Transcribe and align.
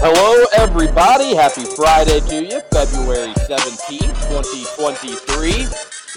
Hello, 0.00 0.44
everybody. 0.56 1.34
Happy 1.34 1.64
Friday 1.64 2.20
to 2.20 2.44
you. 2.44 2.60
February 2.72 3.34
17th, 3.34 4.14
2023. 4.28 5.66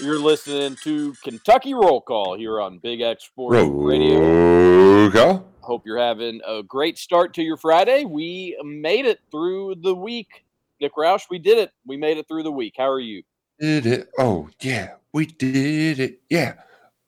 You're 0.06 0.20
listening 0.20 0.76
to 0.84 1.12
Kentucky 1.24 1.74
Roll 1.74 2.00
Call 2.00 2.38
here 2.38 2.60
on 2.60 2.78
Big 2.78 3.00
X 3.00 3.24
Sports 3.24 3.56
Radio. 3.56 4.20
Roll 4.20 5.10
call. 5.10 5.48
Hope 5.62 5.82
you're 5.84 5.98
having 5.98 6.40
a 6.46 6.62
great 6.62 6.96
start 6.96 7.34
to 7.34 7.42
your 7.42 7.56
Friday. 7.56 8.04
We 8.04 8.56
made 8.62 9.04
it 9.04 9.18
through 9.32 9.74
the 9.82 9.96
week. 9.96 10.44
Nick 10.80 10.94
Roush, 10.94 11.22
we 11.28 11.40
did 11.40 11.58
it. 11.58 11.72
We 11.84 11.96
made 11.96 12.18
it 12.18 12.28
through 12.28 12.44
the 12.44 12.52
week. 12.52 12.74
How 12.78 12.88
are 12.88 13.00
you? 13.00 13.24
Did 13.58 13.86
it? 13.86 14.10
Oh 14.16 14.48
yeah, 14.60 14.94
we 15.12 15.26
did 15.26 15.98
it. 15.98 16.20
Yeah. 16.30 16.54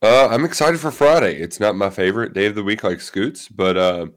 Uh, 0.02 0.26
I'm 0.28 0.44
excited 0.44 0.80
for 0.80 0.90
Friday. 0.90 1.36
It's 1.36 1.60
not 1.60 1.76
my 1.76 1.88
favorite 1.88 2.34
day 2.34 2.46
of 2.46 2.56
the 2.56 2.64
week, 2.64 2.82
like 2.82 3.00
Scoots, 3.00 3.48
but 3.48 3.78
um, 3.78 4.14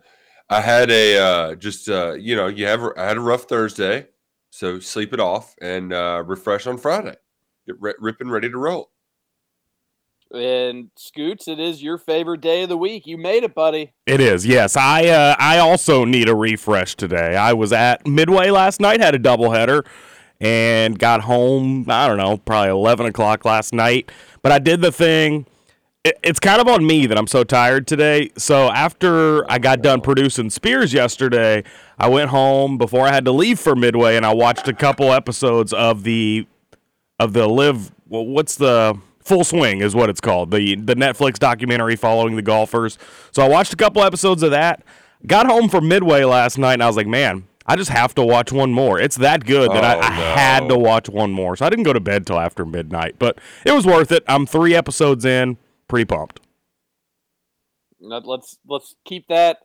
I 0.49 0.61
had 0.61 0.89
a 0.89 1.17
uh, 1.17 1.55
just 1.55 1.89
uh, 1.89 2.13
you 2.13 2.35
know 2.35 2.47
you 2.47 2.65
have 2.67 2.81
I 2.97 3.05
had 3.05 3.17
a 3.17 3.21
rough 3.21 3.43
Thursday, 3.43 4.07
so 4.49 4.79
sleep 4.79 5.13
it 5.13 5.19
off 5.19 5.55
and 5.61 5.91
uh, 5.91 6.23
refresh 6.25 6.67
on 6.67 6.77
Friday. 6.77 7.15
Get 7.65 7.75
ri 7.79 7.93
ripping, 7.99 8.29
ready 8.29 8.49
to 8.49 8.57
roll. 8.57 8.91
And 10.33 10.89
Scoots, 10.97 11.47
it 11.47 11.59
is 11.59 11.81
your 11.81 11.97
favorite 11.97 12.41
day 12.41 12.63
of 12.63 12.69
the 12.69 12.77
week. 12.77 13.07
You 13.07 13.17
made 13.17 13.43
it, 13.43 13.55
buddy. 13.55 13.93
It 14.05 14.19
is, 14.19 14.45
yes. 14.45 14.75
I 14.75 15.07
uh, 15.07 15.35
I 15.37 15.59
also 15.59 16.05
need 16.05 16.29
a 16.29 16.35
refresh 16.35 16.95
today. 16.95 17.35
I 17.35 17.53
was 17.53 17.73
at 17.73 18.05
Midway 18.05 18.49
last 18.49 18.79
night, 18.79 19.01
had 19.01 19.15
a 19.15 19.19
doubleheader, 19.19 19.85
and 20.39 20.97
got 20.97 21.21
home. 21.21 21.85
I 21.89 22.07
don't 22.07 22.17
know, 22.17 22.37
probably 22.37 22.71
eleven 22.71 23.05
o'clock 23.05 23.43
last 23.45 23.73
night. 23.73 24.11
But 24.41 24.51
I 24.53 24.59
did 24.59 24.81
the 24.81 24.91
thing. 24.91 25.45
It, 26.07 26.19
it's 26.23 26.39
kind 26.39 26.61
of 26.61 26.67
on 26.67 26.85
me 26.85 27.05
that 27.07 27.17
I'm 27.17 27.27
so 27.27 27.43
tired 27.43 27.85
today. 27.87 28.31
So 28.37 28.69
after 28.71 29.49
I 29.51 29.59
got 29.59 29.81
done 29.81 29.99
producing 30.01 30.49
Spears 30.49 30.93
yesterday, 30.93 31.63
I 31.99 32.07
went 32.07 32.29
home 32.29 32.77
before 32.77 33.05
I 33.07 33.11
had 33.13 33.25
to 33.25 33.31
leave 33.31 33.59
for 33.59 33.75
Midway, 33.75 34.15
and 34.15 34.25
I 34.25 34.33
watched 34.33 34.67
a 34.67 34.73
couple 34.73 35.11
episodes 35.11 35.73
of 35.73 36.03
the 36.03 36.47
of 37.19 37.33
the 37.33 37.47
live. 37.47 37.91
Well, 38.07 38.25
what's 38.25 38.55
the 38.55 38.97
Full 39.19 39.43
Swing 39.43 39.81
is 39.81 39.93
what 39.93 40.09
it's 40.09 40.21
called. 40.21 40.51
The 40.51 40.75
the 40.75 40.95
Netflix 40.95 41.33
documentary 41.39 41.97
following 41.97 42.37
the 42.37 42.41
golfers. 42.41 42.97
So 43.31 43.43
I 43.43 43.49
watched 43.49 43.73
a 43.73 43.75
couple 43.75 44.01
episodes 44.01 44.41
of 44.43 44.51
that. 44.51 44.83
Got 45.25 45.47
home 45.47 45.67
from 45.67 45.87
Midway 45.89 46.23
last 46.23 46.57
night 46.57 46.73
and 46.73 46.83
I 46.83 46.87
was 46.87 46.95
like, 46.95 47.07
man, 47.07 47.45
I 47.65 47.75
just 47.75 47.89
have 47.89 48.15
to 48.15 48.23
watch 48.23 48.53
one 48.53 48.71
more. 48.71 48.99
It's 48.99 49.17
that 49.17 49.43
good 49.45 49.69
that 49.71 49.83
I, 49.83 49.95
Oh, 49.95 49.99
I 49.99 50.11
had 50.11 50.63
no. 50.63 50.69
to 50.69 50.77
watch 50.77 51.09
one 51.09 51.31
more. 51.33 51.57
So 51.57 51.65
I 51.65 51.69
didn't 51.69 51.83
go 51.83 51.91
to 51.91 51.99
bed 51.99 52.25
till 52.25 52.39
after 52.39 52.65
midnight, 52.65 53.15
but 53.19 53.39
it 53.65 53.71
was 53.73 53.85
worth 53.85 54.11
it. 54.13 54.23
I'm 54.27 54.45
three 54.45 54.73
episodes 54.75 55.25
in, 55.25 55.57
pretty 55.87 56.05
pumped. 56.05 56.39
Let's 57.99 58.57
let's 58.67 58.95
keep 59.05 59.27
that 59.29 59.59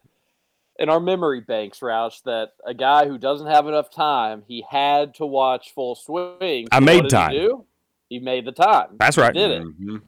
in 0.79 0.89
our 0.89 1.01
memory 1.01 1.41
banks, 1.41 1.81
Roush. 1.81 2.23
That 2.25 2.51
a 2.67 2.73
guy 2.75 3.07
who 3.07 3.19
doesn't 3.19 3.47
have 3.47 3.67
enough 3.67 3.91
time, 3.91 4.43
he 4.49 4.65
had 4.69 5.15
to 5.17 5.27
watch 5.27 5.73
Full 5.75 5.95
Swing. 5.95 6.67
I 6.73 6.79
So 6.79 6.85
made 6.85 6.97
what 6.97 7.03
did 7.05 7.11
time. 7.11 7.31
He, 7.33 7.39
do? 7.39 7.67
he 8.09 8.19
made 8.21 8.47
the 8.47 8.53
time. 8.53 8.97
That's 8.99 9.17
He 9.17 9.23
right. 9.23 9.35
did 9.35 9.51
it. 9.51 9.63
Mhm. 9.63 10.03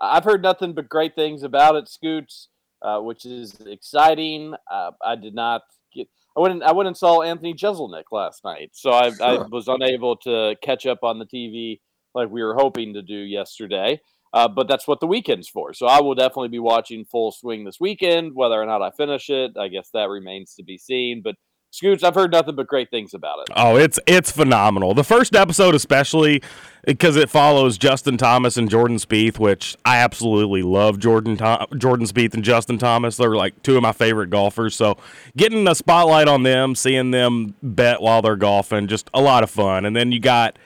I've 0.00 0.22
heard 0.24 0.42
nothing 0.42 0.72
but 0.74 0.88
great 0.88 1.16
things 1.16 1.42
about 1.42 1.74
it, 1.74 1.88
Scoots, 1.88 2.48
uh, 2.82 3.00
which 3.00 3.26
is 3.26 3.58
exciting. 3.66 4.54
Uh, 4.70 4.92
I 5.04 5.16
did 5.16 5.34
not 5.34 5.62
get. 5.92 6.08
I 6.36 6.40
went. 6.40 6.52
And, 6.54 6.62
I 6.62 6.70
went 6.70 6.86
and 6.86 6.96
saw 6.96 7.22
Anthony 7.22 7.54
Jeselnik 7.54 8.04
last 8.12 8.44
night, 8.44 8.70
so 8.74 8.90
I, 8.90 9.10
I 9.20 9.38
was 9.48 9.66
unable 9.66 10.14
to 10.18 10.54
catch 10.62 10.86
up 10.86 11.02
on 11.02 11.18
the 11.18 11.26
TV 11.26 11.80
like 12.14 12.30
we 12.30 12.44
were 12.44 12.54
hoping 12.54 12.94
to 12.94 13.02
do 13.02 13.16
yesterday. 13.16 14.00
Uh, 14.32 14.48
but 14.48 14.68
that's 14.68 14.86
what 14.86 15.00
the 15.00 15.06
weekend's 15.06 15.48
for. 15.48 15.72
So 15.72 15.86
I 15.86 16.00
will 16.00 16.14
definitely 16.14 16.48
be 16.48 16.58
watching 16.58 17.04
Full 17.04 17.32
Swing 17.32 17.64
this 17.64 17.80
weekend. 17.80 18.32
Whether 18.34 18.60
or 18.60 18.66
not 18.66 18.82
I 18.82 18.90
finish 18.90 19.30
it, 19.30 19.56
I 19.58 19.68
guess 19.68 19.90
that 19.94 20.08
remains 20.08 20.54
to 20.54 20.62
be 20.62 20.76
seen. 20.78 21.22
But 21.22 21.36
Scoots, 21.70 22.02
I've 22.02 22.14
heard 22.14 22.32
nothing 22.32 22.56
but 22.56 22.66
great 22.66 22.90
things 22.90 23.12
about 23.12 23.40
it. 23.40 23.52
Oh, 23.54 23.76
it's 23.76 24.00
it's 24.06 24.32
phenomenal. 24.32 24.94
The 24.94 25.04
first 25.04 25.36
episode, 25.36 25.74
especially 25.74 26.42
because 26.86 27.16
it 27.16 27.28
follows 27.28 27.76
Justin 27.76 28.16
Thomas 28.16 28.56
and 28.56 28.70
Jordan 28.70 28.96
Spieth, 28.96 29.38
which 29.38 29.76
I 29.84 29.98
absolutely 29.98 30.62
love. 30.62 30.98
Jordan 30.98 31.36
Tho- 31.36 31.66
Jordan 31.76 32.06
Spieth 32.06 32.32
and 32.32 32.42
Justin 32.42 32.78
Thomas, 32.78 33.18
they're 33.18 33.36
like 33.36 33.62
two 33.62 33.76
of 33.76 33.82
my 33.82 33.92
favorite 33.92 34.30
golfers. 34.30 34.74
So 34.74 34.96
getting 35.36 35.68
a 35.68 35.74
spotlight 35.74 36.26
on 36.26 36.42
them, 36.42 36.74
seeing 36.74 37.10
them 37.10 37.54
bet 37.62 38.00
while 38.00 38.22
they're 38.22 38.36
golfing, 38.36 38.86
just 38.86 39.10
a 39.12 39.20
lot 39.20 39.42
of 39.42 39.50
fun. 39.50 39.84
And 39.84 39.94
then 39.94 40.10
you 40.10 40.20
got 40.20 40.58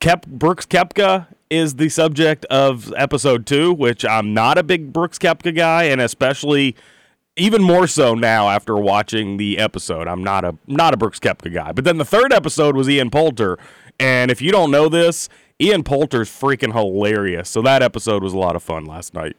Kep 0.00 0.26
Brooks 0.26 0.64
Koepka 0.64 1.26
is 1.50 1.74
the 1.74 1.90
subject 1.90 2.46
of 2.46 2.92
episode 2.96 3.46
two, 3.46 3.70
which 3.72 4.02
I'm 4.02 4.32
not 4.32 4.56
a 4.56 4.62
big 4.62 4.94
Brooks 4.94 5.18
Koepka 5.18 5.54
guy, 5.54 5.84
and 5.84 6.00
especially 6.00 6.74
even 7.36 7.62
more 7.62 7.86
so 7.86 8.14
now 8.14 8.48
after 8.48 8.76
watching 8.76 9.36
the 9.36 9.58
episode. 9.58 10.08
I'm 10.08 10.24
not 10.24 10.42
a 10.42 10.56
not 10.66 10.94
a 10.94 10.96
Brooks 10.96 11.20
Koepka 11.20 11.52
guy. 11.52 11.72
But 11.72 11.84
then 11.84 11.98
the 11.98 12.06
third 12.06 12.32
episode 12.32 12.76
was 12.76 12.88
Ian 12.88 13.10
Poulter, 13.10 13.58
and 13.98 14.30
if 14.30 14.40
you 14.40 14.50
don't 14.50 14.70
know 14.70 14.88
this, 14.88 15.28
Ian 15.60 15.82
Poulter's 15.82 16.30
freaking 16.30 16.72
hilarious. 16.72 17.50
So 17.50 17.60
that 17.62 17.82
episode 17.82 18.22
was 18.22 18.32
a 18.32 18.38
lot 18.38 18.56
of 18.56 18.62
fun 18.62 18.86
last 18.86 19.12
night. 19.12 19.36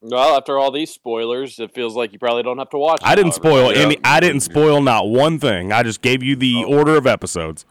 Well, 0.00 0.38
after 0.38 0.58
all 0.58 0.70
these 0.70 0.90
spoilers, 0.90 1.60
it 1.60 1.74
feels 1.74 1.94
like 1.94 2.14
you 2.14 2.18
probably 2.18 2.42
don't 2.42 2.56
have 2.56 2.70
to 2.70 2.78
watch. 2.78 3.00
I 3.04 3.14
didn't 3.14 3.32
however. 3.32 3.48
spoil 3.50 3.74
Yeah. 3.74 3.82
any. 3.82 3.98
I 4.02 4.20
didn't 4.20 4.40
spoil 4.40 4.80
not 4.80 5.10
one 5.10 5.38
thing. 5.38 5.70
I 5.70 5.82
just 5.82 6.00
gave 6.00 6.22
you 6.22 6.34
the 6.34 6.64
oh. 6.64 6.78
order 6.78 6.96
of 6.96 7.06
episodes. 7.06 7.66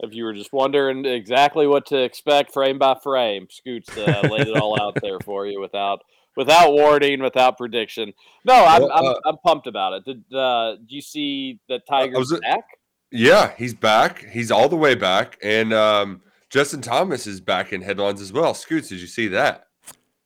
If 0.00 0.12
you 0.12 0.24
were 0.24 0.34
just 0.34 0.52
wondering 0.52 1.04
exactly 1.04 1.66
what 1.66 1.86
to 1.86 2.02
expect 2.02 2.52
frame 2.52 2.78
by 2.78 2.96
frame, 3.02 3.46
Scoots 3.50 3.96
uh, 3.96 4.28
laid 4.30 4.48
it 4.48 4.56
all 4.56 4.80
out 4.80 4.98
there 5.00 5.18
for 5.20 5.46
you 5.46 5.60
without 5.60 6.00
without 6.36 6.72
warning, 6.72 7.22
without 7.22 7.56
prediction. 7.56 8.12
No, 8.44 8.54
I'm 8.64 8.82
Well, 8.82 8.92
I'm, 8.92 9.04
uh, 9.06 9.14
I'm 9.24 9.36
pumped 9.44 9.66
about 9.68 9.92
it. 9.92 10.04
Did 10.04 10.36
uh, 10.36 10.76
do 10.76 10.96
you 10.96 11.02
see 11.02 11.60
that 11.68 11.86
Tiger's 11.88 12.18
was 12.18 12.32
it- 12.32 12.42
back? 12.42 12.64
Yeah, 13.10 13.52
he's 13.56 13.74
back. 13.74 14.24
He's 14.30 14.50
all 14.50 14.68
the 14.68 14.74
way 14.76 14.96
back, 14.96 15.38
and 15.40 15.72
um, 15.72 16.22
Justin 16.50 16.82
Thomas 16.82 17.28
is 17.28 17.40
back 17.40 17.72
in 17.72 17.80
headlines 17.80 18.20
as 18.20 18.32
well. 18.32 18.54
Scoots, 18.54 18.88
did 18.88 19.00
you 19.00 19.06
see 19.06 19.28
that? 19.28 19.68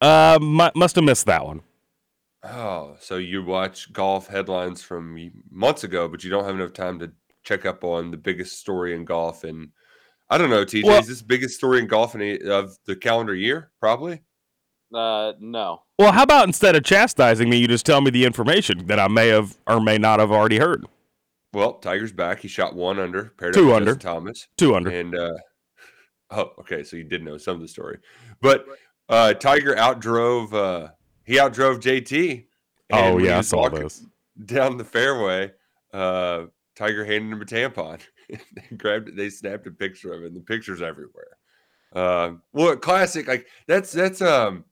Uh, 0.00 0.38
mu- 0.40 0.70
must 0.74 0.94
have 0.94 1.04
missed 1.04 1.26
that 1.26 1.44
one. 1.44 1.60
Oh, 2.42 2.96
so 2.98 3.16
you 3.18 3.44
watch 3.44 3.92
golf 3.92 4.28
headlines 4.28 4.80
from 4.80 5.30
months 5.50 5.84
ago, 5.84 6.08
but 6.08 6.24
you 6.24 6.30
don't 6.30 6.44
have 6.46 6.54
enough 6.54 6.72
time 6.72 6.98
to 7.00 7.10
check 7.48 7.64
up 7.64 7.82
on 7.82 8.10
the 8.10 8.16
biggest 8.18 8.58
story 8.60 8.94
in 8.94 9.04
golf. 9.04 9.42
And 9.44 9.70
I 10.28 10.36
don't 10.38 10.50
know, 10.50 10.64
TJ, 10.64 10.84
Well- 10.84 11.00
is 11.00 11.06
this 11.08 11.22
biggest 11.22 11.54
story 11.56 11.78
in 11.78 11.86
golf 11.86 12.14
in 12.14 12.20
a, 12.22 12.38
of 12.50 12.76
the 12.86 12.94
calendar 12.94 13.34
year? 13.34 13.70
Probably. 13.80 14.20
Uh, 14.94 15.32
no. 15.40 15.82
Well, 15.98 16.12
how 16.12 16.22
about 16.22 16.46
instead 16.46 16.74
of 16.76 16.84
chastising 16.84 17.48
me, 17.50 17.58
you 17.58 17.68
just 17.68 17.84
tell 17.84 18.00
me 18.00 18.10
the 18.10 18.24
information 18.24 18.86
that 18.86 18.98
I 18.98 19.08
may 19.08 19.28
have 19.28 19.56
or 19.66 19.80
may 19.80 19.98
not 19.98 20.20
have 20.20 20.30
already 20.30 20.58
heard. 20.58 20.86
Well, 21.52 21.74
Tiger's 21.74 22.12
back. 22.12 22.40
He 22.40 22.48
shot 22.48 22.74
one 22.74 22.98
under, 22.98 23.32
paired 23.38 23.54
Two 23.54 23.60
up 23.60 23.66
with 23.66 23.74
under. 23.76 23.92
Justin 23.94 24.10
Thomas, 24.14 24.48
Two 24.56 24.74
under. 24.74 24.90
and 24.90 25.14
uh, 25.14 25.32
Oh, 26.30 26.52
okay. 26.60 26.84
So 26.84 26.96
you 26.96 27.04
did 27.04 27.22
know 27.24 27.38
some 27.38 27.54
of 27.56 27.62
the 27.62 27.68
story, 27.68 27.98
but 28.42 28.66
uh, 29.08 29.32
Tiger 29.34 29.74
outdrove. 29.74 30.52
Uh, 30.52 30.88
he 31.24 31.36
outdrove 31.36 31.80
JT. 31.80 32.46
and 32.90 33.14
Oh 33.14 33.18
yeah, 33.18 33.38
I 33.38 33.40
saw 33.40 33.62
walking 33.62 33.80
this. 33.80 34.04
down 34.44 34.76
the 34.76 34.84
fairway. 34.84 35.52
Uh, 35.92 36.44
Tiger 36.78 37.04
handed 37.04 37.32
him 37.32 37.42
a 37.42 37.44
tampon. 37.44 38.00
they 38.28 38.76
grabbed. 38.76 39.16
They 39.16 39.30
snapped 39.30 39.66
a 39.66 39.70
picture 39.72 40.12
of 40.12 40.22
it. 40.22 40.26
and 40.26 40.36
The 40.36 40.40
pictures 40.40 40.80
everywhere. 40.80 41.36
Um, 41.92 42.42
well, 42.52 42.76
classic. 42.76 43.26
Like 43.26 43.46
that's 43.66 43.90
that's 43.90 44.22
um, 44.22 44.64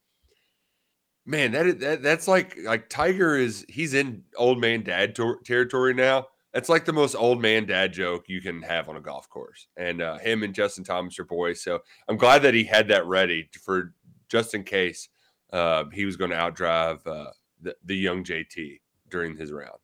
man. 1.24 1.50
That, 1.52 1.80
that 1.80 2.02
that's 2.02 2.28
like 2.28 2.56
like 2.64 2.88
Tiger 2.88 3.36
is 3.36 3.66
he's 3.68 3.94
in 3.94 4.22
old 4.36 4.60
man 4.60 4.84
dad 4.84 5.16
tor- 5.16 5.40
territory 5.44 5.94
now. 5.94 6.26
That's 6.54 6.68
like 6.68 6.84
the 6.84 6.92
most 6.92 7.16
old 7.16 7.42
man 7.42 7.66
dad 7.66 7.92
joke 7.92 8.26
you 8.28 8.40
can 8.40 8.62
have 8.62 8.88
on 8.88 8.96
a 8.96 9.00
golf 9.00 9.28
course. 9.28 9.66
And 9.76 10.00
uh, 10.00 10.18
him 10.18 10.42
and 10.42 10.54
Justin 10.54 10.84
Thomas 10.84 11.18
are 11.18 11.24
boys. 11.24 11.60
So 11.60 11.80
I'm 12.08 12.16
glad 12.16 12.42
that 12.42 12.54
he 12.54 12.64
had 12.64 12.88
that 12.88 13.04
ready 13.06 13.50
for 13.62 13.92
just 14.28 14.54
in 14.54 14.62
case 14.62 15.08
uh, 15.52 15.84
he 15.92 16.06
was 16.06 16.16
going 16.16 16.30
to 16.30 16.36
outdrive 16.36 17.06
uh, 17.06 17.30
the, 17.60 17.74
the 17.84 17.96
young 17.96 18.24
JT 18.24 18.80
during 19.10 19.36
his 19.36 19.52
round. 19.52 19.78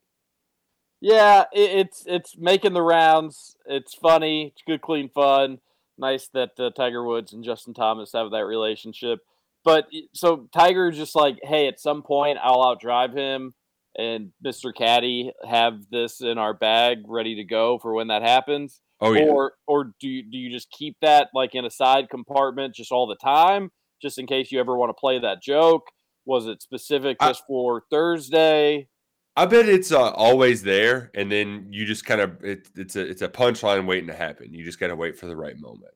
Yeah, 1.03 1.43
it, 1.51 1.69
it's 1.79 2.05
it's 2.07 2.37
making 2.37 2.71
the 2.71 2.81
rounds. 2.81 3.57
It's 3.65 3.93
funny. 3.93 4.53
It's 4.53 4.63
good, 4.65 4.81
clean 4.81 5.09
fun. 5.09 5.59
Nice 5.97 6.29
that 6.29 6.51
uh, 6.57 6.69
Tiger 6.69 7.03
Woods 7.03 7.33
and 7.33 7.43
Justin 7.43 7.73
Thomas 7.73 8.13
have 8.13 8.31
that 8.31 8.45
relationship. 8.45 9.19
But 9.65 9.89
so 10.13 10.47
Tiger 10.53 10.91
just 10.91 11.13
like, 11.13 11.39
hey, 11.43 11.67
at 11.67 11.81
some 11.81 12.03
point 12.03 12.37
I'll 12.41 12.63
outdrive 12.63 13.13
him, 13.13 13.53
and 13.97 14.31
Mr. 14.43 14.73
Caddy 14.73 15.33
have 15.45 15.89
this 15.91 16.21
in 16.21 16.37
our 16.37 16.53
bag 16.53 16.99
ready 17.05 17.35
to 17.35 17.43
go 17.43 17.79
for 17.79 17.93
when 17.93 18.07
that 18.07 18.21
happens. 18.21 18.79
Oh 19.01 19.11
yeah. 19.11 19.23
Or 19.23 19.55
or 19.67 19.91
do 19.99 20.07
you, 20.07 20.23
do 20.23 20.37
you 20.37 20.49
just 20.49 20.71
keep 20.71 20.95
that 21.01 21.27
like 21.33 21.53
in 21.53 21.65
a 21.65 21.69
side 21.69 22.09
compartment 22.09 22.75
just 22.75 22.93
all 22.93 23.07
the 23.07 23.17
time, 23.17 23.71
just 24.01 24.17
in 24.17 24.25
case 24.25 24.53
you 24.53 24.59
ever 24.61 24.77
want 24.77 24.89
to 24.89 24.93
play 24.93 25.19
that 25.19 25.43
joke? 25.43 25.87
Was 26.25 26.47
it 26.47 26.61
specific 26.61 27.17
I- 27.19 27.27
just 27.27 27.43
for 27.45 27.83
Thursday? 27.89 28.87
I 29.35 29.45
bet 29.47 29.67
it's 29.67 29.91
uh, 29.91 30.11
always 30.11 30.61
there, 30.61 31.09
and 31.15 31.31
then 31.31 31.67
you 31.71 31.85
just 31.85 32.05
kind 32.05 32.21
of 32.21 32.43
it, 32.43 32.69
it's 32.75 32.95
a 32.95 33.01
it's 33.01 33.21
a 33.21 33.29
punchline 33.29 33.87
waiting 33.87 34.07
to 34.07 34.13
happen. 34.13 34.53
You 34.53 34.63
just 34.63 34.79
got 34.79 34.87
to 34.87 34.95
wait 34.95 35.17
for 35.17 35.25
the 35.25 35.35
right 35.35 35.59
moment. 35.59 35.93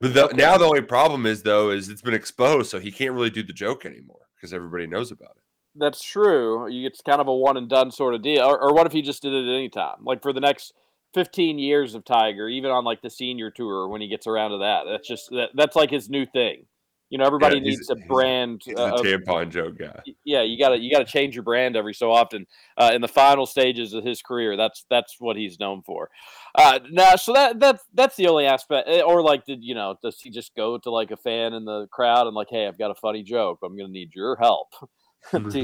But 0.00 0.14
the, 0.14 0.28
now 0.34 0.56
the 0.56 0.64
only 0.64 0.80
problem 0.80 1.26
is 1.26 1.42
though 1.42 1.70
is 1.70 1.88
it's 1.88 2.02
been 2.02 2.14
exposed, 2.14 2.70
so 2.70 2.78
he 2.78 2.90
can't 2.90 3.12
really 3.12 3.30
do 3.30 3.42
the 3.42 3.52
joke 3.52 3.84
anymore 3.84 4.28
because 4.36 4.54
everybody 4.54 4.86
knows 4.86 5.10
about 5.10 5.32
it. 5.36 5.42
That's 5.74 6.02
true. 6.02 6.70
You 6.70 6.86
it's 6.86 7.02
kind 7.02 7.20
of 7.20 7.28
a 7.28 7.34
one 7.34 7.56
and 7.56 7.68
done 7.68 7.90
sort 7.90 8.14
of 8.14 8.22
deal. 8.22 8.42
Or, 8.42 8.58
or 8.58 8.72
what 8.72 8.86
if 8.86 8.92
he 8.92 9.02
just 9.02 9.22
did 9.22 9.34
it 9.34 9.48
at 9.48 9.54
any 9.54 9.68
time? 9.68 10.04
Like 10.04 10.22
for 10.22 10.32
the 10.32 10.40
next 10.40 10.72
15 11.14 11.58
years 11.58 11.94
of 11.94 12.04
Tiger, 12.04 12.48
even 12.48 12.70
on 12.70 12.84
like 12.84 13.02
the 13.02 13.10
senior 13.10 13.50
tour 13.50 13.88
when 13.88 14.00
he 14.00 14.08
gets 14.08 14.26
around 14.26 14.52
to 14.52 14.58
that. 14.58 14.84
That's 14.88 15.06
just 15.06 15.30
that, 15.30 15.50
that's 15.54 15.76
like 15.76 15.90
his 15.90 16.08
new 16.08 16.26
thing. 16.26 16.66
You 17.10 17.16
know, 17.18 17.24
everybody 17.24 17.56
Yeah, 17.56 17.62
needs 17.62 17.88
a 17.90 17.94
he's- 17.94 18.06
brand. 18.06 18.62
He's 18.64 18.76
uh, 18.78 18.82
a 18.82 18.94
of- 18.96 19.00
tampon 19.00 19.50
joke 19.50 19.78
guy. 19.78 20.00
yeah, 20.24 20.42
you 20.42 20.58
got 20.58 20.70
to 20.70 20.78
you 20.78 20.90
got 20.90 20.98
to 20.98 21.04
change 21.04 21.34
your 21.34 21.42
brand 21.42 21.74
every 21.76 21.94
so 21.94 22.12
often. 22.12 22.46
Uh, 22.76 22.90
in 22.94 23.00
the 23.00 23.08
final 23.08 23.46
stages 23.46 23.94
of 23.94 24.04
his 24.04 24.20
career, 24.20 24.56
that's 24.56 24.84
that's 24.90 25.16
what 25.18 25.36
he's 25.36 25.58
known 25.58 25.80
for. 25.82 26.10
Uh, 26.54 26.80
now, 26.90 27.16
so 27.16 27.32
that 27.32 27.58
that's 27.60 27.82
that's 27.94 28.16
the 28.16 28.26
only 28.28 28.44
aspect. 28.46 28.88
eh, 28.88 29.00
Or 29.00 29.22
like, 29.22 29.46
did 29.46 29.64
you 29.64 29.74
know? 29.74 29.96
Does 30.02 30.20
he 30.20 30.28
just 30.30 30.54
go 30.54 30.76
to 30.78 30.90
like 30.90 31.10
a 31.10 31.16
fan 31.16 31.54
in 31.54 31.64
the 31.64 31.86
crowd 31.90 32.26
and 32.26 32.36
like, 32.36 32.48
hey, 32.50 32.66
I've 32.66 32.78
got 32.78 32.90
a 32.90 32.94
funny 32.94 33.22
joke. 33.22 33.60
I'm 33.64 33.74
going 33.76 33.86
to 33.88 33.92
need 33.92 34.10
your 34.14 34.36
help. 34.36 34.68
which 35.32 35.54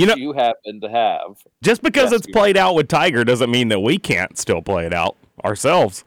You 0.00 0.06
know- 0.06 0.14
you 0.14 0.32
happen 0.32 0.80
to 0.82 0.88
have. 0.90 1.36
Just 1.62 1.82
because 1.82 2.12
Yes, 2.12 2.20
it's 2.20 2.28
you- 2.28 2.32
played 2.34 2.56
out 2.56 2.74
with 2.74 2.88
Tiger 2.88 3.24
doesn't 3.24 3.50
mean 3.50 3.68
that 3.68 3.80
we 3.80 3.98
can't 3.98 4.36
still 4.38 4.62
play 4.62 4.86
it 4.86 4.94
out 4.94 5.16
ourselves. 5.44 6.04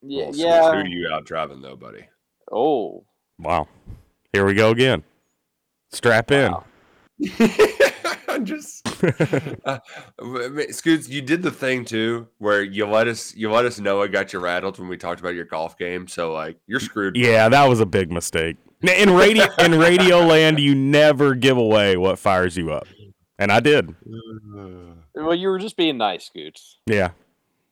Yeah, 0.00 0.24
Well, 0.24 0.32
so 0.32 0.38
yeah. 0.46 0.72
Who 0.76 0.82
do 0.84 0.90
you 0.90 1.08
out 1.12 1.24
driving 1.26 1.60
though, 1.62 1.76
buddy? 1.76 2.06
Oh, 2.52 3.04
Wow. 3.38 3.66
Here 4.32 4.44
we 4.44 4.54
go 4.54 4.70
again. 4.70 5.02
Strap 5.90 6.30
in. 6.30 6.52
Wow. 6.52 6.64
I'm 8.28 8.44
just 8.44 8.86
uh, 9.64 9.78
Scoots, 10.70 11.08
you 11.08 11.20
did 11.22 11.42
the 11.42 11.50
thing 11.50 11.84
too 11.84 12.28
where 12.38 12.62
you 12.62 12.86
let 12.86 13.08
us 13.08 13.34
you 13.34 13.50
let 13.50 13.64
us 13.64 13.78
know 13.78 14.00
I 14.02 14.06
got 14.06 14.32
you 14.32 14.38
rattled 14.38 14.78
when 14.78 14.88
we 14.88 14.96
talked 14.96 15.20
about 15.20 15.34
your 15.34 15.44
golf 15.44 15.76
game. 15.76 16.08
So 16.08 16.32
like 16.32 16.56
you're 16.66 16.80
screwed. 16.80 17.16
Yeah, 17.16 17.48
that 17.48 17.66
was 17.66 17.80
a 17.80 17.86
big 17.86 18.10
mistake. 18.10 18.56
In 18.82 19.10
radio 19.10 19.46
in 19.58 19.78
radio 19.78 20.20
land, 20.20 20.58
you 20.58 20.74
never 20.74 21.34
give 21.34 21.56
away 21.58 21.96
what 21.96 22.18
fires 22.18 22.56
you 22.56 22.72
up. 22.72 22.86
And 23.38 23.52
I 23.52 23.60
did. 23.60 23.94
well, 25.14 25.34
you 25.34 25.48
were 25.48 25.58
just 25.58 25.76
being 25.76 25.98
nice, 25.98 26.26
Scoots. 26.26 26.78
Yeah. 26.86 27.10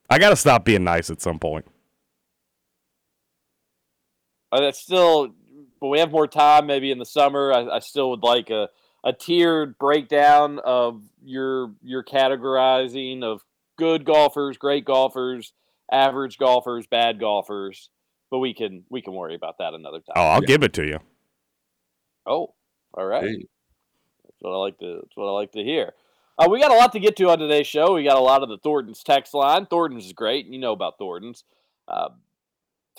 I 0.09 0.19
got 0.19 0.31
to 0.31 0.37
stop 0.37 0.65
being 0.65 0.82
nice 0.82 1.11
at 1.11 1.21
some 1.21 1.38
point. 1.38 1.65
That's 4.52 4.79
still, 4.79 5.35
but 5.81 5.88
we 5.88 5.99
have 6.00 6.11
more 6.11 6.26
time. 6.26 6.67
Maybe 6.67 6.91
in 6.91 6.99
the 6.99 7.05
summer, 7.05 7.52
I, 7.52 7.76
I 7.76 7.79
still 7.79 8.11
would 8.11 8.23
like 8.23 8.50
a, 8.50 8.69
a 9.05 9.12
tiered 9.12 9.79
breakdown 9.79 10.58
of 10.64 11.02
your 11.25 11.73
your 11.82 12.02
categorizing 12.02 13.23
of 13.23 13.44
good 13.76 14.05
golfers, 14.05 14.58
great 14.58 14.85
golfers, 14.85 15.52
average 15.91 16.38
golfers, 16.38 16.87
bad 16.87 17.20
golfers. 17.20 17.91
But 18.31 18.38
we 18.38 18.55
can 18.55 18.85
we 18.91 19.02
can 19.02 19.14
worry 19.14 19.35
about 19.35 19.58
that 19.58 19.75
another 19.75 19.99
time. 19.99 20.14
Oh, 20.17 20.26
I'll 20.26 20.41
give 20.41 20.62
it 20.62 20.73
to 20.75 20.87
you. 20.87 20.99
Oh, 22.26 22.55
all 22.94 23.06
right. 23.06 23.25
Hey. 23.25 23.46
That's 24.25 24.37
what 24.41 24.53
I 24.53 24.56
like 24.56 24.79
to. 24.79 25.00
That's 25.03 25.17
what 25.17 25.29
I 25.29 25.32
like 25.32 25.53
to 25.53 25.64
hear. 25.64 25.93
Uh, 26.38 26.49
we 26.49 26.61
got 26.61 26.70
a 26.70 26.75
lot 26.75 26.93
to 26.93 27.00
get 27.00 27.17
to 27.17 27.29
on 27.29 27.38
today's 27.38 27.67
show. 27.67 27.94
We 27.94 28.05
got 28.05 28.17
a 28.17 28.20
lot 28.20 28.43
of 28.43 28.49
the 28.49 28.58
Thornton's 28.58 29.03
text 29.03 29.35
line. 29.35 29.67
Thornton's 29.67 30.06
is 30.06 30.12
great. 30.12 30.46
You 30.46 30.58
know 30.58 30.73
about 30.73 30.96
Thornton's. 30.96 31.44
Uh, 31.87 32.08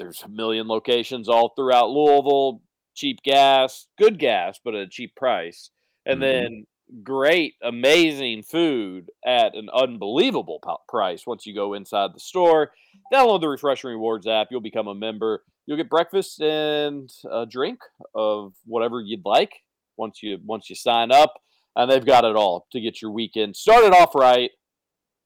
there's 0.01 0.24
a 0.24 0.30
million 0.30 0.68
locations 0.68 1.30
all 1.30 1.50
throughout 1.50 1.92
Louisville. 1.92 2.62
Cheap 2.95 3.21
gas, 3.24 3.88
good 3.98 4.18
gas, 4.18 4.59
but 4.63 4.74
at 4.75 4.81
a 4.81 4.88
cheap 4.89 5.15
price, 5.15 5.69
and 6.06 6.18
Mhm. 6.18 6.21
then 6.21 6.68
great, 7.03 7.53
amazing 7.62 8.44
food 8.44 9.09
at 9.24 9.56
an 9.56 9.69
unbelievable 9.69 10.59
price. 10.89 11.25
Once 11.25 11.45
you 11.45 11.53
go 11.53 11.74
inside 11.74 12.13
the 12.13 12.19
store, 12.19 12.74
download 13.13 13.42
the 13.42 13.48
Refreshing 13.48 13.92
Rewards 13.92 14.27
app. 14.27 14.48
You'll 14.51 14.59
become 14.59 14.88
a 14.88 14.95
member. 14.95 15.45
You'll 15.65 15.77
get 15.77 15.89
breakfast 15.89 16.42
and 16.42 17.09
a 17.30 17.45
drink 17.45 17.80
of 18.15 18.56
whatever 18.65 19.00
you'd 19.00 19.25
like 19.25 19.63
once 19.97 20.21
you 20.24 20.39
once 20.44 20.69
you 20.69 20.75
sign 20.75 21.12
up, 21.12 21.42
and 21.75 21.89
they've 21.89 22.06
got 22.06 22.25
it 22.25 22.36
all 22.36 22.68
to 22.71 22.81
get 22.81 23.01
your 23.01 23.12
weekend 23.12 23.56
started 23.56 23.94
off 23.94 24.15
right. 24.15 24.51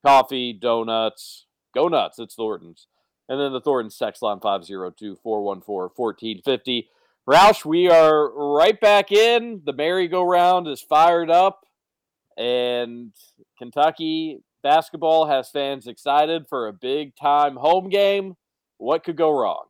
Coffee, 0.05 0.53
donuts, 0.53 1.47
go 1.73 1.87
nuts. 1.87 2.19
It's 2.19 2.35
Thornton's. 2.35 2.87
And 3.27 3.39
then 3.39 3.53
the 3.53 3.61
Thornton's 3.61 3.97
text 3.97 4.21
line 4.21 4.39
502 4.39 5.17
414 5.21 5.89
1450. 5.95 6.89
Roush, 7.27 7.65
we 7.65 7.89
are 7.89 8.31
right 8.31 8.79
back 8.79 9.11
in. 9.11 9.61
The 9.65 9.73
merry-go-round 9.73 10.67
is 10.67 10.81
fired 10.81 11.31
up, 11.31 11.65
and 12.37 13.11
Kentucky 13.57 14.43
basketball 14.61 15.25
has 15.25 15.49
fans 15.49 15.87
excited 15.87 16.47
for 16.47 16.67
a 16.67 16.73
big 16.73 17.15
time 17.15 17.55
home 17.55 17.89
game. 17.89 18.35
What 18.77 19.03
could 19.03 19.15
go 19.15 19.31
wrong? 19.31 19.65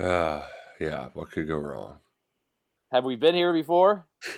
Uh, 0.00 0.42
yeah, 0.80 1.10
what 1.14 1.30
could 1.30 1.46
go 1.46 1.56
wrong? 1.56 1.98
Have 2.90 3.04
we 3.04 3.14
been 3.14 3.34
here 3.34 3.52
before? 3.52 4.06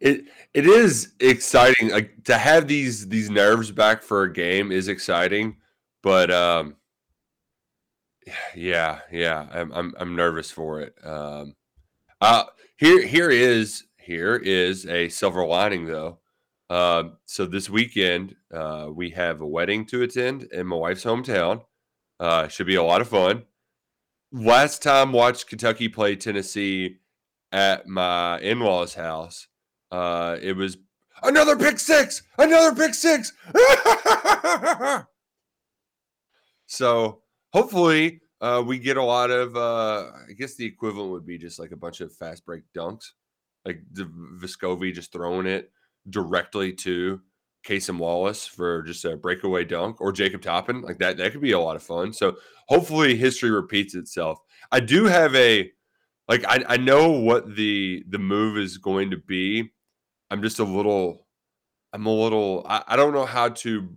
It 0.00 0.26
it 0.54 0.64
is 0.64 1.14
exciting. 1.18 1.90
Like 1.90 2.22
to 2.24 2.38
have 2.38 2.68
these 2.68 3.08
these 3.08 3.30
nerves 3.30 3.72
back 3.72 4.04
for 4.04 4.22
a 4.22 4.32
game 4.32 4.70
is 4.70 4.86
exciting, 4.86 5.56
but 6.02 6.30
um, 6.30 6.76
yeah, 8.54 9.00
yeah, 9.10 9.46
I'm 9.52 9.72
I'm 9.72 9.94
I'm 9.98 10.16
nervous 10.16 10.50
for 10.50 10.80
it. 10.80 10.94
Um, 11.04 11.54
uh, 12.20 12.44
here 12.76 13.02
here 13.02 13.30
is 13.30 13.84
here 13.96 14.36
is 14.36 14.86
a 14.86 15.08
silver 15.08 15.44
lining 15.46 15.86
though. 15.86 16.18
Um, 16.70 17.16
so 17.24 17.46
this 17.46 17.70
weekend 17.70 18.36
uh, 18.52 18.88
we 18.92 19.10
have 19.10 19.40
a 19.40 19.46
wedding 19.46 19.86
to 19.86 20.02
attend 20.02 20.44
in 20.44 20.66
my 20.66 20.76
wife's 20.76 21.04
hometown. 21.04 21.62
Uh, 22.20 22.48
should 22.48 22.66
be 22.66 22.74
a 22.74 22.82
lot 22.82 23.00
of 23.00 23.08
fun. 23.08 23.44
Last 24.32 24.82
time 24.82 25.12
watched 25.12 25.48
Kentucky 25.48 25.88
play 25.88 26.16
Tennessee 26.16 26.98
at 27.52 27.86
my 27.86 28.38
in-laws 28.40 28.94
house. 28.94 29.46
Uh, 29.90 30.36
it 30.42 30.54
was 30.54 30.76
another 31.22 31.56
pick 31.56 31.78
six, 31.78 32.22
another 32.36 32.74
pick 32.74 32.94
six. 32.94 33.32
so 36.68 37.22
hopefully, 37.52 38.20
uh, 38.40 38.62
we 38.64 38.78
get 38.78 38.96
a 38.96 39.02
lot 39.02 39.30
of. 39.30 39.56
Uh, 39.56 40.10
I 40.28 40.32
guess 40.38 40.54
the 40.54 40.64
equivalent 40.64 41.10
would 41.10 41.26
be 41.26 41.38
just 41.38 41.58
like 41.58 41.72
a 41.72 41.76
bunch 41.76 42.00
of 42.00 42.14
fast 42.14 42.46
break 42.46 42.62
dunks, 42.76 43.06
like 43.64 43.82
the 43.92 44.04
Viscovi 44.40 44.94
just 44.94 45.12
throwing 45.12 45.46
it 45.46 45.72
directly 46.08 46.72
to 46.72 47.20
Cason 47.66 47.98
Wallace 47.98 48.46
for 48.46 48.82
just 48.82 49.04
a 49.04 49.16
breakaway 49.16 49.64
dunk, 49.64 50.00
or 50.00 50.12
Jacob 50.12 50.42
Toppin, 50.42 50.82
like 50.82 50.98
that. 50.98 51.16
That 51.16 51.32
could 51.32 51.40
be 51.40 51.52
a 51.52 51.58
lot 51.58 51.74
of 51.74 51.82
fun. 51.82 52.12
So 52.12 52.36
hopefully, 52.68 53.16
history 53.16 53.50
repeats 53.50 53.96
itself. 53.96 54.38
I 54.70 54.78
do 54.78 55.06
have 55.06 55.34
a 55.34 55.72
like 56.28 56.44
I, 56.46 56.62
I 56.68 56.76
know 56.76 57.10
what 57.10 57.56
the 57.56 58.04
the 58.08 58.18
move 58.18 58.58
is 58.58 58.78
going 58.78 59.10
to 59.10 59.16
be 59.16 59.70
i'm 60.30 60.42
just 60.42 60.58
a 60.58 60.64
little 60.64 61.26
i'm 61.92 62.06
a 62.06 62.12
little 62.12 62.64
i, 62.68 62.84
I 62.88 62.96
don't 62.96 63.14
know 63.14 63.24
how 63.24 63.48
to 63.48 63.88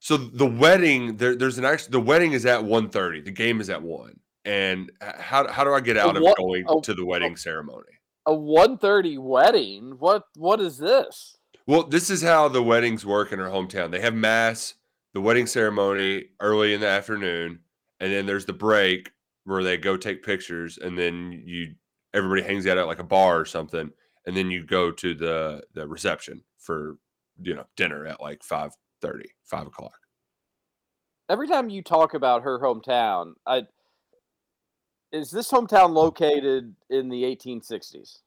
So 0.00 0.16
the 0.16 0.46
wedding, 0.46 1.16
there, 1.16 1.34
there's 1.34 1.58
an 1.58 1.64
actual 1.64 1.92
the 1.92 2.00
wedding 2.00 2.32
is 2.32 2.46
at 2.46 2.60
1.30. 2.60 3.24
The 3.24 3.30
game 3.30 3.60
is 3.60 3.68
at 3.68 3.82
one. 3.82 4.20
And 4.44 4.90
how 5.00 5.46
how 5.48 5.62
do 5.64 5.74
I 5.74 5.80
get 5.80 5.98
out 5.98 6.16
of 6.16 6.22
going 6.36 6.64
oh, 6.68 6.80
to 6.80 6.94
the 6.94 7.04
wedding 7.04 7.36
ceremony? 7.36 7.92
A 8.24 8.32
1:30 8.32 9.18
wedding. 9.18 9.96
What 9.98 10.24
what 10.36 10.58
is 10.60 10.78
this? 10.78 11.36
Well, 11.66 11.82
this 11.82 12.08
is 12.08 12.22
how 12.22 12.48
the 12.48 12.62
weddings 12.62 13.04
work 13.04 13.30
in 13.30 13.40
our 13.40 13.50
hometown. 13.50 13.90
They 13.90 14.00
have 14.00 14.14
mass, 14.14 14.74
the 15.12 15.20
wedding 15.20 15.46
ceremony 15.46 16.30
early 16.40 16.72
in 16.72 16.80
the 16.80 16.86
afternoon, 16.86 17.58
and 18.00 18.10
then 18.10 18.24
there's 18.24 18.46
the 18.46 18.54
break 18.54 19.10
where 19.44 19.62
they 19.62 19.76
go 19.76 19.98
take 19.98 20.24
pictures, 20.24 20.78
and 20.78 20.96
then 20.96 21.42
you 21.44 21.74
everybody 22.14 22.42
hangs 22.42 22.66
out 22.66 22.78
at 22.78 22.86
like 22.86 23.00
a 23.00 23.04
bar 23.04 23.38
or 23.38 23.44
something, 23.44 23.90
and 24.26 24.34
then 24.34 24.50
you 24.50 24.64
go 24.64 24.90
to 24.92 25.14
the 25.14 25.62
the 25.74 25.86
reception 25.86 26.42
for 26.58 26.96
you 27.42 27.54
know 27.54 27.66
dinner 27.76 28.06
at 28.06 28.22
like 28.22 28.42
5.30, 29.02 29.22
5 29.44 29.66
o'clock. 29.66 29.98
Every 31.28 31.46
time 31.46 31.68
you 31.68 31.82
talk 31.82 32.14
about 32.14 32.42
her 32.42 32.58
hometown, 32.58 33.34
I 33.46 33.62
is 35.12 35.30
this 35.30 35.50
hometown 35.50 35.92
located 35.92 36.74
in 36.90 37.08
the 37.08 37.22
1860s? 37.22 38.18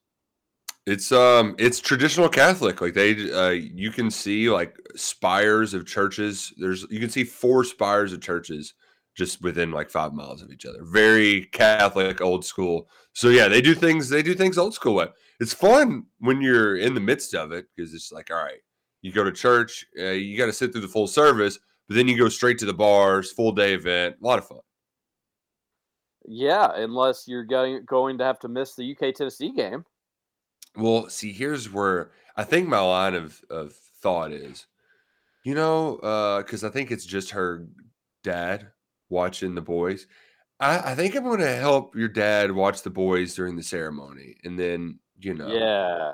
It's 0.87 1.11
um 1.11 1.55
it's 1.59 1.79
traditional 1.79 2.27
Catholic. 2.27 2.81
Like 2.81 2.95
they 2.95 3.31
uh 3.31 3.49
you 3.49 3.91
can 3.91 4.09
see 4.09 4.49
like 4.49 4.75
spires 4.95 5.73
of 5.73 5.85
churches. 5.85 6.53
There's 6.57 6.85
you 6.89 6.99
can 6.99 7.09
see 7.09 7.23
four 7.23 7.63
spires 7.63 8.13
of 8.13 8.21
churches 8.21 8.73
just 9.15 9.41
within 9.41 9.71
like 9.71 9.89
five 9.89 10.13
miles 10.13 10.41
of 10.41 10.51
each 10.51 10.65
other. 10.65 10.83
Very 10.83 11.45
Catholic, 11.51 12.21
old 12.21 12.45
school. 12.45 12.87
So 13.13 13.29
yeah, 13.29 13.47
they 13.47 13.61
do 13.61 13.75
things 13.75 14.09
they 14.09 14.23
do 14.23 14.33
things 14.33 14.57
old 14.57 14.73
school 14.73 14.95
way. 14.95 15.07
It's 15.39 15.53
fun 15.53 16.05
when 16.19 16.41
you're 16.41 16.77
in 16.77 16.95
the 16.95 16.99
midst 16.99 17.35
of 17.35 17.51
it 17.51 17.65
because 17.75 17.93
it's 17.93 18.11
like, 18.11 18.31
all 18.31 18.37
right, 18.37 18.61
you 19.01 19.11
go 19.11 19.23
to 19.23 19.31
church, 19.31 19.85
uh, 19.99 20.11
you 20.11 20.37
got 20.37 20.45
to 20.47 20.53
sit 20.53 20.71
through 20.71 20.81
the 20.81 20.87
full 20.87 21.07
service, 21.07 21.59
but 21.87 21.95
then 21.95 22.07
you 22.07 22.17
go 22.17 22.29
straight 22.29 22.57
to 22.59 22.65
the 22.65 22.73
bars, 22.73 23.31
full 23.31 23.51
day 23.51 23.73
event, 23.73 24.15
a 24.21 24.25
lot 24.25 24.39
of 24.39 24.47
fun. 24.47 24.59
Yeah, 26.25 26.69
unless 26.75 27.27
you're 27.27 27.43
going 27.43 27.83
going 27.85 28.17
to 28.19 28.23
have 28.23 28.39
to 28.39 28.47
miss 28.47 28.75
the 28.75 28.91
UK 28.91 29.15
Tennessee 29.15 29.51
game. 29.51 29.85
Well, 30.75 31.09
see, 31.09 31.33
here's 31.33 31.71
where 31.71 32.11
I 32.37 32.43
think 32.43 32.67
my 32.67 32.79
line 32.79 33.15
of, 33.15 33.41
of 33.49 33.73
thought 34.01 34.31
is, 34.31 34.67
you 35.43 35.55
know, 35.55 35.97
because 36.41 36.63
I 36.63 36.69
think 36.69 36.91
it's 36.91 37.05
just 37.05 37.31
her 37.31 37.67
dad 38.23 38.67
watching 39.09 39.55
the 39.55 39.61
boys. 39.61 40.07
I, 40.59 40.91
I 40.91 40.95
think 40.95 41.15
I'm 41.15 41.23
going 41.23 41.39
to 41.39 41.55
help 41.55 41.95
your 41.95 42.07
dad 42.07 42.51
watch 42.51 42.83
the 42.83 42.91
boys 42.91 43.33
during 43.33 43.55
the 43.55 43.63
ceremony, 43.63 44.37
and 44.43 44.57
then 44.57 44.99
you 45.19 45.33
know, 45.33 45.47
Yeah. 45.47 46.11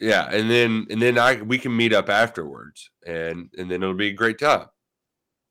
Yeah, 0.00 0.28
and 0.30 0.50
then 0.50 0.86
and 0.90 1.00
then 1.00 1.18
I 1.18 1.40
we 1.42 1.58
can 1.58 1.76
meet 1.76 1.92
up 1.92 2.08
afterwards, 2.08 2.90
and 3.06 3.50
and 3.56 3.70
then 3.70 3.82
it'll 3.82 3.94
be 3.94 4.08
a 4.08 4.12
great 4.12 4.38
time. 4.38 4.66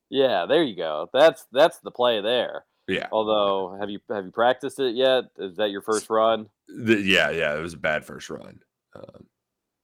Yeah, 0.09 0.45
there 0.47 0.63
you 0.63 0.75
go. 0.75 1.09
That's 1.13 1.45
that's 1.51 1.79
the 1.79 1.91
play 1.91 2.21
there. 2.21 2.65
Yeah, 2.87 3.07
Although, 3.11 3.77
have 3.79 3.89
you 3.89 3.99
have 4.09 4.25
you 4.25 4.31
practiced 4.31 4.79
it 4.79 4.95
yet? 4.95 5.25
Is 5.37 5.55
that 5.55 5.71
your 5.71 5.81
first 5.81 6.09
run? 6.09 6.49
The- 6.67 7.01
yeah, 7.01 7.29
yeah. 7.29 7.57
It 7.57 7.61
was 7.61 7.73
a 7.73 7.77
bad 7.77 8.05
first 8.05 8.29
run, 8.29 8.59
um, 8.95 9.25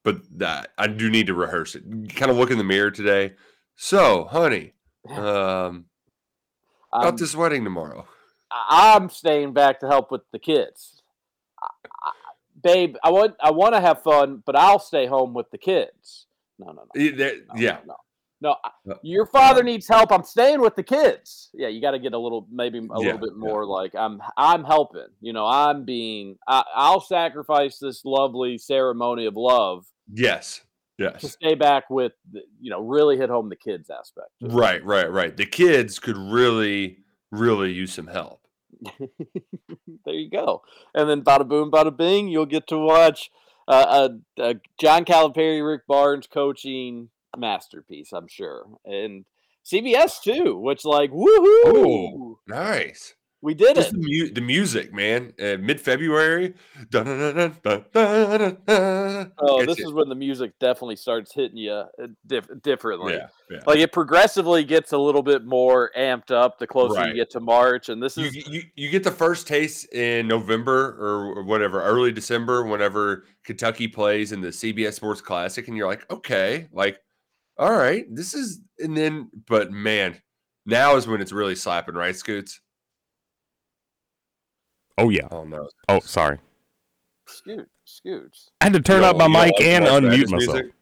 but 0.03 0.21
that 0.37 0.71
I 0.77 0.87
do 0.87 1.09
need 1.09 1.27
to 1.27 1.33
rehearse 1.33 1.75
it. 1.75 1.83
Kind 2.15 2.29
of 2.29 2.37
look 2.37 2.51
in 2.51 2.57
the 2.57 2.63
mirror 2.65 2.91
today. 2.91 3.35
So, 3.77 4.25
honey, 4.25 4.73
um, 5.09 5.85
about 6.91 7.17
this 7.17 7.35
wedding 7.35 7.63
tomorrow. 7.63 8.05
I'm 8.51 9.09
staying 9.09 9.53
back 9.53 9.79
to 9.79 9.87
help 9.87 10.11
with 10.11 10.21
the 10.33 10.39
kids. 10.39 11.01
I, 11.61 12.11
babe, 12.61 12.95
I 13.03 13.11
want 13.11 13.35
I 13.41 13.51
want 13.51 13.73
to 13.75 13.81
have 13.81 14.01
fun, 14.03 14.43
but 14.45 14.55
I'll 14.55 14.79
stay 14.79 15.05
home 15.05 15.33
with 15.33 15.49
the 15.51 15.57
kids. 15.57 16.27
No, 16.57 16.67
no, 16.67 16.83
no. 16.93 17.09
No, 17.11 17.31
yeah, 17.55 17.79
no. 17.85 17.95
No, 18.41 18.55
I- 18.63 18.71
Uh, 18.89 18.95
your 19.01 19.25
father 19.25 19.63
needs 19.63 19.87
help. 19.87 20.11
I'm 20.13 20.23
staying 20.23 20.61
with 20.61 20.75
the 20.75 20.83
kids. 20.83 21.49
Yeah, 21.53 21.67
you 21.67 21.81
got 21.81 21.91
to 21.91 21.99
get 21.99 22.13
a 22.13 22.17
little, 22.17 22.47
maybe 22.49 22.77
a 22.79 22.81
Yeah, 22.81 22.95
little 22.95 23.17
bit 23.17 23.31
yeah. 23.33 23.37
more 23.49 23.65
like 23.65 23.93
I'm. 23.95 24.21
I'm 24.37 24.63
helping. 24.63 25.07
You 25.19 25.33
know, 25.33 25.45
I'm 25.45 25.83
being. 25.83 26.37
I, 26.47 26.63
I'll 26.73 27.01
sacrifice 27.01 27.79
this 27.79 28.05
lovely 28.05 28.57
ceremony 28.57 29.25
of 29.25 29.35
love 29.35 29.85
yes, 30.13 30.61
to 30.99 31.11
yes. 31.21 31.33
stay 31.33 31.55
back 31.55 31.89
with. 31.89 32.13
The, 32.31 32.41
you 32.61 32.69
know, 32.71 32.81
really 32.81 33.17
hit 33.17 33.29
home 33.29 33.49
the 33.49 33.57
kids 33.57 33.89
aspect. 33.89 34.29
Right, 34.41 34.83
right, 34.85 35.11
right. 35.11 35.35
The 35.35 35.45
kids 35.45 35.99
could 35.99 36.17
really, 36.17 36.99
really 37.31 37.73
use 37.73 37.93
some 37.93 38.07
help. 38.07 38.41
there 40.05 40.13
you 40.13 40.29
go. 40.29 40.61
And 40.93 41.09
then 41.09 41.23
bada 41.23 41.47
boom, 41.47 41.71
bada 41.71 41.95
bing, 41.95 42.27
you'll 42.27 42.45
get 42.45 42.67
to 42.67 42.77
watch 42.77 43.31
uh, 43.67 44.09
a, 44.37 44.41
a 44.41 44.55
John 44.79 45.05
Calipari, 45.05 45.65
Rick 45.65 45.87
Barnes 45.87 46.27
coaching 46.27 47.09
masterpiece, 47.37 48.11
I'm 48.11 48.27
sure, 48.27 48.65
and 48.85 49.25
CBS 49.65 50.21
too. 50.21 50.57
Which 50.57 50.85
like, 50.85 51.11
woohoo, 51.11 51.61
Oh, 51.65 52.39
nice. 52.47 53.15
We 53.41 53.53
did 53.53 53.75
Just 53.75 53.93
it. 53.93 54.01
the, 54.01 54.07
mu- 54.07 54.33
the 54.33 54.41
music, 54.41 54.93
man. 54.93 55.33
Uh, 55.39 55.55
Mid 55.59 55.79
February. 55.79 56.53
Oh, 59.41 59.65
this 59.65 59.79
is 59.79 59.91
when 59.93 60.09
the 60.09 60.15
music 60.15 60.51
definitely 60.59 60.95
starts 60.95 61.33
hitting 61.33 61.57
you 61.57 61.71
uh, 61.71 61.85
diff- 62.27 62.49
differently. 62.61 63.13
yeah, 63.13 63.27
yeah. 63.49 63.59
Like 63.65 63.79
it 63.79 63.91
progressively 63.91 64.63
gets 64.63 64.91
a 64.91 64.97
little 64.97 65.23
bit 65.23 65.45
more 65.45 65.91
amped 65.97 66.31
up 66.31 66.59
the 66.59 66.67
closer 66.67 66.95
Right. 66.99 67.09
you 67.09 67.15
get 67.15 67.29
to 67.31 67.39
March, 67.39 67.89
and 67.89 68.01
this 68.01 68.17
You, 68.17 68.25
is 68.25 68.35
you 68.35 68.61
you 68.75 68.89
get 68.89 69.03
the 69.03 69.11
first 69.11 69.47
taste 69.47 69.91
in 69.93 70.27
November 70.27 70.97
or 70.99 71.43
whatever, 71.43 71.81
early 71.81 72.11
December, 72.11 72.65
whenever 72.65 73.25
Kentucky 73.45 73.87
plays 73.87 74.31
in 74.31 74.41
the 74.41 74.49
CBS 74.49 74.93
Sports 74.93 75.21
Classic, 75.21 75.67
and 75.67 75.77
you're 75.77 75.87
like, 75.87 76.09
okay, 76.11 76.67
like, 76.71 76.97
all 77.57 77.71
right, 77.73 78.05
this 78.13 78.33
is, 78.33 78.59
and 78.79 78.95
then, 78.95 79.29
but 79.47 79.71
man, 79.71 80.15
now 80.65 80.95
is 80.95 81.07
when 81.07 81.21
it's 81.21 81.31
really 81.31 81.55
slapping, 81.55 81.95
right, 81.95 82.15
Scoots? 82.15 82.61
Oh 84.99 85.09
yeah. 85.09 85.27
Oh 85.31 85.43
no, 85.45 85.69
Oh, 85.87 85.99
sorry. 86.01 86.37
scoot, 87.27 87.67
scoots. 87.85 88.49
I 88.61 88.65
had 88.65 88.73
to 88.73 88.81
turn 88.81 89.01
You 89.01 89.07
up 89.07 89.17
my 89.17 89.25
don't- 89.25 89.31
you 89.31 89.37
don't 89.37 89.45
mic 89.47 89.53
like 89.59 89.67
and 89.67 89.83
March 89.85 89.93
unmute 89.93 90.09
Madness 90.09 90.31
myself. 90.31 90.53
music? 90.55 90.73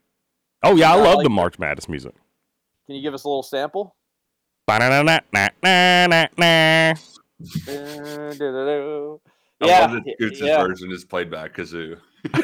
Oh 0.64 0.76
yeah, 0.76 0.92
I 0.92 0.98
I 0.98 1.02
love 1.02 1.16
like 1.18 1.24
the 1.26 1.32
it. 1.32 1.36
March 1.36 1.60
Madness 1.60 1.88
music. 1.90 2.14
Can 2.88 2.96
you 2.96 3.02
give 3.02 3.14
us 3.14 3.24
a 3.26 3.28
little 3.28 3.44
sample? 3.44 3.96
I 4.70 4.78
yeah, 9.68 9.88
love 9.88 9.92
that 9.92 10.04
Scoots' 10.20 10.42
yeah. 10.42 10.64
version 10.66 10.92
is 10.92 11.04
played 11.06 11.30
by 11.32 11.48
kazoo. 11.50 11.98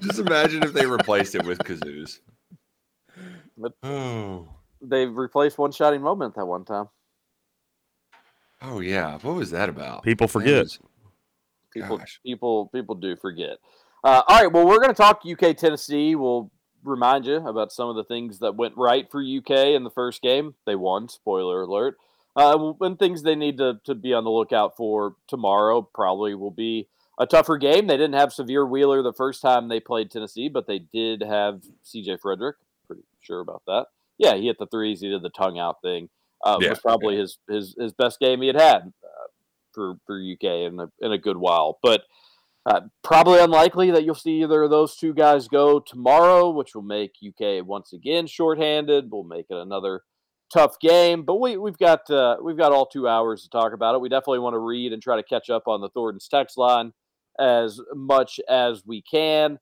Just 0.00 0.18
imagine 0.18 0.62
if 0.64 0.72
they 0.72 0.86
replaced 0.86 1.34
it 1.34 1.44
with 1.44 1.58
kazoos. 1.58 2.20
But- 3.56 3.72
oh, 3.82 4.48
They've 4.80 5.14
replaced 5.14 5.58
one 5.58 5.72
shotting 5.72 6.00
moment 6.02 6.34
that 6.36 6.46
one 6.46 6.64
time. 6.64 6.88
Oh 8.60 8.80
yeah. 8.80 9.18
What 9.18 9.36
was 9.36 9.50
that 9.50 9.68
about? 9.68 10.02
People 10.02 10.28
forget. 10.28 10.64
was- 10.64 10.78
People, 11.70 11.98
Gosh. 11.98 12.18
people, 12.24 12.66
people 12.68 12.94
do 12.94 13.14
forget. 13.14 13.58
Uh, 14.02 14.22
all 14.26 14.40
right, 14.42 14.50
well, 14.50 14.66
we're 14.66 14.78
going 14.78 14.88
to 14.88 14.94
talk 14.94 15.20
UK 15.30 15.54
Tennessee. 15.56 16.14
We'll 16.14 16.50
remind 16.82 17.26
you 17.26 17.36
about 17.46 17.72
some 17.72 17.90
of 17.90 17.96
the 17.96 18.04
things 18.04 18.38
that 18.38 18.56
went 18.56 18.74
right 18.76 19.06
for 19.10 19.20
UK 19.20 19.50
in 19.76 19.84
the 19.84 19.90
first 19.90 20.22
game. 20.22 20.54
They 20.66 20.76
won. 20.76 21.08
Spoiler 21.08 21.62
alert. 21.62 21.96
Uh, 22.34 22.72
and 22.80 22.98
things 22.98 23.22
they 23.22 23.34
need 23.34 23.58
to, 23.58 23.80
to 23.84 23.94
be 23.94 24.14
on 24.14 24.24
the 24.24 24.30
lookout 24.30 24.76
for 24.76 25.16
tomorrow 25.26 25.82
probably 25.82 26.34
will 26.34 26.50
be 26.52 26.88
a 27.18 27.26
tougher 27.26 27.58
game. 27.58 27.86
They 27.86 27.96
didn't 27.96 28.14
have 28.18 28.30
Sahvir 28.30 28.68
Wheeler 28.68 29.02
the 29.02 29.12
first 29.12 29.42
time 29.42 29.68
they 29.68 29.80
played 29.80 30.10
Tennessee, 30.10 30.48
but 30.48 30.66
they 30.66 30.78
did 30.78 31.22
have 31.22 31.62
CJ 31.84 32.18
Fredrick. 32.20 32.54
Pretty 32.86 33.02
sure 33.20 33.40
about 33.40 33.62
that. 33.66 33.86
Yeah, 34.18 34.36
he 34.36 34.46
hit 34.46 34.58
the 34.58 34.66
threes. 34.66 35.00
He 35.00 35.10
did 35.10 35.22
the 35.22 35.30
tongue 35.30 35.58
out 35.58 35.82
thing. 35.82 36.08
Uh, 36.44 36.58
Yeah, 36.60 36.70
was 36.70 36.80
probably 36.80 37.16
his, 37.16 37.38
his 37.48 37.74
his 37.78 37.92
best 37.92 38.20
game 38.20 38.40
he 38.40 38.46
had 38.48 38.60
had 38.60 38.82
uh, 38.82 39.28
for 39.72 39.96
for 40.06 40.16
UK 40.16 40.44
in 40.44 40.80
a 40.80 40.88
in 41.00 41.12
a 41.12 41.18
good 41.18 41.36
while. 41.36 41.78
But 41.82 42.02
uh, 42.66 42.82
probably 43.02 43.40
unlikely 43.40 43.90
that 43.92 44.04
you'll 44.04 44.14
see 44.14 44.42
either 44.42 44.62
of 44.62 44.70
those 44.70 44.96
two 44.96 45.14
guys 45.14 45.48
go 45.48 45.80
tomorrow, 45.80 46.50
which 46.50 46.74
will 46.74 46.82
make 46.82 47.12
UK 47.26 47.66
once 47.66 47.92
again 47.92 48.26
shorthanded. 48.26 49.10
Will 49.10 49.24
make 49.24 49.46
it 49.50 49.56
another 49.56 50.02
tough 50.52 50.78
game. 50.80 51.22
But 51.22 51.36
we 51.36 51.56
we've 51.56 51.78
got 51.78 52.10
uh, 52.10 52.36
we've 52.42 52.56
got 52.56 52.72
all 52.72 52.86
two 52.86 53.08
hours 53.08 53.42
to 53.42 53.48
talk 53.48 53.72
about 53.72 53.94
it. 53.94 54.00
We 54.00 54.08
definitely 54.08 54.40
want 54.40 54.54
to 54.54 54.58
read 54.58 54.92
and 54.92 55.02
try 55.02 55.16
to 55.16 55.22
catch 55.22 55.50
up 55.50 55.66
on 55.66 55.80
the 55.80 55.88
Thornton's 55.88 56.28
text 56.28 56.58
line 56.58 56.92
as 57.38 57.80
much 57.94 58.40
as 58.48 58.82
we 58.86 59.02
can. 59.02 59.58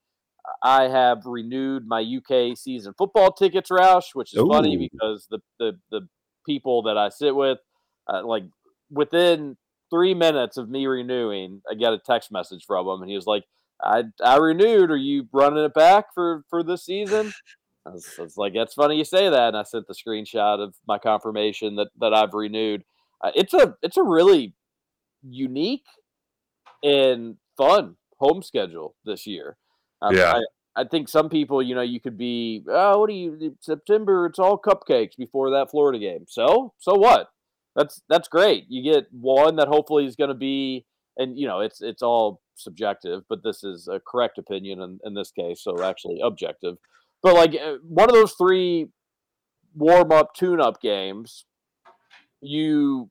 I 0.62 0.84
have 0.84 1.26
renewed 1.26 1.86
my 1.86 2.00
UK 2.00 2.56
season 2.56 2.94
football 2.96 3.32
tickets, 3.32 3.70
Roush, 3.70 4.14
which 4.14 4.32
is 4.32 4.42
funny 4.48 4.76
because 4.76 5.26
the 5.30 5.40
the 5.58 5.78
the 5.90 6.08
people 6.46 6.82
that 6.84 6.96
I 6.96 7.10
sit 7.10 7.34
with, 7.34 7.58
uh, 8.08 8.24
like 8.26 8.44
within 8.90 9.56
three 9.90 10.14
minutes 10.14 10.56
of 10.56 10.68
me 10.70 10.86
renewing, 10.86 11.62
I 11.70 11.74
got 11.74 11.92
a 11.94 11.98
text 11.98 12.32
message 12.32 12.64
from 12.66 12.86
him, 12.88 13.02
and 13.02 13.10
he 13.10 13.16
was 13.16 13.26
like, 13.26 13.44
"I 13.82 14.04
I 14.24 14.36
renewed. 14.36 14.90
Are 14.90 14.96
you 14.96 15.28
running 15.32 15.64
it 15.64 15.74
back 15.74 16.14
for 16.14 16.44
for 16.50 16.62
this 16.62 16.84
season?" 16.84 17.32
I 17.86 17.90
was, 17.90 18.16
I 18.18 18.22
was 18.22 18.36
like, 18.36 18.54
"That's 18.54 18.74
funny 18.74 18.96
you 18.96 19.04
say 19.04 19.28
that." 19.28 19.48
And 19.48 19.56
I 19.56 19.62
sent 19.64 19.86
the 19.86 19.94
screenshot 19.94 20.60
of 20.62 20.74
my 20.86 20.98
confirmation 20.98 21.76
that 21.76 21.88
that 21.98 22.14
I've 22.14 22.34
renewed. 22.34 22.84
Uh, 23.22 23.32
it's 23.34 23.54
a 23.54 23.76
it's 23.82 23.96
a 23.96 24.02
really 24.02 24.54
unique 25.22 25.84
and 26.82 27.36
fun 27.56 27.96
home 28.18 28.42
schedule 28.42 28.96
this 29.04 29.26
year. 29.26 29.56
Um, 30.02 30.14
Yeah. 30.16 30.40
I 30.76 30.84
think 30.84 31.08
some 31.08 31.30
people, 31.30 31.62
you 31.62 31.74
know, 31.74 31.82
you 31.82 32.00
could 32.00 32.18
be, 32.18 32.62
oh, 32.68 33.00
what 33.00 33.08
do 33.08 33.14
you 33.14 33.56
September? 33.60 34.26
It's 34.26 34.38
all 34.38 34.60
cupcakes 34.60 35.16
before 35.16 35.50
that 35.50 35.70
Florida 35.70 35.98
game. 35.98 36.26
So, 36.28 36.74
so 36.78 36.94
what? 36.94 37.30
That's 37.74 38.02
that's 38.08 38.28
great. 38.28 38.66
You 38.68 38.82
get 38.82 39.06
one 39.10 39.56
that 39.56 39.68
hopefully 39.68 40.06
is 40.06 40.16
going 40.16 40.28
to 40.28 40.34
be, 40.34 40.84
and 41.16 41.38
you 41.38 41.46
know, 41.46 41.60
it's 41.60 41.80
it's 41.80 42.02
all 42.02 42.40
subjective, 42.54 43.22
but 43.28 43.42
this 43.42 43.64
is 43.64 43.88
a 43.88 44.00
correct 44.00 44.38
opinion 44.38 44.80
in, 44.80 44.98
in 45.04 45.14
this 45.14 45.30
case, 45.30 45.62
so 45.62 45.82
actually 45.82 46.20
objective. 46.22 46.76
But 47.22 47.34
like 47.34 47.54
uh, 47.54 47.76
one 47.82 48.08
of 48.08 48.14
those 48.14 48.32
three 48.32 48.88
warm 49.74 50.10
up 50.10 50.34
tune 50.34 50.60
up 50.60 50.80
games, 50.80 51.44
you 52.40 53.10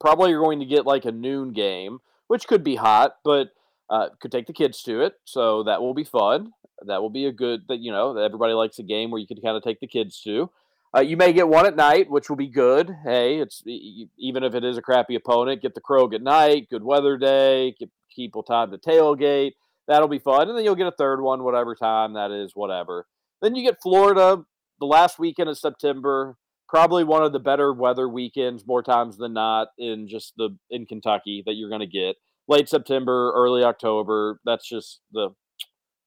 probably 0.00 0.32
are 0.32 0.40
going 0.40 0.60
to 0.60 0.66
get 0.66 0.86
like 0.86 1.04
a 1.04 1.12
noon 1.12 1.52
game, 1.52 1.98
which 2.26 2.46
could 2.46 2.64
be 2.64 2.76
hot, 2.76 3.16
but 3.24 3.50
uh, 3.90 4.08
could 4.20 4.32
take 4.32 4.46
the 4.46 4.52
kids 4.52 4.82
to 4.82 5.00
it, 5.00 5.14
so 5.24 5.62
that 5.62 5.80
will 5.80 5.94
be 5.94 6.04
fun. 6.04 6.52
That 6.86 7.02
will 7.02 7.10
be 7.10 7.26
a 7.26 7.32
good 7.32 7.62
that 7.68 7.78
you 7.78 7.92
know 7.92 8.16
everybody 8.16 8.52
likes 8.52 8.78
a 8.78 8.82
game 8.82 9.10
where 9.10 9.20
you 9.20 9.26
can 9.26 9.40
kind 9.40 9.56
of 9.56 9.62
take 9.62 9.80
the 9.80 9.86
kids 9.86 10.20
to. 10.22 10.50
Uh, 10.96 11.00
you 11.00 11.16
may 11.16 11.32
get 11.32 11.48
one 11.48 11.66
at 11.66 11.74
night, 11.74 12.08
which 12.08 12.28
will 12.28 12.36
be 12.36 12.48
good. 12.48 12.90
Hey, 13.04 13.38
it's 13.38 13.62
even 13.66 14.44
if 14.44 14.54
it 14.54 14.64
is 14.64 14.78
a 14.78 14.82
crappy 14.82 15.16
opponent, 15.16 15.62
get 15.62 15.74
the 15.74 15.80
Krog 15.80 16.14
at 16.14 16.22
night. 16.22 16.68
Good 16.70 16.84
weather 16.84 17.16
day. 17.16 17.74
Get 17.78 17.90
people 18.14 18.42
time 18.42 18.70
to 18.70 18.78
tailgate. 18.78 19.52
That'll 19.88 20.08
be 20.08 20.18
fun, 20.18 20.48
and 20.48 20.56
then 20.56 20.64
you'll 20.64 20.76
get 20.76 20.86
a 20.86 20.92
third 20.92 21.20
one, 21.20 21.42
whatever 21.42 21.74
time 21.74 22.14
that 22.14 22.30
is, 22.30 22.52
whatever. 22.54 23.06
Then 23.42 23.54
you 23.54 23.62
get 23.62 23.82
Florida 23.82 24.44
the 24.80 24.86
last 24.86 25.18
weekend 25.18 25.48
of 25.48 25.58
September. 25.58 26.36
Probably 26.68 27.04
one 27.04 27.22
of 27.22 27.32
the 27.32 27.38
better 27.38 27.72
weather 27.72 28.08
weekends, 28.08 28.66
more 28.66 28.82
times 28.82 29.16
than 29.16 29.34
not, 29.34 29.68
in 29.78 30.08
just 30.08 30.32
the 30.36 30.56
in 30.70 30.86
Kentucky 30.86 31.42
that 31.44 31.54
you're 31.54 31.68
going 31.68 31.80
to 31.80 31.86
get 31.86 32.16
late 32.48 32.68
September, 32.68 33.32
early 33.34 33.62
October. 33.62 34.40
That's 34.44 34.66
just 34.68 35.00
the 35.12 35.30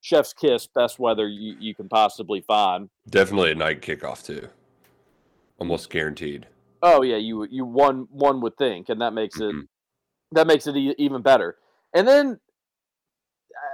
chef's 0.02 0.34
kiss, 0.34 0.68
best 0.68 1.00
weather 1.00 1.28
you, 1.28 1.56
you 1.60 1.76
can 1.76 1.90
possibly 1.90 2.42
find. 2.42 2.90
Definitely 3.10 3.52
a 3.52 3.56
night 3.56 3.82
kickoff 3.82 4.26
too, 4.26 4.48
almost 5.60 5.90
guaranteed. 5.90 6.48
Oh 6.82 7.02
yeah, 7.02 7.18
you 7.18 7.48
you 7.50 7.66
one 7.66 8.08
one 8.12 8.42
would 8.42 8.58
think, 8.58 8.90
and 8.90 9.02
that 9.02 9.14
makes 9.14 9.38
it 9.40 9.54
mm-hmm. 9.54 9.62
that 10.34 10.48
makes 10.48 10.68
it 10.68 10.76
e- 10.76 10.96
even 10.98 11.22
better. 11.22 11.58
And 11.94 12.08
then 12.08 12.40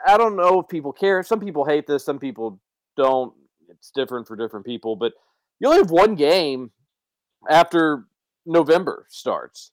I 0.07 0.17
don't 0.17 0.35
know 0.35 0.61
if 0.61 0.67
people 0.67 0.93
care. 0.93 1.23
Some 1.23 1.39
people 1.39 1.65
hate 1.65 1.87
this, 1.87 2.05
some 2.05 2.19
people 2.19 2.59
don't. 2.95 3.33
It's 3.69 3.91
different 3.91 4.27
for 4.27 4.35
different 4.35 4.65
people, 4.65 4.95
but 4.95 5.13
you 5.59 5.67
only 5.67 5.79
have 5.79 5.91
one 5.91 6.15
game 6.15 6.71
after 7.49 8.05
November 8.45 9.05
starts. 9.09 9.71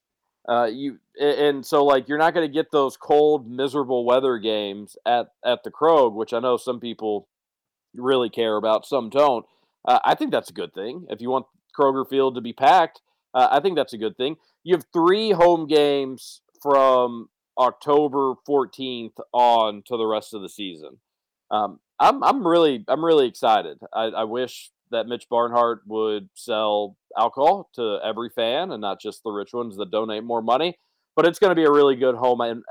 Uh, 0.49 0.67
you 0.67 0.99
and 1.21 1.65
so 1.65 1.85
like 1.85 2.09
you're 2.09 2.19
not 2.19 2.35
going 2.35 2.47
to 2.47 2.53
get 2.53 2.71
those 2.73 2.97
cold, 2.97 3.49
miserable 3.49 4.05
weather 4.05 4.39
games 4.39 4.97
at 5.07 5.29
at 5.45 5.63
the 5.65 5.71
Krog, 5.71 6.15
which 6.15 6.33
I 6.33 6.41
know 6.41 6.57
some 6.57 6.81
people 6.81 7.29
really 7.95 8.31
care 8.31 8.57
about, 8.57 8.87
some 8.87 9.11
don't. 9.11 9.45
Uh, 9.85 9.99
I 10.05 10.15
think 10.15 10.31
that's 10.31 10.51
a 10.51 10.55
good 10.55 10.75
thing. 10.75 11.07
If 11.11 11.21
you 11.21 11.31
want 11.31 11.47
Kroger 11.79 12.09
Field 12.09 12.35
to 12.35 12.41
be 12.41 12.53
packed, 12.53 13.01
uh, 13.35 13.49
I 13.51 13.61
think 13.61 13.77
that's 13.77 13.93
a 13.93 13.99
good 13.99 14.17
thing. 14.17 14.37
You 14.65 14.75
have 14.75 14.85
three 14.93 15.31
home 15.31 15.67
games 15.67 16.43
from 16.63 17.29
October 17.59 18.35
14th 18.49 19.15
on 19.33 19.83
to 19.87 19.97
the 19.97 20.07
rest 20.07 20.35
of 20.35 20.43
the 20.43 20.49
season. 20.49 20.99
Um, 21.51 21.81
I'm 21.99 22.23
I'm 22.23 22.47
really 22.47 22.85
I'm 22.89 23.05
really 23.05 23.27
excited. 23.27 23.79
I, 23.93 24.05
I 24.05 24.25
wish 24.25 24.71
that 24.91 25.07
Mitch 25.07 25.29
Barnhart 25.29 25.83
would 25.87 26.29
sell 26.35 26.97
alcohol 27.19 27.69
to 27.75 27.99
every 28.05 28.31
fan 28.31 28.71
and 28.71 28.81
not 28.81 29.01
just 29.01 29.23
the 29.23 29.31
rich 29.31 29.51
ones 29.53 29.77
that 29.77 29.91
donate 29.91 30.25
more 30.25 30.43
money. 30.43 30.77
But 31.17 31.27
it's 31.27 31.39
going 31.39 31.51
to 31.51 31.57
be 31.57 31.65
a 31.65 31.71
really 31.71 31.97
good 31.97 32.15
home 32.15 32.41
and 32.41 32.63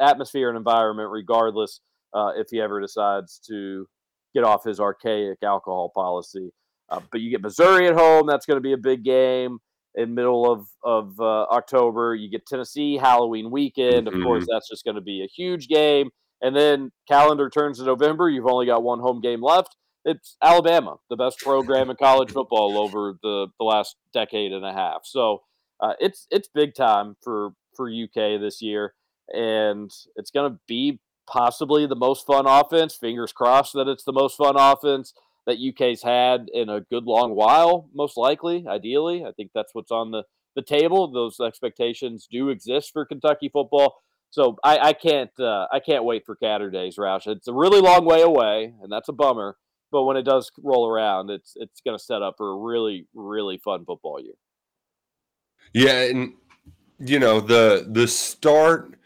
atmosphere 0.00 0.48
and 0.48 0.56
environment, 0.56 1.10
regardless 1.10 1.80
uh, 2.14 2.30
if 2.36 2.48
he 2.50 2.60
ever 2.60 2.80
decides 2.80 3.40
to 3.48 3.86
get 4.34 4.42
off 4.42 4.64
his 4.64 4.80
archaic 4.80 5.38
alcohol 5.42 5.92
policy. 5.94 6.50
Uh, 6.88 7.00
but 7.12 7.20
you 7.20 7.30
get 7.30 7.42
Missouri 7.42 7.86
at 7.86 7.94
home. 7.94 8.26
That's 8.26 8.46
going 8.46 8.56
to 8.56 8.62
be 8.62 8.72
a 8.72 8.78
big 8.78 9.04
game 9.04 9.58
in 9.94 10.14
middle 10.14 10.50
of 10.50 10.66
of 10.82 11.20
uh, 11.20 11.44
October. 11.44 12.14
You 12.14 12.30
get 12.30 12.46
Tennessee 12.46 12.96
Halloween 12.96 13.50
weekend. 13.50 14.08
Of 14.08 14.14
mm-hmm. 14.14 14.24
course, 14.24 14.46
that's 14.50 14.68
just 14.68 14.84
going 14.84 14.96
to 14.96 15.02
be 15.02 15.22
a 15.22 15.28
huge 15.28 15.68
game. 15.68 16.10
And 16.40 16.56
then 16.56 16.90
calendar 17.06 17.48
turns 17.48 17.78
to 17.78 17.84
November. 17.84 18.28
You've 18.28 18.46
only 18.46 18.66
got 18.66 18.82
one 18.82 19.00
home 19.00 19.20
game 19.20 19.42
left 19.42 19.76
it's 20.04 20.36
Alabama, 20.42 20.96
the 21.08 21.16
best 21.16 21.38
program 21.40 21.90
in 21.90 21.96
college 21.96 22.30
football 22.30 22.78
over 22.78 23.14
the, 23.22 23.48
the 23.58 23.64
last 23.64 23.96
decade 24.12 24.52
and 24.52 24.64
a 24.64 24.72
half. 24.72 25.00
So 25.04 25.42
uh, 25.80 25.94
it's 25.98 26.26
it's 26.30 26.48
big 26.48 26.74
time 26.74 27.16
for 27.22 27.52
for 27.74 27.88
UK 27.88 28.40
this 28.40 28.62
year, 28.62 28.94
and 29.32 29.90
it's 30.16 30.30
going 30.30 30.52
to 30.52 30.58
be 30.68 31.00
possibly 31.26 31.86
the 31.86 31.96
most 31.96 32.26
fun 32.26 32.46
offense. 32.46 32.94
Fingers 32.94 33.32
crossed 33.32 33.72
that 33.74 33.88
it's 33.88 34.04
the 34.04 34.12
most 34.12 34.36
fun 34.36 34.54
offense 34.56 35.14
that 35.46 35.58
UK's 35.58 36.02
had 36.02 36.46
in 36.52 36.68
a 36.68 36.80
good 36.80 37.04
long 37.04 37.34
while. 37.34 37.88
Most 37.94 38.16
likely, 38.16 38.66
ideally, 38.68 39.24
I 39.24 39.32
think 39.32 39.50
that's 39.54 39.74
what's 39.74 39.90
on 39.90 40.10
the 40.10 40.24
the 40.54 40.62
table. 40.62 41.10
Those 41.10 41.40
expectations 41.40 42.28
do 42.30 42.50
exist 42.50 42.92
for 42.92 43.04
Kentucky 43.04 43.48
football. 43.52 43.96
So 44.30 44.56
I, 44.64 44.78
I 44.78 44.92
can't 44.92 45.30
uh, 45.40 45.66
I 45.72 45.80
can't 45.80 46.04
wait 46.04 46.24
for 46.26 46.36
Caturdays, 46.36 46.96
Roush. 46.96 47.26
It's 47.26 47.48
a 47.48 47.52
really 47.52 47.80
long 47.80 48.04
way 48.04 48.22
away, 48.22 48.74
and 48.82 48.92
that's 48.92 49.08
a 49.08 49.12
bummer 49.12 49.56
but 49.94 50.02
when 50.02 50.16
it 50.16 50.24
does 50.24 50.50
roll 50.60 50.88
around, 50.88 51.30
it's 51.30 51.52
it's 51.54 51.80
going 51.80 51.96
to 51.96 52.02
set 52.02 52.20
up 52.20 52.34
for 52.36 52.50
a 52.50 52.56
really 52.56 53.06
really 53.14 53.58
fun 53.58 53.84
football 53.84 54.20
year. 54.20 54.34
Yeah, 55.72 56.10
and 56.10 56.32
you 56.98 57.20
know 57.20 57.38
the 57.38 57.86
the 57.88 58.08
start 58.08 58.98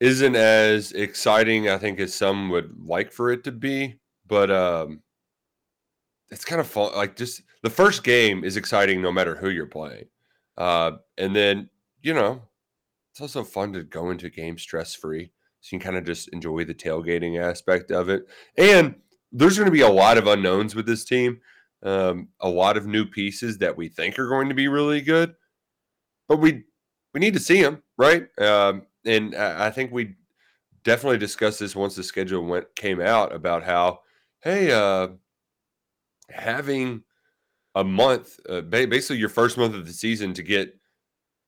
isn't 0.00 0.36
as 0.36 0.92
exciting, 0.92 1.70
I 1.70 1.78
think, 1.78 1.98
as 1.98 2.14
some 2.14 2.50
would 2.50 2.76
like 2.84 3.10
for 3.10 3.30
it 3.30 3.42
to 3.44 3.52
be, 3.52 4.00
but 4.26 4.50
um, 4.50 5.02
it's 6.30 6.44
kind 6.44 6.60
of 6.60 6.66
fun. 6.66 6.94
Like 6.94 7.16
just 7.16 7.40
the 7.62 7.70
first 7.70 8.04
game 8.04 8.44
is 8.44 8.58
exciting, 8.58 9.00
no 9.00 9.10
matter 9.10 9.34
who 9.34 9.48
you're 9.48 9.64
playing, 9.64 10.08
uh, 10.58 10.92
and 11.16 11.34
then 11.34 11.70
you 12.02 12.12
know 12.12 12.42
it's 13.12 13.22
also 13.22 13.44
fun 13.44 13.72
to 13.72 13.82
go 13.82 14.10
into 14.10 14.28
game 14.28 14.58
stress 14.58 14.94
free, 14.94 15.30
so 15.62 15.74
you 15.74 15.80
can 15.80 15.86
kind 15.86 15.96
of 15.96 16.04
just 16.04 16.28
enjoy 16.34 16.66
the 16.66 16.74
tailgating 16.74 17.42
aspect 17.42 17.90
of 17.90 18.10
it, 18.10 18.26
and 18.58 18.96
there's 19.32 19.56
going 19.56 19.66
to 19.66 19.72
be 19.72 19.82
a 19.82 19.88
lot 19.88 20.18
of 20.18 20.26
unknowns 20.26 20.74
with 20.74 20.86
this 20.86 21.04
team. 21.04 21.40
Um, 21.82 22.28
a 22.40 22.48
lot 22.48 22.76
of 22.76 22.86
new 22.86 23.04
pieces 23.04 23.58
that 23.58 23.76
we 23.76 23.88
think 23.88 24.18
are 24.18 24.28
going 24.28 24.48
to 24.48 24.54
be 24.54 24.66
really 24.66 25.00
good, 25.00 25.34
but 26.28 26.38
we 26.38 26.64
we 27.14 27.20
need 27.20 27.34
to 27.34 27.40
see 27.40 27.62
them, 27.62 27.82
right? 27.96 28.26
Um, 28.40 28.82
and 29.04 29.34
I 29.34 29.70
think 29.70 29.92
we 29.92 30.16
definitely 30.84 31.18
discussed 31.18 31.60
this 31.60 31.76
once 31.76 31.94
the 31.94 32.02
schedule 32.02 32.44
went 32.44 32.74
came 32.74 33.00
out 33.00 33.34
about 33.34 33.62
how, 33.62 34.00
hey, 34.40 34.72
uh, 34.72 35.08
having 36.30 37.02
a 37.74 37.84
month, 37.84 38.40
uh, 38.48 38.60
basically 38.62 39.18
your 39.18 39.28
first 39.28 39.56
month 39.56 39.74
of 39.74 39.86
the 39.86 39.92
season 39.92 40.34
to 40.34 40.42
get 40.42 40.76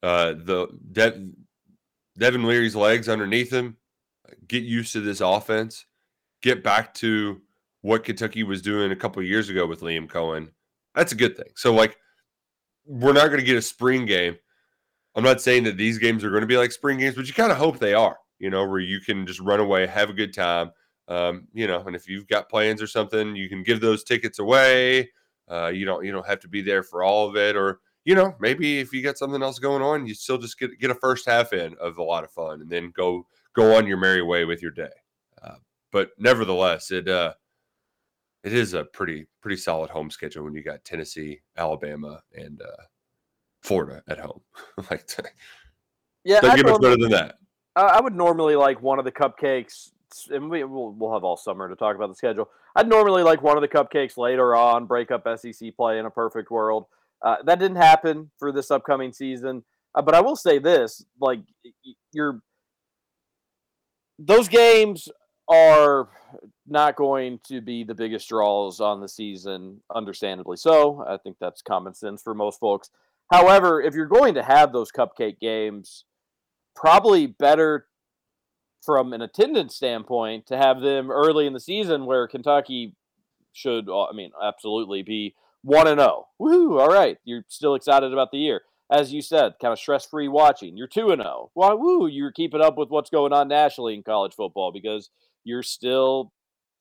uh, 0.03 0.33
the 0.33 0.67
De- 0.91 1.29
Devin 2.17 2.43
Leary's 2.43 2.75
legs 2.75 3.09
underneath 3.09 3.51
him, 3.51 3.77
get 4.47 4.63
used 4.63 4.93
to 4.93 5.01
this 5.01 5.21
offense, 5.21 5.85
get 6.41 6.63
back 6.63 6.93
to 6.95 7.41
what 7.81 8.03
Kentucky 8.03 8.43
was 8.43 8.61
doing 8.61 8.91
a 8.91 8.95
couple 8.95 9.21
years 9.23 9.49
ago 9.49 9.65
with 9.65 9.81
Liam 9.81 10.07
Coen, 10.07 10.49
that's 10.95 11.11
a 11.11 11.15
good 11.15 11.35
thing. 11.35 11.51
So, 11.55 11.73
like, 11.73 11.97
we're 12.85 13.13
not 13.13 13.27
going 13.27 13.39
to 13.39 13.45
get 13.45 13.57
a 13.57 13.61
spring 13.61 14.05
game. 14.05 14.37
I'm 15.15 15.23
not 15.23 15.41
saying 15.41 15.63
that 15.65 15.77
these 15.77 15.97
games 15.97 16.23
are 16.23 16.29
going 16.29 16.41
to 16.41 16.47
be 16.47 16.57
like 16.57 16.71
spring 16.71 16.99
games, 16.99 17.15
but 17.15 17.27
you 17.27 17.33
kind 17.33 17.51
of 17.51 17.57
hope 17.57 17.79
they 17.79 17.93
are, 17.93 18.17
you 18.39 18.49
know, 18.49 18.65
where 18.65 18.79
you 18.79 18.99
can 19.01 19.25
just 19.25 19.39
run 19.39 19.59
away, 19.59 19.85
have 19.87 20.09
a 20.09 20.13
good 20.13 20.33
time. 20.33 20.71
Um, 21.07 21.47
you 21.53 21.67
know, 21.67 21.83
and 21.85 21.95
if 21.95 22.07
you've 22.07 22.27
got 22.27 22.49
plans 22.49 22.81
or 22.81 22.87
something, 22.87 23.35
you 23.35 23.49
can 23.49 23.63
give 23.63 23.81
those 23.81 24.03
tickets 24.03 24.39
away. 24.39 25.09
Uh, 25.49 25.67
you 25.67 25.85
don't 25.85 26.05
you 26.05 26.11
don't 26.11 26.25
have 26.25 26.39
to 26.39 26.47
be 26.47 26.61
there 26.61 26.83
for 26.83 27.03
all 27.03 27.27
of 27.27 27.35
it, 27.35 27.57
or 27.57 27.79
you 28.05 28.15
know, 28.15 28.33
maybe 28.39 28.79
if 28.79 28.93
you 28.93 29.03
got 29.03 29.17
something 29.17 29.43
else 29.43 29.59
going 29.59 29.81
on, 29.81 30.07
you 30.07 30.13
still 30.13 30.37
just 30.37 30.57
get 30.57 30.79
get 30.79 30.91
a 30.91 30.95
first 30.95 31.25
half 31.25 31.51
in 31.51 31.75
of 31.81 31.97
a 31.97 32.03
lot 32.03 32.23
of 32.23 32.31
fun, 32.31 32.61
and 32.61 32.69
then 32.69 32.93
go 32.95 33.27
go 33.53 33.75
on 33.75 33.85
your 33.85 33.97
merry 33.97 34.21
way 34.21 34.45
with 34.45 34.61
your 34.61 34.71
day. 34.71 34.89
Uh, 35.43 35.55
but 35.91 36.11
nevertheless, 36.17 36.91
it 36.91 37.09
uh, 37.09 37.33
it 38.43 38.53
is 38.53 38.73
a 38.73 38.83
pretty 38.85 39.27
pretty 39.41 39.57
solid 39.57 39.89
home 39.89 40.09
schedule 40.09 40.43
when 40.43 40.53
you 40.53 40.63
got 40.63 40.83
Tennessee, 40.83 41.41
Alabama, 41.57 42.21
and 42.33 42.61
uh, 42.61 42.83
Florida 43.61 44.01
at 44.07 44.19
home. 44.19 44.41
like, 44.91 45.09
yeah, 46.23 46.39
doesn't 46.39 46.57
get 46.57 46.65
much 46.65 46.81
better 46.81 46.97
than 46.97 47.11
that. 47.11 47.35
I 47.75 48.01
would 48.01 48.15
normally 48.15 48.55
like 48.55 48.81
one 48.81 48.99
of 48.99 49.05
the 49.05 49.11
cupcakes, 49.11 49.91
and 50.29 50.49
we, 50.49 50.63
will 50.63 50.91
we'll 50.91 51.13
have 51.13 51.23
all 51.23 51.37
summer 51.37 51.69
to 51.69 51.75
talk 51.75 51.95
about 51.95 52.09
the 52.09 52.15
schedule. 52.15 52.49
I'd 52.75 52.89
normally 52.89 53.23
like 53.23 53.41
one 53.41 53.57
of 53.57 53.61
the 53.61 53.67
cupcakes 53.67 54.17
later 54.17 54.55
on, 54.55 54.85
break 54.85 55.09
up 55.11 55.27
SEC 55.39 55.75
play 55.75 55.99
in 55.99 56.05
a 56.05 56.09
perfect 56.09 56.51
world. 56.51 56.85
Uh, 57.21 57.37
that 57.45 57.59
didn't 57.59 57.77
happen 57.77 58.31
for 58.37 58.51
this 58.51 58.71
upcoming 58.71 59.13
season, 59.13 59.63
uh, 59.95 60.01
but 60.01 60.15
I 60.15 60.21
will 60.21 60.35
say 60.35 60.59
this: 60.59 61.05
like, 61.19 61.39
you're 62.11 62.41
those 64.19 64.47
games 64.47 65.07
are 65.47 66.09
not 66.71 66.95
going 66.95 67.39
to 67.47 67.61
be 67.61 67.83
the 67.83 67.93
biggest 67.93 68.29
draws 68.29 68.79
on 68.79 69.01
the 69.01 69.09
season, 69.09 69.81
understandably 69.93 70.57
so. 70.57 71.05
I 71.07 71.17
think 71.17 71.37
that's 71.39 71.61
common 71.61 71.93
sense 71.93 72.21
for 72.21 72.33
most 72.33 72.59
folks. 72.59 72.89
However, 73.31 73.81
if 73.81 73.93
you're 73.93 74.07
going 74.07 74.33
to 74.35 74.43
have 74.43 74.73
those 74.73 74.91
cupcake 74.91 75.39
games, 75.39 76.05
probably 76.75 77.27
better 77.27 77.87
from 78.81 79.13
an 79.13 79.21
attendance 79.21 79.75
standpoint, 79.75 80.47
to 80.47 80.57
have 80.57 80.81
them 80.81 81.11
early 81.11 81.45
in 81.45 81.53
the 81.53 81.59
season 81.59 82.05
where 82.05 82.27
Kentucky 82.27 82.95
should, 83.53 83.87
uh, 83.89 84.05
I 84.05 84.13
mean, 84.13 84.31
absolutely 84.43 85.03
be 85.03 85.35
one 85.61 85.87
and 85.87 85.99
zero. 85.99 86.27
Woohoo! 86.41 86.79
All 86.79 86.89
right, 86.89 87.17
you're 87.23 87.45
still 87.47 87.75
excited 87.75 88.11
about 88.11 88.31
the 88.31 88.39
year, 88.39 88.61
as 88.91 89.13
you 89.13 89.21
said, 89.21 89.53
kind 89.61 89.71
of 89.71 89.79
stress 89.79 90.05
free 90.05 90.27
watching. 90.27 90.77
You're 90.77 90.87
two 90.87 91.11
and 91.11 91.21
zero. 91.21 91.51
Why? 91.53 91.73
Woo! 91.73 92.07
You're 92.07 92.31
keeping 92.31 92.61
up 92.61 92.77
with 92.77 92.89
what's 92.89 93.09
going 93.09 93.33
on 93.33 93.47
nationally 93.47 93.93
in 93.93 94.03
college 94.03 94.33
football 94.33 94.71
because 94.71 95.09
you're 95.43 95.63
still 95.63 96.31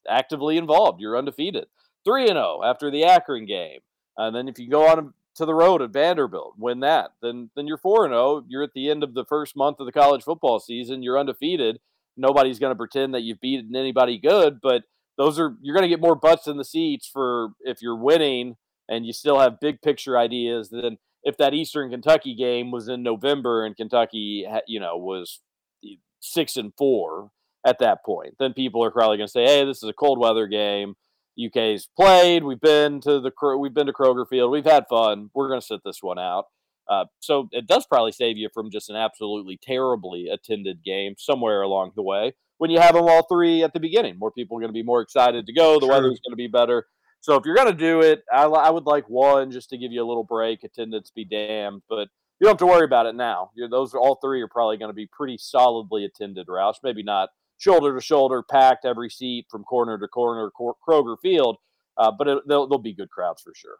actively 0.08 0.56
involved. 0.56 1.00
You're 1.00 1.16
undefeated, 1.16 1.66
three 2.04 2.22
and 2.22 2.32
zero 2.32 2.60
after 2.64 2.90
the 2.90 3.04
Akron 3.04 3.46
game, 3.46 3.80
and 4.16 4.34
then 4.34 4.48
if 4.48 4.58
you 4.58 4.68
go 4.68 4.86
on 4.86 5.14
to 5.36 5.46
the 5.46 5.54
road 5.54 5.82
at 5.82 5.90
Vanderbilt, 5.90 6.54
win 6.58 6.80
that, 6.80 7.12
then 7.22 7.50
then 7.56 7.66
you're 7.66 7.78
four 7.78 8.04
and 8.04 8.12
zero. 8.12 8.44
You're 8.48 8.62
at 8.62 8.74
the 8.74 8.90
end 8.90 9.02
of 9.02 9.14
the 9.14 9.24
first 9.24 9.56
month 9.56 9.80
of 9.80 9.86
the 9.86 9.92
college 9.92 10.22
football 10.22 10.60
season. 10.60 11.02
You're 11.02 11.18
undefeated. 11.18 11.80
Nobody's 12.16 12.58
going 12.58 12.72
to 12.72 12.76
pretend 12.76 13.14
that 13.14 13.22
you've 13.22 13.40
beaten 13.40 13.74
anybody 13.74 14.18
good, 14.18 14.60
but 14.60 14.82
those 15.16 15.38
are 15.38 15.56
you're 15.60 15.74
going 15.74 15.88
to 15.88 15.88
get 15.88 16.00
more 16.00 16.16
butts 16.16 16.46
in 16.46 16.56
the 16.56 16.64
seats 16.64 17.06
for 17.06 17.50
if 17.60 17.82
you're 17.82 17.96
winning 17.96 18.56
and 18.88 19.06
you 19.06 19.12
still 19.12 19.38
have 19.38 19.60
big 19.60 19.80
picture 19.80 20.18
ideas 20.18 20.70
than 20.70 20.98
if 21.22 21.36
that 21.36 21.54
Eastern 21.54 21.90
Kentucky 21.90 22.34
game 22.34 22.70
was 22.70 22.88
in 22.88 23.02
November 23.02 23.64
and 23.64 23.76
Kentucky, 23.76 24.46
you 24.66 24.80
know, 24.80 24.96
was 24.96 25.40
eh, 25.84 25.96
six 26.20 26.56
and 26.56 26.72
four 26.76 27.30
at 27.66 27.78
that 27.80 28.04
point. 28.04 28.34
Then 28.38 28.52
people 28.52 28.84
are 28.84 28.90
probably 28.90 29.16
going 29.18 29.28
to 29.28 29.32
say, 29.32 29.44
"Hey, 29.44 29.64
this 29.64 29.82
is 29.82 29.88
a 29.88 29.94
cold 29.94 30.18
weather 30.18 30.46
game. 30.46 30.94
UK's 31.42 31.88
played. 31.96 32.44
We've 32.44 32.60
been 32.60 33.00
to 33.02 33.20
the 33.20 33.32
we've 33.58 33.74
been 33.74 33.86
to 33.86 33.92
Kroger 33.92 34.26
Field. 34.28 34.50
We've 34.50 34.64
had 34.64 34.84
fun. 34.88 35.30
We're 35.34 35.48
going 35.48 35.60
to 35.60 35.66
sit 35.66 35.80
this 35.84 36.02
one 36.02 36.18
out." 36.18 36.46
Uh, 36.88 37.04
so 37.20 37.48
it 37.52 37.68
does 37.68 37.86
probably 37.86 38.10
save 38.10 38.36
you 38.36 38.48
from 38.52 38.70
just 38.70 38.90
an 38.90 38.96
absolutely 38.96 39.58
terribly 39.62 40.26
attended 40.28 40.82
game 40.84 41.14
somewhere 41.16 41.62
along 41.62 41.92
the 41.94 42.02
way 42.02 42.34
when 42.58 42.68
you 42.68 42.80
have 42.80 42.94
them 42.94 43.04
all 43.04 43.24
three 43.26 43.62
at 43.62 43.72
the 43.72 43.80
beginning. 43.80 44.18
More 44.18 44.32
people 44.32 44.56
are 44.58 44.60
going 44.60 44.70
to 44.70 44.74
be 44.78 44.82
more 44.82 45.00
excited 45.00 45.46
to 45.46 45.52
go. 45.52 45.74
The 45.78 45.86
sure. 45.86 45.94
weather's 45.94 46.20
going 46.20 46.32
to 46.32 46.36
be 46.36 46.48
better. 46.48 46.86
So 47.20 47.36
if 47.36 47.44
you're 47.46 47.54
going 47.54 47.70
to 47.70 47.78
do 47.78 48.00
it, 48.00 48.22
I, 48.32 48.44
I, 48.44 48.70
would 48.70 48.84
like 48.84 49.08
one 49.08 49.50
just 49.50 49.70
to 49.70 49.78
give 49.78 49.92
you 49.92 50.02
a 50.02 50.08
little 50.08 50.24
break. 50.24 50.64
Attendance 50.64 51.10
be 51.14 51.24
damned, 51.24 51.82
but 51.88 52.08
you 52.38 52.44
don't 52.44 52.52
have 52.52 52.58
to 52.58 52.66
worry 52.66 52.84
about 52.84 53.06
it 53.06 53.14
now. 53.14 53.50
You're, 53.54 53.68
those 53.68 53.94
are 53.94 53.98
all 53.98 54.18
three 54.22 54.42
are 54.42 54.48
probably 54.48 54.78
going 54.78 54.90
to 54.90 54.94
be 54.94 55.06
pretty 55.06 55.38
solidly 55.38 56.04
attended. 56.04 56.48
Roush, 56.48 56.76
maybe 56.82 57.02
not 57.02 57.28
shoulder 57.60 57.94
to 57.94 58.00
shoulder, 58.00 58.42
packed 58.42 58.84
every 58.84 59.10
seat 59.10 59.46
from 59.50 59.62
corner 59.64 59.98
to 59.98 60.08
corner, 60.08 60.50
Kroger 60.58 61.16
Field, 61.22 61.56
uh, 61.96 62.10
but 62.10 62.26
it, 62.26 62.38
they'll, 62.48 62.66
they'll 62.66 62.78
be 62.78 62.94
good 62.94 63.10
crowds 63.10 63.42
for 63.42 63.52
sure. 63.54 63.76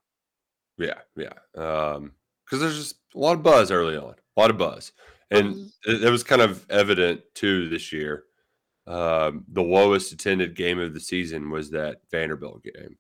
Yeah, 0.79 1.01
yeah. 1.16 1.62
Um, 1.62 2.12
because 2.45 2.61
there's 2.61 2.79
just 2.79 2.97
a 3.14 3.19
lot 3.19 3.37
of 3.37 3.43
buzz 3.43 3.71
early 3.71 3.97
on, 3.97 4.14
a 4.37 4.40
lot 4.40 4.51
of 4.51 4.59
buzz, 4.59 4.93
and 5.31 5.55
mm-hmm. 5.55 5.90
it, 5.90 6.05
it 6.05 6.11
was 6.11 6.25
kind 6.25 6.43
of 6.43 6.64
evident 6.71 7.23
too 7.35 7.69
this 7.69 7.93
year. 7.93 8.25
Um, 8.87 9.45
the 9.53 9.62
lowest 9.62 10.12
attended 10.12 10.57
game 10.57 10.81
of 10.81 10.95
the 10.95 11.01
season 11.01 11.51
was 11.51 11.71
that 11.71 11.99
Vanderbilt 12.11 12.64
game 12.64 12.97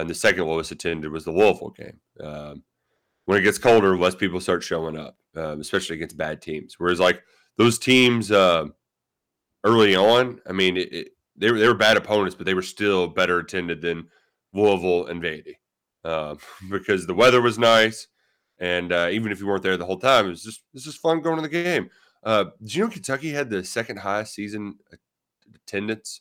and 0.00 0.08
the 0.08 0.14
second 0.14 0.46
lowest 0.46 0.72
attended 0.72 1.10
was 1.10 1.24
the 1.24 1.32
Louisville 1.32 1.70
game. 1.70 2.00
Um, 2.20 2.62
when 3.26 3.38
it 3.38 3.42
gets 3.42 3.58
colder, 3.58 3.96
less 3.96 4.14
people 4.14 4.40
start 4.40 4.62
showing 4.62 4.98
up, 4.98 5.16
um, 5.36 5.60
especially 5.60 5.96
against 5.96 6.16
bad 6.16 6.42
teams. 6.42 6.76
Whereas 6.78 6.98
like 6.98 7.22
those 7.56 7.78
teams 7.78 8.30
uh, 8.32 8.66
early 9.64 9.96
on, 9.96 10.40
I 10.46 10.52
mean, 10.52 10.76
it, 10.76 10.92
it, 10.92 11.08
they 11.36 11.50
were 11.50 11.58
they 11.58 11.68
were 11.68 11.74
bad 11.74 11.96
opponents, 11.96 12.34
but 12.34 12.46
they 12.46 12.54
were 12.54 12.62
still 12.62 13.06
better 13.06 13.38
attended 13.38 13.80
than 13.80 14.08
Louisville 14.52 15.06
and 15.06 15.22
Vandy 15.22 15.54
uh, 16.04 16.34
because 16.70 17.06
the 17.06 17.14
weather 17.14 17.40
was 17.40 17.58
nice, 17.58 18.08
and 18.58 18.92
uh, 18.92 19.08
even 19.10 19.32
if 19.32 19.40
you 19.40 19.46
weren't 19.46 19.62
there 19.62 19.76
the 19.76 19.86
whole 19.86 19.98
time, 19.98 20.26
it 20.26 20.30
was 20.30 20.42
just 20.42 20.58
it 20.58 20.74
was 20.74 20.84
just 20.84 20.98
fun 20.98 21.20
going 21.20 21.36
to 21.36 21.42
the 21.42 21.48
game. 21.48 21.90
Uh, 22.22 22.44
did 22.60 22.74
you 22.74 22.84
know 22.84 22.90
Kentucky 22.90 23.30
had 23.30 23.50
the 23.50 23.64
second 23.64 23.98
highest 23.98 24.34
season 24.34 24.76
attendance 25.54 26.20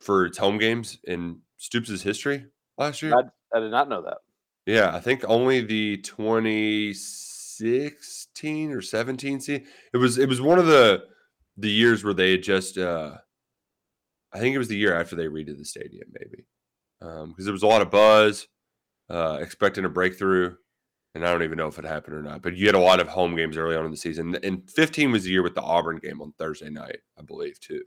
for 0.00 0.26
its 0.26 0.38
home 0.38 0.58
games 0.58 0.98
in 1.04 1.40
Stoops' 1.58 2.02
history? 2.02 2.46
last 2.78 3.02
year? 3.02 3.14
I, 3.14 3.22
I 3.56 3.60
did 3.60 3.70
not 3.70 3.88
know 3.88 4.02
that. 4.02 4.18
Yeah, 4.66 4.94
I 4.94 5.00
think 5.00 5.24
only 5.26 5.60
the 5.60 5.96
2016 5.98 8.72
or 8.72 8.80
17 8.80 9.40
season. 9.40 9.66
It 9.92 9.96
was 9.96 10.18
it 10.18 10.28
was 10.28 10.40
one 10.40 10.58
of 10.58 10.66
the 10.66 11.04
the 11.56 11.70
years 11.70 12.02
where 12.02 12.14
they 12.14 12.32
had 12.32 12.42
just 12.42 12.78
uh 12.78 13.18
I 14.32 14.38
think 14.38 14.54
it 14.54 14.58
was 14.58 14.68
the 14.68 14.76
year 14.76 14.98
after 14.98 15.14
they 15.14 15.26
redid 15.26 15.58
the 15.58 15.64
stadium, 15.64 16.08
maybe. 16.12 16.46
Um, 17.02 17.30
because 17.30 17.44
there 17.44 17.52
was 17.52 17.62
a 17.62 17.66
lot 17.66 17.82
of 17.82 17.90
buzz, 17.90 18.48
uh, 19.10 19.38
expecting 19.40 19.84
a 19.84 19.90
breakthrough. 19.90 20.54
And 21.14 21.26
I 21.26 21.30
don't 21.30 21.42
even 21.42 21.58
know 21.58 21.66
if 21.66 21.78
it 21.78 21.84
happened 21.84 22.16
or 22.16 22.22
not. 22.22 22.40
But 22.40 22.56
you 22.56 22.64
had 22.64 22.74
a 22.74 22.80
lot 22.80 22.98
of 22.98 23.08
home 23.08 23.36
games 23.36 23.58
early 23.58 23.76
on 23.76 23.84
in 23.84 23.90
the 23.90 23.96
season. 23.98 24.34
And 24.42 24.70
15 24.70 25.12
was 25.12 25.24
the 25.24 25.30
year 25.30 25.42
with 25.42 25.54
the 25.54 25.60
Auburn 25.60 25.98
game 25.98 26.22
on 26.22 26.32
Thursday 26.38 26.70
night, 26.70 27.00
I 27.18 27.22
believe, 27.22 27.60
too. 27.60 27.82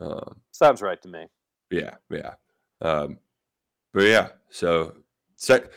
Um, 0.00 0.40
Sounds 0.52 0.80
right 0.80 1.00
to 1.02 1.08
me. 1.08 1.26
Yeah, 1.70 1.96
yeah. 2.08 2.34
Um, 2.80 3.18
but 3.92 4.04
yeah, 4.04 4.28
so 4.48 4.94
sec- 5.36 5.70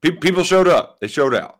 pe- 0.00 0.12
people 0.12 0.44
showed 0.44 0.68
up. 0.68 1.00
They 1.00 1.08
showed 1.08 1.34
out. 1.34 1.58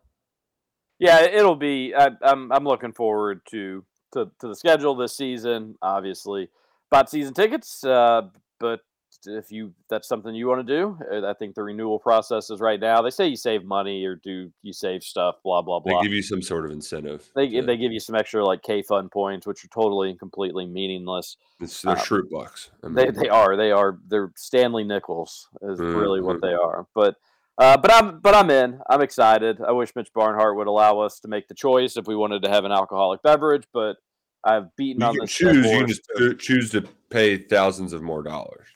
Yeah, 1.01 1.23
it'll 1.23 1.57
be. 1.57 1.95
I, 1.97 2.11
I'm 2.23 2.53
I'm 2.53 2.65
looking 2.65 2.93
forward 2.93 3.41
to 3.51 3.85
to, 4.13 4.31
to 4.41 4.49
the 4.49 4.55
schedule 4.55 4.95
this 4.95 5.17
season. 5.17 5.77
Obviously, 5.83 6.49
bought 6.91 7.11
season 7.11 7.35
tickets, 7.35 7.85
uh, 7.85 8.23
but 8.59 8.81
if 9.27 9.53
you 9.53 9.73
that's 9.89 10.09
something 10.09 10.35
you 10.35 10.49
want 10.49 10.67
to 10.67 10.77
do, 10.77 10.99
uh, 11.13 11.29
I 11.29 11.35
think 11.35 11.55
the 11.55 11.63
renewal 11.63 11.99
process 11.99 12.51
is 12.51 12.61
right 12.61 12.81
now. 12.81 13.03
They 13.03 13.11
say 13.11 13.29
you 13.29 13.37
save 13.37 13.65
money 13.65 14.05
or 14.05 14.17
do 14.17 14.51
you 14.63 14.73
save 14.73 15.03
stuff, 15.03 15.37
blah 15.45 15.63
blah 15.63 15.81
blah. 15.81 16.01
They 16.01 16.07
give 16.07 16.15
you 16.15 16.23
some 16.23 16.43
sort 16.43 16.65
of 16.65 16.71
incentive. 16.71 17.31
They 17.35 17.49
to, 17.49 17.63
they 17.63 17.77
give 17.77 17.93
you 17.93 18.01
some 18.01 18.17
extra 18.17 18.45
like 18.45 18.63
K 18.63 18.83
fund 18.83 19.11
points, 19.11 19.47
which 19.47 19.65
are 19.65 19.69
totally 19.69 20.11
and 20.11 20.19
completely 20.19 20.67
meaningless. 20.67 21.37
It's 21.61 21.83
their 21.83 21.99
um, 21.99 22.29
bucks. 22.31 22.71
I 22.83 22.89
mean, 22.89 22.95
they 22.95 23.11
they 23.11 23.29
are 23.29 23.57
they 23.57 23.71
are 23.71 23.99
they're 24.09 24.33
Stanley 24.37 24.85
Nickels 24.85 25.49
is 25.63 25.79
mm-hmm. 25.79 25.97
really 25.97 26.21
what 26.21 26.41
they 26.41 26.55
are. 26.55 26.87
But 26.95 27.17
uh, 27.59 27.77
but 27.77 27.93
I'm 27.93 28.21
but 28.21 28.35
I'm 28.35 28.51
in. 28.51 28.81
I'm 28.89 29.03
excited. 29.03 29.61
I 29.67 29.73
wish 29.73 29.95
Mitch 29.95 30.13
Barnhart 30.15 30.57
would 30.57 30.67
allow 30.67 31.01
us 31.01 31.21
to 31.21 31.29
make 31.29 31.49
the 31.49 31.55
choice 31.55 31.97
if 31.97 32.07
we 32.07 32.17
wanted 32.17 32.43
to 32.43 32.51
have 32.51 32.65
an 32.65 32.73
alcoholic 32.73 33.23
beverage, 33.23 33.65
but 33.73 33.97
I've 34.45 34.75
beaten 34.77 35.03
you 35.03 35.07
on 35.07 35.17
this. 35.21 35.33
Choose 35.33 35.67
you 35.67 35.87
just 35.87 36.09
choose 36.39 36.71
to 36.71 36.83
pay 37.11 37.37
thousands 37.37 37.93
of 37.93 38.03
more 38.03 38.23
dollars. 38.23 38.67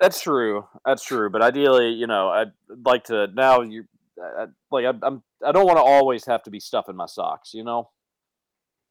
That's 0.00 0.20
true. 0.20 0.66
That's 0.84 1.04
true. 1.04 1.30
But 1.30 1.42
ideally, 1.42 1.90
you 1.90 2.06
know, 2.06 2.28
I'd 2.28 2.52
like 2.84 3.04
to 3.04 3.28
now. 3.28 3.62
You 3.62 3.84
I, 4.20 4.46
like 4.70 4.84
I, 4.84 4.92
I'm. 5.02 5.22
I 5.44 5.52
don't 5.52 5.66
want 5.66 5.78
to 5.78 5.82
always 5.82 6.24
have 6.26 6.42
to 6.44 6.50
be 6.50 6.60
stuffing 6.60 6.96
my 6.96 7.06
socks. 7.06 7.54
You 7.54 7.64
know. 7.64 7.90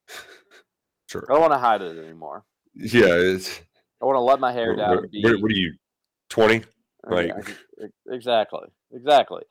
Sure. 1.08 1.24
I 1.30 1.34
don't 1.34 1.42
want 1.42 1.54
to 1.54 1.60
hide 1.60 1.84
it 1.84 2.04
anymore. 2.04 2.46
Yeah, 2.74 3.06
it's. 3.06 3.62
I 4.02 4.06
want 4.06 4.16
to 4.16 4.22
let 4.22 4.40
my 4.40 4.52
hair 4.52 4.76
down. 4.76 4.96
What, 4.96 5.06
what, 5.22 5.42
what 5.42 5.52
are 5.52 5.56
you, 5.56 5.74
twenty? 6.30 6.64
Like 7.08 7.32
exactly, 8.10 8.68
exactly. 8.94 9.44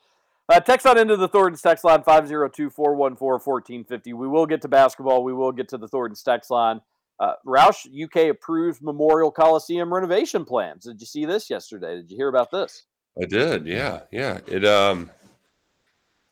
Uh, 0.49 0.61
text 0.61 0.87
on 0.87 0.99
into 0.99 1.17
the 1.17 1.29
Thornton's 1.29 1.63
text 1.63 1.85
line 1.85 2.03
502 2.03 2.69
414 2.69 3.17
1450. 3.19 4.13
We 4.13 4.29
will 4.29 4.47
get 4.47 4.61
to 4.63 4.69
basketball. 4.69 5.25
We 5.25 5.33
will 5.33 5.53
get 5.53 5.69
to 5.69 5.79
the 5.79 5.89
Thornton's 5.89 6.23
text 6.23 6.51
line. 6.51 6.81
Uh, 7.19 7.35
Roush, 7.47 7.87
UK 7.87 8.31
approved 8.31 8.83
Memorial 8.83 9.31
Coliseum 9.31 9.93
renovation 9.93 10.45
plans. 10.45 10.85
Did 10.85 11.01
you 11.01 11.07
see 11.07 11.25
this 11.25 11.49
yesterday? 11.49 11.97
Did 11.97 12.11
you 12.11 12.17
hear 12.17 12.29
about 12.29 12.51
this? 12.51 12.85
I 13.21 13.25
did. 13.27 13.67
Yeah, 13.67 14.01
yeah. 14.11 14.41
It 14.47 14.65
um, 14.65 15.11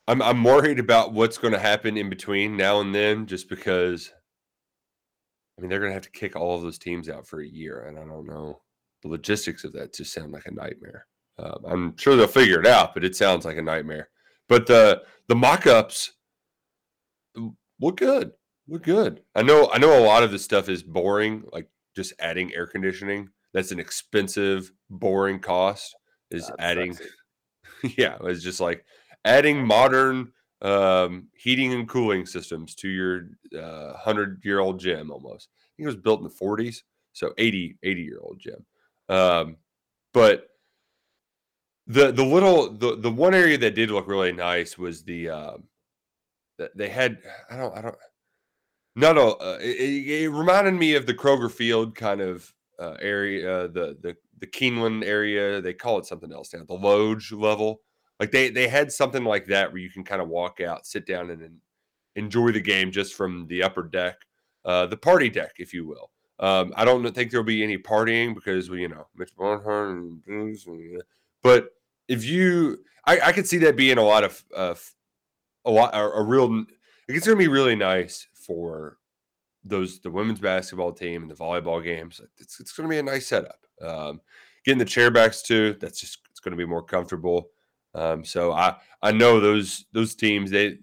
I'm 0.09 0.21
I'm 0.21 0.45
worried 0.45 0.81
about 0.81 1.13
what's 1.13 1.39
going 1.39 1.53
to 1.53 1.61
happen 1.61 1.97
in 1.97 2.11
between 2.11 2.57
now 2.57 2.81
and 2.81 2.95
then, 2.95 3.27
just 3.27 3.49
because. 3.49 4.13
I 5.57 5.61
mean, 5.61 5.69
they're 5.69 5.81
going 5.81 5.91
to 5.91 5.95
have 5.95 6.03
to 6.05 6.11
kick 6.11 6.35
all 6.35 6.57
of 6.57 6.63
those 6.63 6.79
teams 6.79 7.09
out 7.09 7.27
for 7.27 7.41
a 7.41 7.47
year, 7.47 7.83
and 7.83 7.99
I 7.99 8.05
don't 8.05 8.27
know 8.27 8.63
the 9.03 9.09
logistics 9.09 9.65
of 9.65 9.73
that. 9.75 9.95
Just 9.95 10.13
sound 10.13 10.33
like 10.33 10.47
a 10.47 10.51
nightmare. 10.51 11.07
Um, 11.39 11.65
I'm 11.67 11.97
sure 11.97 12.17
they'll 12.17 12.27
figure 12.27 12.61
it 12.61 12.67
out, 12.67 12.95
but 12.95 13.05
it 13.05 13.17
sounds 13.17 13.45
like 13.45 13.57
a 13.57 13.63
nightmare. 13.63 14.09
But 14.49 14.67
the 14.67 15.03
the 15.29 15.35
mock-ups 15.35 16.13
look 17.81 17.97
good. 17.97 18.33
We're 18.69 18.79
good. 18.79 19.23
I 19.35 19.43
know. 19.43 19.69
I 19.73 19.79
know 19.79 19.99
a 19.99 20.05
lot 20.05 20.23
of 20.23 20.31
this 20.31 20.45
stuff 20.45 20.69
is 20.69 20.83
boring, 20.83 21.45
like 21.53 21.69
just 21.97 22.13
adding 22.19 22.55
air 22.55 22.67
conditioning. 22.67 23.29
That's 23.53 23.73
an 23.73 23.81
expensive, 23.81 24.73
boring 24.89 25.41
cost. 25.41 25.95
Is 26.31 26.51
adding, 26.59 26.97
yeah, 27.99 28.17
it's 28.23 28.43
just 28.43 28.61
like 28.61 28.87
adding 29.25 29.67
modern 29.67 30.33
um, 30.63 31.29
heating 31.37 31.75
and 31.75 31.87
cooling 31.89 32.25
systems 32.25 32.75
to 32.77 32.89
your 32.89 33.29
uh, 33.61 33.95
hundred 33.95 34.41
year 34.45 34.61
old 34.61 34.81
gym. 34.81 35.11
Almost, 35.11 35.49
I 35.53 35.61
think 35.77 35.85
it 35.85 35.95
was 35.95 35.97
built 35.97 36.21
in 36.21 36.25
the 36.25 36.31
40s, 36.31 36.83
so 37.13 37.35
80 37.37 37.77
80 37.83 38.03
year 38.03 38.21
old 38.23 38.39
gym. 38.39 38.65
Um, 39.09 39.57
but 40.15 40.47
the 41.87 42.13
the 42.13 42.25
little 42.25 42.71
the 42.71 42.97
the 42.97 43.11
one 43.11 43.35
area 43.35 43.59
that 43.59 43.75
did 43.75 43.91
look 43.91 44.07
really 44.07 44.33
nice 44.33 44.79
was 44.79 45.03
the 45.03 45.29
um, 45.29 45.65
they 46.75 46.89
had 46.89 47.19
I 47.51 47.57
don't 47.57 47.77
I 47.77 47.83
don't 47.83 47.97
no 48.95 49.13
no 49.13 49.33
Uh, 49.33 49.59
it, 49.61 50.23
it, 50.23 50.31
reminded 50.31 50.75
me 50.75 50.95
of 50.95 51.07
the 51.07 51.15
Kroger 51.15 51.51
Field 51.51 51.95
kind 51.95 52.21
of 52.21 52.53
uh, 52.79 52.97
area, 53.01 53.65
uh, 53.65 53.67
the 53.67 53.97
the 54.01 54.17
the 54.39 54.47
Keeneland 54.47 55.05
area. 55.05 55.61
They 55.61 55.73
call 55.73 55.99
it 55.99 56.07
something 56.07 56.33
else 56.33 56.53
now. 56.55 56.65
The 56.65 56.75
Loge 56.75 57.33
level, 57.33 57.81
like 58.21 58.31
they 58.31 58.51
they 58.51 58.69
had 58.69 58.93
something 58.93 59.25
like 59.25 59.47
that 59.47 59.73
where 59.73 59.81
you 59.81 59.91
can 59.91 60.05
kind 60.05 60.23
of 60.23 60.29
walk 60.29 60.61
out, 60.61 60.87
sit 60.87 61.07
down, 61.07 61.31
and, 61.31 61.43
and 61.43 61.59
enjoy 62.17 62.53
the 62.53 62.61
game 62.61 62.91
just 62.91 63.15
from 63.15 63.47
the 63.49 63.63
upper 63.63 63.83
deck, 63.83 64.17
uh, 64.65 64.87
the 64.87 64.97
party 64.97 65.31
deck, 65.31 65.53
if 65.59 65.73
you 65.73 65.87
will. 65.87 66.11
Um, 66.39 66.73
I 66.77 66.85
don't 66.85 67.09
think 67.15 67.31
there'll 67.31 67.45
be 67.45 67.63
any 67.63 67.79
partying 67.79 68.35
because 68.35 68.69
we, 68.69 68.83
you 68.83 68.89
know, 68.89 69.07
Mitch 69.17 69.35
Barnhart 69.37 69.91
and 69.91 70.21
and, 70.27 71.03
but 71.43 71.71
if 72.09 72.25
you, 72.25 72.79
I, 73.05 73.21
I 73.21 73.33
could 73.33 73.47
see 73.47 73.59
that 73.59 73.77
being 73.77 73.99
a 73.99 74.03
lot 74.03 74.25
of, 74.25 74.45
uh, 74.55 74.75
a 75.65 75.71
lot, 75.71 75.95
a, 75.95 75.99
a 75.99 76.23
real. 76.23 76.65
It's 77.09 77.27
going 77.27 77.39
to 77.39 77.45
be 77.45 77.49
really 77.49 77.77
nice 77.77 78.27
for 78.35 78.99
those 79.65 80.01
the 80.01 80.11
women's 80.11 80.41
basketball 80.41 80.93
team 80.93 81.23
and 81.23 81.31
the 81.31 81.37
volleyball 81.37 81.83
games. 81.83 82.21
It's, 82.39 82.61
it's 82.61 82.73
going 82.73 82.89
to 82.89 82.93
be 82.93 82.99
a 82.99 83.03
nice 83.03 83.27
setup. 83.27 83.59
Um, 83.81 84.21
getting 84.65 84.79
the 84.79 84.85
chairbacks 84.85 85.43
too. 85.43 85.77
That's 85.81 86.01
just 86.01 86.19
it's 86.31 86.41
going 86.41 86.53
to 86.53 86.57
be 86.57 86.69
more 86.69 86.83
comfortable. 86.83 87.51
Um, 87.95 88.25
so 88.25 88.53
I 88.53 88.77
I 89.03 89.13
know 89.13 89.41
those 89.41 89.85
those 89.93 90.15
teams 90.15 90.51
they 90.51 90.79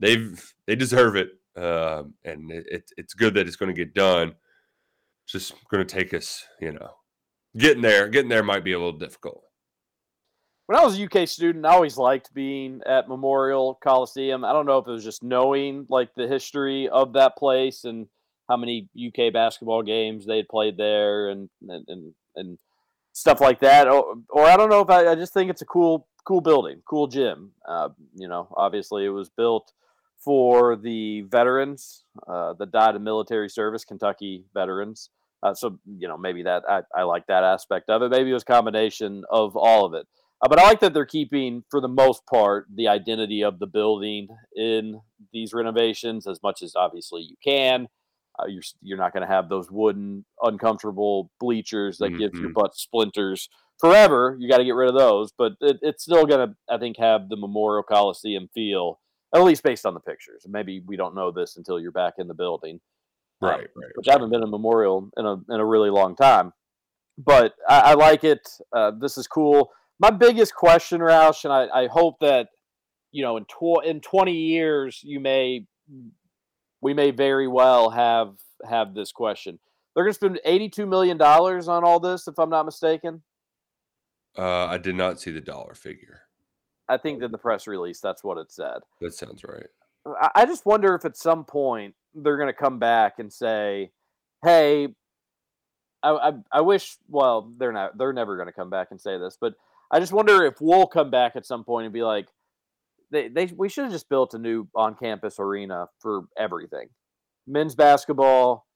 they've 0.00 0.54
they 0.66 0.76
deserve 0.76 1.16
it, 1.16 1.30
um, 1.56 2.14
and 2.24 2.50
it, 2.50 2.90
it's 2.96 3.14
good 3.14 3.34
that 3.34 3.46
it's 3.46 3.56
going 3.56 3.74
to 3.74 3.84
get 3.84 3.94
done. 3.94 4.34
Just 5.26 5.54
going 5.70 5.86
to 5.86 5.94
take 5.94 6.12
us, 6.12 6.44
you 6.60 6.72
know, 6.72 6.90
getting 7.56 7.82
there. 7.82 8.08
Getting 8.08 8.28
there 8.28 8.42
might 8.42 8.64
be 8.64 8.72
a 8.72 8.78
little 8.78 8.98
difficult. 8.98 9.43
When 10.66 10.78
I 10.78 10.84
was 10.84 10.98
a 10.98 11.04
UK 11.04 11.28
student, 11.28 11.66
I 11.66 11.74
always 11.74 11.98
liked 11.98 12.32
being 12.32 12.80
at 12.86 13.08
Memorial 13.08 13.78
Coliseum. 13.82 14.44
I 14.44 14.52
don't 14.52 14.64
know 14.64 14.78
if 14.78 14.88
it 14.88 14.92
was 14.92 15.04
just 15.04 15.22
knowing 15.22 15.86
like 15.90 16.14
the 16.14 16.26
history 16.26 16.88
of 16.88 17.12
that 17.12 17.36
place 17.36 17.84
and 17.84 18.06
how 18.48 18.56
many 18.56 18.88
UK 18.96 19.32
basketball 19.32 19.82
games 19.82 20.24
they'd 20.24 20.48
played 20.48 20.78
there 20.78 21.28
and 21.28 21.50
and 21.68 21.84
and, 21.88 22.14
and 22.36 22.58
stuff 23.12 23.40
like 23.40 23.60
that, 23.60 23.88
or, 23.88 24.16
or 24.30 24.44
I 24.46 24.56
don't 24.56 24.70
know 24.70 24.80
if 24.80 24.90
I, 24.90 25.08
I, 25.08 25.14
just 25.14 25.32
think 25.32 25.50
it's 25.50 25.62
a 25.62 25.66
cool 25.66 26.08
cool 26.24 26.40
building, 26.40 26.82
cool 26.88 27.06
gym. 27.08 27.52
Uh, 27.68 27.90
you 28.14 28.28
know, 28.28 28.48
obviously 28.56 29.04
it 29.04 29.10
was 29.10 29.28
built 29.28 29.72
for 30.18 30.76
the 30.76 31.22
veterans 31.22 32.04
uh, 32.26 32.54
that 32.54 32.72
died 32.72 32.96
in 32.96 33.04
military 33.04 33.50
service, 33.50 33.84
Kentucky 33.84 34.44
veterans. 34.54 35.10
Uh, 35.42 35.54
so 35.54 35.78
you 35.98 36.08
know 36.08 36.16
maybe 36.16 36.42
that 36.42 36.62
I, 36.66 36.80
I 36.96 37.02
like 37.02 37.26
that 37.26 37.44
aspect 37.44 37.90
of 37.90 38.00
it. 38.00 38.10
Maybe 38.10 38.30
it 38.30 38.34
was 38.34 38.44
combination 38.44 39.24
of 39.30 39.56
all 39.56 39.84
of 39.84 39.92
it. 39.92 40.06
Uh, 40.44 40.48
but 40.48 40.58
I 40.58 40.64
like 40.64 40.80
that 40.80 40.92
they're 40.92 41.06
keeping, 41.06 41.64
for 41.70 41.80
the 41.80 41.88
most 41.88 42.26
part, 42.26 42.66
the 42.74 42.88
identity 42.88 43.42
of 43.42 43.58
the 43.58 43.66
building 43.66 44.28
in 44.54 45.00
these 45.32 45.54
renovations 45.54 46.26
as 46.26 46.38
much 46.42 46.60
as 46.62 46.76
obviously 46.76 47.22
you 47.22 47.36
can. 47.42 47.88
Uh, 48.38 48.46
you're 48.48 48.62
you're 48.82 48.98
not 48.98 49.12
going 49.12 49.26
to 49.26 49.32
have 49.32 49.48
those 49.48 49.70
wooden, 49.70 50.24
uncomfortable 50.42 51.30
bleachers 51.40 51.96
that 51.98 52.10
mm-hmm. 52.10 52.18
give 52.18 52.34
your 52.34 52.50
butt 52.50 52.76
splinters 52.76 53.48
forever. 53.78 54.36
You 54.38 54.50
got 54.50 54.58
to 54.58 54.64
get 54.64 54.74
rid 54.74 54.88
of 54.88 54.98
those, 54.98 55.32
but 55.38 55.52
it, 55.60 55.78
it's 55.80 56.02
still 56.02 56.26
going 56.26 56.48
to, 56.48 56.54
I 56.68 56.78
think, 56.78 56.98
have 56.98 57.28
the 57.28 57.36
Memorial 57.36 57.84
Coliseum 57.84 58.48
feel, 58.52 59.00
at 59.34 59.44
least 59.44 59.62
based 59.62 59.86
on 59.86 59.94
the 59.94 60.00
pictures. 60.00 60.44
Maybe 60.48 60.82
we 60.84 60.96
don't 60.96 61.14
know 61.14 61.30
this 61.30 61.56
until 61.56 61.80
you're 61.80 61.92
back 61.92 62.14
in 62.18 62.28
the 62.28 62.34
building, 62.34 62.80
um, 63.40 63.48
right? 63.48 63.60
Um, 63.60 63.66
right. 63.76 63.92
Which 63.94 64.08
I 64.08 64.12
haven't 64.12 64.30
been 64.30 64.42
in 64.42 64.50
Memorial 64.50 65.08
in 65.16 65.24
a 65.24 65.34
in 65.48 65.60
a 65.60 65.64
really 65.64 65.90
long 65.90 66.16
time, 66.16 66.52
but 67.16 67.54
I, 67.66 67.80
I 67.80 67.94
like 67.94 68.24
it. 68.24 68.46
Uh, 68.74 68.90
this 69.00 69.16
is 69.16 69.26
cool. 69.26 69.70
My 70.00 70.10
biggest 70.10 70.54
question, 70.54 71.00
Roush, 71.00 71.44
and 71.44 71.52
I, 71.52 71.84
I 71.84 71.86
hope 71.86 72.18
that 72.20 72.48
you 73.12 73.22
know 73.22 73.36
in 73.36 73.44
tw- 73.44 73.84
in 73.84 74.00
20 74.00 74.32
years 74.32 75.00
you 75.02 75.20
may 75.20 75.66
we 76.80 76.94
may 76.94 77.10
very 77.10 77.48
well 77.48 77.90
have 77.90 78.34
have 78.68 78.94
this 78.94 79.12
question. 79.12 79.58
They're 79.94 80.04
going 80.04 80.12
to 80.12 80.16
spend 80.16 80.40
82 80.44 80.86
million 80.86 81.16
dollars 81.16 81.68
on 81.68 81.84
all 81.84 82.00
this, 82.00 82.26
if 82.26 82.38
I'm 82.38 82.50
not 82.50 82.64
mistaken. 82.64 83.22
Uh, 84.36 84.66
I 84.66 84.78
did 84.78 84.96
not 84.96 85.20
see 85.20 85.30
the 85.30 85.40
dollar 85.40 85.74
figure. 85.74 86.22
I 86.88 86.96
think 86.98 87.22
in 87.22 87.30
the 87.30 87.38
press 87.38 87.66
release, 87.66 88.00
that's 88.00 88.24
what 88.24 88.36
it 88.36 88.50
said. 88.50 88.78
That 89.00 89.14
sounds 89.14 89.44
right. 89.44 89.66
I 90.34 90.44
just 90.44 90.66
wonder 90.66 90.94
if 90.94 91.04
at 91.04 91.16
some 91.16 91.44
point 91.44 91.94
they're 92.14 92.36
going 92.36 92.48
to 92.48 92.52
come 92.52 92.78
back 92.78 93.14
and 93.18 93.32
say, 93.32 93.90
"Hey, 94.44 94.88
I, 96.02 96.10
I, 96.10 96.32
I 96.52 96.60
wish." 96.60 96.98
Well, 97.08 97.52
they're 97.56 97.72
not. 97.72 97.96
They're 97.96 98.12
never 98.12 98.36
going 98.36 98.48
to 98.48 98.52
come 98.52 98.68
back 98.68 98.88
and 98.90 99.00
say 99.00 99.16
this, 99.16 99.38
but 99.40 99.54
I 99.90 100.00
just 100.00 100.12
wonder 100.12 100.44
if 100.44 100.54
we'll 100.60 100.86
come 100.86 101.10
back 101.10 101.36
at 101.36 101.46
some 101.46 101.64
point 101.64 101.84
and 101.84 101.92
be 101.92 102.02
like, 102.02 102.26
they, 103.10 103.28
they 103.28 103.46
we 103.46 103.68
should 103.68 103.84
have 103.84 103.92
just 103.92 104.08
built 104.08 104.34
a 104.34 104.38
new 104.38 104.68
on 104.74 104.94
campus 104.96 105.38
arena 105.38 105.86
for 106.00 106.24
everything. 106.38 106.88
Men's 107.46 107.74
basketball 107.74 108.66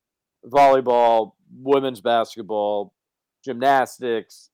volleyball 0.47 1.33
women's 1.57 2.01
basketball 2.01 2.95
gymnastics. 3.45 4.51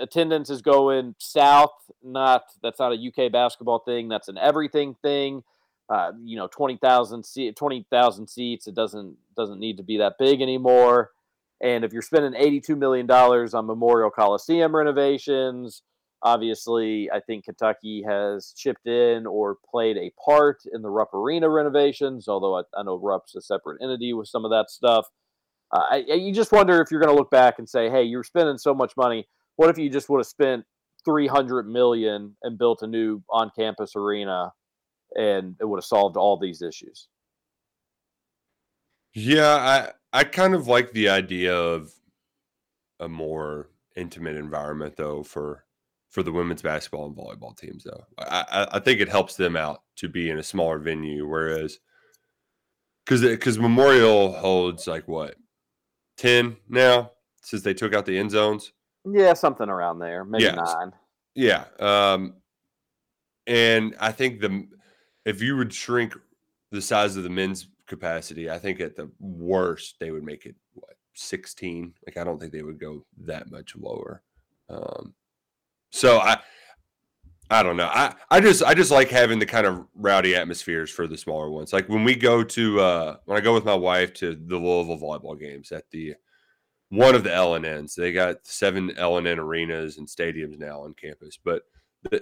Attendance 0.00 0.50
is 0.50 0.62
going 0.62 1.14
south 1.18 1.72
not 2.02 2.44
that's 2.62 2.78
not 2.78 2.92
a 2.92 3.08
uk 3.08 3.32
basketball 3.32 3.80
thing 3.80 4.08
that's 4.08 4.28
an 4.28 4.38
everything 4.38 4.94
thing. 5.02 5.42
Uh, 5.90 6.12
you 6.22 6.36
know 6.36 6.46
20,000 6.48 7.24
seat 7.24 7.56
20,000 7.56 8.26
seats 8.26 8.66
it 8.66 8.74
doesn't 8.74 9.16
doesn't 9.36 9.58
need 9.58 9.78
to 9.78 9.82
be 9.82 9.96
that 9.96 10.16
big 10.18 10.42
anymore 10.42 11.12
and 11.60 11.84
if 11.84 11.92
you're 11.92 12.02
spending 12.02 12.34
82 12.34 12.76
million 12.76 13.06
dollars 13.06 13.54
on 13.54 13.66
memorial 13.66 14.10
coliseum 14.10 14.74
renovations 14.74 15.82
Obviously, 16.22 17.08
I 17.12 17.20
think 17.20 17.44
Kentucky 17.44 18.02
has 18.06 18.52
chipped 18.56 18.88
in 18.88 19.24
or 19.24 19.58
played 19.70 19.96
a 19.96 20.12
part 20.24 20.62
in 20.72 20.82
the 20.82 20.90
Rupp 20.90 21.14
Arena 21.14 21.48
renovations, 21.48 22.26
although 22.26 22.58
I, 22.58 22.62
I 22.76 22.82
know 22.82 22.96
Rupp's 22.96 23.36
a 23.36 23.40
separate 23.40 23.80
entity 23.80 24.12
with 24.12 24.26
some 24.26 24.44
of 24.44 24.50
that 24.50 24.68
stuff. 24.68 25.06
Uh, 25.70 25.84
I, 25.90 25.96
you 25.98 26.32
just 26.32 26.50
wonder 26.50 26.80
if 26.80 26.90
you're 26.90 27.00
going 27.00 27.14
to 27.14 27.18
look 27.18 27.30
back 27.30 27.58
and 27.58 27.68
say, 27.68 27.88
hey, 27.88 28.02
you're 28.02 28.24
spending 28.24 28.58
so 28.58 28.74
much 28.74 28.94
money. 28.96 29.28
What 29.56 29.70
if 29.70 29.78
you 29.78 29.88
just 29.88 30.08
would 30.08 30.18
have 30.18 30.26
spent 30.26 30.64
300 31.04 31.68
million 31.68 32.36
and 32.42 32.58
built 32.58 32.82
a 32.82 32.88
new 32.88 33.22
on 33.30 33.52
campus 33.56 33.94
arena 33.94 34.52
and 35.14 35.54
it 35.60 35.66
would 35.66 35.78
have 35.78 35.84
solved 35.84 36.16
all 36.16 36.36
these 36.36 36.62
issues? 36.62 37.06
Yeah, 39.14 39.54
I, 39.54 39.92
I 40.12 40.24
kind 40.24 40.54
of 40.54 40.66
like 40.66 40.92
the 40.92 41.08
idea 41.08 41.54
of 41.54 41.92
a 43.00 43.08
more 43.08 43.68
intimate 43.96 44.36
environment, 44.36 44.96
though, 44.96 45.22
for 45.22 45.64
for 46.08 46.22
the 46.22 46.32
women's 46.32 46.62
basketball 46.62 47.06
and 47.06 47.16
volleyball 47.16 47.56
teams, 47.56 47.84
though. 47.84 48.04
I, 48.18 48.66
I 48.72 48.78
think 48.78 49.00
it 49.00 49.10
helps 49.10 49.36
them 49.36 49.56
out 49.56 49.82
to 49.96 50.08
be 50.08 50.30
in 50.30 50.38
a 50.38 50.42
smaller 50.42 50.78
venue, 50.78 51.28
whereas 51.28 51.78
because 53.04 53.22
because 53.22 53.58
Memorial 53.58 54.32
holds 54.32 54.86
like 54.86 55.06
what 55.06 55.36
ten 56.16 56.56
now 56.68 57.12
since 57.42 57.62
they 57.62 57.74
took 57.74 57.94
out 57.94 58.06
the 58.06 58.18
end 58.18 58.30
zones. 58.30 58.72
Yeah, 59.04 59.34
something 59.34 59.68
around 59.68 60.00
there, 60.00 60.24
maybe 60.24 60.44
yeah. 60.44 60.54
nine. 60.54 60.92
Yeah, 61.34 61.64
um, 61.78 62.34
and 63.46 63.94
I 64.00 64.12
think 64.12 64.40
the 64.40 64.66
if 65.24 65.42
you 65.42 65.56
would 65.56 65.72
shrink 65.72 66.14
the 66.70 66.82
size 66.82 67.16
of 67.16 67.22
the 67.22 67.30
men's 67.30 67.68
capacity, 67.88 68.50
I 68.50 68.58
think 68.58 68.80
at 68.80 68.96
the 68.96 69.10
worst 69.18 69.96
they 69.98 70.10
would 70.10 70.24
make 70.24 70.46
it 70.46 70.54
what 70.74 70.96
sixteen. 71.14 71.94
Like 72.06 72.16
I 72.16 72.24
don't 72.24 72.38
think 72.38 72.52
they 72.52 72.62
would 72.62 72.78
go 72.78 73.04
that 73.24 73.50
much 73.50 73.74
lower. 73.76 74.22
Um, 74.68 75.14
so 75.90 76.18
I 76.18 76.38
I 77.50 77.62
don't 77.62 77.76
know. 77.76 77.90
I, 77.90 78.14
I 78.30 78.40
just 78.40 78.62
I 78.62 78.74
just 78.74 78.90
like 78.90 79.08
having 79.08 79.38
the 79.38 79.46
kind 79.46 79.66
of 79.66 79.86
rowdy 79.94 80.36
atmospheres 80.36 80.90
for 80.90 81.06
the 81.06 81.16
smaller 81.16 81.50
ones. 81.50 81.72
Like 81.72 81.88
when 81.88 82.04
we 82.04 82.14
go 82.14 82.44
to 82.44 82.80
uh 82.80 83.16
when 83.24 83.38
I 83.38 83.40
go 83.40 83.54
with 83.54 83.64
my 83.64 83.74
wife 83.74 84.12
to 84.14 84.34
the 84.34 84.56
Louisville 84.56 84.98
volleyball 85.00 85.38
games 85.38 85.72
at 85.72 85.90
the 85.90 86.14
one 86.90 87.14
of 87.14 87.24
the 87.24 87.30
LNNs. 87.30 87.94
They 87.94 88.12
got 88.12 88.46
seven 88.46 88.90
LNN 88.90 89.38
arenas 89.38 89.98
and 89.98 90.06
stadiums 90.06 90.58
now 90.58 90.82
on 90.82 90.94
campus, 90.94 91.38
but 91.42 91.62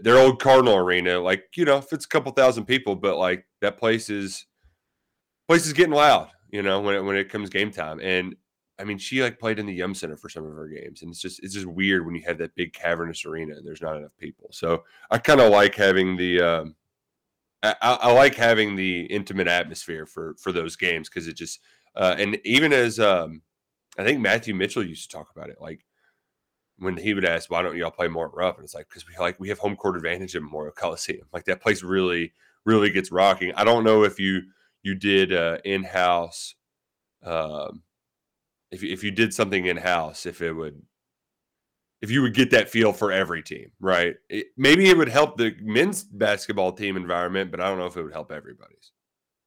their 0.02 0.18
old 0.18 0.40
Cardinal 0.40 0.76
Arena, 0.76 1.20
like 1.20 1.44
you 1.56 1.64
know, 1.64 1.78
if 1.78 1.92
it's 1.92 2.04
a 2.04 2.08
couple 2.08 2.32
thousand 2.32 2.64
people, 2.64 2.96
but 2.96 3.18
like 3.18 3.46
that 3.60 3.78
place 3.78 4.10
is 4.10 4.46
place 5.48 5.66
is 5.66 5.72
getting 5.72 5.94
loud. 5.94 6.30
You 6.50 6.62
know, 6.62 6.80
when 6.80 6.94
it, 6.94 7.00
when 7.04 7.16
it 7.16 7.28
comes 7.28 7.50
game 7.50 7.70
time, 7.70 8.00
and 8.00 8.36
I 8.78 8.84
mean, 8.84 8.98
she 8.98 9.22
like 9.22 9.38
played 9.38 9.58
in 9.58 9.66
the 9.66 9.74
Yum 9.74 9.94
Center 9.94 10.16
for 10.16 10.28
some 10.28 10.44
of 10.44 10.54
her 10.54 10.68
games, 10.68 11.02
and 11.02 11.10
it's 11.10 11.20
just 11.20 11.42
it's 11.42 11.54
just 11.54 11.66
weird 11.66 12.04
when 12.04 12.14
you 12.14 12.22
have 12.26 12.38
that 12.38 12.54
big 12.54 12.72
cavernous 12.72 13.24
arena 13.24 13.56
and 13.56 13.66
there's 13.66 13.82
not 13.82 13.96
enough 13.96 14.16
people. 14.18 14.48
So 14.52 14.84
I 15.10 15.18
kind 15.18 15.40
of 15.40 15.50
like 15.50 15.74
having 15.74 16.16
the 16.16 16.40
um, 16.40 16.76
I, 17.62 17.74
I, 17.80 18.12
like 18.12 18.34
having 18.34 18.76
the 18.76 19.02
intimate 19.06 19.48
atmosphere 19.48 20.06
for 20.06 20.34
for 20.38 20.52
those 20.52 20.76
games 20.76 21.08
because 21.08 21.26
it 21.26 21.36
just 21.36 21.60
uh, 21.94 22.14
and 22.18 22.38
even 22.44 22.72
as 22.72 23.00
um, 23.00 23.42
I 23.98 24.04
think 24.04 24.20
Matthew 24.20 24.54
Mitchell 24.54 24.86
used 24.86 25.10
to 25.10 25.16
talk 25.16 25.30
about 25.34 25.50
it, 25.50 25.56
like 25.60 25.84
when 26.78 26.96
he 26.96 27.14
would 27.14 27.24
ask, 27.24 27.50
"Why 27.50 27.62
don't 27.62 27.76
y'all 27.76 27.90
play 27.90 28.08
more 28.08 28.28
rough?" 28.28 28.56
and 28.56 28.64
it's 28.64 28.74
like 28.74 28.88
because 28.88 29.06
we 29.08 29.16
like 29.18 29.40
we 29.40 29.48
have 29.48 29.58
home 29.58 29.76
court 29.76 29.96
advantage 29.96 30.36
at 30.36 30.42
Memorial 30.42 30.72
Coliseum. 30.72 31.26
Like 31.32 31.44
that 31.46 31.62
place 31.62 31.82
really 31.82 32.32
really 32.66 32.90
gets 32.90 33.10
rocking. 33.10 33.52
I 33.54 33.64
don't 33.64 33.84
know 33.84 34.04
if 34.04 34.20
you 34.20 34.42
you 34.86 34.94
did 34.94 35.32
uh, 35.32 35.58
in 35.64 35.82
house. 35.82 36.54
Um, 37.24 37.82
if 38.70 38.84
if 38.84 39.02
you 39.02 39.10
did 39.10 39.34
something 39.34 39.66
in 39.66 39.78
house, 39.78 40.26
if 40.26 40.40
it 40.40 40.52
would 40.52 40.80
if 42.00 42.10
you 42.10 42.22
would 42.22 42.34
get 42.34 42.52
that 42.52 42.68
feel 42.68 42.92
for 42.92 43.10
every 43.10 43.42
team, 43.42 43.72
right? 43.80 44.14
It, 44.28 44.46
maybe 44.56 44.88
it 44.88 44.96
would 44.96 45.08
help 45.08 45.38
the 45.38 45.56
men's 45.60 46.04
basketball 46.04 46.70
team 46.72 46.96
environment, 46.96 47.50
but 47.50 47.60
I 47.60 47.68
don't 47.68 47.78
know 47.78 47.86
if 47.86 47.96
it 47.96 48.02
would 48.04 48.12
help 48.12 48.30
everybody's. 48.30 48.92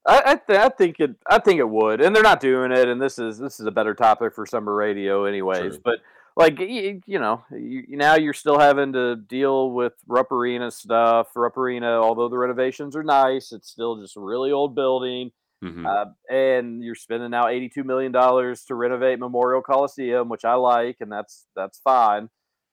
I 0.06 0.24
I, 0.26 0.36
th- 0.36 0.60
I 0.60 0.70
think 0.70 1.00
it 1.00 1.16
I 1.30 1.40
think 1.40 1.60
it 1.60 1.70
would, 1.70 2.02
and 2.02 2.14
they're 2.14 2.22
not 2.22 2.42
doing 2.42 2.74
it. 2.74 2.90
And 2.90 3.02
this 3.02 3.18
is 3.18 3.38
this 3.38 3.62
is 3.62 3.66
a 3.66 3.72
better 3.72 3.94
topic 3.94 4.36
for 4.36 4.46
summer 4.46 4.76
radio, 4.76 5.24
anyways. 5.24 5.76
True. 5.76 5.82
But 5.86 6.00
like 6.40 6.60
you, 6.60 7.02
you 7.06 7.20
know, 7.20 7.44
you, 7.52 7.84
now 7.90 8.16
you're 8.16 8.34
still 8.34 8.58
having 8.58 8.94
to 8.94 9.16
deal 9.16 9.72
with 9.72 9.94
Rupp 10.08 10.32
Arena 10.32 10.72
stuff. 10.72 11.28
Rupp 11.36 11.58
Arena, 11.58 12.02
although 12.02 12.30
the 12.30 12.38
renovations 12.38 12.96
are 12.96 13.04
nice, 13.04 13.52
it's 13.52 13.70
still 13.70 14.02
just 14.02 14.18
a 14.18 14.22
really 14.22 14.52
old 14.52 14.74
building 14.76 15.32
Mhm. 15.64 15.86
Uh, 15.86 16.12
and 16.34 16.84
you're 16.84 16.96
spending 16.96 17.32
now 17.32 17.46
$82 17.46 17.84
million 17.84 18.14
to 18.14 18.76
renovate 18.76 19.20
Memorial 19.20 19.62
Coliseum, 19.62 20.30
which 20.30 20.46
I 20.46 20.54
like, 20.54 20.98
and 21.02 21.12
that's 21.12 21.48
that's 21.56 21.80
fine. 21.80 22.30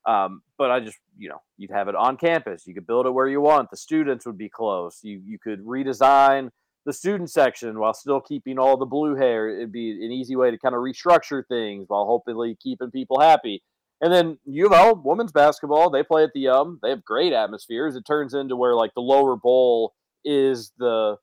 Um, 0.06 0.42
but 0.56 0.70
I 0.70 0.78
just, 0.78 0.98
you 1.18 1.28
know, 1.28 1.42
you'd 1.56 1.72
have 1.72 1.88
it 1.88 1.96
on 1.96 2.16
campus. 2.16 2.64
You 2.64 2.74
could 2.74 2.86
build 2.86 3.06
it 3.06 3.10
where 3.10 3.26
you 3.26 3.40
want. 3.40 3.70
The 3.70 3.76
students 3.76 4.24
would 4.24 4.38
be 4.38 4.48
close. 4.48 5.00
You 5.02 5.20
you 5.24 5.38
could 5.38 5.64
redesign 5.64 6.50
the 6.86 6.92
student 6.92 7.30
section 7.30 7.78
while 7.80 7.92
still 7.92 8.20
keeping 8.20 8.58
all 8.58 8.76
the 8.76 8.86
blue 8.86 9.16
hair. 9.16 9.48
It'd 9.48 9.72
be 9.72 9.90
an 9.90 10.12
easy 10.12 10.36
way 10.36 10.52
to 10.52 10.58
kind 10.58 10.74
of 10.74 10.80
restructure 10.80 11.42
things 11.46 11.86
while 11.88 12.06
hopefully 12.06 12.56
keeping 12.62 12.92
people 12.92 13.20
happy. 13.20 13.62
And 14.00 14.12
then 14.12 14.38
U 14.44 14.66
of 14.66 14.72
L 14.72 15.02
women's 15.04 15.32
basketball, 15.32 15.90
they 15.90 16.04
play 16.04 16.22
at 16.22 16.30
the 16.32 16.48
um, 16.48 16.78
they 16.82 16.90
have 16.90 17.04
great 17.04 17.32
atmospheres. 17.32 17.96
It 17.96 18.04
turns 18.06 18.34
into 18.34 18.54
where 18.54 18.74
like 18.74 18.92
the 18.94 19.00
lower 19.00 19.36
bowl 19.36 19.94
is 20.24 20.72
the 20.78 21.16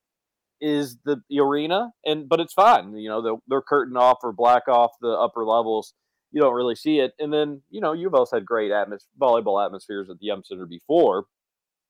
is 0.59 0.97
the, 1.03 1.17
arena, 1.39 1.91
and 2.05 2.27
but 2.27 2.39
it's 2.39 2.53
fine. 2.53 2.95
You 2.95 3.09
know, 3.09 3.21
they're, 3.21 3.35
they're 3.47 3.61
curtain 3.61 3.97
off 3.97 4.19
or 4.23 4.31
black 4.31 4.67
off 4.67 4.91
the 5.01 5.09
upper 5.09 5.45
levels. 5.45 5.93
You 6.31 6.41
don't 6.41 6.55
really 6.55 6.75
see 6.75 6.99
it. 6.99 7.13
And 7.19 7.31
then 7.31 7.61
you 7.69 7.79
know, 7.79 7.93
U 7.93 8.07
of 8.07 8.13
L's 8.15 8.31
had 8.31 8.45
great 8.45 8.71
atmos- 8.71 9.05
volleyball 9.21 9.63
atmospheres 9.63 10.09
at 10.09 10.19
the 10.19 10.25
Yum 10.25 10.41
Center 10.43 10.65
before, 10.65 11.25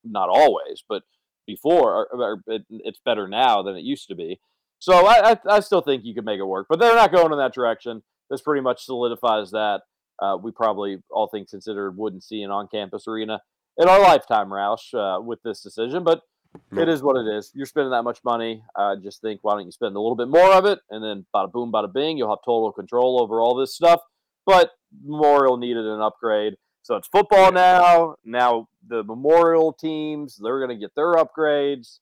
not 0.04 0.30
always, 0.30 0.84
but 0.88 1.04
before. 1.46 1.94
Or, 1.94 2.22
or 2.22 2.44
it, 2.48 2.64
it's 2.70 3.00
better 3.04 3.28
now 3.28 3.62
than 3.62 3.76
it 3.76 3.84
used 3.84 4.08
to 4.10 4.16
be. 4.16 4.40
So 4.80 5.08
I, 5.08 5.32
I, 5.32 5.38
I 5.50 5.60
still 5.62 5.82
think 5.82 6.04
you 6.04 6.14
could 6.14 6.26
make 6.26 6.40
it 6.40 6.46
work, 6.46 6.68
but 6.70 6.80
they're 6.80 6.96
not 6.96 7.12
going 7.12 7.32
in 7.32 7.38
that 7.38 7.54
direction. 7.54 8.04
This 8.30 8.42
pretty 8.42 8.62
much 8.62 8.84
solidifies 8.84 9.52
that. 9.52 9.82
Uh, 10.22 10.38
we 10.42 10.52
probably, 10.52 10.98
all 11.10 11.28
things 11.28 11.50
considered, 11.52 11.98
wouldn't 11.98 12.24
see 12.24 12.42
an 12.44 12.52
on-campus 12.52 13.08
arena 13.08 13.42
in 13.78 13.88
our 13.88 14.00
lifetime, 14.00 14.50
Roush, 14.50 14.94
uh, 14.94 15.22
with 15.22 15.42
this 15.44 15.62
decision. 15.62 16.04
But 16.04 16.22
it 16.72 16.88
is 16.88 17.02
what 17.02 17.18
it 17.18 17.26
is. 17.28 17.52
You're 17.56 17.66
spending 17.66 17.92
that 17.92 18.04
much 18.04 18.20
money. 18.24 18.62
I 18.76 18.96
just 19.02 19.22
think 19.22 19.40
why 19.42 19.56
don't 19.56 19.66
you 19.66 19.72
spend 19.72 19.96
a 19.96 20.00
little 20.00 20.16
bit 20.16 20.28
more 20.28 20.54
of 20.54 20.66
it, 20.66 20.80
and 20.92 21.04
then 21.04 21.26
bada 21.36 21.52
boom, 21.52 21.72
bada 21.72 21.92
bing, 21.92 22.18
you'll 22.18 22.30
have 22.30 22.46
total 22.46 22.72
control 22.72 23.22
over 23.22 23.42
all 23.42 23.56
this 23.56 23.74
stuff. 23.74 24.02
But 24.46 24.70
Memorial 25.04 25.58
needed 25.58 25.86
an 25.86 26.02
upgrade, 26.02 26.56
so 26.84 26.96
it's 26.96 27.08
football 27.08 27.52
now. 27.52 28.16
Now 28.24 28.68
the 28.88 29.04
Memorial 29.04 29.74
teams 29.74 30.40
they're 30.42 30.60
going 30.60 30.78
to 30.78 30.82
get 30.82 30.94
their 30.96 31.14
upgrades. 31.16 32.00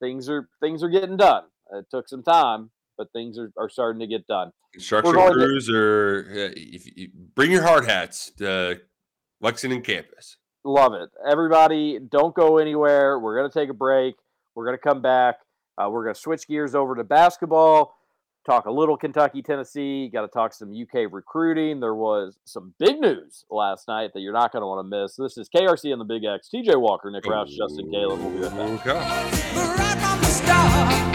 Things 0.00 0.28
are 0.28 0.48
things 0.60 0.82
are 0.82 0.90
getting 0.90 1.16
done. 1.16 1.44
It 1.72 1.86
took 1.90 2.08
some 2.08 2.22
time, 2.22 2.70
but 2.98 3.12
things 3.12 3.38
are, 3.38 3.52
are 3.56 3.70
starting 3.70 4.00
to 4.00 4.06
get 4.06 4.26
done. 4.26 4.52
Construction 4.72 5.14
to- 5.14 5.32
crews 5.32 5.70
or 5.70 6.26
uh, 6.30 6.52
if 6.56 6.96
you, 6.96 7.08
bring 7.34 7.50
your 7.50 7.62
hard 7.62 7.86
hats 7.86 8.32
to 8.38 8.80
Lexington 9.40 9.82
campus. 9.82 10.36
Love 10.64 10.94
it. 10.94 11.10
Everybody, 11.28 11.98
don't 12.00 12.34
go 12.34 12.58
anywhere. 12.58 13.18
We're 13.18 13.38
going 13.38 13.50
to 13.50 13.58
take 13.58 13.68
a 13.68 13.74
break. 13.74 14.16
We're 14.54 14.64
going 14.64 14.76
to 14.76 14.82
come 14.82 15.02
back. 15.02 15.36
Uh, 15.76 15.88
we're 15.90 16.04
going 16.04 16.14
to 16.14 16.20
switch 16.20 16.48
gears 16.48 16.74
over 16.74 16.94
to 16.94 17.04
basketball, 17.04 17.94
talk 18.44 18.66
a 18.66 18.70
little 18.70 18.96
Kentucky, 18.96 19.42
Tennessee. 19.42 20.08
Got 20.12 20.22
to 20.22 20.28
talk 20.28 20.52
some 20.52 20.72
UK 20.72 21.10
recruiting. 21.10 21.80
There 21.80 21.94
was 21.94 22.38
some 22.44 22.74
big 22.78 23.00
news 23.00 23.44
last 23.50 23.88
night 23.88 24.12
that 24.14 24.20
you're 24.20 24.32
not 24.32 24.52
going 24.52 24.62
to 24.62 24.66
want 24.66 24.88
to 24.88 25.02
miss. 25.02 25.16
This 25.16 25.36
is 25.38 25.48
KRC 25.48 25.92
and 25.92 26.00
the 26.00 26.04
Big 26.04 26.24
X. 26.24 26.48
TJ 26.54 26.80
Walker, 26.80 27.10
Nick 27.10 27.24
Roush, 27.24 27.56
Justin 27.56 27.90
Kalen. 27.90 28.18
We'll 28.18 28.30
be 28.30 28.40
right 28.40 28.84
back. 30.44 31.13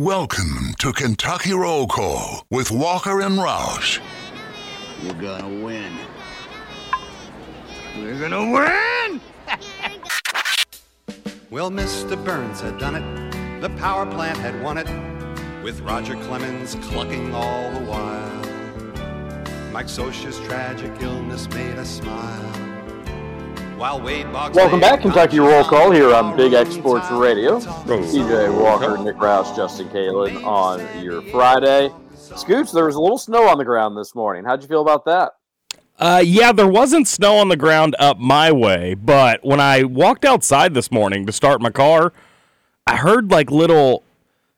Welcome 0.00 0.72
to 0.78 0.94
Kentucky 0.94 1.52
Roll 1.52 1.86
Call 1.86 2.46
with 2.50 2.70
Walker 2.70 3.20
and 3.20 3.38
Roush. 3.38 4.00
We're 5.02 5.12
gonna 5.12 5.62
win. 5.62 5.92
We're 7.98 8.18
gonna 8.18 8.50
win! 8.50 9.20
Well, 11.50 11.70
Mr. 11.70 12.16
Burns 12.24 12.62
had 12.62 12.78
done 12.78 12.94
it. 12.94 13.60
The 13.60 13.68
power 13.76 14.06
plant 14.06 14.38
had 14.38 14.62
won 14.62 14.78
it. 14.78 14.88
With 15.62 15.82
Roger 15.82 16.14
Clemens 16.14 16.76
clucking 16.76 17.34
all 17.34 17.70
the 17.70 17.80
while. 17.80 18.40
Mike 19.70 19.88
Scioscia's 19.88 20.38
tragic 20.46 20.92
illness 21.02 21.46
made 21.50 21.76
us 21.76 21.90
smile. 21.90 22.69
While 23.80 24.02
Wade 24.02 24.30
Boggs 24.30 24.54
Welcome 24.54 24.78
back, 24.78 25.00
Kentucky 25.00 25.40
Roll 25.40 25.64
Call 25.64 25.90
here 25.90 26.14
on 26.14 26.36
Big 26.36 26.52
Exports 26.52 27.06
Sports 27.06 27.08
Town. 27.08 27.18
Radio. 27.18 27.60
TJ 27.60 28.62
Walker, 28.62 28.98
Nick 28.98 29.16
Roush, 29.16 29.56
Justin 29.56 29.88
Kalen 29.88 30.44
on 30.44 31.02
your 31.02 31.22
Friday. 31.22 31.90
Scoots, 32.14 32.72
there 32.72 32.84
was 32.84 32.96
a 32.96 33.00
little 33.00 33.16
snow 33.16 33.48
on 33.48 33.56
the 33.56 33.64
ground 33.64 33.96
this 33.96 34.14
morning. 34.14 34.44
How'd 34.44 34.60
you 34.60 34.68
feel 34.68 34.82
about 34.82 35.06
that? 35.06 35.32
Uh, 35.98 36.22
yeah, 36.22 36.52
there 36.52 36.68
wasn't 36.68 37.08
snow 37.08 37.36
on 37.36 37.48
the 37.48 37.56
ground 37.56 37.96
up 37.98 38.18
my 38.18 38.52
way, 38.52 38.92
but 38.92 39.42
when 39.46 39.60
I 39.60 39.84
walked 39.84 40.26
outside 40.26 40.74
this 40.74 40.90
morning 40.90 41.24
to 41.24 41.32
start 41.32 41.62
my 41.62 41.70
car, 41.70 42.12
I 42.86 42.96
heard 42.96 43.30
like 43.30 43.50
little, 43.50 44.02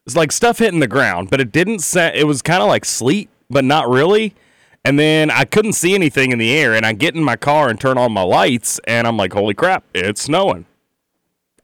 it's 0.05 0.17
like 0.17 0.33
stuff 0.33 0.59
hitting 0.59 0.81
the 0.81 0.89
ground, 0.89 1.31
but 1.31 1.41
it 1.41 1.53
didn't 1.53 1.79
set. 1.79 2.17
It 2.17 2.25
was 2.25 2.43
kind 2.43 2.61
of 2.61 2.67
like 2.67 2.85
sleet, 2.85 3.29
but 3.49 3.65
not 3.65 3.89
really. 3.89 4.35
And 4.85 4.99
then 4.99 5.31
I 5.31 5.45
couldn't 5.45 5.75
see 5.75 5.95
anything 5.95 6.33
in 6.33 6.39
the 6.39 6.53
air, 6.53 6.75
and 6.75 6.85
I 6.85 6.93
get 6.93 7.15
in 7.15 7.23
my 7.23 7.37
car 7.37 7.69
and 7.69 7.81
turn 7.81 7.99
on 7.99 8.13
my 8.13 8.23
lights, 8.23 8.81
and 8.85 9.07
I'm 9.07 9.17
like, 9.17 9.33
holy 9.33 9.55
crap, 9.55 9.85
it's 9.95 10.23
snowing. 10.23 10.67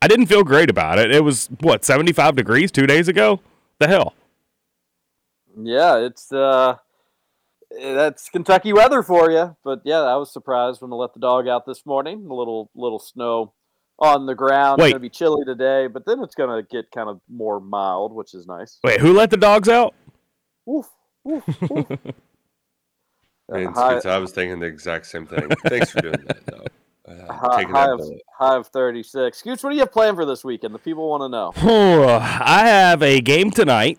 I 0.00 0.06
didn't 0.06 0.26
feel 0.26 0.44
great 0.44 0.70
about 0.70 0.98
it. 0.98 1.10
It 1.10 1.24
was 1.24 1.48
what 1.60 1.84
75 1.84 2.36
degrees 2.36 2.70
two 2.70 2.86
days 2.86 3.08
ago. 3.08 3.40
The 3.78 3.88
hell. 3.88 4.14
Yeah, 5.60 5.96
it's 5.98 6.32
uh 6.32 6.76
that's 7.70 8.28
Kentucky 8.30 8.72
weather 8.72 9.02
for 9.02 9.30
you. 9.30 9.56
But 9.64 9.82
yeah, 9.84 10.02
I 10.02 10.16
was 10.16 10.32
surprised 10.32 10.80
when 10.82 10.92
I 10.92 10.96
let 10.96 11.14
the 11.14 11.20
dog 11.20 11.48
out 11.48 11.66
this 11.66 11.84
morning. 11.84 12.26
A 12.30 12.34
little 12.34 12.70
little 12.76 13.00
snow 13.00 13.54
on 13.98 14.26
the 14.26 14.34
ground. 14.34 14.80
Wait. 14.80 14.88
It's 14.88 14.92
gonna 14.92 15.00
be 15.00 15.10
chilly 15.10 15.44
today, 15.44 15.88
but 15.88 16.06
then 16.06 16.22
it's 16.22 16.36
gonna 16.36 16.62
get 16.62 16.90
kind 16.92 17.08
of 17.08 17.20
more 17.28 17.58
mild, 17.58 18.12
which 18.12 18.34
is 18.34 18.46
nice. 18.46 18.78
Wait, 18.84 19.00
who 19.00 19.12
let 19.12 19.30
the 19.30 19.36
dogs 19.36 19.68
out? 19.68 19.94
Woof, 20.64 20.88
woof, 21.24 21.44
woof. 21.68 21.86
And 23.48 23.68
hi- 23.74 23.92
Scoots, 23.92 24.06
I 24.06 24.18
was 24.18 24.32
thinking 24.32 24.60
the 24.60 24.66
exact 24.66 25.06
same 25.06 25.26
thing. 25.26 25.48
Thanks 25.66 25.90
for 25.90 26.00
doing 26.00 26.22
that, 26.26 26.46
though. 26.46 26.64
Uh, 27.08 27.32
High, 27.32 27.62
high 27.62 27.86
that 27.86 28.00
of, 28.00 28.10
high 28.38 28.56
of 28.56 28.66
36. 28.66 29.38
Scoots, 29.38 29.62
what 29.62 29.70
do 29.70 29.76
you 29.76 29.80
have 29.80 29.90
planned 29.90 30.14
for 30.14 30.26
this 30.26 30.44
weekend? 30.44 30.74
The 30.74 30.78
people 30.78 31.08
want 31.08 31.22
to 31.22 31.28
know. 31.30 31.52
I 32.20 32.66
have 32.66 33.02
a 33.02 33.22
game 33.22 33.50
tonight, 33.50 33.98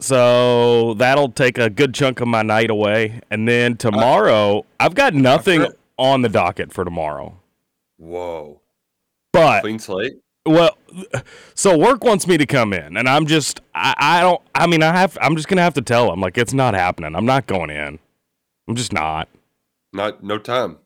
so 0.00 0.94
that'll 0.94 1.30
take 1.30 1.58
a 1.58 1.68
good 1.68 1.92
chunk 1.92 2.20
of 2.22 2.28
my 2.28 2.40
night 2.40 2.70
away. 2.70 3.20
And 3.30 3.46
then 3.46 3.76
tomorrow, 3.76 4.64
I've 4.80 4.94
got 4.94 5.12
nothing 5.12 5.66
on 5.98 6.22
the 6.22 6.30
docket 6.30 6.72
for 6.72 6.84
tomorrow. 6.86 7.38
Whoa. 7.98 8.62
But 9.32 9.60
Clean 9.60 9.78
slate? 9.78 10.14
well, 10.46 10.78
so 11.54 11.76
work 11.76 12.02
wants 12.02 12.26
me 12.26 12.38
to 12.38 12.46
come 12.46 12.72
in, 12.72 12.96
and 12.96 13.10
I'm 13.10 13.26
just 13.26 13.60
I, 13.74 13.94
I 13.98 14.20
don't 14.22 14.40
I 14.54 14.66
mean 14.66 14.82
I 14.82 14.96
have 14.96 15.18
I'm 15.20 15.36
just 15.36 15.48
gonna 15.48 15.60
have 15.62 15.74
to 15.74 15.82
tell 15.82 16.08
them 16.10 16.20
like 16.22 16.38
it's 16.38 16.54
not 16.54 16.72
happening. 16.74 17.14
I'm 17.14 17.26
not 17.26 17.46
going 17.46 17.68
in. 17.68 17.98
I'm 18.68 18.74
just 18.74 18.92
not. 18.92 19.28
Not 19.92 20.22
no 20.22 20.38
time. 20.38 20.78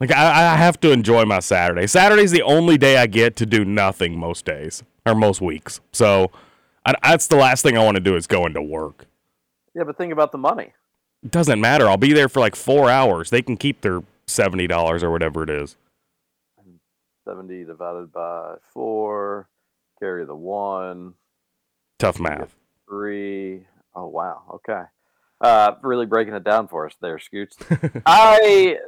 Like 0.00 0.12
I, 0.12 0.52
I 0.52 0.56
have 0.56 0.78
to 0.80 0.90
enjoy 0.90 1.24
my 1.24 1.40
Saturday. 1.40 1.86
Saturday's 1.86 2.30
the 2.30 2.42
only 2.42 2.76
day 2.76 2.98
I 2.98 3.06
get 3.06 3.36
to 3.36 3.46
do 3.46 3.64
nothing 3.64 4.18
most 4.18 4.44
days 4.44 4.82
or 5.06 5.14
most 5.14 5.40
weeks. 5.40 5.80
So 5.92 6.30
I, 6.84 6.94
that's 7.02 7.28
the 7.28 7.36
last 7.36 7.62
thing 7.62 7.78
I 7.78 7.84
want 7.84 7.96
to 7.96 8.02
do 8.02 8.16
is 8.16 8.26
go 8.26 8.46
into 8.46 8.60
work. 8.60 9.06
Yeah, 9.74 9.84
but 9.84 9.96
think 9.96 10.12
about 10.12 10.32
the 10.32 10.38
money. 10.38 10.72
It 11.22 11.30
doesn't 11.30 11.60
matter. 11.60 11.88
I'll 11.88 11.96
be 11.96 12.12
there 12.12 12.28
for 12.28 12.40
like 12.40 12.56
four 12.56 12.90
hours. 12.90 13.30
They 13.30 13.42
can 13.42 13.56
keep 13.56 13.80
their 13.80 14.02
seventy 14.26 14.66
dollars 14.66 15.02
or 15.02 15.10
whatever 15.10 15.42
it 15.42 15.50
is. 15.50 15.76
70 17.26 17.64
divided 17.64 18.12
by 18.12 18.54
4, 18.72 19.48
carry 19.98 20.24
the 20.24 20.34
1, 20.36 21.14
Tough 21.98 22.20
math. 22.20 22.54
3. 22.88 23.66
Oh, 23.94 24.06
wow. 24.06 24.42
Okay. 24.54 24.82
Uh, 25.40 25.72
really 25.82 26.06
breaking 26.06 26.34
it 26.34 26.44
down 26.44 26.66
for 26.66 26.86
us 26.86 26.94
there, 27.00 27.18
Scoots. 27.18 27.56
I 28.06 28.78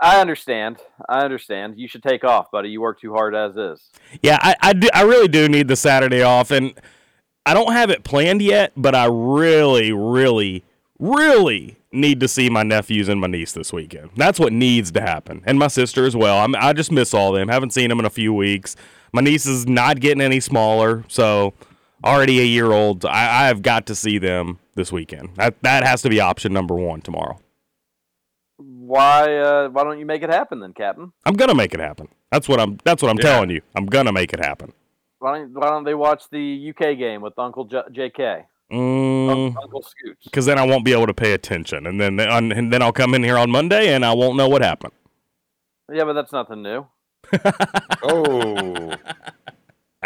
I 0.00 0.20
understand. 0.20 0.78
I 1.08 1.20
understand. 1.20 1.78
You 1.78 1.88
should 1.88 2.02
take 2.02 2.24
off, 2.24 2.50
buddy. 2.50 2.68
You 2.68 2.80
work 2.80 3.00
too 3.00 3.12
hard 3.12 3.34
as 3.34 3.56
is. 3.56 3.90
Yeah, 4.22 4.38
I, 4.40 4.54
I, 4.60 4.72
do, 4.72 4.88
I 4.92 5.02
really 5.02 5.28
do 5.28 5.48
need 5.48 5.68
the 5.68 5.76
Saturday 5.76 6.22
off, 6.22 6.50
and 6.50 6.74
I 7.44 7.54
don't 7.54 7.72
have 7.72 7.90
it 7.90 8.04
planned 8.04 8.42
yet, 8.42 8.72
but 8.76 8.94
I 8.94 9.06
really, 9.06 9.92
really, 9.92 10.64
really 10.98 11.78
need 11.92 12.20
to 12.20 12.28
see 12.28 12.50
my 12.50 12.62
nephews 12.62 13.08
and 13.08 13.20
my 13.20 13.26
niece 13.26 13.52
this 13.52 13.72
weekend. 13.72 14.10
That's 14.16 14.38
what 14.38 14.52
needs 14.52 14.90
to 14.92 15.00
happen, 15.00 15.42
and 15.46 15.58
my 15.58 15.68
sister 15.68 16.04
as 16.04 16.14
well. 16.14 16.38
I'm, 16.38 16.54
I 16.56 16.72
just 16.72 16.92
miss 16.92 17.14
all 17.14 17.32
them. 17.32 17.48
Haven't 17.48 17.72
seen 17.72 17.88
them 17.88 17.98
in 17.98 18.04
a 18.04 18.10
few 18.10 18.34
weeks. 18.34 18.76
My 19.12 19.22
niece 19.22 19.46
is 19.46 19.66
not 19.66 20.00
getting 20.00 20.20
any 20.20 20.40
smaller, 20.40 21.04
so 21.08 21.54
already 22.06 22.40
a 22.40 22.44
year 22.44 22.72
old. 22.72 23.04
I, 23.04 23.44
I 23.44 23.46
have 23.48 23.62
got 23.62 23.86
to 23.86 23.94
see 23.94 24.18
them 24.18 24.58
this 24.74 24.92
weekend. 24.92 25.30
That 25.36 25.54
that 25.62 25.84
has 25.84 26.02
to 26.02 26.08
be 26.08 26.20
option 26.20 26.52
number 26.52 26.74
one 26.74 27.00
tomorrow. 27.02 27.38
Why 28.58 29.36
uh, 29.36 29.68
why 29.68 29.84
don't 29.84 29.98
you 29.98 30.06
make 30.06 30.22
it 30.22 30.30
happen 30.30 30.60
then, 30.60 30.72
Captain? 30.72 31.12
I'm 31.26 31.34
gonna 31.34 31.54
make 31.54 31.74
it 31.74 31.80
happen. 31.80 32.08
That's 32.32 32.48
what 32.48 32.60
I'm. 32.60 32.78
That's 32.84 33.02
what 33.02 33.10
I'm 33.10 33.18
Yeah. 33.18 33.32
telling 33.34 33.50
you. 33.50 33.60
I'm 33.74 33.86
gonna 33.86 34.12
make 34.12 34.32
it 34.32 34.40
happen. 34.40 34.72
Why 35.18 35.38
don't 35.38 35.52
why 35.54 35.68
don't 35.68 35.84
they 35.84 35.94
watch 35.94 36.24
the 36.30 36.70
UK 36.70 36.96
game 36.98 37.20
with 37.22 37.38
Uncle 37.38 37.64
J- 37.64 37.82
JK? 37.92 38.44
Mm, 38.72 39.54
Uncle 39.62 39.82
Scoots. 39.82 40.24
because 40.24 40.44
then 40.46 40.58
I 40.58 40.66
won't 40.66 40.84
be 40.84 40.92
able 40.92 41.06
to 41.06 41.14
pay 41.14 41.32
attention, 41.32 41.86
and 41.86 42.00
then 42.00 42.18
and 42.18 42.72
then 42.72 42.82
I'll 42.82 42.92
come 42.92 43.14
in 43.14 43.22
here 43.22 43.38
on 43.38 43.50
Monday 43.50 43.94
and 43.94 44.04
I 44.04 44.12
won't 44.12 44.36
know 44.36 44.48
what 44.48 44.62
happened. 44.62 44.92
Yeah, 45.92 46.04
but 46.04 46.14
that's 46.14 46.32
nothing 46.32 46.62
new. 46.62 46.86
Oh, 48.02 48.94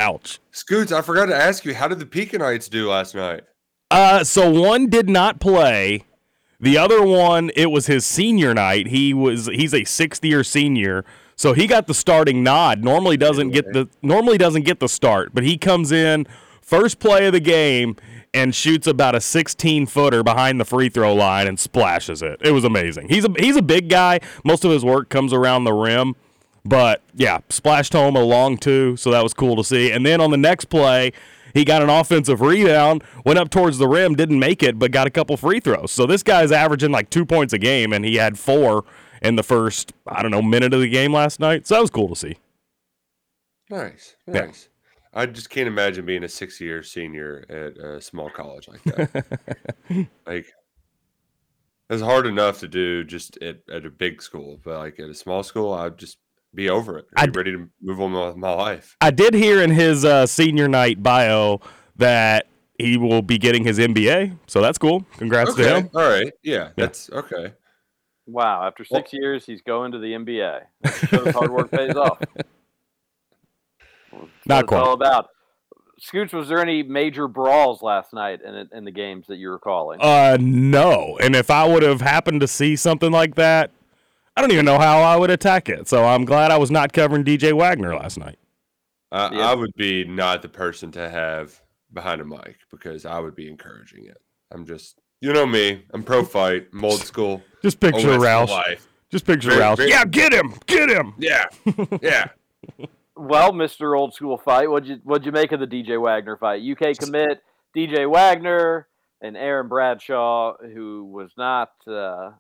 Ouch. 0.01 0.41
Scoots, 0.51 0.93
I 0.93 1.03
forgot 1.03 1.27
to 1.27 1.37
ask 1.37 1.67
you, 1.67 1.75
how 1.75 1.87
did 1.87 1.99
the 1.99 2.07
Pekinites 2.07 2.71
do 2.71 2.89
last 2.89 3.15
night? 3.15 3.43
Uh, 3.91 4.25
so 4.25 4.51
one 4.51 4.89
did 4.89 5.11
not 5.11 5.41
play. 5.41 6.05
The 6.59 6.79
other 6.79 7.03
one, 7.03 7.51
it 7.55 7.71
was 7.71 7.87
his 7.87 8.07
senior 8.07 8.55
night. 8.55 8.87
He 8.89 9.13
was 9.13 9.47
he's 9.47 9.75
a 9.75 9.85
sixth 9.85 10.25
year 10.25 10.43
senior, 10.43 11.05
so 11.37 11.53
he 11.53 11.67
got 11.67 11.87
the 11.87 11.95
starting 11.95 12.43
nod. 12.43 12.83
Normally 12.83 13.17
doesn't 13.17 13.51
get 13.51 13.73
the 13.73 13.89
normally 14.03 14.39
doesn't 14.39 14.63
get 14.63 14.81
the 14.81 14.89
start, 14.89 15.35
but 15.35 15.45
he 15.45 15.59
comes 15.59 15.93
in 15.93 16.27
first 16.63 16.99
play 16.99 17.27
of 17.27 17.33
the 17.33 17.41
game 17.41 17.97
and 18.33 18.55
shoots 18.55 18.87
about 18.87 19.15
a 19.15 19.21
16 19.21 19.87
footer 19.87 20.23
behind 20.23 20.61
the 20.61 20.65
free 20.65 20.89
throw 20.89 21.15
line 21.15 21.49
and 21.49 21.59
splashes 21.59 22.23
it. 22.23 22.39
It 22.43 22.53
was 22.53 22.65
amazing. 22.65 23.09
He's 23.09 23.25
a 23.25 23.35
he's 23.39 23.57
a 23.57 23.63
big 23.63 23.89
guy. 23.89 24.21
Most 24.45 24.65
of 24.65 24.71
his 24.71 24.85
work 24.85 25.09
comes 25.09 25.33
around 25.33 25.65
the 25.65 25.73
rim. 25.73 26.15
But 26.65 27.03
yeah, 27.15 27.39
splashed 27.49 27.93
home 27.93 28.17
a 28.17 28.23
long 28.23 28.57
two, 28.59 28.97
so 28.97 29.11
that 29.11 29.23
was 29.23 29.33
cool 29.35 29.57
to 29.57 29.65
see. 29.65 29.91
And 29.91 30.05
then 30.05 30.21
on 30.21 30.31
the 30.31 30.37
next 30.37 30.67
play, 30.67 31.13
he 31.55 31.65
got 31.65 31.83
an 31.83 31.89
offensive 31.91 32.41
rebound, 32.43 33.03
went 33.25 33.39
up 33.39 33.51
towards 33.51 33.79
the 33.79 33.89
rim, 33.89 34.15
didn't 34.15 34.39
make 34.39 34.63
it, 34.63 34.79
but 34.79 34.91
got 34.93 35.07
a 35.07 35.11
couple 35.11 35.37
free 35.37 35.61
throws. 35.61 35.91
So 35.91 36.07
this 36.07 36.23
guy's 36.23 36.53
averaging 36.53 36.91
like 36.93 37.11
two 37.11 37.25
points 37.25 37.53
a 37.53 37.59
game, 37.59 37.93
and 37.93 38.05
he 38.05 38.17
had 38.17 38.39
four 38.39 38.85
in 39.23 39.37
the 39.37 39.43
first, 39.43 39.93
I 40.07 40.23
don't 40.23 40.31
know, 40.31 40.43
minute 40.43 40.73
of 40.75 40.81
the 40.81 40.89
game 40.89 41.13
last 41.13 41.41
night. 41.41 41.67
So 41.67 41.75
that 41.75 41.81
was 41.81 41.91
cool 41.91 42.09
to 42.09 42.17
see. 42.17 42.37
Nice, 43.69 44.17
Yeah. 44.27 44.47
nice. 44.47 44.69
I 45.13 45.27
just 45.27 45.51
can't 45.51 45.67
imagine 45.67 46.07
being 46.07 46.23
a 46.23 46.29
six-year 46.29 46.85
senior 46.85 47.45
at 47.49 47.77
a 47.85 48.01
small 48.01 48.31
college 48.31 48.69
like 48.69 48.83
that. 48.85 49.27
like, 50.27 50.47
it's 51.89 52.03
hard 52.03 52.27
enough 52.27 52.61
to 52.61 52.69
do 52.69 53.03
just 53.03 53.37
at, 53.43 53.57
at 53.73 53.85
a 53.85 53.91
big 53.91 54.23
school, 54.23 54.61
but 54.63 54.79
like 54.79 55.01
at 55.01 55.09
a 55.09 55.15
small 55.15 55.43
school, 55.43 55.73
I'd 55.75 55.99
just 55.99 56.19
be 56.55 56.69
over 56.69 56.99
it. 56.99 57.07
I'm 57.17 57.33
ready 57.33 57.53
to 57.53 57.69
move 57.81 58.01
on 58.01 58.13
with 58.13 58.37
my 58.37 58.53
life. 58.53 58.97
I 59.01 59.11
did 59.11 59.35
hear 59.35 59.63
in 59.63 59.71
his 59.71 60.05
uh, 60.05 60.27
senior 60.27 60.69
night 60.69 61.03
bio 61.03 61.61
that 61.97 62.47
he 62.79 62.97
will 62.97 63.23
be 63.23 63.39
getting 63.39 63.65
his 63.65 63.79
MBA, 63.79 64.37
so 64.47 64.61
that's 64.61 64.79
cool. 64.79 65.05
Congrats 65.19 65.55
to 65.55 65.77
him. 65.77 65.91
all 65.95 66.09
right, 66.09 66.33
yeah, 66.43 66.71
that's 66.77 67.11
okay. 67.11 67.53
Wow, 68.27 68.67
after 68.67 68.85
six 68.85 69.13
years, 69.13 69.45
he's 69.45 69.61
going 69.63 69.93
to 69.93 69.99
the 69.99 70.13
NBA. 70.13 70.61
That 70.83 71.09
shows 71.09 71.35
hard 71.35 71.51
work 71.51 71.71
pays 71.71 71.95
off. 71.97 72.19
That's 74.13 74.47
Not 74.47 74.67
quite. 74.67 74.81
all 74.83 74.93
about. 74.93 75.29
Scooch, 76.01 76.33
was 76.33 76.49
there 76.49 76.61
any 76.61 76.83
major 76.83 77.29
brawls 77.29 77.83
last 77.83 78.13
night 78.15 78.41
in 78.43 78.69
in 78.73 78.85
the 78.85 78.91
games 78.91 79.27
that 79.29 79.37
you 79.37 79.49
were 79.51 79.59
calling? 79.59 80.01
Uh, 80.01 80.39
no. 80.41 81.19
And 81.21 81.37
if 81.37 81.51
I 81.51 81.67
would 81.69 81.83
have 81.83 82.01
happened 82.01 82.41
to 82.41 82.49
see 82.49 82.75
something 82.77 83.13
like 83.13 83.35
that, 83.35 83.71
I 84.37 84.41
don't 84.41 84.53
even 84.53 84.65
know 84.65 84.79
how 84.79 84.99
I 85.01 85.17
would 85.17 85.31
attack 85.31 85.69
it. 85.69 85.89
So 85.89 86.05
I'm 86.05 86.25
glad 86.25 86.51
I 86.51 86.57
was 86.57 86.71
not 86.71 86.93
covering 86.93 87.25
DJ 87.25 87.53
Wagner 87.53 87.95
last 87.95 88.19
night. 88.19 88.39
I, 89.13 89.35
Yeah. 89.35 89.51
I 89.51 89.55
would 89.55 89.75
be 89.75 90.05
not 90.05 90.43
the 90.43 90.49
person 90.49 90.91
to 90.93 91.09
have 91.09 91.61
behind 91.93 92.21
a 92.21 92.25
mic 92.25 92.57
because 92.71 93.05
I 93.05 93.19
would 93.19 93.35
be 93.35 93.49
encouraging 93.49 94.05
it. 94.07 94.21
I'm 94.53 94.65
just, 94.67 95.01
you 95.21 95.33
know 95.33 95.47
me. 95.47 95.83
I'm 95.93 96.03
pro 96.03 96.25
fight, 96.25 96.69
I'm 96.73 96.85
old 96.85 97.01
school. 97.01 97.43
Just 97.63 97.81
picture 97.81 98.13
Always 98.13 98.23
for 98.23 98.25
Roush. 98.27 98.49
life. 98.49 98.89
Just 99.11 99.27
picture 99.27 99.51
Very- 99.51 99.63
Roush. 99.63 99.77
very- 99.79 99.91
Yeah, 99.91 100.05
get 100.05 100.33
him, 100.33 100.55
get 100.67 100.89
him. 100.89 101.15
Yeah, 101.19 101.47
yeah. 102.01 102.29
Well, 103.17 103.53
Mister 103.53 103.95
Old 103.97 104.15
School 104.15 104.39
Fight, 104.39 104.71
what'd 104.71 104.89
you 104.89 105.01
what'd 105.05 105.27
you 105.27 105.33
make 105.33 105.53
of 105.53 105.61
the 105.61 105.67
DJ 105.67 106.01
Wagner 106.01 106.37
fight? 106.37 106.63
UK 106.63 106.97
commit 106.97 107.43
DJ 107.77 108.09
Wagner 108.11 108.87
and 109.21 109.37
Aaron 109.37 109.69
Bradshaw, 109.69 110.55
who 110.59 111.05
was 111.05 111.33
not 111.37 111.71
uh, 111.87 112.31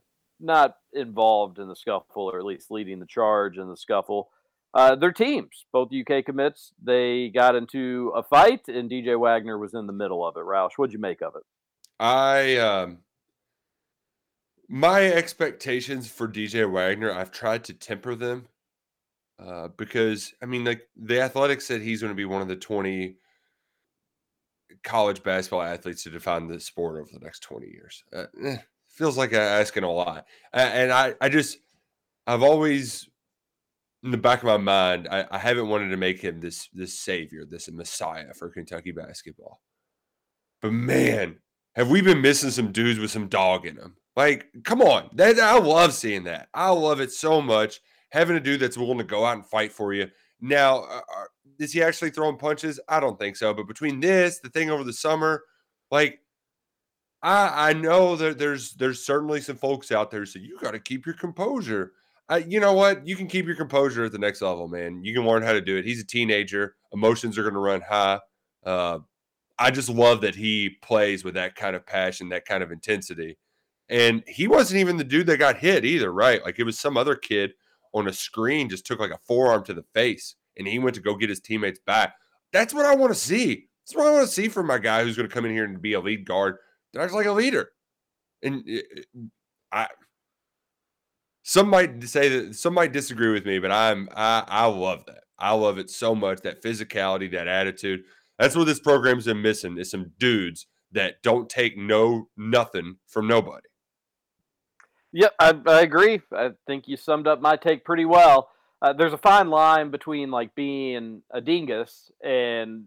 not 0.41 0.76
involved 0.93 1.59
in 1.59 1.68
the 1.68 1.76
scuffle, 1.76 2.30
or 2.30 2.38
at 2.38 2.45
least 2.45 2.70
leading 2.70 2.99
the 2.99 3.07
charge 3.07 3.59
in 3.59 3.68
the 3.68 3.76
scuffle. 3.76 4.30
Uh, 4.72 4.95
their 4.95 5.12
teams, 5.12 5.66
both 5.72 5.91
UK 5.93 6.24
commits, 6.24 6.72
they 6.82 7.28
got 7.28 7.57
into 7.57 8.12
a 8.14 8.22
fight, 8.22 8.68
and 8.68 8.91
DJ 8.91 9.18
Wagner 9.18 9.59
was 9.59 9.74
in 9.74 9.86
the 9.86 9.93
middle 9.93 10.24
of 10.24 10.36
it. 10.36 10.45
Roush, 10.45 10.72
what'd 10.76 10.93
you 10.93 11.01
make 11.01 11.22
of 11.22 11.34
it? 11.34 11.43
I 11.99 12.57
um 12.57 12.99
my 14.68 15.05
expectations 15.05 16.09
for 16.09 16.28
DJ 16.28 16.70
Wagner, 16.70 17.12
I've 17.12 17.32
tried 17.32 17.64
to 17.64 17.74
temper 17.74 18.14
them. 18.14 18.47
Uh, 19.38 19.68
because 19.76 20.32
I 20.43 20.47
mean, 20.47 20.64
like 20.64 20.88
the 20.97 21.20
Athletics 21.20 21.66
said 21.66 21.80
he's 21.80 22.01
going 22.01 22.12
to 22.12 22.16
be 22.16 22.24
one 22.26 22.43
of 22.43 22.49
the 22.49 22.57
20 22.57 23.16
college 24.84 25.22
basketball 25.22 25.62
athletes 25.62 26.05
to 26.05 26.11
define 26.11 26.47
the 26.47 26.61
sport 26.61 27.01
over 27.01 27.11
the 27.12 27.24
next 27.24 27.41
20 27.41 27.66
years. 27.66 28.05
Uh, 28.12 28.26
eh, 28.45 28.59
feels 29.01 29.16
like 29.16 29.32
I'm 29.32 29.40
asking 29.40 29.82
a 29.82 29.90
lot. 29.90 30.26
And 30.53 30.92
I, 30.92 31.14
I 31.22 31.30
just, 31.30 31.57
I've 32.26 32.42
always, 32.42 33.09
in 34.05 34.11
the 34.11 34.18
back 34.18 34.40
of 34.40 34.44
my 34.44 34.59
mind, 34.59 35.09
I, 35.11 35.24
I 35.30 35.38
haven't 35.38 35.68
wanted 35.68 35.88
to 35.88 35.96
make 35.96 36.20
him 36.20 36.40
this, 36.40 36.68
this 36.74 37.01
savior, 37.01 37.46
this 37.48 37.70
messiah 37.70 38.34
for 38.34 38.51
Kentucky 38.51 38.92
basketball. 38.92 39.62
But 40.61 40.72
man, 40.72 41.38
have 41.76 41.88
we 41.88 42.03
been 42.03 42.20
missing 42.20 42.51
some 42.51 42.72
dudes 42.72 42.98
with 42.98 43.11
some 43.11 43.28
dog 43.28 43.64
in 43.64 43.76
them? 43.76 43.96
Like, 44.16 44.48
come 44.64 44.82
on. 44.82 45.09
That 45.14 45.38
I 45.38 45.59
love 45.59 45.94
seeing 45.94 46.24
that. 46.24 46.48
I 46.53 46.68
love 46.68 47.01
it 47.01 47.11
so 47.11 47.40
much. 47.40 47.80
Having 48.11 48.36
a 48.36 48.40
dude 48.40 48.61
that's 48.61 48.76
willing 48.76 48.98
to 48.98 49.05
go 49.05 49.24
out 49.24 49.36
and 49.36 49.46
fight 49.46 49.72
for 49.72 49.94
you. 49.94 50.09
Now, 50.42 50.80
uh, 50.80 51.01
uh, 51.16 51.24
is 51.59 51.72
he 51.72 51.82
actually 51.82 52.11
throwing 52.11 52.36
punches? 52.36 52.78
I 52.86 53.01
don't 53.01 53.18
think 53.18 53.36
so. 53.36 53.55
But 53.55 53.66
between 53.66 54.01
this, 54.01 54.40
the 54.40 54.51
thing 54.51 54.70
over 54.70 54.84
the 54.84 54.92
summer, 54.92 55.42
like, 55.90 56.18
I 57.22 57.70
I 57.70 57.72
know 57.72 58.16
that 58.16 58.38
there's 58.38 58.72
there's 58.72 59.04
certainly 59.04 59.40
some 59.40 59.56
folks 59.56 59.92
out 59.92 60.10
there 60.10 60.20
who 60.20 60.26
say 60.26 60.40
you 60.40 60.58
got 60.58 60.72
to 60.72 60.78
keep 60.78 61.06
your 61.06 61.14
composure. 61.14 61.92
I, 62.28 62.38
you 62.38 62.60
know 62.60 62.72
what? 62.72 63.06
You 63.06 63.16
can 63.16 63.26
keep 63.26 63.46
your 63.46 63.56
composure 63.56 64.04
at 64.04 64.12
the 64.12 64.18
next 64.18 64.40
level, 64.40 64.68
man. 64.68 65.02
You 65.02 65.12
can 65.12 65.26
learn 65.26 65.42
how 65.42 65.52
to 65.52 65.60
do 65.60 65.76
it. 65.76 65.84
He's 65.84 66.00
a 66.00 66.06
teenager. 66.06 66.76
Emotions 66.92 67.36
are 67.36 67.42
going 67.42 67.54
to 67.54 67.60
run 67.60 67.80
high. 67.80 68.20
Uh, 68.64 69.00
I 69.58 69.72
just 69.72 69.88
love 69.88 70.20
that 70.20 70.36
he 70.36 70.70
plays 70.80 71.24
with 71.24 71.34
that 71.34 71.56
kind 71.56 71.74
of 71.74 71.84
passion, 71.84 72.28
that 72.28 72.44
kind 72.44 72.62
of 72.62 72.70
intensity. 72.70 73.36
And 73.88 74.22
he 74.28 74.46
wasn't 74.46 74.78
even 74.78 74.96
the 74.96 75.02
dude 75.02 75.26
that 75.26 75.38
got 75.38 75.58
hit 75.58 75.84
either, 75.84 76.12
right? 76.12 76.42
Like 76.44 76.60
it 76.60 76.64
was 76.64 76.78
some 76.78 76.96
other 76.96 77.16
kid 77.16 77.52
on 77.92 78.06
a 78.06 78.12
screen 78.12 78.68
just 78.68 78.86
took 78.86 79.00
like 79.00 79.10
a 79.10 79.18
forearm 79.26 79.64
to 79.64 79.74
the 79.74 79.84
face 79.92 80.36
and 80.56 80.68
he 80.68 80.78
went 80.78 80.94
to 80.94 81.02
go 81.02 81.16
get 81.16 81.28
his 81.28 81.40
teammates 81.40 81.80
back. 81.84 82.14
That's 82.52 82.72
what 82.72 82.86
I 82.86 82.94
want 82.94 83.12
to 83.12 83.18
see. 83.18 83.66
That's 83.84 83.96
what 83.96 84.06
I 84.06 84.12
want 84.12 84.26
to 84.26 84.32
see 84.32 84.48
from 84.48 84.66
my 84.66 84.78
guy 84.78 85.02
who's 85.02 85.16
going 85.16 85.28
to 85.28 85.34
come 85.34 85.44
in 85.44 85.52
here 85.52 85.64
and 85.64 85.82
be 85.82 85.94
a 85.94 86.00
lead 86.00 86.24
guard. 86.24 86.56
Acts 86.99 87.12
like 87.12 87.26
a 87.26 87.32
leader. 87.32 87.70
And 88.43 88.62
it- 88.66 88.86
it- 88.91 89.07
I 89.72 89.88
some 91.43 91.68
might 91.68 92.03
say 92.05 92.28
that 92.28 92.55
some 92.55 92.74
might 92.74 92.93
disagree 92.93 93.32
with 93.32 93.47
me, 93.47 93.59
but 93.59 93.70
I'm 93.72 94.09
I 94.14 94.45
I 94.47 94.66
love 94.66 95.05
that. 95.07 95.24
I 95.38 95.53
love 95.55 95.78
it 95.78 95.91
so 95.91 96.14
much. 96.14 96.41
That 96.43 96.62
physicality, 96.62 97.30
that 97.32 97.49
attitude. 97.49 98.05
That's 98.38 98.57
what 98.57 98.64
this 98.64 98.80
program's 98.80 99.26
been 99.26 99.43
missing 99.43 99.78
is 99.78 99.91
some 99.91 100.12
dudes 100.18 100.66
that 100.93 101.22
don't 101.22 101.49
take 101.49 101.76
no 101.76 102.28
nothing 102.36 102.97
from 103.07 103.26
nobody. 103.28 103.66
Yep, 105.12 105.34
I, 105.38 105.61
I 105.66 105.80
agree. 105.82 106.20
I 106.32 106.51
think 106.66 106.86
you 106.86 106.97
summed 106.97 107.26
up 107.26 107.41
my 107.41 107.57
take 107.57 107.84
pretty 107.84 108.05
well. 108.05 108.49
Uh, 108.82 108.93
there's 108.93 109.12
a 109.12 109.18
fine 109.18 109.51
line 109.51 109.91
between 109.91 110.30
like 110.30 110.55
being 110.55 111.22
a 111.32 111.41
dingus 111.41 112.11
and 112.24 112.84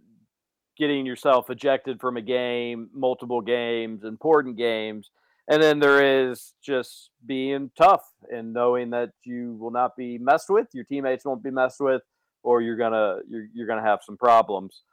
getting 0.78 1.06
yourself 1.06 1.50
ejected 1.50 2.00
from 2.00 2.18
a 2.18 2.22
game, 2.22 2.90
multiple 2.94 3.42
games, 3.42 4.04
important 4.04 4.58
games, 4.58 5.10
and 5.50 5.62
then 5.62 5.80
there 5.80 6.30
is 6.30 6.54
just 6.64 7.10
being 7.26 7.70
tough 7.78 8.04
and 8.32 8.54
knowing 8.54 8.90
that 8.92 9.12
you 9.26 9.56
will 9.60 9.72
not 9.72 9.96
be 9.98 10.18
messed 10.18 10.50
with, 10.50 10.68
your 10.74 10.86
teammates 10.86 11.26
won't 11.26 11.44
be 11.44 11.52
messed 11.52 11.80
with, 11.82 12.02
or 12.44 12.62
you're 12.62 12.78
gonna 12.78 13.18
you're 13.30 13.48
you're 13.54 13.68
gonna 13.68 13.82
have 13.82 14.00
some 14.04 14.18
problems. 14.18 14.84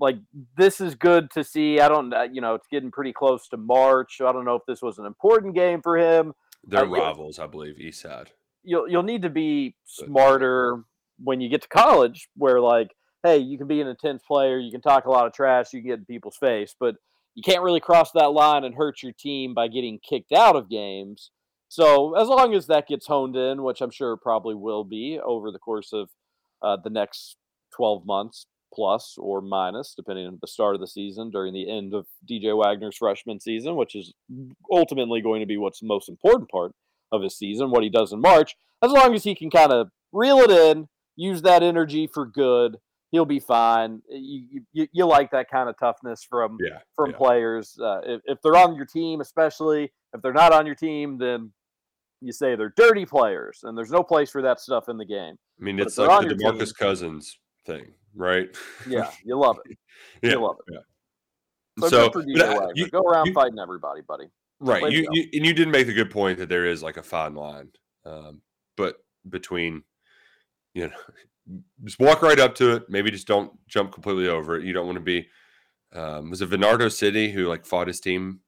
Like 0.00 0.16
this 0.56 0.80
is 0.80 0.94
good 0.94 1.30
to 1.32 1.42
see. 1.42 1.80
I 1.80 1.88
don't, 1.88 2.12
uh, 2.14 2.28
you 2.32 2.40
know, 2.40 2.54
it's 2.54 2.68
getting 2.70 2.90
pretty 2.90 3.12
close 3.12 3.48
to 3.48 3.56
March. 3.56 4.20
I 4.20 4.30
don't 4.32 4.44
know 4.44 4.54
if 4.54 4.62
this 4.68 4.80
was 4.80 4.98
an 4.98 5.06
important 5.06 5.54
game 5.56 5.82
for 5.82 5.98
him 5.98 6.34
They're 6.64 6.84
Uh, 6.84 6.86
yeah. 6.86 7.02
rivals, 7.02 7.38
I 7.38 7.46
believe, 7.48 7.76
Side. 7.94 8.30
you'll 8.62 8.88
you'll 8.88 9.02
need 9.02 9.22
to 9.22 9.30
be 9.30 9.74
smarter 9.84 10.84
when 11.22 11.40
you 11.40 11.48
get 11.48 11.62
to 11.62 11.68
college 11.68 12.28
where 12.36 12.60
like 12.60 12.90
hey 13.22 13.38
you 13.38 13.58
can 13.58 13.66
be 13.66 13.80
an 13.80 13.88
intense 13.88 14.22
player 14.26 14.58
you 14.58 14.70
can 14.70 14.80
talk 14.80 15.04
a 15.04 15.10
lot 15.10 15.26
of 15.26 15.32
trash 15.32 15.72
you 15.72 15.80
can 15.80 15.90
get 15.90 15.98
in 15.98 16.04
people's 16.04 16.36
face 16.36 16.74
but 16.78 16.96
you 17.34 17.42
can't 17.42 17.62
really 17.62 17.80
cross 17.80 18.10
that 18.12 18.32
line 18.32 18.64
and 18.64 18.74
hurt 18.74 19.02
your 19.02 19.12
team 19.12 19.54
by 19.54 19.68
getting 19.68 19.98
kicked 20.08 20.32
out 20.32 20.56
of 20.56 20.70
games 20.70 21.30
so 21.68 22.14
as 22.16 22.28
long 22.28 22.54
as 22.54 22.66
that 22.66 22.88
gets 22.88 23.06
honed 23.06 23.36
in 23.36 23.62
which 23.62 23.80
i'm 23.80 23.90
sure 23.90 24.16
probably 24.16 24.54
will 24.54 24.84
be 24.84 25.18
over 25.24 25.50
the 25.50 25.58
course 25.58 25.92
of 25.92 26.08
uh, 26.62 26.76
the 26.82 26.90
next 26.90 27.36
12 27.76 28.04
months 28.06 28.46
plus 28.74 29.14
or 29.18 29.40
minus 29.40 29.94
depending 29.96 30.26
on 30.26 30.38
the 30.40 30.46
start 30.46 30.74
of 30.74 30.80
the 30.80 30.86
season 30.86 31.30
during 31.30 31.54
the 31.54 31.70
end 31.70 31.94
of 31.94 32.06
dj 32.28 32.56
wagner's 32.56 32.96
freshman 32.96 33.40
season 33.40 33.76
which 33.76 33.94
is 33.94 34.12
ultimately 34.70 35.22
going 35.22 35.40
to 35.40 35.46
be 35.46 35.56
what's 35.56 35.80
the 35.80 35.86
most 35.86 36.08
important 36.08 36.50
part 36.50 36.72
of 37.12 37.22
his 37.22 37.36
season, 37.36 37.70
what 37.70 37.82
he 37.82 37.88
does 37.90 38.12
in 38.12 38.20
March. 38.20 38.56
As 38.82 38.92
long 38.92 39.14
as 39.14 39.24
he 39.24 39.34
can 39.34 39.50
kind 39.50 39.72
of 39.72 39.88
reel 40.12 40.38
it 40.38 40.50
in, 40.50 40.88
use 41.16 41.42
that 41.42 41.62
energy 41.62 42.06
for 42.06 42.26
good, 42.26 42.76
he'll 43.10 43.24
be 43.24 43.40
fine. 43.40 44.02
You, 44.08 44.62
you, 44.72 44.88
you 44.92 45.06
like 45.06 45.30
that 45.32 45.50
kind 45.50 45.68
of 45.68 45.78
toughness 45.78 46.24
from 46.28 46.58
Yeah, 46.60 46.78
from 46.96 47.10
yeah. 47.10 47.16
players. 47.16 47.78
Uh, 47.80 48.00
if, 48.04 48.20
if 48.24 48.38
they're 48.42 48.56
on 48.56 48.74
your 48.76 48.86
team, 48.86 49.20
especially 49.20 49.92
if 50.14 50.22
they're 50.22 50.32
not 50.32 50.52
on 50.52 50.66
your 50.66 50.74
team, 50.74 51.18
then 51.18 51.52
you 52.20 52.32
say 52.32 52.56
they're 52.56 52.72
dirty 52.76 53.06
players, 53.06 53.60
and 53.62 53.76
there's 53.78 53.90
no 53.92 54.02
place 54.02 54.30
for 54.30 54.42
that 54.42 54.60
stuff 54.60 54.88
in 54.88 54.96
the 54.96 55.04
game. 55.04 55.36
I 55.60 55.64
mean, 55.64 55.76
But 55.76 55.86
it's 55.88 55.98
like 55.98 56.28
the 56.28 56.34
Demarcus 56.34 56.58
team- 56.66 56.74
Cousins 56.78 57.38
thing, 57.66 57.86
right? 58.14 58.48
Yeah, 58.88 59.10
you 59.24 59.36
love 59.38 59.58
it. 59.64 59.78
yeah, 60.22 60.30
You 60.32 60.40
love 60.40 60.56
it. 60.66 60.74
yeah. 60.74 60.80
So, 61.80 61.88
So, 61.88 62.10
for 62.10 62.22
but 62.22 62.26
DJ 62.28 62.70
you- 62.74 62.88
Go 62.90 63.00
around 63.02 63.26
you- 63.26 63.32
fighting 63.34 63.58
everybody, 63.60 64.00
buddy. 64.02 64.26
Right. 64.60 64.90
You, 64.90 65.06
you 65.12 65.28
and 65.34 65.46
you 65.46 65.54
didn't 65.54 65.70
make 65.70 65.86
the 65.86 65.92
good 65.92 66.10
point 66.10 66.38
that 66.38 66.48
there 66.48 66.66
is 66.66 66.82
like 66.82 66.96
a 66.96 67.02
fine 67.04 67.34
line, 67.36 67.68
um, 68.04 68.42
but 68.76 68.96
between 69.28 69.84
you 70.74 70.88
know, 70.88 70.94
just 71.84 71.98
walk 71.98 72.22
right 72.22 72.38
up 72.38 72.54
to 72.56 72.72
it. 72.76 72.84
Maybe 72.88 73.10
just 73.10 73.26
don't 73.26 73.52
jump 73.68 73.92
completely 73.92 74.28
over 74.28 74.56
it. 74.56 74.64
You 74.64 74.72
don't 74.72 74.86
want 74.86 74.96
to 74.96 75.04
be. 75.04 75.28
Um, 75.94 76.30
was 76.30 76.42
it 76.42 76.50
Venardo 76.50 76.90
City 76.92 77.30
who 77.30 77.46
like 77.46 77.64
fought 77.64 77.86
his 77.86 78.00
team 78.00 78.40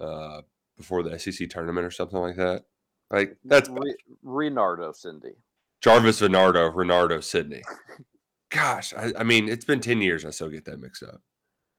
uh, 0.00 0.42
before 0.76 1.02
the 1.02 1.18
SEC 1.18 1.48
tournament 1.48 1.86
or 1.86 1.90
something 1.90 2.18
like 2.18 2.36
that? 2.36 2.64
Like 3.10 3.36
that's 3.44 3.68
Re- 3.68 3.94
Renardo 4.24 4.94
Sidney. 4.94 5.34
Jarvis 5.80 6.20
Varnado, 6.20 6.74
Renardo 6.74 7.22
Sidney. 7.22 7.62
Gosh, 8.50 8.92
I, 8.94 9.12
I 9.18 9.22
mean, 9.22 9.48
it's 9.48 9.64
been 9.64 9.80
ten 9.80 10.00
years. 10.00 10.24
I 10.24 10.30
still 10.30 10.48
get 10.50 10.64
that 10.66 10.80
mixed 10.80 11.02
up. 11.02 11.20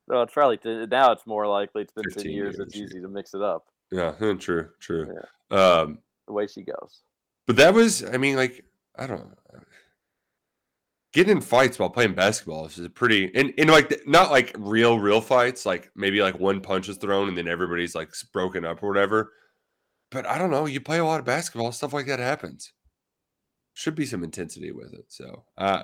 No, 0.07 0.22
it's 0.22 0.34
probably 0.34 0.57
t- 0.57 0.86
now. 0.88 1.11
It's 1.11 1.28
more 1.28 1.45
likely 1.47 1.84
it's 1.84 1.93
been 1.93 2.05
ten 2.11 2.32
years. 2.32 2.55
years, 2.57 2.59
It's 2.59 2.76
yeah. 2.76 2.84
easy 2.86 3.01
to 3.01 3.07
mix 3.07 3.34
it 3.34 3.41
up. 3.41 3.65
Yeah, 3.91 4.11
true, 4.39 4.69
true. 4.80 5.13
Um, 5.51 5.99
The 6.28 6.34
way 6.34 6.47
she 6.47 6.63
goes. 6.63 7.01
But 7.45 7.57
that 7.57 7.74
was, 7.74 8.03
I 8.05 8.15
mean, 8.17 8.38
like, 8.38 8.63
I 8.97 9.05
don't 9.05 9.19
know. 9.19 9.59
Getting 11.14 11.38
in 11.38 11.41
fights 11.41 11.78
while 11.78 11.89
playing 11.89 12.16
basketball 12.16 12.66
is 12.68 12.80
pretty, 12.95 13.30
and, 13.36 13.53
and 13.57 13.70
like, 13.70 14.01
not 14.07 14.32
like 14.32 14.55
real, 14.57 14.97
real 14.97 15.20
fights, 15.20 15.66
like 15.66 15.91
maybe 15.95 16.22
like 16.22 16.39
one 16.39 16.62
punch 16.62 16.88
is 16.88 16.97
thrown 16.97 17.28
and 17.28 17.38
then 17.38 17.49
everybody's 17.49 17.95
like 17.95 18.14
broken 18.32 18.64
up 18.64 18.82
or 18.82 18.88
whatever. 18.88 19.34
But 20.09 20.26
I 20.26 20.38
don't 20.38 20.51
know. 20.51 20.66
You 20.66 20.80
play 20.80 20.99
a 20.99 21.05
lot 21.05 21.20
of 21.20 21.26
basketball, 21.26 21.72
stuff 21.74 21.93
like 21.93 22.07
that 22.07 22.20
happens. 22.20 22.72
Should 23.74 23.95
be 23.95 24.05
some 24.05 24.24
intensity 24.24 24.72
with 24.72 24.93
it. 24.93 25.05
So, 25.09 25.43
uh, 25.57 25.84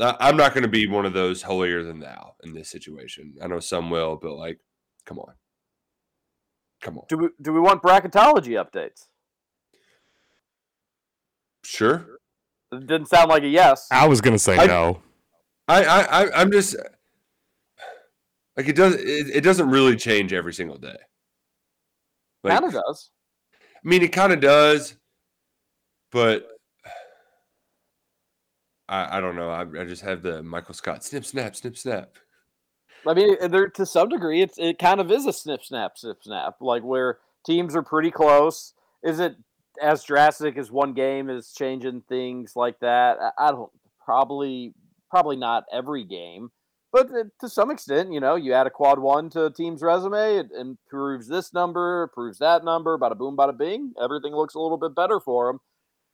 I'm 0.00 0.36
not 0.36 0.54
going 0.54 0.62
to 0.62 0.68
be 0.68 0.86
one 0.86 1.06
of 1.06 1.12
those 1.12 1.42
holier 1.42 1.82
than 1.82 2.00
thou 2.00 2.34
in 2.44 2.54
this 2.54 2.70
situation. 2.70 3.34
I 3.42 3.48
know 3.48 3.60
some 3.60 3.90
will, 3.90 4.16
but 4.16 4.34
like, 4.36 4.60
come 5.04 5.18
on. 5.18 5.34
Come 6.80 6.98
on. 6.98 7.04
Do 7.08 7.18
we 7.18 7.28
do 7.42 7.52
we 7.52 7.60
want 7.60 7.82
bracketology 7.82 8.62
updates? 8.62 9.06
Sure. 11.64 12.17
It 12.72 12.86
didn't 12.86 13.06
sound 13.06 13.30
like 13.30 13.42
a 13.42 13.48
yes. 13.48 13.88
I 13.90 14.06
was 14.06 14.20
gonna 14.20 14.38
say 14.38 14.56
I- 14.56 14.66
no. 14.66 15.02
I, 15.68 15.84
I, 15.84 16.00
I 16.22 16.40
I'm 16.40 16.50
just 16.50 16.74
like 18.56 18.68
it 18.68 18.76
does. 18.76 18.94
It, 18.94 19.36
it 19.36 19.40
doesn't 19.42 19.68
really 19.68 19.96
change 19.96 20.32
every 20.32 20.54
single 20.54 20.78
day. 20.78 20.96
Like, 22.42 22.54
kind 22.54 22.64
of 22.64 22.72
does. 22.72 23.10
I 23.62 23.88
mean, 23.88 24.02
it 24.02 24.12
kind 24.12 24.32
of 24.32 24.40
does, 24.40 24.96
but 26.10 26.48
I, 28.88 29.18
I 29.18 29.20
don't 29.20 29.36
know. 29.36 29.50
I, 29.50 29.60
I 29.60 29.84
just 29.84 30.02
have 30.02 30.22
the 30.22 30.42
Michael 30.42 30.74
Scott 30.74 31.04
snip, 31.04 31.24
snap, 31.24 31.54
snip, 31.54 31.76
snap. 31.76 32.16
I 33.06 33.14
mean, 33.14 33.36
there 33.50 33.68
to 33.68 33.86
some 33.86 34.08
degree, 34.08 34.42
it's 34.42 34.58
it 34.58 34.78
kind 34.78 35.00
of 35.00 35.10
is 35.12 35.26
a 35.26 35.32
snip, 35.32 35.64
snap, 35.64 35.96
snip, 35.96 36.22
snap. 36.22 36.56
Like 36.60 36.82
where 36.82 37.18
teams 37.46 37.76
are 37.76 37.82
pretty 37.82 38.10
close. 38.10 38.74
Is 39.02 39.20
it 39.20 39.36
as 39.80 40.04
drastic 40.04 40.56
as 40.56 40.70
one 40.70 40.94
game 40.94 41.30
is 41.30 41.52
changing 41.56 42.02
things 42.08 42.52
like 42.56 42.78
that? 42.80 43.18
I, 43.20 43.48
I 43.48 43.50
don't 43.52 43.70
probably 44.04 44.74
probably 45.10 45.36
not 45.36 45.64
every 45.72 46.04
game, 46.04 46.50
but 46.92 47.08
to 47.40 47.48
some 47.48 47.70
extent, 47.70 48.12
you 48.12 48.20
know, 48.20 48.34
you 48.34 48.54
add 48.54 48.66
a 48.66 48.70
quad 48.70 48.98
one 48.98 49.30
to 49.30 49.46
a 49.46 49.52
team's 49.52 49.82
resume, 49.82 50.36
it 50.36 50.48
improves 50.58 51.28
this 51.28 51.52
number, 51.52 52.04
improves 52.04 52.38
that 52.38 52.64
number, 52.64 52.98
bada 52.98 53.16
boom, 53.16 53.36
bada 53.36 53.56
bing. 53.56 53.92
Everything 54.02 54.34
looks 54.34 54.54
a 54.54 54.60
little 54.60 54.78
bit 54.78 54.94
better 54.94 55.20
for 55.20 55.46
them. 55.46 55.60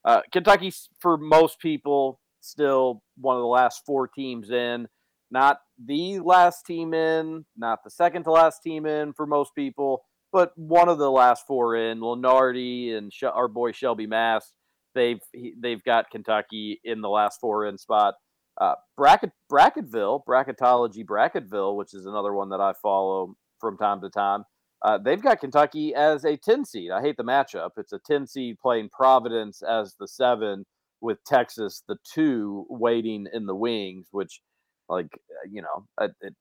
Uh, 0.05 0.21
Kentucky, 0.33 0.73
for 1.01 1.17
most 1.17 1.61
people, 1.61 2.21
still 2.41 3.03
one 3.17 3.37
of 3.37 3.41
the 3.41 3.47
last 3.47 3.85
four 3.87 4.09
teams 4.09 4.51
in. 4.51 4.89
Not 5.31 5.59
the 5.83 6.21
last 6.21 6.67
team 6.67 6.95
in, 6.95 7.45
not 7.57 7.83
the 7.83 7.91
second 7.91 8.25
to 8.25 8.31
last 8.31 8.63
team 8.63 8.87
in 8.87 9.13
for 9.13 9.27
most 9.27 9.55
people, 9.55 10.05
but 10.35 10.51
one 10.57 10.89
of 10.89 10.99
the 10.99 11.11
last 11.11 11.47
four 11.47 11.77
in. 11.77 12.01
Lunardi 12.01 12.93
and 12.93 13.13
our 13.23 13.47
boy 13.47 13.71
Shelby 13.71 14.09
Mast, 14.09 14.53
they've 14.93 15.21
he, 15.33 15.55
they've 15.59 15.83
got 15.85 16.11
Kentucky 16.11 16.81
in 16.83 17.01
the 17.01 17.09
last 17.09 17.41
four 17.41 17.65
in 17.67 17.79
spot. 17.79 18.15
Uh, 18.61 18.75
bracket 18.97 19.31
Bracketville, 19.51 20.23
Bracketology 20.29 21.05
Bracketville, 21.05 21.77
which 21.77 21.95
is 21.95 22.05
another 22.07 22.35
one 22.35 22.49
that 22.49 22.61
I 22.61 22.73
follow 22.83 23.37
from 23.61 23.79
time 23.79 24.01
to 24.01 24.11
time. 24.11 24.43
Uh, 24.83 24.99
they've 24.99 25.23
got 25.23 25.41
Kentucky 25.41 25.95
as 25.95 26.25
a 26.25 26.37
10 26.37 26.65
seed. 26.65 26.91
I 26.91 27.01
hate 27.01 27.17
the 27.17 27.25
matchup. 27.25 27.71
It's 27.77 27.93
a 27.93 28.01
10 28.05 28.27
seed 28.27 28.57
playing 28.61 28.91
Providence 28.91 29.63
as 29.63 29.95
the 29.99 30.09
seven 30.09 30.67
with 31.01 31.19
Texas, 31.25 31.85
the 31.87 31.97
two, 32.13 32.67
waiting 32.69 33.27
in 33.33 33.47
the 33.47 33.55
wings, 33.55 34.09
which, 34.11 34.41
like, 34.89 35.07
uh, 35.15 35.49
you 35.51 35.63
know, 35.63 35.87
uh, 35.97 36.09
it, 36.21 36.35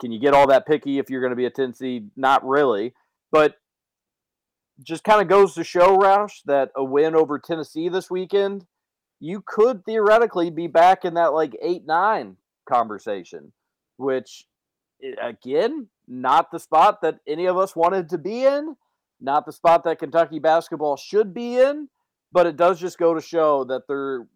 can 0.00 0.12
you 0.12 0.20
get 0.20 0.34
all 0.34 0.46
that 0.46 0.66
picky 0.66 0.98
if 0.98 1.10
you're 1.10 1.20
going 1.20 1.32
to 1.32 1.36
be 1.36 1.46
a 1.46 1.50
10 1.50 1.74
seed? 1.74 2.10
Not 2.14 2.46
really. 2.46 2.92
But 3.30 3.56
just 4.82 5.04
kind 5.04 5.20
of 5.20 5.28
goes 5.28 5.54
to 5.54 5.64
show, 5.64 5.96
Roush, 5.96 6.42
that 6.46 6.70
a 6.76 6.84
win 6.84 7.14
over 7.14 7.38
Tennessee 7.38 7.88
this 7.88 8.10
weekend, 8.10 8.64
you 9.20 9.42
could 9.44 9.84
theoretically 9.84 10.50
be 10.50 10.66
back 10.66 11.04
in 11.04 11.14
that 11.14 11.32
like 11.32 11.56
8 11.60 11.84
9 11.86 12.36
conversation, 12.68 13.52
which, 13.96 14.46
eh, 15.02 15.14
again, 15.20 15.88
not 16.06 16.50
the 16.50 16.60
spot 16.60 17.02
that 17.02 17.18
any 17.26 17.46
of 17.46 17.58
us 17.58 17.74
wanted 17.74 18.08
to 18.10 18.18
be 18.18 18.44
in, 18.44 18.76
not 19.20 19.46
the 19.46 19.52
spot 19.52 19.84
that 19.84 19.98
Kentucky 19.98 20.38
basketball 20.38 20.96
should 20.96 21.34
be 21.34 21.58
in, 21.58 21.88
but 22.30 22.46
it 22.46 22.56
does 22.56 22.78
just 22.78 22.98
go 22.98 23.14
to 23.14 23.20
show 23.20 23.64
that 23.64 23.82
they're 23.88 24.26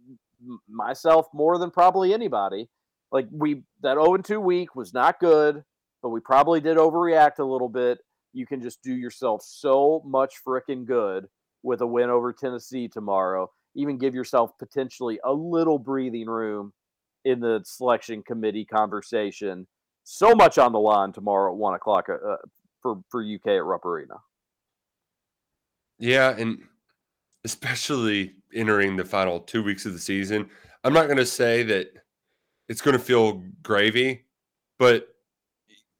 myself 0.69 1.29
more 1.33 1.59
than 1.59 1.71
probably 1.71 2.13
anybody. 2.13 2.69
Like 3.13 3.29
we 3.31 3.63
that 3.83 3.95
0 3.95 4.17
2 4.19 4.41
week 4.41 4.75
was 4.75 4.93
not 4.93 5.21
good, 5.21 5.63
but 6.03 6.09
we 6.09 6.21
probably 6.21 6.61
did 6.61 6.79
overreact 6.79 7.39
a 7.39 7.45
little 7.45 7.69
bit. 7.69 7.99
You 8.33 8.47
can 8.47 8.63
just 8.63 8.83
do 8.83 8.95
yourself 8.95 9.43
so 9.45 10.03
much 10.05 10.35
freaking 10.47 10.85
good 10.85 11.27
with 11.63 11.81
a 11.81 11.87
win 11.87 12.11
over 12.11 12.33
Tennessee 12.33 12.89
tomorrow. 12.89 13.51
Even 13.75 13.99
give 13.99 14.15
yourself 14.15 14.53
potentially 14.59 15.19
a 15.25 15.33
little 15.33 15.79
breathing 15.79 16.27
room 16.27 16.73
in 17.25 17.41
the 17.41 17.63
selection 17.65 18.23
committee 18.23 18.65
conversation. 18.65 19.67
So 20.05 20.35
much 20.35 20.59
on 20.59 20.73
the 20.73 20.81
line 20.81 21.13
tomorrow 21.13 21.53
at 21.53 21.59
one 21.59 21.75
o'clock 21.75 22.09
uh, 22.09 22.37
for 22.81 23.01
for 23.09 23.23
UK 23.23 23.47
at 23.49 23.65
Rupp 23.65 23.85
Arena. 23.85 24.15
Yeah, 25.99 26.35
and 26.37 26.59
especially 27.45 28.35
entering 28.55 28.97
the 28.97 29.05
final 29.05 29.41
two 29.41 29.63
weeks 29.63 29.87
of 29.87 29.93
the 29.93 29.99
season, 29.99 30.51
I'm 30.85 30.93
not 30.93 31.07
going 31.07 31.19
to 31.19 31.27
say 31.27 31.63
that 31.65 31.93
it's 32.69 32.81
going 32.81 32.97
to 32.97 33.03
feel 33.03 33.45
gravy, 33.63 34.25
but 34.79 35.12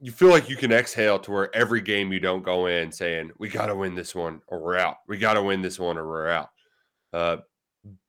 you 0.03 0.11
feel 0.11 0.31
like 0.31 0.49
you 0.49 0.57
can 0.57 0.73
exhale 0.73 1.17
to 1.17 1.31
where 1.31 1.55
every 1.55 1.81
game 1.81 2.13
you 2.13 2.19
don't 2.19 2.43
go 2.43 2.67
in 2.67 2.91
saying 2.91 3.31
we 3.39 3.49
got 3.49 3.67
to 3.67 3.75
win 3.77 3.95
this 3.95 4.17
one 4.17 4.43
or 4.49 4.61
we're 4.61 4.77
out. 4.77 4.97
We 5.07 5.17
got 5.17 5.35
to 5.35 5.43
win 5.45 5.63
this 5.63 5.79
one 5.79 5.97
or 5.97 6.09
we're 6.09 6.29
out. 6.29 6.49
Uh, 7.13 7.37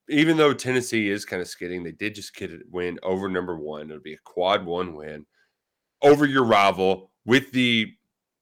even 0.10 0.36
though 0.36 0.56
Tennessee 0.56 1.12
is 1.12 1.24
kind 1.24 1.39
of 1.39 1.48
skidding, 1.48 1.84
they 1.84 1.91
did 1.91 2.16
just 2.16 2.36
get 2.36 2.50
a 2.50 2.62
win 2.72 2.98
over 3.04 3.30
number 3.30 3.56
one. 3.56 3.91
It'll 3.91 4.02
be 4.02 4.16
a 4.16 4.26
quad 4.26 4.66
one 4.66 4.96
win 4.96 5.28
over 6.02 6.26
your 6.26 6.46
rival 6.46 7.12
with 7.26 7.52
the 7.52 7.94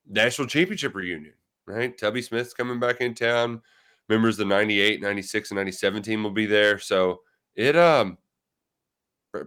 national 0.08 0.48
championship 0.48 0.96
reunion, 0.96 1.34
right? 1.68 1.98
Tubby 1.98 2.22
Smith's 2.22 2.54
coming 2.54 2.80
back 2.80 3.02
in 3.02 3.14
town. 3.14 3.62
Members 4.08 4.36
of 4.36 4.48
the 4.48 4.56
98, 4.56 5.02
96, 5.02 5.52
and 5.52 5.58
97 5.58 6.02
team 6.04 6.24
will 6.24 6.32
be 6.32 6.46
there. 6.46 6.80
So 6.80 7.20
it 7.58 7.76
um 7.76 8.18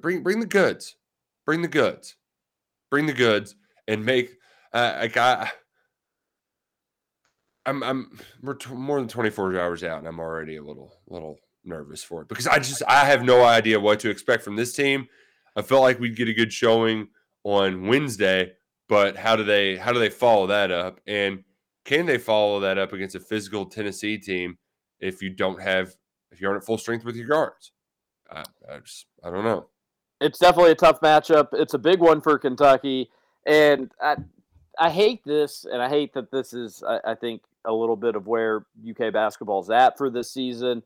bring 0.02 0.22
bring 0.22 0.40
the 0.40 0.46
goods. 0.46 0.96
Bring 1.46 1.62
the 1.62 1.68
goods. 1.68 2.16
Bring 2.90 3.06
the 3.06 3.14
goods 3.14 3.56
and 3.86 4.04
make 4.04 4.36
uh, 4.72 4.98
like 5.00 5.16
I 5.16 5.50
I'm 7.66 7.82
I'm 7.82 8.18
more 8.72 8.98
than 8.98 9.08
24 9.08 9.58
hours 9.58 9.84
out 9.84 9.98
and 9.98 10.08
I'm 10.08 10.20
already 10.20 10.56
a 10.56 10.62
little 10.62 10.92
little 11.08 11.38
nervous 11.64 12.04
for 12.04 12.22
it 12.22 12.28
because 12.28 12.46
I 12.46 12.58
just 12.58 12.82
I 12.86 13.04
have 13.06 13.22
no 13.22 13.44
idea 13.44 13.80
what 13.80 14.00
to 14.00 14.10
expect 14.10 14.42
from 14.42 14.56
this 14.56 14.74
team. 14.74 15.08
I 15.56 15.62
felt 15.62 15.82
like 15.82 16.00
we'd 16.00 16.16
get 16.16 16.28
a 16.28 16.34
good 16.34 16.52
showing 16.52 17.08
on 17.42 17.86
Wednesday, 17.86 18.52
but 18.88 19.16
how 19.16 19.36
do 19.36 19.44
they 19.44 19.76
how 19.76 19.92
do 19.92 19.98
they 19.98 20.10
follow 20.10 20.46
that 20.48 20.70
up 20.70 21.00
and 21.06 21.44
can 21.84 22.06
they 22.06 22.18
follow 22.18 22.60
that 22.60 22.78
up 22.78 22.92
against 22.92 23.14
a 23.14 23.20
physical 23.20 23.66
Tennessee 23.66 24.18
team 24.18 24.58
if 25.00 25.22
you 25.22 25.30
don't 25.30 25.60
have 25.60 25.94
if 26.30 26.40
you 26.40 26.48
aren't 26.48 26.62
at 26.62 26.66
full 26.66 26.78
strength 26.78 27.04
with 27.04 27.16
your 27.16 27.28
guards? 27.28 27.72
I, 28.30 28.44
I 28.70 28.78
just 28.80 29.06
I 29.22 29.30
don't 29.30 29.44
know. 29.44 29.68
it's 30.20 30.38
definitely 30.38 30.72
a 30.72 30.76
tough 30.76 31.00
matchup. 31.00 31.48
It's 31.52 31.74
a 31.74 31.78
big 31.78 32.00
one 32.00 32.20
for 32.20 32.38
Kentucky, 32.38 33.10
and 33.46 33.90
I 34.00 34.16
I 34.78 34.90
hate 34.90 35.22
this, 35.24 35.64
and 35.64 35.80
I 35.82 35.88
hate 35.88 36.14
that 36.14 36.30
this 36.30 36.52
is 36.52 36.82
I, 36.86 37.12
I 37.12 37.14
think 37.14 37.42
a 37.64 37.72
little 37.72 37.96
bit 37.96 38.16
of 38.16 38.26
where 38.26 38.66
UK 38.88 39.12
basketball's 39.12 39.70
at 39.70 39.96
for 39.98 40.10
this 40.10 40.30
season. 40.32 40.82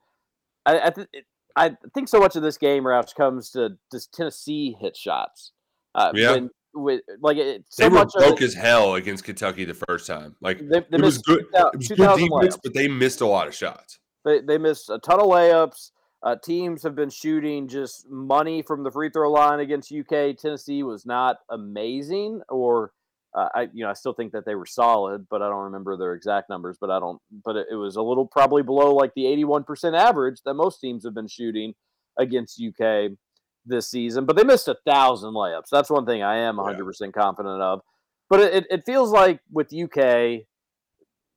I 0.67 0.87
I, 0.87 0.91
th- 0.91 1.09
I 1.57 1.77
think 1.95 2.09
so 2.09 2.21
much 2.21 2.37
of 2.37 2.43
this 2.43 2.59
game, 2.59 2.85
Roush, 2.85 3.15
comes 3.15 3.51
to 3.53 3.77
does 3.91 4.07
Tennessee 4.07 4.77
hit 4.81 4.97
shots? 4.97 5.53
Uh, 5.95 6.13
Yeah. 6.15 6.33
when- 6.33 6.51
with 6.75 7.01
like 7.23 7.39
it, 7.39 7.65
so 7.71 7.83
they 7.83 7.89
were 7.89 8.05
broke 8.05 8.41
it- 8.43 8.45
as 8.45 8.55
hell 8.55 8.95
against 8.95 9.25
Kentucky 9.25 9.65
the 9.65 9.75
first 9.75 10.07
time. 10.07 10.37
Like 10.43 10.59
They- 10.59 10.81
they 10.81 10.99
it 10.99 11.01
was 11.01 11.17
missed 11.17 11.25
good. 11.25 11.45
2000 11.51 11.75
It 11.75 11.79
was 11.79 11.89
good 11.89 11.97
defense, 11.97 12.31
layups. 12.57 12.61
but 12.63 12.75
they 12.75 12.89
missed 12.89 13.21
a 13.23 13.27
lot 13.27 13.49
of 13.49 13.55
shots. 13.55 13.99
They 14.25 14.41
they 14.43 14.59
missed 14.59 14.91
a 14.91 14.99
ton 14.99 15.19
of 15.19 15.27
layups. 15.27 15.91
Uh, 16.23 16.35
teams 16.37 16.83
have 16.83 16.97
been 16.97 17.11
shooting 17.11 17.69
just 17.69 18.09
money 18.11 18.61
from 18.62 18.83
the 18.83 18.91
free 18.91 19.09
throw 19.09 19.31
line 19.31 19.61
against 19.61 19.93
UK. 19.93 20.37
Tennessee 20.37 20.83
was 20.83 21.07
not 21.07 21.37
amazing, 21.49 22.41
or 22.49 22.93
uh, 23.35 23.49
I 23.55 23.69
you 23.73 23.85
know 23.85 23.91
I 23.91 23.93
still 23.93 24.14
think 24.14 24.33
that 24.33 24.45
they 24.45 24.57
were 24.57 24.66
solid, 24.66 25.29
but 25.31 25.43
I 25.43 25.49
don't 25.49 25.64
remember 25.64 25.97
their 25.97 26.14
exact 26.14 26.51
numbers. 26.51 26.77
But 26.81 26.91
I 26.91 26.99
don't. 26.99 27.21
But 27.45 27.57
it, 27.57 27.66
it 27.71 27.77
was 27.77 27.95
a 27.95 28.03
little 28.03 28.27
probably 28.27 28.62
below 28.62 28.95
like 28.95 29.12
the 29.14 29.27
eighty 29.27 29.45
one 29.45 29.62
percent 29.62 29.95
average 29.95 30.41
that 30.45 30.55
most 30.55 30.81
teams 30.81 31.05
have 31.05 31.14
been 31.14 31.29
shooting 31.29 31.75
against 32.19 32.61
UK 32.61 33.12
this 33.64 33.89
season. 33.89 34.27
But 34.27 34.35
they 34.35 34.45
missed 34.45 34.66
a 34.66 34.77
thousand 34.85 35.35
layups. 35.35 35.71
That's 35.71 35.91
one 35.91 36.05
thing 36.05 36.23
I 36.23 36.39
am 36.39 36.57
one 36.57 36.66
hundred 36.66 36.85
percent 36.85 37.14
confident 37.14 37.62
of. 37.62 37.81
But 38.29 38.41
it, 38.41 38.66
it 38.71 38.83
feels 38.85 39.12
like 39.12 39.41
with 39.53 39.73
UK, 39.73 40.43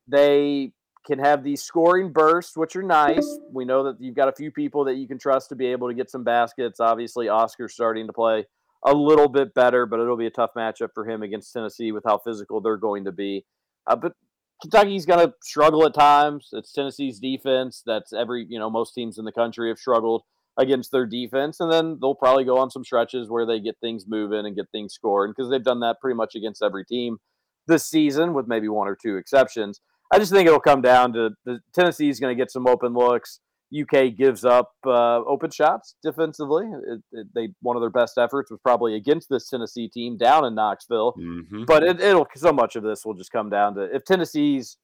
they 0.07 0.73
can 1.05 1.19
have 1.19 1.43
these 1.43 1.63
scoring 1.63 2.11
bursts, 2.11 2.55
which 2.55 2.75
are 2.75 2.83
nice. 2.83 3.39
We 3.51 3.65
know 3.65 3.83
that 3.83 3.97
you've 3.99 4.15
got 4.15 4.27
a 4.27 4.33
few 4.33 4.51
people 4.51 4.85
that 4.85 4.95
you 4.95 5.07
can 5.07 5.17
trust 5.17 5.49
to 5.49 5.55
be 5.55 5.67
able 5.67 5.87
to 5.87 5.93
get 5.93 6.11
some 6.11 6.23
baskets. 6.23 6.79
Obviously, 6.79 7.27
Oscar's 7.27 7.73
starting 7.73 8.07
to 8.07 8.13
play 8.13 8.45
a 8.85 8.93
little 8.93 9.27
bit 9.27 9.53
better, 9.53 9.85
but 9.85 9.99
it'll 9.99 10.17
be 10.17 10.27
a 10.27 10.31
tough 10.31 10.51
matchup 10.55 10.89
for 10.93 11.07
him 11.09 11.23
against 11.23 11.53
Tennessee 11.53 11.91
with 11.91 12.03
how 12.05 12.17
physical 12.19 12.61
they're 12.61 12.77
going 12.77 13.05
to 13.05 13.11
be. 13.11 13.45
Uh, 13.87 13.95
but 13.95 14.13
Kentucky's 14.61 15.05
going 15.05 15.27
to 15.27 15.33
struggle 15.41 15.85
at 15.85 15.93
times. 15.93 16.49
It's 16.51 16.71
Tennessee's 16.71 17.19
defense. 17.19 17.81
That's 17.85 18.13
every, 18.13 18.45
you 18.47 18.59
know, 18.59 18.69
most 18.69 18.93
teams 18.93 19.17
in 19.17 19.25
the 19.25 19.31
country 19.31 19.69
have 19.69 19.79
struggled 19.79 20.23
against 20.57 20.91
their 20.91 21.05
defense. 21.05 21.59
And 21.59 21.71
then 21.71 21.97
they'll 21.99 22.13
probably 22.13 22.43
go 22.43 22.59
on 22.59 22.69
some 22.69 22.83
stretches 22.83 23.29
where 23.29 23.45
they 23.45 23.59
get 23.59 23.77
things 23.81 24.05
moving 24.07 24.45
and 24.45 24.55
get 24.55 24.69
things 24.71 24.93
scoring 24.93 25.33
because 25.35 25.49
they've 25.49 25.63
done 25.63 25.79
that 25.79 25.99
pretty 25.99 26.15
much 26.15 26.35
against 26.35 26.61
every 26.61 26.85
team 26.85 27.17
this 27.67 27.87
season, 27.87 28.33
with 28.33 28.47
maybe 28.47 28.67
one 28.67 28.87
or 28.87 28.97
two 28.99 29.17
exceptions. 29.17 29.81
I 30.11 30.19
just 30.19 30.31
think 30.31 30.47
it'll 30.47 30.59
come 30.59 30.81
down 30.81 31.13
to 31.13 31.29
the 31.45 31.59
Tennessee's 31.73 32.19
going 32.19 32.35
to 32.35 32.41
get 32.41 32.51
some 32.51 32.67
open 32.67 32.93
looks. 32.93 33.39
UK 33.73 34.13
gives 34.17 34.43
up 34.43 34.73
uh, 34.85 35.19
open 35.23 35.49
shots 35.49 35.95
defensively. 36.03 36.65
It, 36.65 37.01
it, 37.13 37.27
they 37.33 37.49
one 37.61 37.77
of 37.77 37.81
their 37.81 37.89
best 37.89 38.17
efforts 38.17 38.51
was 38.51 38.59
probably 38.61 38.95
against 38.95 39.29
this 39.29 39.47
Tennessee 39.47 39.87
team 39.87 40.17
down 40.17 40.43
in 40.43 40.55
Knoxville. 40.55 41.13
Mhm. 41.13 41.65
But 41.65 41.83
it, 41.83 42.01
it'll 42.01 42.27
so 42.35 42.51
much 42.51 42.75
of 42.75 42.83
this 42.83 43.05
will 43.05 43.13
just 43.13 43.31
come 43.31 43.49
down 43.49 43.75
to 43.75 43.83
if 43.95 44.03
Tennessee's 44.03 44.75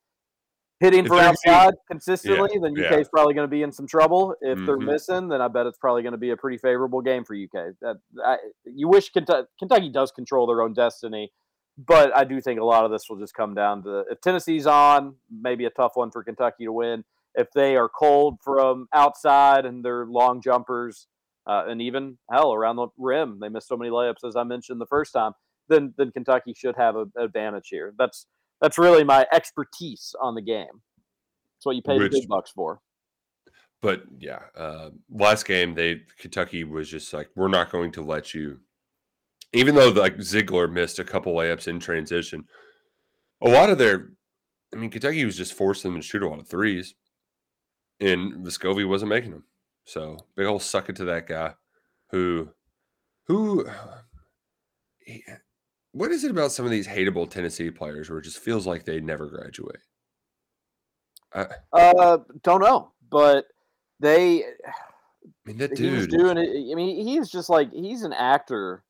hitting 0.80 1.02
If 1.02 1.08
from 1.08 1.18
outside 1.18 1.74
consistently, 1.90 2.50
Yeah, 2.54 2.60
then 2.62 2.76
yeah. 2.76 2.94
UK 2.94 3.02
is 3.02 3.10
probably 3.10 3.34
going 3.34 3.48
to 3.48 3.52
be 3.52 3.64
in 3.64 3.72
some 3.74 3.88
trouble. 3.88 4.36
If 4.42 4.60
they're 4.66 4.78
Mhm. 4.78 4.86
missing, 4.86 5.28
then 5.28 5.42
I 5.42 5.50
bet 5.50 5.66
it's 5.66 5.80
probably 5.80 6.04
going 6.04 6.12
to 6.14 6.18
be 6.20 6.30
a 6.30 6.38
pretty 6.38 6.58
favorable 6.60 7.02
game 7.02 7.26
for 7.26 7.34
UK. 7.36 7.74
That 7.82 7.98
I, 8.24 8.38
you 8.64 8.88
wish 8.88 9.10
Kentucky, 9.10 9.48
Kentucky 9.60 9.90
does 9.90 10.12
control 10.14 10.48
their 10.48 10.62
own 10.62 10.74
destiny, 10.74 11.34
but 11.78 12.16
I 12.16 12.24
do 12.24 12.42
think 12.42 12.60
a 12.60 12.66
lot 12.66 12.86
of 12.86 12.92
this 12.92 13.10
will 13.10 13.18
just 13.18 13.34
come 13.34 13.54
down 13.54 13.84
to 13.84 14.06
if 14.10 14.22
Tennessee's 14.22 14.66
on, 14.66 15.16
maybe 15.30 15.66
a 15.66 15.70
tough 15.70 15.92
one 15.96 16.12
for 16.12 16.24
Kentucky 16.24 16.66
to 16.66 16.72
win. 16.72 17.04
If 17.36 17.52
they 17.52 17.76
are 17.76 17.88
cold 17.88 18.40
from 18.44 18.88
outside 18.94 19.66
and 19.66 19.86
they're 19.86 20.06
long 20.06 20.42
jumpers, 20.42 21.08
uh, 21.46 21.66
and 21.68 21.82
even 21.82 22.18
hell 22.32 22.54
around 22.54 22.78
the 22.78 22.88
rim, 22.98 23.40
they 23.40 23.50
missed 23.50 23.68
so 23.68 23.78
many 23.78 23.92
layups 23.92 24.28
as 24.28 24.36
I 24.36 24.44
mentioned 24.44 24.82
the 24.82 24.88
first 24.88 25.14
time. 25.14 25.34
Then 25.70 25.94
then 25.98 26.12
Kentucky 26.12 26.54
should 26.56 26.76
have 26.78 26.96
an 26.96 27.12
advantage 27.18 27.68
here. 27.70 27.94
That's 27.98 28.26
that's 28.62 28.78
really 28.78 29.04
my 29.04 29.28
expertise 29.32 30.16
on 30.22 30.36
the 30.36 30.42
game. 30.42 30.82
That's 31.56 31.66
what 31.66 31.76
you 31.76 31.82
pay 31.82 31.98
Which- 31.98 32.12
the 32.12 32.22
big 32.22 32.28
bucks 32.28 32.52
for. 32.52 32.82
But 33.82 34.04
yeah, 34.18 34.40
uh, 34.56 34.90
last 35.12 35.46
game 35.46 35.76
they 35.76 36.02
Kentucky 36.18 36.64
was 36.64 36.90
just 36.90 37.14
like, 37.14 37.30
we're 37.36 37.48
not 37.48 37.70
going 37.72 37.92
to 37.94 38.02
let 38.02 38.34
you. 38.34 38.60
Even 39.58 39.76
though 39.76 39.90
like 39.90 40.18
Zeigler 40.18 40.72
missed 40.72 41.00
a 41.00 41.04
couple 41.04 41.34
layups 41.34 41.68
in 41.68 41.80
transition, 41.80 42.46
a 43.42 43.50
lot 43.50 43.70
of 43.70 43.78
their, 43.78 44.10
I 44.74 44.78
mean, 44.78 44.90
Kentucky 44.90 45.26
was 45.26 45.38
just 45.38 45.54
forcing 45.54 45.92
them 45.92 46.02
to 46.02 46.08
shoot 46.08 46.22
a 46.22 46.28
lot 46.28 46.40
of 46.40 46.48
threes, 46.48 46.96
and 48.00 48.46
Vescovi 48.46 48.88
wasn't 48.88 49.10
making 49.10 49.32
them. 49.32 49.46
So 49.86 50.18
big 50.36 50.46
old 50.46 50.62
suck 50.62 50.90
it 50.90 50.96
to 50.98 51.06
that 51.06 51.28
guy, 51.28 51.54
who, 52.12 52.50
who, 53.28 53.68
he- 55.00 55.24
what 55.94 56.12
is 56.12 56.24
it 56.24 56.32
about 56.32 56.52
some 56.52 56.66
of 56.66 56.72
these 56.72 56.88
hateable 56.88 57.30
Tennessee 57.30 57.72
players 57.72 58.10
where 58.10 58.20
it 58.20 58.24
just 58.24 58.40
feels 58.40 58.68
like 58.68 58.84
they 58.86 59.00
never 59.00 59.28
graduate? 59.28 59.80
I, 61.34 61.48
Uh, 61.74 62.18
don't 62.44 62.62
know, 62.62 62.92
but 63.10 63.48
they. 64.00 64.44
I 64.44 64.52
mean, 65.46 65.58
that 65.58 65.76
dude. 65.76 66.10
doing 66.10 66.38
it. 66.38 66.72
I 66.72 66.76
mean, 66.76 67.08
he's 67.08 67.30
just 67.30 67.50
like 67.50 67.72
he's 67.72 68.04
an 68.04 68.14
actor. 68.14 68.84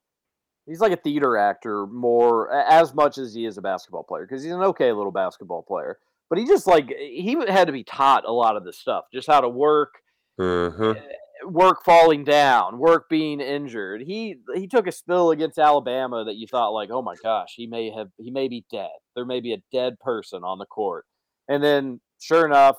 He's 0.68 0.82
like 0.82 0.92
a 0.92 0.98
theater 0.98 1.38
actor 1.38 1.88
more 1.88 2.52
as 2.52 2.94
much 2.94 3.18
as 3.18 3.34
he 3.34 3.46
is 3.46 3.58
a 3.58 3.62
basketball 3.62 4.04
player 4.04 4.26
because 4.26 4.44
he's 4.44 4.52
an 4.52 4.62
okay 4.62 4.92
little 4.92 5.12
basketball 5.12 5.64
player. 5.64 5.98
But 6.30 6.40
he 6.40 6.46
just 6.46 6.68
like 6.68 6.90
he 6.90 7.38
had 7.48 7.68
to 7.68 7.74
be 7.74 7.84
taught 7.86 8.26
a 8.26 8.32
lot 8.32 8.58
of 8.58 8.66
this 8.66 8.78
stuff, 8.78 9.06
just 9.14 9.28
how 9.28 9.40
to 9.40 9.48
work, 9.50 9.94
Uh-huh. 10.38 10.96
work 11.46 11.84
falling 11.86 12.26
down, 12.26 12.80
work 12.80 13.08
being 13.10 13.40
injured. 13.40 14.02
He 14.02 14.36
he 14.54 14.68
took 14.68 14.88
a 14.88 14.92
spill 14.92 15.32
against 15.32 15.58
Alabama 15.58 16.26
that 16.26 16.36
you 16.36 16.46
thought 16.48 16.72
like, 16.72 16.90
oh 16.92 17.02
my 17.02 17.16
gosh, 17.24 17.54
he 17.56 17.66
may 17.66 17.90
have 17.92 18.10
he 18.18 18.30
may 18.30 18.50
be 18.50 18.66
dead. 18.70 18.92
There 19.16 19.26
may 19.26 19.40
be 19.40 19.54
a 19.54 19.64
dead 19.72 20.00
person 20.02 20.44
on 20.44 20.60
the 20.60 20.66
court, 20.66 21.06
and 21.48 21.64
then 21.64 22.02
sure 22.20 22.46
enough, 22.46 22.76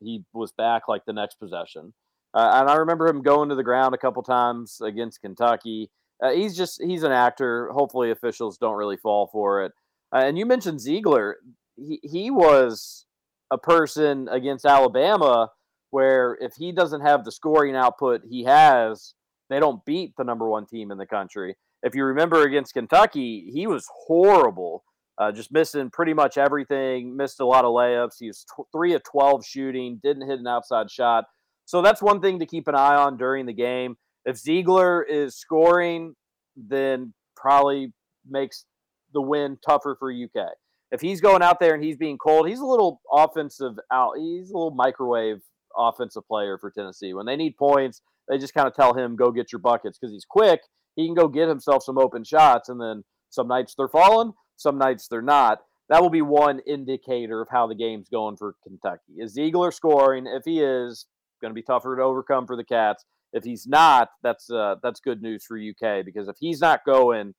he 0.00 0.22
was 0.32 0.52
back 0.52 0.82
like 0.86 1.04
the 1.04 1.12
next 1.12 1.40
possession. 1.40 1.92
Uh, 2.32 2.50
and 2.60 2.70
I 2.70 2.76
remember 2.76 3.08
him 3.08 3.22
going 3.22 3.48
to 3.48 3.54
the 3.54 3.62
ground 3.64 3.94
a 3.94 3.98
couple 3.98 4.22
times 4.22 4.80
against 4.80 5.20
Kentucky. 5.20 5.90
Uh, 6.22 6.30
he's 6.30 6.56
just 6.56 6.82
he's 6.82 7.02
an 7.02 7.12
actor. 7.12 7.70
Hopefully, 7.72 8.10
officials 8.10 8.58
don't 8.58 8.76
really 8.76 8.96
fall 8.96 9.28
for 9.32 9.64
it. 9.64 9.72
Uh, 10.14 10.22
and 10.24 10.38
you 10.38 10.46
mentioned 10.46 10.78
Zeigler. 10.78 11.34
He 11.76 12.00
he 12.02 12.30
was 12.30 13.06
a 13.50 13.58
person 13.58 14.28
against 14.30 14.64
Alabama 14.64 15.50
where 15.90 16.36
if 16.40 16.54
he 16.56 16.72
doesn't 16.72 17.02
have 17.02 17.24
the 17.24 17.30
scoring 17.30 17.76
output 17.76 18.22
he 18.28 18.44
has, 18.44 19.14
they 19.48 19.60
don't 19.60 19.84
beat 19.84 20.12
the 20.16 20.24
number 20.24 20.48
one 20.48 20.66
team 20.66 20.90
in 20.90 20.98
the 20.98 21.06
country. 21.06 21.56
If 21.84 21.94
you 21.94 22.04
remember 22.04 22.42
against 22.42 22.74
Kentucky, 22.74 23.50
he 23.52 23.66
was 23.66 23.86
horrible, 24.06 24.82
uh, 25.18 25.30
just 25.30 25.52
missing 25.52 25.90
pretty 25.90 26.14
much 26.14 26.36
everything, 26.38 27.16
missed 27.16 27.40
a 27.40 27.46
lot 27.46 27.64
of 27.64 27.72
layups. 27.72 28.16
He 28.18 28.26
was 28.26 28.44
tw- 28.44 28.66
three 28.72 28.94
of 28.94 29.04
12 29.04 29.46
shooting, 29.46 30.00
didn't 30.02 30.28
hit 30.28 30.40
an 30.40 30.46
outside 30.46 30.90
shot. 30.90 31.26
So 31.66 31.82
that's 31.82 32.02
one 32.02 32.20
thing 32.20 32.40
to 32.40 32.46
keep 32.46 32.66
an 32.68 32.74
eye 32.74 32.96
on 32.96 33.16
during 33.16 33.46
the 33.46 33.52
game. 33.52 33.96
If 34.24 34.36
Zeigler 34.36 35.02
is 35.08 35.36
scoring, 35.36 36.14
then 36.56 37.12
probably 37.36 37.92
makes 38.28 38.64
the 39.12 39.20
win 39.20 39.58
tougher 39.66 39.96
for 39.98 40.12
UK. 40.12 40.48
If 40.90 41.00
he's 41.00 41.20
going 41.20 41.42
out 41.42 41.60
there 41.60 41.74
and 41.74 41.82
he's 41.82 41.96
being 41.96 42.18
cold, 42.18 42.48
he's 42.48 42.60
a 42.60 42.66
little 42.66 43.00
offensive 43.12 43.74
out. 43.92 44.12
He's 44.16 44.50
a 44.50 44.54
little 44.54 44.74
microwave 44.74 45.38
offensive 45.76 46.26
player 46.26 46.56
for 46.58 46.70
Tennessee. 46.70 47.14
When 47.14 47.26
they 47.26 47.36
need 47.36 47.56
points, 47.56 48.00
they 48.28 48.38
just 48.38 48.54
kind 48.54 48.68
of 48.68 48.74
tell 48.74 48.94
him 48.94 49.16
go 49.16 49.30
get 49.30 49.52
your 49.52 49.58
buckets 49.58 49.98
because 49.98 50.12
he's 50.12 50.24
quick. 50.24 50.60
He 50.96 51.06
can 51.06 51.14
go 51.14 51.28
get 51.28 51.48
himself 51.48 51.82
some 51.82 51.98
open 51.98 52.22
shots, 52.24 52.68
and 52.68 52.80
then 52.80 53.02
some 53.28 53.48
nights 53.48 53.74
they're 53.76 53.88
falling, 53.88 54.32
some 54.56 54.78
nights 54.78 55.08
they're 55.08 55.20
not. 55.20 55.58
That 55.88 56.00
will 56.00 56.10
be 56.10 56.22
one 56.22 56.60
indicator 56.60 57.42
of 57.42 57.48
how 57.50 57.66
the 57.66 57.74
game's 57.74 58.08
going 58.08 58.36
for 58.36 58.54
Kentucky. 58.62 59.14
Is 59.18 59.36
Zeigler 59.36 59.72
scoring? 59.72 60.26
If 60.26 60.44
he 60.44 60.60
is, 60.60 61.06
going 61.40 61.50
to 61.50 61.54
be 61.54 61.62
tougher 61.62 61.96
to 61.96 62.02
overcome 62.02 62.46
for 62.46 62.56
the 62.56 62.64
Cats. 62.64 63.04
If 63.34 63.44
he's 63.44 63.66
not, 63.66 64.08
that's 64.22 64.50
uh, 64.50 64.76
that's 64.82 65.00
good 65.00 65.20
news 65.20 65.44
for 65.44 65.58
UK 65.58 66.04
because 66.04 66.28
if 66.28 66.36
he's 66.38 66.60
not 66.60 66.84
going, 66.86 67.34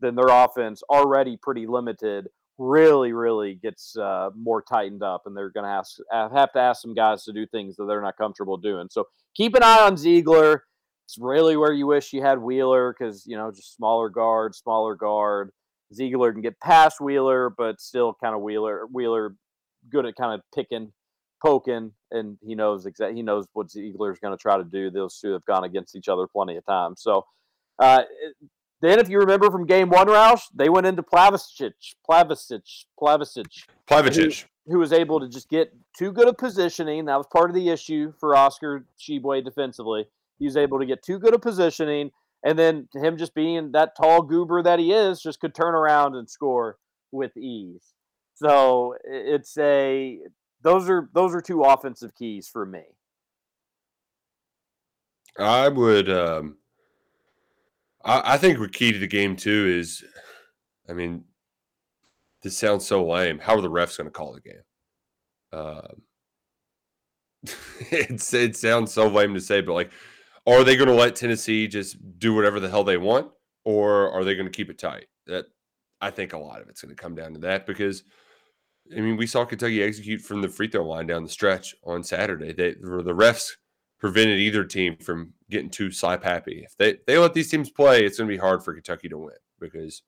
then 0.00 0.14
their 0.14 0.28
offense 0.28 0.82
already 0.88 1.36
pretty 1.36 1.66
limited 1.66 2.28
really 2.56 3.12
really 3.12 3.54
gets 3.54 3.96
uh, 3.96 4.30
more 4.36 4.62
tightened 4.62 5.02
up, 5.02 5.22
and 5.26 5.36
they're 5.36 5.50
going 5.50 5.64
to 5.64 5.70
have 5.70 6.32
have 6.32 6.52
to 6.52 6.58
ask 6.60 6.80
some 6.80 6.94
guys 6.94 7.24
to 7.24 7.32
do 7.32 7.46
things 7.46 7.76
that 7.76 7.86
they're 7.86 8.02
not 8.02 8.16
comfortable 8.16 8.56
doing. 8.56 8.88
So 8.90 9.04
keep 9.34 9.54
an 9.54 9.62
eye 9.62 9.80
on 9.80 9.96
Zeigler. 9.96 10.60
It's 11.06 11.18
really 11.18 11.56
where 11.56 11.72
you 11.72 11.86
wish 11.86 12.12
you 12.12 12.22
had 12.22 12.38
Wheeler 12.38 12.94
because 12.96 13.24
you 13.26 13.36
know 13.36 13.50
just 13.50 13.74
smaller 13.74 14.08
guard, 14.08 14.54
smaller 14.54 14.94
guard. 14.94 15.50
Zeigler 15.92 16.32
can 16.32 16.42
get 16.42 16.60
past 16.60 17.00
Wheeler, 17.00 17.50
but 17.50 17.80
still 17.80 18.16
kind 18.22 18.36
of 18.36 18.42
Wheeler 18.42 18.86
Wheeler 18.92 19.34
good 19.90 20.06
at 20.06 20.14
kind 20.14 20.34
of 20.34 20.40
picking, 20.54 20.92
poking, 21.42 21.92
and 22.10 22.38
he 22.44 22.54
knows 22.54 22.86
exactly 22.86 23.16
he 23.16 23.22
knows 23.22 23.46
what 23.52 23.68
Zeigler's 23.68 24.18
going 24.18 24.36
to 24.36 24.40
try 24.40 24.56
to 24.56 24.64
do. 24.64 24.90
Those 24.90 25.18
two 25.18 25.32
have 25.32 25.44
gone 25.44 25.64
against 25.64 25.96
each 25.96 26.08
other 26.08 26.26
plenty 26.26 26.56
of 26.56 26.64
times. 26.66 27.02
So 27.02 27.24
uh, 27.78 28.02
then, 28.82 28.98
if 28.98 29.08
you 29.08 29.18
remember 29.18 29.50
from 29.50 29.66
game 29.66 29.90
one, 29.90 30.06
Roush, 30.06 30.42
they 30.54 30.68
went 30.68 30.86
into 30.86 31.02
Plavsic, 31.02 31.72
Plavsic, 32.08 32.62
Plavsic, 32.98 33.64
Plavsic. 33.88 34.46
who, 34.66 34.72
who 34.72 34.78
was 34.78 34.92
able 34.92 35.20
to 35.20 35.28
just 35.28 35.50
get 35.50 35.72
too 35.98 36.12
good 36.12 36.28
of 36.28 36.38
positioning. 36.38 37.04
That 37.04 37.16
was 37.16 37.26
part 37.30 37.50
of 37.50 37.54
the 37.54 37.68
issue 37.68 38.12
for 38.18 38.34
Oscar 38.34 38.86
Tshiebwe 38.98 39.44
defensively. 39.44 40.06
He 40.38 40.46
was 40.46 40.56
able 40.56 40.78
to 40.78 40.86
get 40.86 41.02
too 41.02 41.18
good 41.18 41.34
of 41.34 41.42
positioning, 41.42 42.10
and 42.42 42.58
then 42.58 42.88
him 42.94 43.18
just 43.18 43.34
being 43.34 43.72
that 43.72 43.96
tall 43.96 44.22
goober 44.22 44.62
that 44.62 44.78
he 44.78 44.92
is, 44.92 45.20
just 45.20 45.40
could 45.40 45.54
turn 45.54 45.74
around 45.74 46.16
and 46.16 46.28
score 46.28 46.78
with 47.12 47.36
ease. 47.36 47.92
So 48.34 48.94
it's 49.04 49.58
a 49.58 50.18
those 50.62 50.88
are 50.88 51.08
those 51.12 51.34
are 51.34 51.40
two 51.40 51.62
offensive 51.62 52.14
keys 52.14 52.48
for 52.48 52.66
me. 52.66 52.82
I 55.38 55.68
would. 55.68 56.10
Um, 56.10 56.58
I, 58.04 58.34
I 58.34 58.38
think 58.38 58.58
the 58.58 58.68
key 58.68 58.92
to 58.92 58.98
the 58.98 59.06
game 59.06 59.36
too 59.36 59.66
is, 59.78 60.04
I 60.88 60.92
mean, 60.92 61.24
this 62.42 62.56
sounds 62.56 62.86
so 62.86 63.06
lame. 63.06 63.38
How 63.38 63.54
are 63.56 63.60
the 63.60 63.70
refs 63.70 63.96
going 63.96 64.06
to 64.06 64.10
call 64.10 64.34
the 64.34 64.40
game? 64.40 64.62
Um, 65.52 66.02
it's 67.90 68.32
it 68.34 68.56
sounds 68.56 68.92
so 68.92 69.08
lame 69.08 69.34
to 69.34 69.40
say, 69.40 69.60
but 69.60 69.74
like, 69.74 69.90
are 70.46 70.64
they 70.64 70.76
going 70.76 70.88
to 70.88 70.94
let 70.94 71.16
Tennessee 71.16 71.68
just 71.68 71.96
do 72.18 72.34
whatever 72.34 72.60
the 72.60 72.68
hell 72.68 72.84
they 72.84 72.96
want, 72.96 73.30
or 73.64 74.10
are 74.12 74.24
they 74.24 74.34
going 74.34 74.46
to 74.46 74.52
keep 74.52 74.70
it 74.70 74.78
tight? 74.78 75.06
That 75.26 75.46
I 76.00 76.10
think 76.10 76.32
a 76.32 76.38
lot 76.38 76.60
of 76.60 76.68
it's 76.68 76.82
going 76.82 76.94
to 76.94 77.02
come 77.02 77.14
down 77.14 77.34
to 77.34 77.40
that 77.40 77.66
because. 77.66 78.04
I 78.96 79.00
mean, 79.00 79.16
we 79.16 79.26
saw 79.26 79.44
Kentucky 79.44 79.82
execute 79.82 80.20
from 80.20 80.42
the 80.42 80.48
free 80.48 80.68
throw 80.68 80.84
line 80.84 81.06
down 81.06 81.22
the 81.22 81.28
stretch 81.28 81.74
on 81.84 82.02
Saturday. 82.02 82.52
They 82.52 82.70
the 82.72 83.14
refs 83.14 83.50
prevented 83.98 84.38
either 84.38 84.64
team 84.64 84.96
from 84.96 85.34
getting 85.50 85.70
too 85.70 85.90
slap 85.90 86.24
happy. 86.24 86.62
If 86.64 86.76
they, 86.76 86.98
they 87.06 87.18
let 87.18 87.34
these 87.34 87.50
teams 87.50 87.70
play, 87.70 88.04
it's 88.04 88.18
going 88.18 88.28
to 88.28 88.34
be 88.34 88.40
hard 88.40 88.64
for 88.64 88.74
Kentucky 88.74 89.08
to 89.10 89.18
win 89.18 89.36
because 89.60 90.02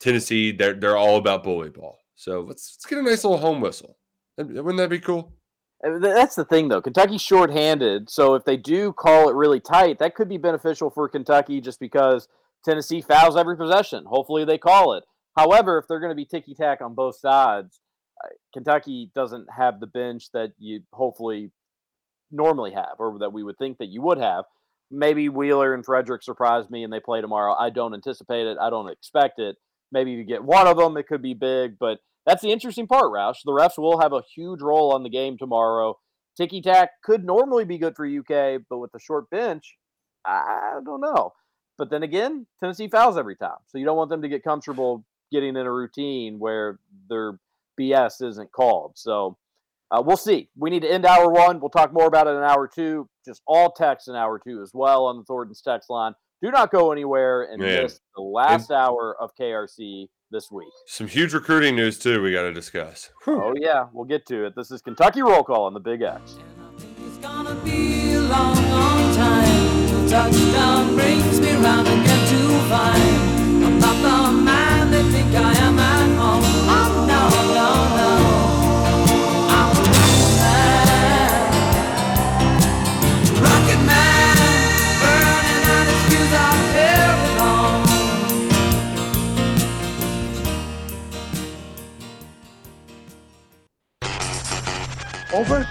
Tennessee 0.00 0.52
they're 0.52 0.74
they're 0.74 0.96
all 0.96 1.16
about 1.16 1.44
bully 1.44 1.70
ball. 1.70 1.98
So 2.16 2.40
let's 2.40 2.76
let's 2.76 2.86
get 2.86 2.98
a 2.98 3.02
nice 3.02 3.24
little 3.24 3.38
home 3.38 3.60
whistle. 3.60 3.96
Wouldn't 4.36 4.76
that 4.76 4.90
be 4.90 4.98
cool? 4.98 5.32
Uh, 5.84 5.98
That's 5.98 6.34
the 6.34 6.44
thing, 6.44 6.68
though. 6.68 6.80
Kentucky's 6.80 7.22
shorthanded, 7.22 8.10
so 8.10 8.34
if 8.34 8.44
they 8.44 8.56
do 8.56 8.92
call 8.92 9.28
it 9.28 9.34
really 9.34 9.60
tight, 9.60 9.98
that 9.98 10.14
could 10.14 10.28
be 10.28 10.38
beneficial 10.38 10.90
for 10.90 11.08
Kentucky 11.08 11.60
just 11.60 11.78
because 11.78 12.28
Tennessee 12.64 13.00
fouls 13.00 13.36
every 13.36 13.56
possession. 13.56 14.04
Hopefully, 14.06 14.44
they 14.44 14.58
call 14.58 14.94
it. 14.94 15.04
However, 15.36 15.78
if 15.78 15.86
they're 15.88 16.00
going 16.00 16.12
to 16.12 16.16
be 16.16 16.24
ticky 16.24 16.54
tack 16.54 16.80
on 16.80 16.94
both 16.94 17.18
sides, 17.18 17.80
Kentucky 18.52 19.10
doesn't 19.14 19.46
have 19.56 19.80
the 19.80 19.86
bench 19.86 20.30
that 20.32 20.52
you 20.58 20.80
hopefully 20.92 21.50
normally 22.30 22.72
have, 22.72 22.94
or 22.98 23.18
that 23.18 23.32
we 23.32 23.42
would 23.42 23.58
think 23.58 23.78
that 23.78 23.88
you 23.88 24.00
would 24.02 24.18
have. 24.18 24.44
Maybe 24.90 25.28
Wheeler 25.28 25.74
and 25.74 25.84
Fredrick 25.84 26.22
surprise 26.22 26.70
me 26.70 26.84
and 26.84 26.92
they 26.92 27.00
play 27.00 27.20
tomorrow. 27.20 27.54
I 27.54 27.70
don't 27.70 27.94
anticipate 27.94 28.46
it. 28.46 28.58
I 28.60 28.70
don't 28.70 28.90
expect 28.90 29.38
it. 29.38 29.56
Maybe 29.90 30.12
you 30.12 30.24
get 30.24 30.44
one 30.44 30.66
of 30.66 30.76
them, 30.76 30.96
it 30.96 31.06
could 31.06 31.22
be 31.22 31.34
big, 31.34 31.78
but 31.78 31.98
that's 32.26 32.42
the 32.42 32.52
interesting 32.52 32.86
part, 32.86 33.12
Roush. 33.12 33.38
The 33.44 33.52
refs 33.52 33.78
will 33.78 34.00
have 34.00 34.12
a 34.12 34.22
huge 34.34 34.60
role 34.62 34.92
on 34.92 35.02
the 35.02 35.10
game 35.10 35.36
tomorrow. 35.38 35.98
Ticky 36.36 36.60
tack 36.60 36.90
could 37.02 37.24
normally 37.24 37.64
be 37.64 37.78
good 37.78 37.94
for 37.94 38.06
UK, 38.06 38.62
but 38.68 38.78
with 38.78 38.92
the 38.92 38.98
short 38.98 39.30
bench, 39.30 39.76
I 40.24 40.80
don't 40.84 41.00
know. 41.00 41.32
But 41.76 41.90
then 41.90 42.02
again, 42.02 42.46
Tennessee 42.60 42.88
fouls 42.88 43.18
every 43.18 43.36
time. 43.36 43.58
So 43.66 43.78
you 43.78 43.84
don't 43.84 43.96
want 43.96 44.10
them 44.10 44.22
to 44.22 44.28
get 44.28 44.42
comfortable 44.42 45.04
getting 45.32 45.50
in 45.50 45.66
a 45.66 45.72
routine 45.72 46.38
where 46.38 46.78
their 47.08 47.38
BS 47.78 48.22
isn't 48.22 48.52
called. 48.52 48.92
So 48.96 49.36
uh, 49.90 50.02
we'll 50.04 50.16
see. 50.16 50.48
We 50.56 50.70
need 50.70 50.82
to 50.82 50.90
end 50.90 51.04
hour 51.06 51.30
one. 51.30 51.60
We'll 51.60 51.70
talk 51.70 51.92
more 51.92 52.06
about 52.06 52.26
it 52.26 52.30
in 52.30 52.42
hour 52.42 52.68
two. 52.72 53.08
Just 53.24 53.42
all 53.46 53.70
text 53.70 54.08
in 54.08 54.14
hour 54.14 54.38
two 54.38 54.62
as 54.62 54.72
well 54.74 55.06
on 55.06 55.18
the 55.18 55.24
Thornton's 55.24 55.60
text 55.60 55.90
line. 55.90 56.14
Do 56.42 56.50
not 56.50 56.70
go 56.70 56.92
anywhere 56.92 57.44
and 57.44 57.60
Man. 57.60 57.84
miss 57.84 58.00
the 58.16 58.22
last 58.22 58.70
hour 58.70 59.16
of 59.20 59.30
KRC 59.40 60.08
this 60.30 60.50
week. 60.50 60.68
Some 60.86 61.06
huge 61.06 61.32
recruiting 61.32 61.76
news 61.76 61.98
too. 61.98 62.22
We 62.22 62.32
got 62.32 62.42
to 62.42 62.52
discuss. 62.52 63.10
Oh 63.26 63.54
yeah, 63.56 63.86
we'll 63.92 64.04
get 64.04 64.26
to 64.26 64.44
it. 64.46 64.54
This 64.54 64.70
is 64.70 64.82
Kentucky 64.82 65.22
Roll 65.22 65.42
Call 65.42 65.64
on 65.64 65.74
the 65.74 65.80
Big 65.80 66.02
X. 66.02 66.36
be 67.64 68.12
a 68.14 68.20
long, 68.20 68.56
long 68.70 69.14
time 69.14 69.84
touchdown 70.14 70.94
brings 70.94 71.40
me 71.40 71.52
round 71.54 71.88
again 71.88 72.28
to 72.28 72.58
find 72.68 73.33
Over? 95.34 95.66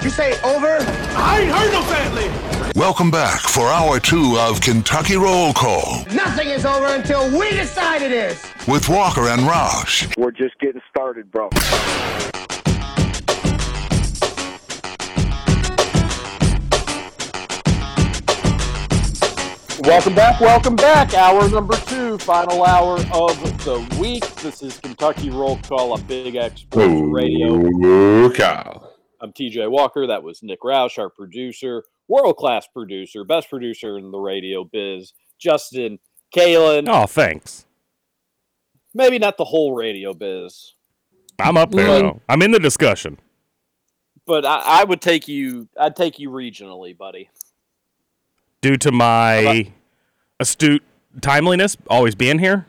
You 0.00 0.08
say 0.08 0.40
over? 0.40 0.78
I 1.14 1.40
ain't 1.42 1.52
heard 1.52 1.70
no 1.70 1.82
family. 1.82 2.53
Welcome 2.74 3.10
back 3.10 3.40
for 3.42 3.68
hour 3.68 4.00
two 4.00 4.36
of 4.38 4.60
Kentucky 4.60 5.16
Roll 5.16 5.52
Call 5.52 6.04
Nothing 6.12 6.48
is 6.48 6.64
over 6.66 6.86
until 6.86 7.30
we 7.38 7.50
decide 7.50 8.02
it 8.02 8.10
is. 8.10 8.44
with 8.66 8.88
Walker 8.88 9.28
and 9.28 9.42
Roush. 9.42 10.12
We're 10.16 10.32
just 10.32 10.58
getting 10.58 10.80
started, 10.90 11.30
bro. 11.30 11.50
Welcome 19.82 20.14
back, 20.14 20.40
welcome 20.40 20.76
back. 20.76 21.12
Hour 21.14 21.48
number 21.50 21.76
two, 21.76 22.16
final 22.18 22.64
hour 22.64 22.96
of 23.12 23.64
the 23.64 23.96
week. 24.00 24.24
This 24.36 24.62
is 24.62 24.78
Kentucky 24.80 25.28
Roll 25.30 25.58
Call 25.58 25.92
on 25.92 26.02
Big 26.02 26.36
X 26.36 26.62
Sports 26.62 26.92
Radio. 27.12 27.54
Ooh, 27.54 28.32
Kyle. 28.32 28.94
I'm 29.20 29.32
TJ 29.32 29.70
Walker. 29.70 30.06
That 30.06 30.22
was 30.22 30.42
Nick 30.42 30.62
Roush, 30.62 30.98
our 30.98 31.10
producer, 31.10 31.82
world 32.08 32.36
class 32.36 32.66
producer, 32.72 33.24
best 33.24 33.48
producer 33.50 33.98
in 33.98 34.10
the 34.10 34.18
radio 34.18 34.64
biz. 34.64 35.12
Justin 35.38 35.98
Kalen. 36.34 36.86
Oh, 36.88 37.06
thanks. 37.06 37.66
Maybe 38.94 39.18
not 39.18 39.36
the 39.36 39.44
whole 39.44 39.74
radio 39.74 40.14
biz, 40.14 40.74
I'm 41.38 41.56
up 41.56 41.72
there 41.72 41.86
though. 41.86 42.20
I'm 42.28 42.42
in 42.42 42.52
the 42.52 42.60
discussion. 42.60 43.18
but 44.26 44.44
I, 44.46 44.80
I 44.80 44.84
would 44.84 45.00
take 45.00 45.26
you. 45.28 45.68
I'd 45.78 45.96
take 45.96 46.18
you 46.18 46.30
regionally, 46.30 46.96
buddy. 46.96 47.30
Due 48.60 48.76
to 48.78 48.92
my 48.92 49.70
astute 50.40 50.82
timeliness, 51.20 51.76
always 51.90 52.14
being 52.14 52.38
here. 52.38 52.66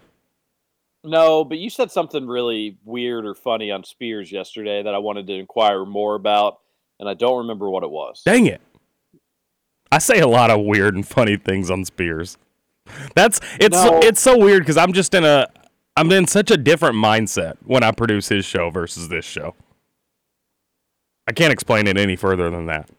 No, 1.03 1.45
but 1.45 1.59
you 1.59 1.69
said 1.69 1.91
something 1.91 2.25
really 2.27 2.77
weird 2.83 3.25
or 3.25 3.35
funny 3.35 3.69
on 3.69 3.83
Spears 3.83 4.31
yesterday 4.31 4.81
that 4.81 4.95
I 4.95 4.97
wanted 4.97 5.27
to 5.27 5.33
inquire 5.33 5.85
more 5.85 6.15
about, 6.15 6.57
and 6.99 7.07
I 7.07 7.13
don't 7.13 7.37
remember 7.39 7.69
what 7.69 7.83
it 7.83 7.91
was. 7.91 8.23
Dang 8.25 8.47
it. 8.47 8.59
I 9.95 9.97
say 9.99 10.19
a 10.19 10.27
lot 10.27 10.51
of 10.51 10.59
weird 10.59 10.93
and 10.93 11.07
funny 11.07 11.37
things 11.37 11.71
on 11.71 11.85
Spears. 11.85 12.37
That's 13.15 13.39
it's 13.61 13.77
No. 13.77 14.01
it's 14.03 14.19
so 14.19 14.37
weird 14.37 14.63
because 14.63 14.75
I'm 14.75 14.91
just 14.91 15.13
in 15.13 15.23
a 15.23 15.47
I'm 15.95 16.11
in 16.11 16.27
such 16.27 16.51
a 16.51 16.57
different 16.57 16.97
mindset 16.97 17.55
when 17.63 17.81
I 17.81 17.91
produce 17.93 18.27
his 18.27 18.43
show 18.43 18.69
versus 18.69 19.07
this 19.07 19.23
show. 19.23 19.55
I 21.29 21.31
can't 21.31 21.53
explain 21.53 21.87
it 21.87 21.95
any 21.95 22.17
further 22.17 22.49
than 22.49 22.65
that. 22.65 22.89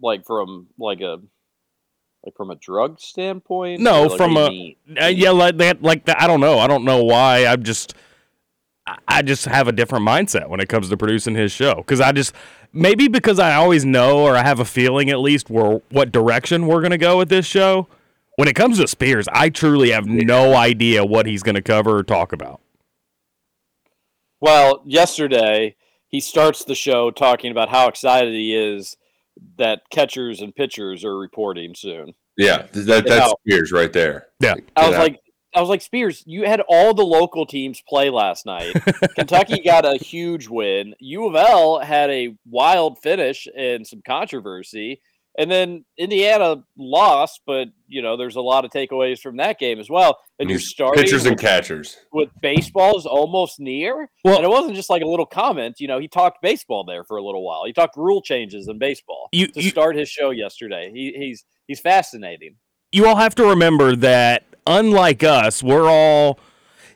Like 0.00 0.24
from 0.24 0.68
like 0.78 1.02
a 1.02 1.18
like 2.24 2.34
from 2.38 2.50
a 2.50 2.56
drug 2.56 2.98
standpoint. 2.98 3.82
No, 3.82 4.04
like, 4.04 4.16
from 4.16 4.36
you 4.36 4.76
a 4.96 5.04
uh, 5.04 5.08
yeah, 5.08 5.30
like 5.30 5.58
that, 5.58 5.82
like 5.82 6.06
that. 6.06 6.22
I 6.22 6.26
don't 6.26 6.40
know. 6.40 6.58
I 6.58 6.68
don't 6.68 6.84
know 6.84 7.04
why. 7.04 7.44
I'm 7.44 7.62
just, 7.64 7.92
I- 8.90 9.18
I 9.18 9.22
just 9.22 9.44
have 9.44 9.68
a 9.68 9.72
different 9.72 10.06
mindset 10.06 10.48
when 10.48 10.60
it 10.60 10.68
comes 10.68 10.88
to 10.88 10.96
producing 10.96 11.34
his 11.34 11.52
show 11.52 11.76
because 11.76 12.00
I 12.00 12.12
just 12.12 12.34
maybe 12.72 13.06
because 13.08 13.38
I 13.38 13.54
always 13.54 13.84
know 13.84 14.20
or 14.20 14.36
I 14.36 14.42
have 14.42 14.58
a 14.60 14.64
feeling 14.64 15.10
at 15.10 15.20
least 15.20 15.48
where 15.50 15.80
what 15.90 16.10
direction 16.12 16.66
we're 16.66 16.80
gonna 16.82 16.98
go 16.98 17.18
with 17.18 17.28
this 17.28 17.46
show. 17.46 17.86
When 18.36 18.48
it 18.48 18.54
comes 18.54 18.78
to 18.78 18.88
Spears, 18.88 19.26
I 19.32 19.50
truly 19.50 19.90
have 19.90 20.06
no 20.06 20.54
idea 20.54 21.04
what 21.04 21.26
he's 21.26 21.42
gonna 21.42 21.62
cover 21.62 21.98
or 21.98 22.02
talk 22.02 22.32
about. 22.32 22.60
Well, 24.40 24.82
yesterday 24.86 25.76
he 26.08 26.20
starts 26.20 26.64
the 26.64 26.74
show 26.74 27.10
talking 27.10 27.50
about 27.50 27.68
how 27.68 27.88
excited 27.88 28.32
he 28.32 28.54
is 28.56 28.96
that 29.58 29.82
catchers 29.90 30.40
and 30.40 30.54
pitchers 30.54 31.04
are 31.04 31.16
reporting 31.18 31.74
soon. 31.74 32.14
Yeah, 32.36 32.62
th- 32.62 32.86
that, 32.86 33.04
You 33.04 33.10
that's 33.10 33.26
know, 33.26 33.34
Spears 33.46 33.72
right 33.72 33.92
there. 33.92 34.28
Yeah. 34.40 34.54
I 34.76 34.86
was 34.88 34.92
Yeah. 34.96 35.02
like, 35.02 35.18
I 35.54 35.60
was 35.60 35.68
like, 35.68 35.82
Spears, 35.82 36.22
you 36.26 36.44
had 36.44 36.60
all 36.68 36.94
the 36.94 37.04
local 37.04 37.44
teams 37.46 37.82
play 37.88 38.08
last 38.10 38.46
night. 38.46 38.72
Kentucky 39.16 39.60
got 39.60 39.84
a 39.84 39.96
huge 39.96 40.48
win. 40.48 40.94
U 41.00 41.26
of 41.26 41.34
L 41.34 41.80
had 41.80 42.08
a 42.10 42.36
wild 42.48 42.98
finish 43.00 43.48
and 43.56 43.86
some 43.86 44.00
controversy. 44.06 45.00
And 45.38 45.48
then 45.50 45.84
Indiana 45.96 46.64
lost, 46.76 47.42
but 47.46 47.68
you 47.86 48.02
know, 48.02 48.16
there's 48.16 48.34
a 48.36 48.40
lot 48.40 48.64
of 48.64 48.70
takeaways 48.72 49.20
from 49.20 49.36
that 49.38 49.58
game 49.60 49.78
as 49.78 49.88
well. 49.88 50.18
And 50.38 50.50
you're 50.50 50.58
starting 50.58 51.02
pitchers 51.04 51.24
and 51.24 51.34
with- 51.36 51.40
catchers. 51.40 51.96
with 52.12 52.28
baseball 52.42 52.98
is 52.98 53.06
almost 53.06 53.60
near. 53.60 54.10
Well- 54.24 54.36
and 54.36 54.44
it 54.44 54.50
wasn't 54.50 54.74
just 54.74 54.90
like 54.90 55.02
a 55.02 55.06
little 55.06 55.26
comment. 55.26 55.76
You 55.78 55.86
know, 55.88 55.98
he 56.00 56.08
talked 56.08 56.42
baseball 56.42 56.84
there 56.84 57.04
for 57.04 57.16
a 57.16 57.22
little 57.22 57.44
while. 57.44 57.64
He 57.64 57.72
talked 57.72 57.96
rule 57.96 58.22
changes 58.22 58.66
in 58.68 58.78
baseball 58.78 59.28
You- 59.32 59.46
to 59.48 59.62
you- 59.62 59.70
start 59.70 59.96
his 59.96 60.08
show 60.08 60.30
yesterday. 60.30 60.90
He, 60.92 61.12
he's 61.16 61.44
he's 61.68 61.80
fascinating. 61.80 62.56
you 62.92 63.06
all 63.06 63.16
have 63.16 63.34
to 63.36 63.44
remember 63.46 63.94
that 63.96 64.44
unlike 64.70 65.22
us, 65.22 65.62
we're 65.62 65.88
all 65.88 66.38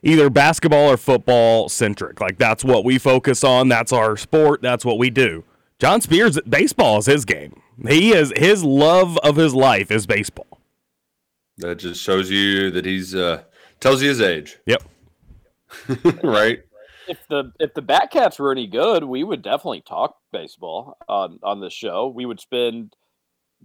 either 0.02 0.30
basketball 0.30 0.90
or 0.90 0.96
football 0.96 1.68
centric. 1.68 2.20
Like 2.20 2.38
that's 2.38 2.64
what 2.64 2.84
we 2.84 2.98
focus 2.98 3.42
on. 3.44 3.68
That's 3.68 3.92
our 3.92 4.16
sport. 4.16 4.62
That's 4.62 4.84
what 4.84 4.98
we 4.98 5.10
do. 5.10 5.44
John 5.78 6.00
Spears, 6.00 6.40
baseball 6.48 6.98
is 6.98 7.06
his 7.06 7.24
game. 7.24 7.60
He 7.88 8.12
is 8.12 8.32
his 8.36 8.62
love 8.62 9.18
of 9.18 9.36
his 9.36 9.54
life 9.54 9.90
is 9.90 10.06
baseball. 10.06 10.60
That 11.58 11.76
just 11.78 12.00
shows 12.00 12.30
you 12.30 12.70
that 12.70 12.84
he's 12.84 13.14
uh 13.14 13.42
tells 13.80 14.02
you 14.02 14.08
his 14.08 14.20
age. 14.20 14.58
Yep. 14.66 14.82
right? 16.22 16.60
if 17.08 17.18
the 17.28 17.52
if 17.58 17.74
the 17.74 17.82
Batcats 17.82 18.38
were 18.38 18.52
any 18.52 18.66
good, 18.66 19.04
we 19.04 19.24
would 19.24 19.42
definitely 19.42 19.82
talk 19.82 20.16
baseball 20.32 20.96
on 21.08 21.38
on 21.42 21.60
this 21.60 21.72
show. 21.72 22.08
We 22.08 22.26
would 22.26 22.40
spend 22.40 22.94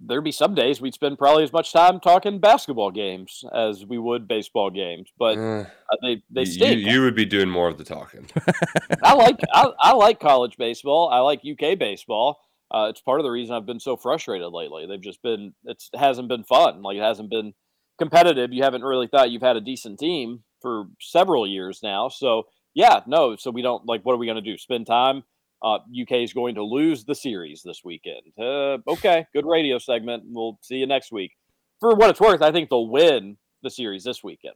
there'd 0.05 0.23
be 0.23 0.31
some 0.31 0.55
days 0.55 0.79
we'd 0.79 0.93
spend 0.93 1.17
probably 1.17 1.43
as 1.43 1.51
much 1.53 1.73
time 1.73 1.99
talking 1.99 2.39
basketball 2.39 2.91
games 2.91 3.43
as 3.53 3.85
we 3.85 3.97
would 3.97 4.27
baseball 4.27 4.69
games. 4.69 5.09
But 5.17 5.37
Uh, 5.37 5.65
they 6.01 6.23
they 6.29 6.41
you, 6.41 6.45
stink. 6.45 6.81
you 6.85 7.01
would 7.01 7.15
be 7.15 7.25
doing 7.25 7.49
more 7.49 7.67
of 7.67 7.77
the 7.77 7.83
talking. 7.83 8.29
I 9.03 9.13
like 9.13 9.39
I, 9.53 9.71
I 9.79 9.93
like 9.93 10.19
college 10.19 10.57
baseball. 10.57 11.09
I 11.09 11.19
like 11.19 11.41
UK 11.45 11.77
baseball. 11.77 12.39
Uh, 12.71 12.87
it's 12.89 13.01
part 13.01 13.19
of 13.19 13.23
the 13.23 13.31
reason 13.31 13.55
I've 13.55 13.65
been 13.65 13.79
so 13.79 13.97
frustrated 13.97 14.51
lately. 14.51 14.85
They've 14.85 15.01
just 15.01 15.21
been 15.21 15.53
it's, 15.65 15.89
it 15.93 15.97
hasn't 15.99 16.27
been 16.27 16.43
fun. 16.43 16.81
Like 16.81 16.97
it 16.97 17.03
hasn't 17.03 17.29
been 17.29 17.53
competitive. 17.97 18.53
You 18.53 18.63
haven't 18.63 18.83
really 18.83 19.07
thought 19.07 19.31
you've 19.31 19.41
had 19.41 19.57
a 19.57 19.61
decent 19.61 19.99
team 19.99 20.43
for 20.61 20.85
several 21.01 21.47
years 21.47 21.79
now. 21.81 22.09
So 22.09 22.43
yeah, 22.75 23.01
no. 23.07 23.35
So 23.35 23.49
we 23.51 23.61
don't 23.61 23.85
like. 23.85 24.01
What 24.03 24.13
are 24.13 24.17
we 24.17 24.27
going 24.27 24.43
to 24.43 24.51
do? 24.51 24.57
Spend 24.57 24.85
time? 24.85 25.23
Uh, 25.62 25.80
UK 26.01 26.12
is 26.24 26.34
going 26.34 26.55
to 26.55 26.64
lose 26.64 27.03
the 27.03 27.14
series 27.16 27.62
this 27.64 27.82
weekend. 27.84 28.22
Uh, 28.39 28.78
okay, 28.88 29.26
good 29.34 29.45
radio 29.45 29.78
segment. 29.78 30.24
We'll 30.28 30.57
see 30.62 30.76
you 30.78 30.88
next 30.88 31.12
week. 31.12 31.32
For 31.80 31.95
what 31.95 32.10
it's 32.10 32.20
worth, 32.22 32.41
I 32.41 32.51
think 32.51 32.70
they'll 32.70 32.88
win 32.88 33.38
the 33.62 33.70
series 33.70 34.03
this 34.03 34.24
weekend. 34.24 34.55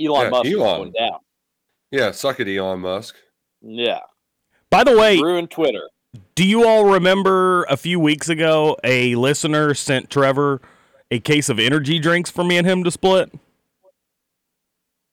Elon 0.00 0.24
Yeah, 0.24 0.28
Musk 0.30 0.46
is 0.46 0.54
Elon. 0.54 0.78
going 0.78 0.92
down. 0.92 1.18
Yeah, 1.90 2.10
suck 2.10 2.38
it, 2.40 2.48
Elon 2.54 2.80
Musk. 2.80 3.14
Yeah, 3.62 4.00
By 4.70 4.84
the 4.84 4.96
way, 4.96 5.18
ruin 5.18 5.46
Twitter. 5.48 5.88
do 6.34 6.44
you 6.46 6.68
all 6.68 6.84
remember 6.84 7.64
a 7.64 7.76
few 7.76 7.98
weeks 7.98 8.28
ago 8.28 8.76
a 8.84 9.14
listener 9.14 9.72
sent 9.72 10.10
Trevor 10.10 10.60
a 11.10 11.18
case 11.20 11.48
of 11.48 11.58
energy 11.58 11.98
drinks 11.98 12.30
for 12.30 12.44
me 12.44 12.58
and 12.58 12.66
him 12.66 12.84
to 12.84 12.90
split? 12.90 13.32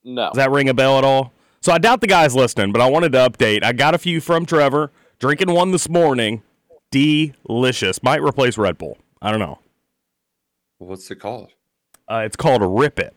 No. 0.03 0.27
Does 0.27 0.35
that 0.35 0.51
ring 0.51 0.67
a 0.69 0.73
bell 0.73 0.97
at 0.97 1.03
all? 1.05 1.31
So 1.61 1.71
I 1.71 1.77
doubt 1.77 2.01
the 2.01 2.07
guy's 2.07 2.35
listening, 2.35 2.73
but 2.73 2.81
I 2.81 2.89
wanted 2.89 3.13
to 3.13 3.19
update. 3.19 3.63
I 3.63 3.71
got 3.71 3.95
a 3.95 3.97
few 3.97 4.19
from 4.19 4.45
Trevor. 4.45 4.91
Drinking 5.23 5.53
one 5.53 5.71
this 5.71 5.87
morning. 5.87 6.43
Delicious. 6.91 8.03
Might 8.03 8.21
replace 8.21 8.57
Red 8.57 8.77
Bull. 8.77 8.97
I 9.21 9.31
don't 9.31 9.39
know. 9.39 9.59
What's 10.79 11.09
it 11.11 11.15
called? 11.15 11.51
Uh, 12.11 12.23
it's 12.25 12.35
called 12.35 12.61
Rip 12.61 12.99
It. 12.99 13.15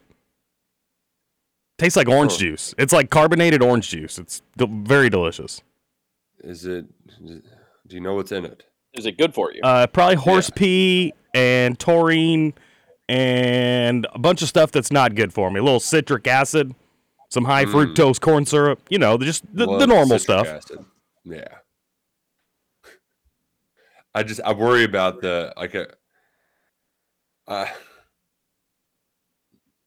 Tastes 1.79 1.97
like 1.97 2.09
orange 2.09 2.35
Huh. 2.35 2.39
juice. 2.39 2.75
It's 2.79 2.93
like 2.93 3.11
carbonated 3.11 3.61
orange 3.61 3.89
juice. 3.89 4.21
It's 4.21 4.41
de- 4.57 4.69
very 4.69 5.11
delicious. 5.11 5.63
Is 6.45 6.65
it? 6.65 6.85
Do 7.27 7.43
you 7.97 8.01
know 8.01 8.15
what's 8.15 8.31
in 8.31 8.45
it? 8.45 8.63
Is 8.95 9.05
it 9.05 9.19
good 9.19 9.35
for 9.35 9.53
you? 9.53 9.61
Uh, 9.65 9.89
probably 9.89 10.15
horse 10.15 10.49
pee 10.49 11.13
and 11.35 11.77
taurine 11.77 12.55
and 13.09 14.07
a 14.15 14.19
bunch 14.21 14.43
of 14.43 14.49
stuff 14.49 14.71
that's 14.71 14.93
not 14.93 15.17
good 15.17 15.33
for 15.33 15.51
me. 15.51 15.59
A 15.59 15.63
little 15.65 15.81
citric 15.81 16.29
acid, 16.29 16.73
some 17.31 17.47
high 17.47 17.65
Mm. 17.65 17.73
fructose 17.73 18.21
corn 18.21 18.47
syrup. 18.47 18.81
You 18.91 19.01
know, 19.01 19.19
just 19.19 19.43
the, 19.53 19.67
the 19.67 19.89
normal 19.89 20.21
stuff. 20.21 20.47
acid. 20.47 20.85
Yeah. 21.25 21.49
I 24.17 24.23
just 24.23 24.41
I 24.45 24.53
worry 24.55 24.85
about 24.85 25.21
the 25.21 25.53
like 25.57 25.75
a 25.75 25.89
uh 27.47 27.67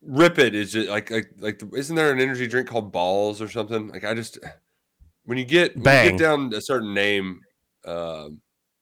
Rip 0.02 0.40
it 0.40 0.56
is 0.56 0.72
just 0.72 0.88
like 0.88 1.12
like 1.12 1.30
like 1.40 1.62
isn't 1.76 1.96
there 1.96 2.12
an 2.12 2.20
energy 2.22 2.48
drink 2.48 2.70
called 2.70 2.92
balls 2.92 3.42
or 3.42 3.50
something? 3.50 3.90
Like 3.90 4.06
I 4.06 4.14
just 4.14 4.38
when 5.26 5.38
you 5.38 5.46
get 5.46 5.76
when 5.76 5.84
you 6.06 6.12
get 6.12 6.20
down 6.20 6.54
a 6.54 6.62
certain 6.62 6.94
name 6.94 7.42
um 7.86 8.40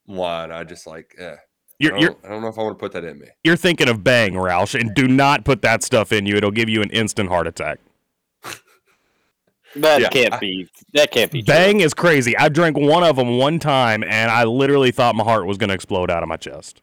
line, 0.08 0.52
I 0.52 0.64
just 0.64 0.86
like 0.86 1.16
eh. 1.18 1.36
You're- 1.80 1.95
I, 1.98 2.02
you're- 2.02 2.16
I 2.24 2.30
don't 2.30 2.41
know 2.41 2.48
if 2.50 2.58
I 2.60 2.64
want 2.64 2.78
to 2.78 2.80
put 2.84 2.91
that 2.93 3.04
in 3.04 3.18
me. 3.20 3.28
You're 3.43 3.56
thinking 3.56 3.88
of 3.88 4.04
Bang, 4.04 4.34
Roush, 4.34 4.80
and 4.80 4.93
do 4.95 5.08
not 5.08 5.45
put 5.45 5.62
that 5.62 5.82
stuff 5.84 6.12
in 6.12 6.26
you. 6.26 6.36
It'll 6.36 6.52
give 6.52 6.70
you 6.70 6.82
an 6.82 6.89
instant 6.91 7.30
heart 7.30 7.48
attack. 7.48 7.80
That 9.82 10.01
Yeah, 10.01 10.09
can't 10.09 10.34
I- 10.34 10.39
be. 10.39 10.69
That 10.93 11.11
can't 11.11 11.32
be. 11.32 11.41
true. 11.41 11.53
Bang 11.53 11.80
is 11.82 11.93
crazy. 11.93 12.38
I 12.38 12.49
drank 12.49 12.78
one 12.78 13.03
of 13.03 13.15
them 13.15 13.38
one 13.38 13.59
time, 13.59 14.03
and 14.03 14.32
I 14.32 14.43
literally 14.43 14.91
thought 14.91 15.15
my 15.15 15.23
heart 15.23 15.45
was 15.45 15.57
going 15.57 15.69
to 15.69 15.73
explode 15.75 16.09
out 16.11 16.23
of 16.23 16.30
my 16.30 16.38
chest. 16.38 16.82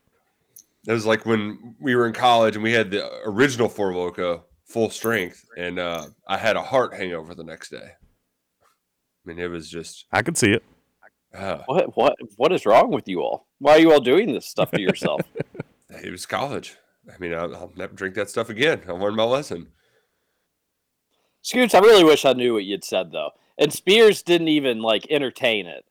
It 0.87 0.93
was 0.93 1.07
like 1.07 1.25
when 1.25 1.77
we 1.81 1.95
were 1.97 2.07
in 2.07 2.13
college 2.13 2.55
and 2.57 2.63
we 2.63 2.73
had 2.73 2.91
the 2.91 3.09
original 3.25 3.69
Four 3.69 3.95
Loco 3.95 4.45
full 4.67 4.91
strength, 4.91 5.45
and 5.57 5.79
uh, 5.79 6.07
I 6.29 6.37
had 6.37 6.57
a 6.57 6.63
heart 6.63 6.95
hangover 6.95 7.35
the 7.35 7.45
next 7.45 7.71
day. 7.71 7.91
I 7.93 9.25
mean, 9.25 9.39
it 9.39 9.49
was 9.49 9.71
just 9.71 10.05
I 10.13 10.21
could 10.23 10.37
see 10.37 10.53
it. 10.53 10.63
uh, 11.35 11.59
What 11.67 11.97
what 11.97 12.17
what 12.37 12.53
is 12.53 12.67
wrong 12.67 12.91
with 12.91 13.09
you 13.09 13.23
all? 13.23 13.47
Why 13.59 13.73
are 13.73 13.79
you 13.79 13.93
all 13.93 14.01
doing 14.01 14.33
this 14.33 14.47
stuff 14.47 14.71
to 14.73 14.81
yourself? 14.89 15.23
it 15.89 16.11
was 16.11 16.27
college. 16.27 16.77
I 17.09 17.17
mean, 17.19 17.33
I'll, 17.35 17.55
I'll 17.57 17.73
never 17.77 17.95
drink 17.95 18.15
that 18.17 18.29
stuff 18.29 18.51
again. 18.51 18.83
I 18.87 18.93
learned 18.93 19.17
my 19.17 19.25
lesson. 19.25 19.69
Scoots, 21.45 21.75
I 21.75 21.79
really 21.79 22.03
wish 22.03 22.25
I 22.25 22.33
knew 22.33 22.55
what 22.55 22.65
you'd 22.65 22.83
said 22.83 23.13
though. 23.13 23.31
And 23.59 23.73
Spears 23.73 24.23
didn't 24.23 24.49
even 24.49 24.81
like 24.81 25.07
entertain 25.11 25.67
it. 25.67 25.85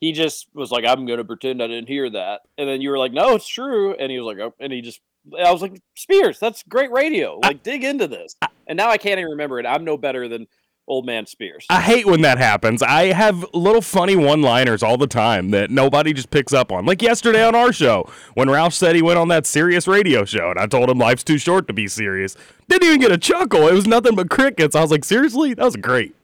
He 0.00 0.10
just 0.10 0.48
was 0.54 0.72
like, 0.72 0.84
"I'm 0.84 1.06
going 1.06 1.18
to 1.18 1.24
pretend 1.24 1.62
I 1.62 1.68
didn't 1.68 1.88
hear 1.88 2.10
that," 2.10 2.40
and 2.58 2.68
then 2.68 2.80
you 2.80 2.90
were 2.90 2.98
like, 2.98 3.12
"No, 3.12 3.36
it's 3.36 3.46
true," 3.46 3.94
and 3.94 4.10
he 4.10 4.18
was 4.18 4.26
like, 4.26 4.42
"Oh," 4.42 4.54
and 4.58 4.72
he 4.72 4.80
just. 4.80 5.00
I 5.38 5.50
was 5.50 5.62
like, 5.62 5.80
Spears, 5.94 6.38
that's 6.38 6.62
great 6.64 6.90
radio. 6.90 7.38
Like, 7.42 7.62
dig 7.62 7.82
into 7.82 8.06
this. 8.06 8.36
And 8.66 8.76
now 8.76 8.90
I 8.90 8.98
can't 8.98 9.18
even 9.18 9.30
remember 9.30 9.58
it. 9.58 9.64
I'm 9.64 9.82
no 9.82 9.96
better 9.96 10.28
than 10.28 10.46
old 10.86 11.06
man 11.06 11.26
Spears. 11.26 11.66
I 11.70 11.80
hate 11.80 12.06
when 12.06 12.20
that 12.22 12.38
happens. 12.38 12.82
I 12.82 13.12
have 13.12 13.44
little 13.54 13.80
funny 13.80 14.16
one 14.16 14.42
liners 14.42 14.82
all 14.82 14.96
the 14.96 15.06
time 15.06 15.50
that 15.50 15.70
nobody 15.70 16.12
just 16.12 16.30
picks 16.30 16.52
up 16.52 16.70
on. 16.72 16.84
Like 16.86 17.02
yesterday 17.02 17.44
on 17.44 17.54
our 17.54 17.72
show, 17.72 18.10
when 18.34 18.50
Ralph 18.50 18.74
said 18.74 18.94
he 18.94 19.02
went 19.02 19.18
on 19.18 19.28
that 19.28 19.46
Sirius 19.46 19.86
radio 19.88 20.24
show, 20.24 20.50
and 20.50 20.58
I 20.58 20.66
told 20.66 20.90
him 20.90 20.98
life's 20.98 21.24
too 21.24 21.38
short 21.38 21.66
to 21.68 21.72
be 21.72 21.88
serious. 21.88 22.36
Didn't 22.68 22.86
even 22.88 23.00
get 23.00 23.12
a 23.12 23.18
chuckle. 23.18 23.68
It 23.68 23.74
was 23.74 23.86
nothing 23.86 24.14
but 24.14 24.30
crickets. 24.30 24.74
I 24.76 24.80
was 24.82 24.90
like, 24.90 25.04
seriously? 25.04 25.54
That 25.54 25.64
was 25.64 25.76
great. 25.76 26.14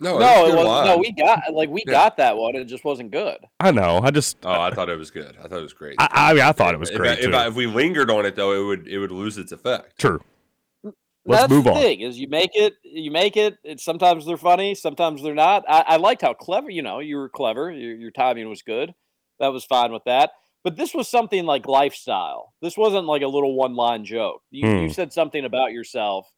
No, 0.00 0.18
no, 0.18 0.46
it 0.46 0.54
was 0.54 0.54
it 0.54 0.56
wasn't, 0.66 0.86
No, 0.86 0.96
we 0.98 1.12
got 1.12 1.54
like 1.54 1.70
we 1.70 1.82
Yeah. 1.86 1.92
got 1.92 2.16
that 2.16 2.36
one. 2.36 2.56
It 2.56 2.64
just 2.64 2.84
wasn't 2.84 3.12
good. 3.12 3.38
I 3.60 3.70
know. 3.70 4.00
I 4.02 4.10
just, 4.10 4.36
Oh, 4.42 4.50
I 4.60 4.70
thought 4.70 4.88
it 4.90 4.98
was 4.98 5.10
good. 5.10 5.36
I 5.42 5.46
thought 5.46 5.58
it 5.60 5.62
was 5.62 5.72
great. 5.72 5.94
I, 5.98 6.08
I, 6.10 6.34
mean, 6.34 6.42
I 6.42 6.50
thought 6.52 6.74
it 6.74 6.80
was 6.80 6.90
if, 6.90 6.96
great 6.96 7.10
I, 7.10 7.12
if, 7.14 7.20
too. 7.30 7.34
I, 7.34 7.46
if 7.46 7.54
we 7.54 7.66
lingered 7.66 8.10
on 8.10 8.26
it 8.26 8.34
though, 8.34 8.52
it 8.52 8.66
would 8.66 8.88
it 8.88 8.98
would 8.98 9.12
lose 9.12 9.38
its 9.38 9.52
effect. 9.52 9.98
True. 9.98 10.20
Let's 11.26 11.42
That's 11.44 11.50
move 11.52 11.64
the 11.64 11.70
on. 11.70 11.76
thing 11.76 12.00
is 12.02 12.18
you 12.18 12.28
make 12.28 12.50
it 12.54 12.74
you 12.82 13.10
make 13.10 13.36
it 13.36 13.56
it's 13.64 13.82
sometimes 13.82 14.26
they're 14.26 14.36
funny 14.36 14.74
sometimes 14.74 15.22
they're 15.22 15.34
not. 15.34 15.64
I, 15.68 15.84
I 15.88 15.96
liked 15.96 16.20
how 16.22 16.34
clever 16.34 16.68
you 16.68 16.82
know 16.82 16.98
you 16.98 17.16
were 17.16 17.30
clever 17.30 17.70
your, 17.70 17.96
your 17.96 18.10
timing 18.10 18.48
was 18.48 18.62
good. 18.62 18.94
That 19.40 19.48
was 19.52 19.64
fine 19.64 19.90
with 19.92 20.04
that. 20.04 20.30
But 20.64 20.76
this 20.76 20.92
was 20.94 21.08
something 21.08 21.44
like 21.46 21.66
lifestyle. 21.66 22.54
This 22.62 22.76
wasn't 22.76 23.06
like 23.06 23.22
a 23.22 23.26
little 23.28 23.54
one 23.54 23.74
line 23.74 24.04
joke. 24.04 24.42
You, 24.50 24.68
you 24.68 24.88
Hmm. 24.88 24.92
said 24.92 25.12
something 25.12 25.44
about 25.44 25.72
yourself 25.72 26.30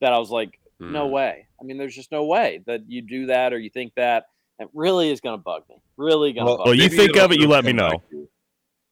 that 0.00 0.12
i 0.12 0.18
was 0.18 0.30
like 0.30 0.58
no 0.80 1.06
Hmm. 1.06 1.12
way. 1.12 1.46
I 1.60 1.64
mean 1.64 1.78
there's 1.78 1.94
just 1.94 2.10
no 2.10 2.24
way 2.24 2.62
that 2.66 2.80
you 2.88 3.02
do 3.02 3.26
that 3.26 3.52
or 3.52 3.58
you 3.60 3.70
think 3.70 3.92
that. 3.94 4.24
It 4.58 4.68
really 4.74 5.10
is 5.10 5.20
going 5.20 5.36
to 5.38 5.42
bug 5.42 5.62
me. 5.68 5.76
Really 5.96 6.32
going 6.32 6.44
to 6.46 6.50
Well, 6.50 6.56
bug 6.58 6.66
Well, 6.66 6.74
me. 6.76 6.82
you 6.84 6.88
think 6.90 7.16
of 7.16 7.32
it, 7.32 7.40
you 7.40 7.48
let 7.48 7.64
me 7.64 7.72
know. 7.72 7.90
back 7.90 8.08
to 8.10 8.16
you. 8.16 8.28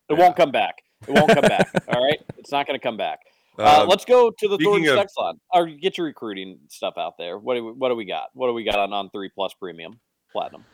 it 0.09 0.14
won't 0.14 0.34
come 0.36 0.51
back. 0.51 0.76
It 1.07 1.12
won't 1.12 1.32
come 1.34 1.46
back 1.48 1.66
all 1.88 2.03
right? 2.03 2.18
It's 2.38 2.51
not 2.51 2.66
going 2.66 2.78
to 2.78 2.82
come 2.82 2.96
back 2.96 3.20
uh, 3.61 3.86
let's 3.88 4.04
go 4.04 4.30
to 4.30 4.48
the 4.48 4.58
Thornton 4.58 4.88
of- 4.90 4.96
sex 4.98 5.12
line. 5.16 5.34
Or 5.52 5.66
get 5.66 5.98
your 5.98 6.06
recruiting 6.06 6.58
stuff 6.68 6.94
out 6.96 7.14
there. 7.18 7.38
What 7.38 7.54
do 7.54 7.64
we, 7.66 7.72
what 7.72 7.88
do 7.90 7.94
we 7.96 8.04
got? 8.04 8.28
What 8.34 8.46
do 8.48 8.52
we 8.54 8.64
got 8.64 8.78
on 8.78 8.92
on 8.92 9.11
three 9.11 9.30
plus 9.34 9.52
premium 9.54 10.00
platinum? 10.32 10.64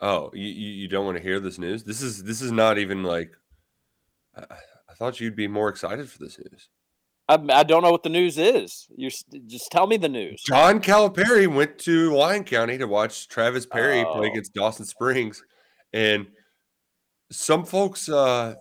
Oh, 0.00 0.30
you, 0.34 0.46
you 0.48 0.70
you 0.70 0.88
don't 0.88 1.04
want 1.06 1.16
to 1.16 1.22
hear 1.22 1.38
this 1.38 1.58
news? 1.58 1.84
This 1.84 2.02
is 2.02 2.24
this 2.24 2.42
is 2.42 2.50
not 2.52 2.78
even 2.78 3.02
like. 3.04 3.30
I, 4.36 4.44
I 4.88 4.94
thought 4.94 5.20
you'd 5.20 5.36
be 5.36 5.48
more 5.48 5.68
excited 5.68 6.10
for 6.10 6.18
this 6.18 6.38
news. 6.38 6.68
I, 7.28 7.34
I 7.50 7.62
don't 7.62 7.82
know 7.82 7.92
what 7.92 8.02
the 8.02 8.08
news 8.08 8.36
is. 8.36 8.88
You 8.96 9.08
just 9.46 9.70
tell 9.70 9.86
me 9.86 9.96
the 9.96 10.08
news. 10.08 10.42
John 10.46 10.80
Calipari 10.80 11.46
went 11.46 11.78
to 11.80 12.12
Lyon 12.14 12.44
County 12.44 12.78
to 12.78 12.86
watch 12.86 13.28
Travis 13.28 13.64
Perry 13.64 14.04
Oh. 14.04 14.14
play 14.14 14.28
against 14.28 14.54
Dawson 14.54 14.84
Springs, 14.84 15.42
and 15.92 16.26
some 17.30 17.64
folks 17.64 18.08
uh, 18.08 18.54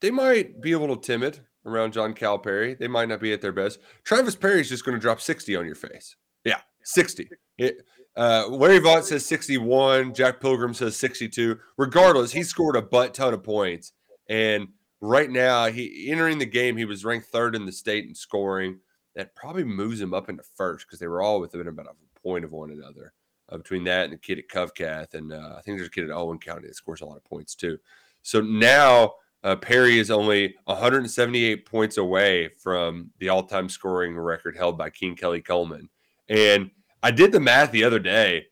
they 0.00 0.10
might 0.10 0.60
be 0.60 0.72
a 0.72 0.78
little 0.78 0.96
timid 0.96 1.40
around 1.66 1.92
John 1.92 2.14
Calipari. 2.14 2.78
They 2.78 2.88
might 2.88 3.08
not 3.08 3.20
be 3.20 3.32
at 3.32 3.40
their 3.40 3.52
best. 3.52 3.78
Travis 4.04 4.36
Perry's 4.36 4.68
just 4.68 4.84
going 4.84 4.96
to 4.96 5.00
drop 5.00 5.20
sixty 5.20 5.56
on 5.56 5.66
your 5.66 5.74
face. 5.74 6.16
Yeah, 6.44 6.60
sixty. 6.82 7.28
It, 7.58 7.82
uh, 8.16 8.46
Larry 8.48 8.80
Vaught 8.80 9.04
says 9.04 9.26
sixty-one. 9.26 10.14
Jack 10.14 10.40
Pilgrim 10.40 10.74
says 10.74 10.96
sixty-two. 10.96 11.58
Regardless, 11.76 12.32
he 12.32 12.42
scored 12.42 12.76
a 12.76 12.82
butt 12.82 13.14
ton 13.14 13.34
of 13.34 13.42
points, 13.42 13.92
and 14.28 14.68
right 15.00 15.30
now 15.30 15.66
he 15.66 16.08
entering 16.10 16.38
the 16.38 16.46
game 16.46 16.76
he 16.76 16.84
was 16.84 17.04
ranked 17.04 17.28
third 17.28 17.54
in 17.54 17.64
the 17.64 17.72
state 17.72 18.06
in 18.06 18.14
scoring 18.14 18.78
that 19.14 19.34
probably 19.34 19.64
moves 19.64 20.00
him 20.00 20.14
up 20.14 20.28
into 20.28 20.42
first 20.56 20.86
because 20.86 20.98
they 20.98 21.06
were 21.06 21.22
all 21.22 21.40
within 21.40 21.66
about 21.66 21.86
a 21.86 22.20
point 22.20 22.44
of 22.44 22.52
one 22.52 22.70
another 22.70 23.12
uh, 23.48 23.56
between 23.56 23.82
that 23.84 24.04
and 24.04 24.12
the 24.12 24.18
kid 24.18 24.38
at 24.38 24.48
Covcath. 24.48 25.14
And 25.14 25.32
uh, 25.32 25.54
I 25.56 25.62
think 25.62 25.78
there's 25.78 25.88
a 25.88 25.90
kid 25.90 26.04
at 26.04 26.10
Owen 26.10 26.38
County 26.38 26.68
that 26.68 26.76
scores 26.76 27.00
a 27.00 27.06
lot 27.06 27.16
of 27.16 27.24
points 27.24 27.54
too. 27.54 27.78
So 28.22 28.40
now 28.40 29.14
uh, 29.42 29.56
Perry 29.56 29.98
is 29.98 30.10
only 30.10 30.54
178 30.64 31.66
points 31.66 31.96
away 31.96 32.50
from 32.62 33.10
the 33.18 33.28
all 33.28 33.42
time 33.42 33.68
scoring 33.68 34.18
record 34.18 34.56
held 34.56 34.76
by 34.76 34.90
King 34.90 35.16
Kelly 35.16 35.40
Coleman. 35.40 35.88
And 36.28 36.70
I 37.02 37.10
did 37.10 37.32
the 37.32 37.40
math 37.40 37.70
the 37.70 37.84
other 37.84 37.98
day, 37.98 38.46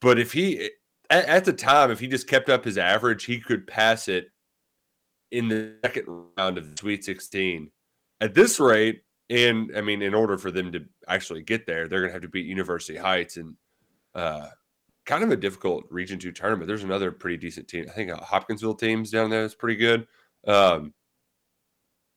but 0.00 0.18
if 0.18 0.32
he, 0.32 0.70
at, 1.10 1.26
at 1.26 1.44
the 1.44 1.52
time, 1.52 1.90
if 1.90 2.00
he 2.00 2.08
just 2.08 2.28
kept 2.28 2.48
up 2.48 2.64
his 2.64 2.78
average, 2.78 3.24
he 3.24 3.38
could 3.38 3.66
pass 3.66 4.08
it 4.08 4.28
in 5.30 5.48
the 5.48 5.74
second 5.84 6.06
round 6.38 6.56
of 6.56 6.70
the 6.70 6.76
Sweet 6.76 7.04
16. 7.04 7.70
At 8.20 8.34
this 8.34 8.58
rate, 8.58 9.02
and 9.28 9.70
I 9.76 9.80
mean, 9.80 10.00
in 10.00 10.14
order 10.14 10.38
for 10.38 10.50
them 10.50 10.72
to 10.72 10.84
actually 11.08 11.42
get 11.42 11.66
there, 11.66 11.88
they're 11.88 12.00
going 12.00 12.10
to 12.10 12.14
have 12.14 12.22
to 12.22 12.28
beat 12.28 12.46
University 12.46 12.96
Heights, 12.96 13.36
and 13.36 13.56
uh, 14.14 14.48
kind 15.06 15.24
of 15.24 15.30
a 15.30 15.36
difficult 15.36 15.84
Region 15.90 16.18
Two 16.18 16.32
tournament. 16.32 16.66
There's 16.66 16.84
another 16.84 17.10
pretty 17.10 17.36
decent 17.36 17.68
team. 17.68 17.86
I 17.88 17.92
think 17.92 18.10
uh, 18.10 18.16
Hopkinsville 18.16 18.74
teams 18.74 19.10
down 19.10 19.30
there 19.30 19.44
is 19.44 19.54
pretty 19.54 19.76
good. 19.76 20.06
Um, 20.46 20.94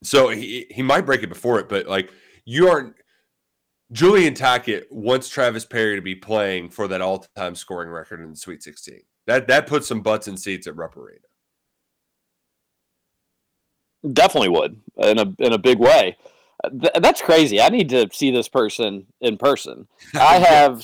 so 0.04 0.30
he 0.30 0.68
he 0.70 0.82
might 0.82 1.06
break 1.06 1.24
it 1.24 1.30
before 1.30 1.60
it, 1.60 1.70
but 1.70 1.88
like 1.88 2.12
you 2.46 2.70
aren't. 2.70 2.94
Julian 3.94 4.34
Tackett 4.34 4.84
wants 4.92 5.30
Travis 5.30 5.64
Perry 5.64 5.96
to 5.96 6.02
be 6.02 6.14
playing 6.14 6.70
for 6.72 6.90
that 6.90 7.00
all-time 7.00 7.56
scoring 7.56 7.90
record 7.90 8.20
in 8.20 8.32
the 8.32 8.36
Sweet 8.36 8.62
16. 8.62 9.00
That 9.28 9.48
that 9.48 9.66
puts 9.66 9.88
some 9.88 10.02
butts 10.02 10.28
in 10.28 10.36
seats 10.36 10.68
at 10.68 10.76
Rupp 10.76 10.98
Arena. 10.98 11.20
Definitely 14.12 14.50
would 14.50 14.82
in 14.98 15.20
a 15.20 15.34
in 15.40 15.54
a 15.54 15.58
big 15.58 15.80
way. 15.80 16.18
Th- 16.70 16.94
that's 17.02 17.22
crazy. 17.22 17.62
I 17.62 17.70
need 17.70 17.90
to 17.90 18.10
see 18.12 18.32
this 18.32 18.50
person 18.50 19.06
in 19.22 19.38
person. 19.38 19.88
I 20.16 20.40
have 20.40 20.84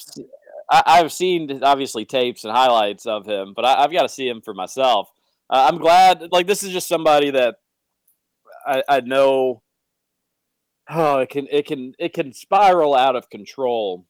I, 0.70 0.84
I've 0.86 1.12
seen 1.12 1.64
obviously 1.64 2.06
tapes 2.06 2.44
and 2.44 2.56
highlights 2.56 3.06
of 3.06 3.26
him, 3.26 3.54
but 3.56 3.66
I, 3.66 3.84
I've 3.84 3.92
got 3.92 4.04
to 4.04 4.10
see 4.10 4.28
him 4.28 4.42
for 4.42 4.54
myself. 4.54 5.10
Uh, 5.50 5.68
I'm 5.70 5.78
glad. 5.78 6.30
Like 6.32 6.48
this 6.48 6.64
is 6.64 6.72
just 6.72 6.88
somebody 6.88 7.32
that 7.32 7.56
I, 8.66 8.84
I 8.88 9.00
know. 9.02 9.62
Oh, 10.90 11.20
it 11.20 11.30
can 11.30 11.48
it 11.52 11.66
can 11.66 11.94
it 12.00 12.14
can 12.14 12.34
spiral 12.34 12.96
out 12.96 13.16
of 13.16 13.30
control 13.30 14.06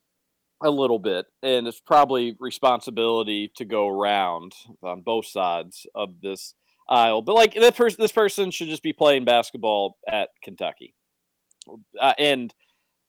a 0.63 0.69
little 0.69 0.99
bit, 0.99 1.25
and 1.41 1.67
it's 1.67 1.81
probably 1.81 2.35
responsibility 2.39 3.51
to 3.57 3.65
go 3.65 3.87
around 3.89 4.53
on 4.81 5.01
both 5.01 5.25
sides 5.25 5.85
of 5.93 6.21
this 6.21 6.55
aisle. 6.89 7.21
But 7.21 7.35
like 7.35 7.53
this 7.53 7.75
person, 7.75 7.97
this 7.99 8.11
person 8.11 8.51
should 8.51 8.69
just 8.69 8.83
be 8.83 8.93
playing 8.93 9.25
basketball 9.25 9.97
at 10.07 10.29
Kentucky, 10.41 10.95
uh, 11.99 12.13
and 12.17 12.53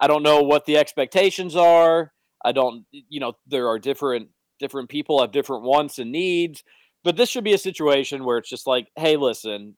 I 0.01 0.09
don't 0.09 0.22
know 0.22 0.42
what 0.42 0.66
the 0.66 0.76
expectations 0.76 1.57
are. 1.57 2.12
I 2.45 2.53
don't, 2.53 2.84
you 2.90 3.20
know, 3.20 3.32
there 3.47 3.68
are 3.68 3.78
different 3.78 4.28
different 4.61 4.88
people 4.88 5.20
have 5.20 5.32
different 5.32 5.64
wants 5.64 5.99
and 5.99 6.12
needs, 6.12 6.62
but 7.03 7.16
this 7.16 7.28
should 7.28 7.45
be 7.45 7.55
a 7.55 7.59
situation 7.59 8.24
where 8.24 8.38
it's 8.38 8.49
just 8.49 8.66
like, 8.66 8.88
hey, 8.97 9.16
listen, 9.16 9.76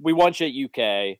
we 0.00 0.12
want 0.12 0.40
you 0.40 0.46
at 0.46 0.70
UK. 0.70 1.18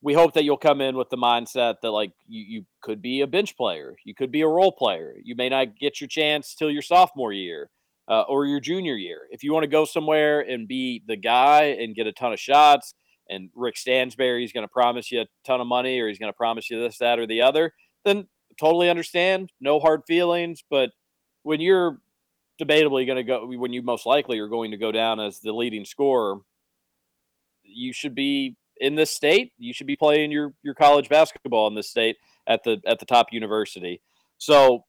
We 0.00 0.14
hope 0.14 0.34
that 0.34 0.44
you'll 0.44 0.58
come 0.58 0.80
in 0.80 0.96
with 0.96 1.08
the 1.10 1.16
mindset 1.16 1.76
that 1.82 1.90
like 1.90 2.12
you, 2.26 2.44
you 2.46 2.66
could 2.82 3.02
be 3.02 3.22
a 3.22 3.26
bench 3.26 3.56
player, 3.56 3.96
you 4.04 4.14
could 4.14 4.30
be 4.30 4.42
a 4.42 4.48
role 4.48 4.72
player. 4.72 5.14
You 5.22 5.34
may 5.34 5.48
not 5.48 5.76
get 5.78 6.00
your 6.00 6.08
chance 6.08 6.54
till 6.54 6.70
your 6.70 6.82
sophomore 6.82 7.32
year 7.32 7.70
uh, 8.08 8.22
or 8.22 8.46
your 8.46 8.60
junior 8.60 8.94
year. 8.94 9.22
If 9.30 9.42
you 9.42 9.52
want 9.52 9.64
to 9.64 9.68
go 9.68 9.84
somewhere 9.84 10.40
and 10.40 10.68
be 10.68 11.02
the 11.06 11.16
guy 11.16 11.76
and 11.80 11.94
get 11.94 12.06
a 12.06 12.12
ton 12.12 12.32
of 12.32 12.38
shots, 12.38 12.94
and 13.28 13.48
Rick 13.54 13.76
Stansbury 13.78 14.44
is 14.44 14.52
going 14.52 14.64
to 14.64 14.72
promise 14.72 15.10
you 15.10 15.22
a 15.22 15.26
ton 15.46 15.60
of 15.60 15.66
money 15.66 15.98
or 16.00 16.08
he's 16.08 16.18
going 16.18 16.32
to 16.32 16.36
promise 16.36 16.70
you 16.70 16.78
this, 16.80 16.98
that, 16.98 17.18
or 17.18 17.26
the 17.26 17.40
other, 17.40 17.72
then 18.04 18.26
totally 18.58 18.90
understand. 18.90 19.50
No 19.60 19.80
hard 19.80 20.02
feelings. 20.06 20.62
But 20.68 20.90
when 21.42 21.60
you're 21.60 21.98
debatably 22.60 23.06
going 23.06 23.16
to 23.16 23.24
go, 23.24 23.46
when 23.46 23.72
you 23.72 23.82
most 23.82 24.06
likely 24.06 24.38
are 24.38 24.48
going 24.48 24.70
to 24.70 24.76
go 24.76 24.92
down 24.92 25.20
as 25.20 25.40
the 25.40 25.52
leading 25.52 25.84
scorer, 25.84 26.38
you 27.62 27.92
should 27.92 28.14
be 28.14 28.56
in 28.78 28.94
this 28.94 29.10
state. 29.10 29.52
You 29.58 29.72
should 29.72 29.86
be 29.86 29.96
playing 29.96 30.30
your 30.30 30.54
your 30.62 30.74
college 30.74 31.08
basketball 31.08 31.66
in 31.68 31.74
this 31.74 31.90
state 31.90 32.16
at 32.46 32.64
the 32.64 32.80
at 32.86 32.98
the 32.98 33.06
top 33.06 33.28
university. 33.32 34.00
So, 34.38 34.84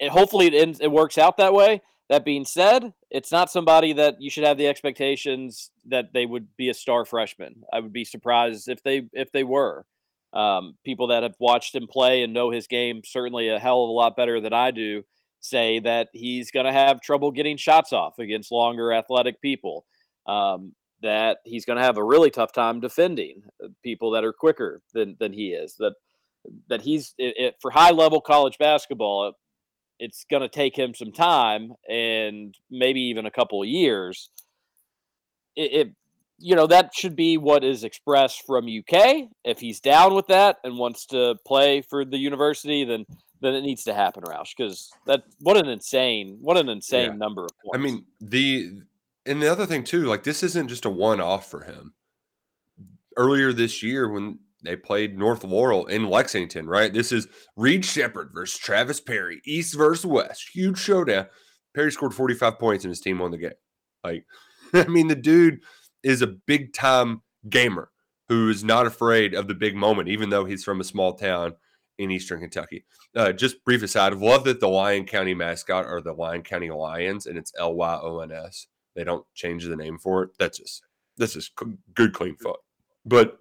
and 0.00 0.10
hopefully 0.10 0.46
it 0.46 0.54
ends, 0.54 0.80
it 0.80 0.90
works 0.90 1.18
out 1.18 1.36
that 1.38 1.54
way. 1.54 1.82
That 2.08 2.24
being 2.24 2.44
said, 2.44 2.92
it's 3.10 3.32
not 3.32 3.50
somebody 3.50 3.92
that 3.94 4.20
you 4.20 4.30
should 4.30 4.44
have 4.44 4.58
the 4.58 4.68
expectations 4.68 5.72
that 5.86 6.12
they 6.14 6.24
would 6.24 6.56
be 6.56 6.68
a 6.68 6.74
star 6.74 7.04
freshman. 7.04 7.64
I 7.72 7.80
would 7.80 7.92
be 7.92 8.04
surprised 8.04 8.68
if 8.68 8.82
they 8.82 9.08
if 9.12 9.32
they 9.32 9.42
were. 9.42 9.86
Um, 10.32 10.74
people 10.84 11.06
that 11.08 11.22
have 11.22 11.36
watched 11.38 11.74
him 11.74 11.86
play 11.86 12.22
and 12.22 12.34
know 12.34 12.50
his 12.50 12.66
game 12.66 13.02
certainly 13.04 13.48
a 13.48 13.58
hell 13.58 13.84
of 13.84 13.88
a 13.88 13.92
lot 13.92 14.16
better 14.16 14.40
than 14.40 14.52
I 14.52 14.70
do 14.70 15.02
say 15.40 15.78
that 15.80 16.08
he's 16.12 16.50
going 16.50 16.66
to 16.66 16.72
have 16.72 17.00
trouble 17.00 17.30
getting 17.30 17.56
shots 17.56 17.92
off 17.92 18.18
against 18.18 18.52
longer 18.52 18.92
athletic 18.92 19.40
people. 19.40 19.86
Um, 20.26 20.74
that 21.02 21.38
he's 21.44 21.64
going 21.66 21.76
to 21.76 21.84
have 21.84 21.98
a 21.98 22.04
really 22.04 22.30
tough 22.30 22.52
time 22.52 22.80
defending 22.80 23.42
uh, 23.62 23.68
people 23.82 24.10
that 24.12 24.24
are 24.24 24.32
quicker 24.32 24.82
than 24.92 25.16
than 25.20 25.32
he 25.32 25.48
is. 25.48 25.76
That 25.78 25.92
that 26.68 26.82
he's 26.82 27.14
it, 27.18 27.34
it, 27.36 27.54
for 27.60 27.70
high 27.70 27.90
level 27.90 28.20
college 28.20 28.58
basketball 28.58 29.34
it's 29.98 30.26
going 30.30 30.42
to 30.42 30.48
take 30.48 30.76
him 30.76 30.94
some 30.94 31.12
time 31.12 31.72
and 31.88 32.54
maybe 32.70 33.00
even 33.00 33.26
a 33.26 33.30
couple 33.30 33.64
years. 33.64 34.30
It, 35.54 35.72
it, 35.72 35.88
you 36.38 36.54
know, 36.54 36.66
that 36.66 36.94
should 36.94 37.16
be 37.16 37.38
what 37.38 37.64
is 37.64 37.84
expressed 37.84 38.42
from 38.46 38.66
UK. 38.66 39.28
If 39.44 39.60
he's 39.60 39.80
down 39.80 40.14
with 40.14 40.26
that 40.28 40.56
and 40.64 40.78
wants 40.78 41.06
to 41.06 41.36
play 41.46 41.82
for 41.82 42.04
the 42.04 42.18
university, 42.18 42.84
then 42.84 43.06
then 43.42 43.54
it 43.54 43.62
needs 43.62 43.84
to 43.84 43.92
happen, 43.94 44.22
Roush. 44.24 44.54
Because 44.56 44.90
that 45.06 45.22
what 45.40 45.56
an 45.56 45.68
insane, 45.68 46.38
what 46.40 46.56
an 46.56 46.68
insane 46.68 47.10
Yeah. 47.12 47.16
number 47.16 47.44
of 47.44 47.50
points. 47.64 47.74
I 47.74 47.78
mean, 47.78 48.04
the 48.20 48.80
and 49.24 49.42
the 49.42 49.50
other 49.50 49.66
thing 49.66 49.84
too, 49.84 50.04
like 50.04 50.22
this 50.24 50.42
isn't 50.42 50.68
just 50.68 50.84
a 50.84 50.90
one 50.90 51.20
off 51.20 51.50
for 51.50 51.64
him. 51.64 51.94
Earlier 53.16 53.52
this 53.52 53.82
year, 53.82 54.10
when 54.10 54.40
they 54.62 54.76
played 54.76 55.18
North 55.18 55.42
Laurel 55.44 55.86
in 55.86 56.08
Lexington, 56.08 56.66
right? 56.66 56.92
This 56.92 57.12
is 57.12 57.28
Reed 57.56 57.84
Sheppard 57.84 58.30
versus 58.34 58.58
Travis 58.58 59.00
Perry, 59.00 59.40
East 59.46 59.74
versus 59.76 60.04
West, 60.04 60.50
huge 60.52 60.78
showdown. 60.78 61.26
Perry 61.74 61.92
scored 61.92 62.14
45 62.14 62.58
points 62.58 62.84
and 62.84 62.90
his 62.90 63.00
team 63.00 63.18
won 63.18 63.30
the 63.30 63.38
game. 63.38 63.50
Like, 64.02 64.24
I 64.74 64.84
mean, 64.86 65.08
the 65.08 65.14
dude 65.14 65.60
is 66.06 66.22
a 66.22 66.26
big 66.26 66.72
time 66.72 67.22
gamer 67.50 67.90
who 68.28 68.48
is 68.48 68.62
not 68.62 68.86
afraid 68.86 69.34
of 69.34 69.48
the 69.48 69.54
big 69.54 69.74
moment, 69.74 70.08
even 70.08 70.30
though 70.30 70.44
he's 70.44 70.64
from 70.64 70.80
a 70.80 70.84
small 70.84 71.14
town 71.14 71.54
in 71.98 72.10
Eastern 72.10 72.40
Kentucky. 72.40 72.84
Uh, 73.14 73.32
just 73.32 73.64
brief 73.64 73.82
aside, 73.82 74.12
I 74.12 74.16
love 74.16 74.44
that 74.44 74.60
the 74.60 74.68
Lyon 74.68 75.04
County 75.04 75.34
mascot 75.34 75.84
are 75.84 76.00
the 76.00 76.12
Lyon 76.12 76.42
County 76.42 76.70
Lions, 76.70 77.26
and 77.26 77.36
it's 77.36 77.52
L 77.58 77.74
Y 77.74 77.98
O 78.02 78.20
N 78.20 78.30
S. 78.30 78.68
They 78.94 79.02
don't 79.04 79.26
change 79.34 79.64
the 79.64 79.76
name 79.76 79.98
for 79.98 80.22
it. 80.22 80.30
That's 80.38 80.58
just 80.58 80.82
this 81.16 81.34
is 81.34 81.50
c- 81.58 81.72
good, 81.94 82.12
clean 82.12 82.36
fun. 82.36 82.54
But 83.04 83.38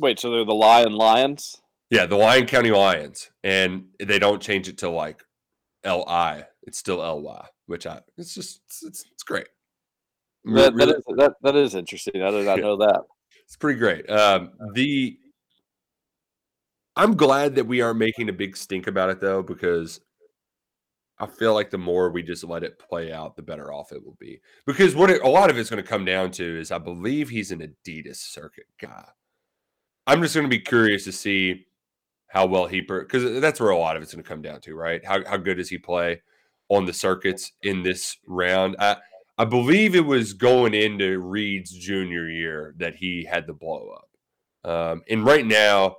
wait, 0.00 0.18
so 0.18 0.30
they're 0.30 0.44
the 0.44 0.54
Lion 0.54 0.92
Lions? 0.92 1.62
yeah, 1.90 2.06
the 2.06 2.16
Lyon 2.16 2.46
County 2.46 2.72
Lions, 2.72 3.30
and 3.42 3.86
they 3.98 4.18
don't 4.18 4.42
change 4.42 4.68
it 4.68 4.78
to 4.78 4.90
like 4.90 5.22
L 5.84 6.04
I. 6.06 6.44
It's 6.64 6.78
still 6.78 7.02
L 7.02 7.22
Y, 7.22 7.46
which 7.66 7.86
I 7.86 8.00
it's 8.18 8.34
just 8.34 8.60
it's 8.66 8.82
it's, 8.82 9.04
it's 9.12 9.22
great. 9.22 9.48
That, 10.46 10.54
that, 10.54 10.74
really- 10.74 10.92
is, 10.94 11.04
that, 11.16 11.34
that 11.42 11.56
is 11.56 11.74
interesting. 11.74 12.22
I 12.22 12.30
did 12.30 12.46
not 12.46 12.58
Yeah. 12.58 12.64
know 12.64 12.76
that. 12.78 13.02
It's 13.44 13.54
pretty 13.56 13.78
great. 13.78 14.10
Um, 14.10 14.50
the 14.72 15.16
I'm 16.96 17.14
glad 17.16 17.54
that 17.54 17.66
we 17.66 17.80
aren't 17.80 17.98
making 17.98 18.28
a 18.28 18.32
big 18.32 18.56
stink 18.56 18.88
about 18.88 19.08
it 19.10 19.20
though, 19.20 19.40
because 19.42 20.00
I 21.18 21.26
feel 21.26 21.54
like 21.54 21.70
the 21.70 21.78
more 21.78 22.10
we 22.10 22.22
just 22.24 22.42
let 22.42 22.64
it 22.64 22.78
play 22.78 23.12
out, 23.12 23.36
the 23.36 23.42
better 23.42 23.72
off 23.72 23.92
it 23.92 24.04
will 24.04 24.16
be. 24.18 24.40
Because 24.66 24.96
what 24.96 25.10
it, 25.10 25.22
a 25.22 25.28
lot 25.28 25.48
of 25.48 25.56
it's 25.58 25.70
going 25.70 25.82
to 25.82 25.88
come 25.88 26.04
down 26.04 26.32
to 26.32 26.58
is 26.60 26.72
I 26.72 26.78
believe 26.78 27.28
he's 27.28 27.52
an 27.52 27.60
Adidas 27.86 28.16
circuit 28.16 28.66
guy. 28.80 29.04
I'm 30.06 30.22
just 30.22 30.34
going 30.34 30.46
to 30.46 30.50
be 30.50 30.58
curious 30.60 31.04
to 31.04 31.12
see 31.12 31.66
how 32.28 32.46
well 32.46 32.66
he 32.66 32.80
because 32.80 33.40
that's 33.40 33.60
where 33.60 33.70
a 33.70 33.78
lot 33.78 33.96
of 33.96 34.02
it's 34.02 34.12
going 34.12 34.24
to 34.24 34.28
come 34.28 34.42
down 34.42 34.60
to, 34.62 34.74
right? 34.74 35.04
How 35.06 35.24
how 35.24 35.36
good 35.36 35.56
does 35.58 35.68
he 35.70 35.78
play 35.78 36.20
on 36.68 36.84
the 36.84 36.92
circuits 36.92 37.52
in 37.62 37.82
this 37.84 38.16
round? 38.26 38.74
I 38.80 38.96
I 39.38 39.44
believe 39.44 39.94
it 39.94 40.06
was 40.06 40.32
going 40.32 40.72
into 40.74 41.18
Reed's 41.20 41.70
junior 41.70 42.28
year 42.28 42.74
that 42.78 42.96
he 42.96 43.24
had 43.24 43.46
the 43.46 43.52
blow 43.52 43.90
up. 43.94 44.70
Um, 44.70 45.02
and 45.08 45.24
right 45.24 45.44
now, 45.44 45.96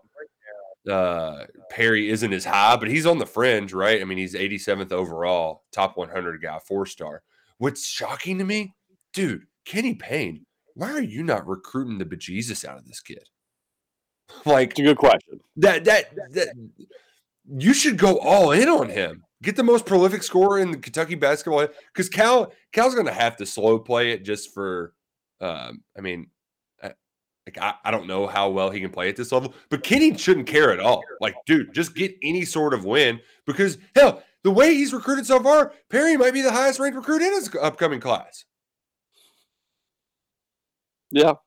uh, 0.90 1.46
Perry 1.70 2.10
isn't 2.10 2.34
as 2.34 2.46
high, 2.46 2.78
but 2.78 2.88
he's 2.88 3.06
on 3.06 3.20
the 3.20 3.26
fringe, 3.26 3.74
right? 3.74 4.02
I 4.02 4.06
mean, 4.06 4.18
he's 4.18 4.34
87th 4.34 4.92
overall, 4.92 5.64
top 5.72 5.98
100 5.98 6.42
guy, 6.42 6.60
four 6.60 6.86
star. 6.86 7.22
What's 7.58 7.88
shocking 7.88 8.38
to 8.40 8.44
me, 8.44 8.74
dude, 9.14 9.46
Kenny 9.66 9.94
Payne, 9.96 10.46
why 10.74 10.92
are 10.92 11.02
you 11.02 11.24
not 11.24 11.48
recruiting 11.48 11.98
the 11.98 12.06
bejesus 12.06 12.66
out 12.66 12.78
of 12.78 12.86
this 12.86 13.02
kid? 13.02 13.24
Like, 14.46 14.72
It's 14.72 14.80
a 14.82 14.84
good 14.84 14.98
question. 14.98 15.40
that 15.56 15.86
that 15.86 16.14
that 16.34 16.50
you 17.48 17.74
should 17.74 17.98
go 17.98 18.20
all 18.20 18.52
in 18.52 18.68
on 18.68 18.90
him. 18.90 19.24
Get 19.44 19.56
the 19.56 19.64
most 19.64 19.86
prolific 19.86 20.24
scorer 20.24 20.60
in 20.60 20.72
the 20.72 20.78
Kentucky 20.78 21.16
basketball 21.16 21.68
because 21.94 22.10
Cal 22.10 22.52
Cal's 22.72 22.96
going 22.96 23.06
to 23.06 23.14
have 23.14 23.38
to 23.38 23.46
slow 23.46 23.78
play 23.78 24.12
it 24.12 24.24
just 24.24 24.54
for. 24.54 24.94
Um, 25.40 25.84
I 25.96 26.02
mean, 26.02 26.32
I, 26.82 26.94
like 27.46 27.60
I, 27.62 27.76
I 27.84 27.92
don't 27.92 28.08
know 28.08 28.26
how 28.26 28.50
well 28.50 28.72
he 28.72 28.80
can 28.80 28.90
play 28.90 29.10
at 29.10 29.16
this 29.16 29.32
level, 29.32 29.54
but 29.70 29.84
Kenny 29.84 30.18
shouldn't 30.18 30.48
care 30.48 30.72
at 30.72 30.80
all. 30.80 31.04
Like, 31.22 31.36
dude, 31.46 31.74
just 31.74 31.94
get 31.94 32.16
any 32.24 32.46
sort 32.46 32.74
of 32.74 32.84
win 32.84 33.20
because 33.46 33.78
hell, 33.96 34.24
the 34.44 34.52
way 34.52 34.74
he's 34.74 34.94
recruited 34.94 35.28
so 35.28 35.42
far, 35.44 35.72
Perry 35.90 36.18
might 36.18 36.34
be 36.34 36.42
the 36.42 36.52
highest 36.52 36.80
ranked 36.80 36.98
recruit 36.98 37.22
in 37.22 37.34
his 37.34 37.54
upcoming 37.62 38.00
class. 38.00 38.46
Yeah. 41.12 41.34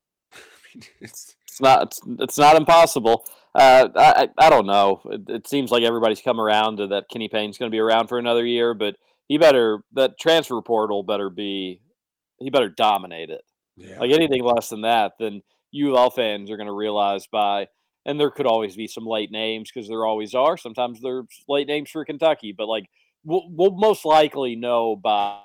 It's 1.01 1.35
It's 1.49 1.61
not. 1.61 1.83
It's, 1.83 2.01
it's 2.21 2.39
not 2.39 2.57
impossible. 2.57 3.27
Uh, 3.55 3.89
I 3.97 4.29
I 4.39 4.51
don't 4.51 4.67
know. 4.67 5.01
It, 5.07 5.23
it 5.29 5.49
seems 5.49 5.71
like 5.71 5.83
everybody's 5.83 6.21
come 6.21 6.41
around 6.41 6.77
to 6.77 6.87
that. 6.89 7.09
Kenny 7.11 7.29
Payne's 7.29 7.59
going 7.59 7.71
to 7.71 7.75
be 7.75 7.81
around 7.81 8.09
for 8.09 8.19
another 8.19 8.47
year, 8.47 8.75
but 8.75 8.97
he 9.29 9.39
better 9.39 9.81
that 9.95 10.19
transfer 10.19 10.61
portal 10.63 11.03
better 11.03 11.31
be. 11.31 11.81
He 12.39 12.51
better 12.51 12.69
dominate 12.69 13.31
it. 13.31 13.43
yeah. 13.77 13.99
Like 13.99 14.13
anything 14.13 14.43
less 14.45 14.69
than 14.69 14.83
that, 14.83 15.13
then 15.19 15.43
UL 15.75 16.11
fans 16.11 16.51
are 16.51 16.57
going 16.57 16.67
to 16.69 16.73
realize 16.73 17.27
by. 17.27 17.69
And 18.07 18.19
there 18.19 18.31
could 18.31 18.47
always 18.47 18.77
be 18.77 18.87
some 18.87 19.07
late 19.07 19.31
names 19.31 19.71
because 19.71 19.87
there 19.87 20.07
always 20.07 20.35
are. 20.35 20.57
Sometimes 20.57 21.03
there's 21.03 21.27
late 21.49 21.67
names 21.69 21.91
for 21.91 22.05
Kentucky, 22.05 22.53
but 22.57 22.67
like 22.67 22.87
we'll, 23.25 23.45
we'll 23.51 23.73
most 23.73 24.07
likely 24.07 24.57
know 24.57 24.97
by, 24.97 25.41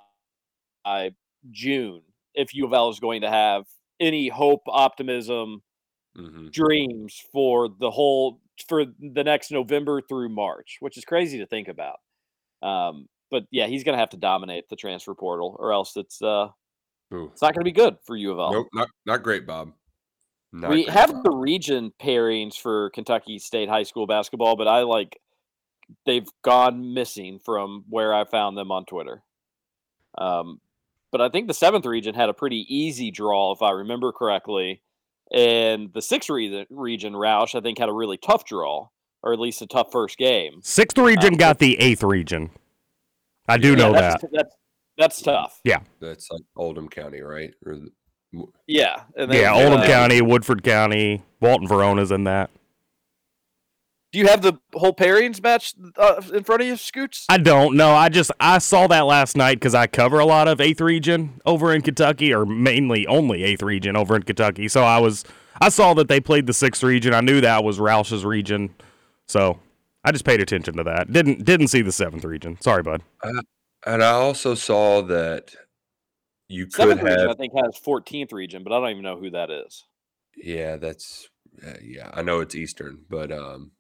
by 0.86 1.12
June 1.52 2.02
if 2.34 2.54
U 2.54 2.66
of 2.66 2.74
L 2.74 2.90
is 2.90 3.00
going 3.00 3.22
to 3.22 3.30
have 3.30 3.66
any 4.00 4.30
hope, 4.30 4.62
optimism, 4.68 5.62
Mhm. 6.18 6.52
dreams 6.52 7.22
for 7.32 7.68
the 7.68 7.92
whole 7.92 8.40
for 8.68 8.86
the 8.86 9.24
next 9.24 9.52
November 9.52 10.02
through 10.02 10.30
March, 10.30 10.78
which 10.80 10.98
is 10.98 11.04
crazy 11.04 11.40
to 11.40 11.46
think 11.46 11.68
about. 11.68 12.00
Um, 12.62 13.10
but 13.30 13.46
yeah, 13.52 13.68
he's 13.68 13.84
going 13.84 13.94
to 13.94 14.00
have 14.00 14.12
to 14.12 14.18
dominate 14.18 14.70
the 14.70 14.76
transfer 14.76 15.14
portal, 15.14 15.56
or 15.60 15.74
else 15.74 15.98
it's 15.98 16.22
uh, 16.22 16.50
Ooh. 17.14 17.30
it's 17.34 17.42
not 17.42 17.54
going 17.54 17.66
to 17.66 17.70
be 17.70 17.72
good 17.72 17.98
for 18.06 18.16
U 18.16 18.32
of 18.32 18.40
L. 18.40 18.54
Nope, 18.54 18.68
not 18.74 18.90
not 19.06 19.24
great, 19.24 19.46
Bob. 19.46 19.74
Not 20.54 20.70
we 20.70 20.86
great, 20.86 20.94
have 20.94 21.12
Bob. 21.12 21.24
the 21.26 21.32
region 21.32 21.92
pairings 22.02 22.56
for 22.58 22.92
Kentucky 22.92 23.40
State 23.40 23.68
high 23.68 23.84
school 23.84 24.08
basketball, 24.08 24.56
but 24.56 24.68
I 24.68 24.84
like 24.84 25.20
they've 26.06 26.28
gone 26.44 26.94
missing 26.94 27.40
from 27.40 27.84
where 27.90 28.14
I 28.14 28.24
found 28.24 28.58
them 28.58 28.72
on 28.72 28.86
Twitter. 28.86 29.22
Um, 30.18 30.62
but 31.12 31.20
I 31.22 31.30
think 31.30 31.48
the 31.48 31.54
seventh 31.54 31.86
region 31.86 32.16
had 32.16 32.30
a 32.30 32.34
pretty 32.34 32.66
easy 32.74 33.12
draw, 33.12 33.52
if 33.52 33.62
I 33.62 33.72
remember 33.72 34.12
correctly, 34.12 34.82
and 35.34 35.92
the 35.94 36.02
sixth 36.02 36.30
re- 36.30 36.66
region 36.70 37.14
Roush 37.14 37.56
I 37.56 37.62
think 37.62 37.80
had 37.80 37.90
a 37.90 37.94
really 37.94 38.18
tough 38.18 38.46
draw, 38.46 38.88
or 39.24 39.34
at 39.34 39.40
least 39.40 39.62
a 39.62 39.68
tough 39.68 39.92
first 39.92 40.18
game. 40.18 40.60
Sixth 40.62 40.98
region 40.98 41.36
got 41.36 41.60
the 41.60 41.80
eighth 41.80 42.04
region. 42.04 42.52
I 43.48 43.58
do 43.58 43.70
Yeah, 43.72 43.76
know 43.76 43.94
that's, 43.94 44.22
that. 44.22 44.32
That's 44.32 44.56
that's 44.98 45.22
tough. 45.22 45.60
Yeah. 45.64 45.80
That's 46.00 46.30
like 46.32 46.42
Oldham 46.56 46.88
County, 46.90 47.22
right? 47.22 47.52
Or 47.66 47.80
Yeah, 48.68 49.04
and 49.18 49.34
Yeah, 49.34 49.54
Oldham 49.54 49.82
uh, 49.82 49.86
County, 49.86 50.22
Woodford 50.22 50.64
County, 50.64 51.22
Walton 51.42 51.68
Verona's 51.68 52.12
in 52.12 52.24
that. 52.26 52.50
Do 54.16 54.22
you 54.22 54.28
have 54.28 54.42
the 54.42 54.54
whole 54.74 54.94
pairings 54.94 55.44
match 55.44 55.74
uh, 55.98 56.22
in 56.34 56.46
front 56.46 56.62
of 56.62 56.68
you, 56.70 56.78
Scoots? 56.78 57.26
I 57.28 57.38
don't 57.38 57.76
know. 57.76 57.92
I 57.92 58.08
just 58.08 58.32
I 58.40 58.60
saw 58.60 58.88
that 58.88 59.02
last 59.08 59.36
night 59.36 59.56
because 59.56 59.76
I 59.76 59.88
cover 59.88 60.20
a 60.20 60.26
lot 60.26 60.48
of 60.48 60.62
eighth 60.62 60.80
region 60.80 61.42
over 61.46 61.74
in 61.74 61.82
Kentucky, 61.82 62.34
or 62.34 62.46
mainly 62.46 63.06
only 63.08 63.44
eighth 63.44 63.62
region 63.62 63.98
over 63.98 64.16
in 64.16 64.24
Kentucky. 64.24 64.70
So 64.70 64.86
I 64.86 65.00
was 65.00 65.26
I 65.60 65.68
saw 65.68 65.94
that 65.96 66.08
they 66.08 66.22
played 66.22 66.48
the 66.48 66.54
sixth 66.54 66.82
region. 66.82 67.14
I 67.14 67.20
knew 67.20 67.42
that 67.42 67.66
was 67.66 67.78
Roush's 67.78 68.24
region, 68.24 68.74
so 69.28 69.60
I 70.06 70.14
just 70.14 70.24
paid 70.24 70.40
attention 70.40 70.78
to 70.78 70.86
that. 70.86 71.12
Didn't 71.12 71.44
didn't 71.44 71.68
see 71.68 71.82
the 71.82 71.92
seventh 71.92 72.24
region. 72.24 72.58
Sorry, 72.62 72.84
bud. 72.84 73.02
uh, 73.22 73.42
and 73.86 74.02
I 74.02 74.12
also 74.12 74.56
saw 74.56 75.02
that 75.02 75.54
you 76.48 76.68
could 76.68 76.76
Seventh 76.76 77.02
region, 77.02 77.30
I 77.30 77.34
think, 77.34 77.52
has 77.54 77.78
14th 77.86 78.32
region, 78.32 78.64
but 78.64 78.72
I 78.72 78.80
don't 78.80 78.92
even 78.92 79.04
know 79.04 79.18
who 79.20 79.32
that 79.32 79.52
is. 79.52 79.84
Yeah, 80.38 80.78
that's 80.78 81.28
uh, 81.68 81.74
yeah. 81.84 82.12
I 82.14 82.22
know 82.22 82.40
it's 82.40 82.56
Eastern, 82.56 83.04
but 83.10 83.30
um, 83.34 83.72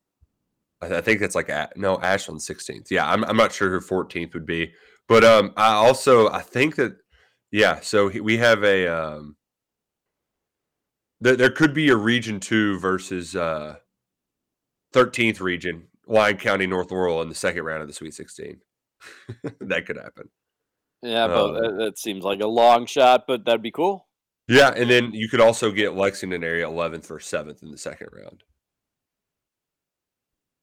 I, 0.81 0.97
I 0.97 1.01
think 1.01 1.19
that's 1.19 1.35
like 1.35 1.49
a, 1.49 1.69
no 1.75 1.99
Ashland 2.01 2.41
sixteenth. 2.41 2.91
Yeah, 2.91 3.09
I'm 3.09 3.23
I'm 3.25 3.37
not 3.37 3.51
sure 3.53 3.69
who 3.69 3.81
fourteenth 3.81 4.33
would 4.33 4.45
be, 4.45 4.73
but 5.07 5.23
um, 5.23 5.53
I 5.57 5.73
also 5.73 6.29
I 6.29 6.41
think 6.41 6.75
that 6.75 6.97
yeah. 7.51 7.79
So 7.81 8.09
he- 8.09 8.21
we 8.21 8.37
have 8.37 8.63
a 8.63 8.87
um, 8.87 9.35
there 11.21 11.35
there 11.35 11.51
could 11.51 11.73
be 11.73 11.89
a 11.89 11.95
region 11.95 12.39
two 12.39 12.79
versus 12.79 13.35
uh, 13.35 13.75
thirteenth 14.93 15.41
region, 15.41 15.87
Lyon 16.07 16.37
County 16.37 16.67
North 16.67 16.91
Laurel 16.91 17.21
in 17.21 17.29
the 17.29 17.35
second 17.35 17.63
round 17.63 17.81
of 17.81 17.87
the 17.87 17.93
Sweet 17.93 18.13
Sixteen. 18.13 18.61
that 19.61 19.85
could 19.85 19.97
happen. 19.97 20.29
Yeah, 21.01 21.27
but 21.27 21.33
Uh, 21.55 21.61
that, 21.61 21.77
that 21.77 21.99
seems 21.99 22.23
like 22.23 22.39
a 22.41 22.47
long 22.47 22.85
shot, 22.87 23.25
but 23.27 23.45
that'd 23.45 23.61
be 23.61 23.71
cool. 23.71 24.07
Yeah, 24.47 24.71
and 24.75 24.89
then 24.89 25.11
you 25.13 25.29
could 25.29 25.41
also 25.41 25.71
get 25.71 25.95
Lexington 25.95 26.43
area 26.43 26.67
11th 26.67 27.09
or 27.11 27.17
7th 27.17 27.61
in 27.63 27.71
the 27.71 27.77
second 27.77 28.09
round. 28.11 28.43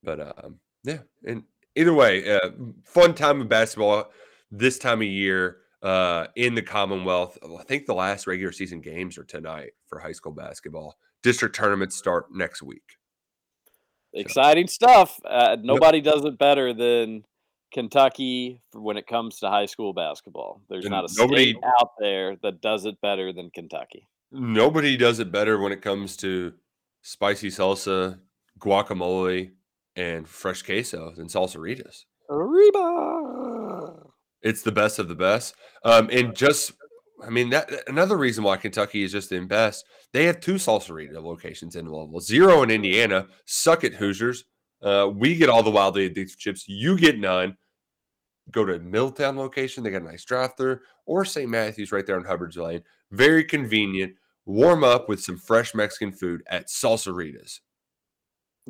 But 0.02 0.20
um, 0.44 0.56
yeah, 0.84 0.98
and 1.26 1.44
either 1.76 1.94
way, 1.94 2.34
uh, 2.34 2.50
fun 2.84 3.14
time 3.14 3.40
of 3.40 3.48
basketball 3.48 4.10
this 4.50 4.78
time 4.78 5.00
of 5.00 5.06
year 5.08 5.58
uh, 5.82 6.26
in 6.36 6.54
the 6.54 6.62
Commonwealth. 6.62 7.38
I 7.58 7.62
think 7.64 7.86
the 7.86 7.94
last 7.94 8.26
regular 8.26 8.52
season 8.52 8.80
games 8.80 9.16
are 9.18 9.24
tonight 9.24 9.72
for 9.86 9.98
high 10.00 10.12
school 10.12 10.32
basketball. 10.32 10.96
District 11.22 11.54
tournaments 11.54 11.96
start 11.96 12.26
next 12.32 12.62
week. 12.62 12.82
Exciting 14.12 14.66
stuff. 14.66 15.20
Uh, 15.24 15.56
nobody 15.62 16.00
does 16.00 16.24
it 16.24 16.36
better 16.38 16.74
than 16.74 17.24
Kentucky 17.72 18.60
when 18.74 18.96
it 18.98 19.06
comes 19.06 19.38
to 19.38 19.48
high 19.48 19.64
school 19.66 19.94
basketball. 19.94 20.60
There's 20.68 20.84
And 20.84 20.92
not 20.92 21.10
a 21.10 21.14
nobody- 21.16 21.52
state 21.52 21.62
out 21.80 21.92
there 21.98 22.36
that 22.42 22.60
does 22.60 22.84
it 22.84 23.00
better 23.00 23.32
than 23.32 23.50
Kentucky. 23.50 24.08
Nobody 24.30 24.96
does 24.96 25.18
it 25.20 25.30
better 25.32 25.58
when 25.58 25.72
it 25.72 25.80
comes 25.80 26.16
to 26.18 26.52
spicy 27.02 27.48
salsa, 27.48 28.18
guacamole, 28.58 29.52
and 29.96 30.28
fresh 30.28 30.62
queso 30.62 31.12
and 31.16 31.28
salsaritas. 31.28 32.04
Arriba. 32.30 33.92
It's 34.42 34.62
the 34.62 34.72
best 34.72 34.98
of 34.98 35.08
the 35.08 35.14
best. 35.14 35.54
Um, 35.84 36.08
and 36.10 36.34
just, 36.34 36.72
I 37.24 37.30
mean, 37.30 37.50
that 37.50 37.70
another 37.86 38.16
reason 38.16 38.44
why 38.44 38.56
Kentucky 38.56 39.02
is 39.02 39.12
just 39.12 39.30
the 39.30 39.40
best. 39.40 39.84
They 40.12 40.24
have 40.24 40.40
two 40.40 40.54
salsarita 40.54 41.22
locations 41.22 41.76
in 41.76 41.90
Louisville, 41.90 42.20
zero 42.20 42.62
in 42.62 42.70
Indiana. 42.70 43.26
Suck 43.46 43.84
it, 43.84 43.94
Hoosiers. 43.94 44.44
Uh, 44.82 45.10
we 45.14 45.36
get 45.36 45.48
all 45.48 45.62
the 45.62 45.70
wildly 45.70 46.08
addictive 46.10 46.36
chips. 46.36 46.64
You 46.68 46.98
get 46.98 47.18
none. 47.18 47.56
Go 48.50 48.64
to 48.64 48.80
Milltown 48.80 49.36
location. 49.36 49.84
They 49.84 49.90
got 49.90 50.02
a 50.02 50.06
nice 50.06 50.24
drive 50.24 50.56
through, 50.56 50.80
or 51.06 51.24
St. 51.24 51.48
Matthews 51.48 51.92
right 51.92 52.04
there 52.04 52.16
on 52.16 52.24
Hubbard's 52.24 52.56
Lane. 52.56 52.82
Very 53.12 53.44
convenient. 53.44 54.14
Warm 54.44 54.82
up 54.82 55.08
with 55.08 55.22
some 55.22 55.38
fresh 55.38 55.74
Mexican 55.74 56.12
food 56.12 56.42
at 56.48 56.66
Salsaritas. 56.66 57.60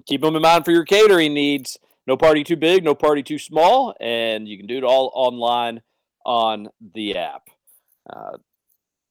Keep 0.06 0.22
them 0.22 0.36
in 0.36 0.42
mind 0.42 0.64
for 0.64 0.70
your 0.70 0.84
catering 0.84 1.34
needs. 1.34 1.78
No 2.06 2.16
party 2.16 2.42
too 2.42 2.56
big, 2.56 2.82
no 2.82 2.94
party 2.94 3.22
too 3.22 3.38
small, 3.38 3.94
and 4.00 4.48
you 4.48 4.56
can 4.56 4.66
do 4.66 4.76
it 4.76 4.84
all 4.84 5.12
online 5.14 5.82
on 6.24 6.68
the 6.94 7.16
app. 7.16 7.48
Uh, 8.10 8.38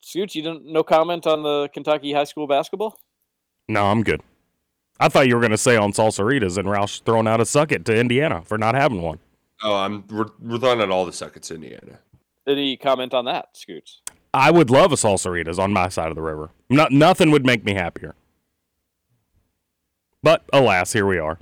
Scooch, 0.03 0.36
you 0.36 0.41
didn't 0.41 0.65
no 0.65 0.84
comment 0.84 1.25
on 1.25 1.43
the 1.43 1.69
Kentucky 1.73 2.11
high 2.11 2.25
school 2.25 2.47
basketball? 2.47 2.99
No, 3.69 3.86
I'm 3.86 4.03
good. 4.03 4.21
I 4.99 5.09
thought 5.09 5.27
you 5.27 5.36
were 5.36 5.41
going 5.41 5.51
to 5.51 5.57
say 5.57 5.77
on 5.77 5.93
Salsaritas 5.93 6.57
and 6.57 6.67
Roush 6.67 7.01
throwing 7.03 7.27
out 7.27 7.39
a 7.39 7.45
suck 7.45 7.71
it 7.71 7.86
to 7.86 7.95
Indiana 7.95 8.43
for 8.43 8.57
not 8.57 8.75
having 8.75 9.01
one. 9.01 9.19
Oh, 9.63 9.75
I'm 9.75 10.03
we're, 10.09 10.25
we're 10.39 10.57
throwing 10.57 10.82
out 10.82 10.89
all 10.89 11.05
the 11.05 11.13
suckets 11.13 11.49
in 11.51 11.63
Indiana. 11.63 11.99
Any 12.47 12.75
comment 12.75 13.13
on 13.13 13.25
that, 13.25 13.49
Scoots? 13.53 14.01
I 14.34 14.51
would 14.51 14.69
love 14.69 14.91
a 14.91 14.95
Salsaritas 14.95 15.59
on 15.59 15.73
my 15.73 15.89
side 15.89 16.09
of 16.09 16.15
the 16.15 16.21
river. 16.21 16.51
No, 16.69 16.88
nothing 16.89 17.32
would 17.32 17.45
make 17.45 17.63
me 17.63 17.73
happier. 17.73 18.15
But 20.24 20.43
alas, 20.53 20.93
here 20.93 21.05
we 21.05 21.17
are. 21.17 21.39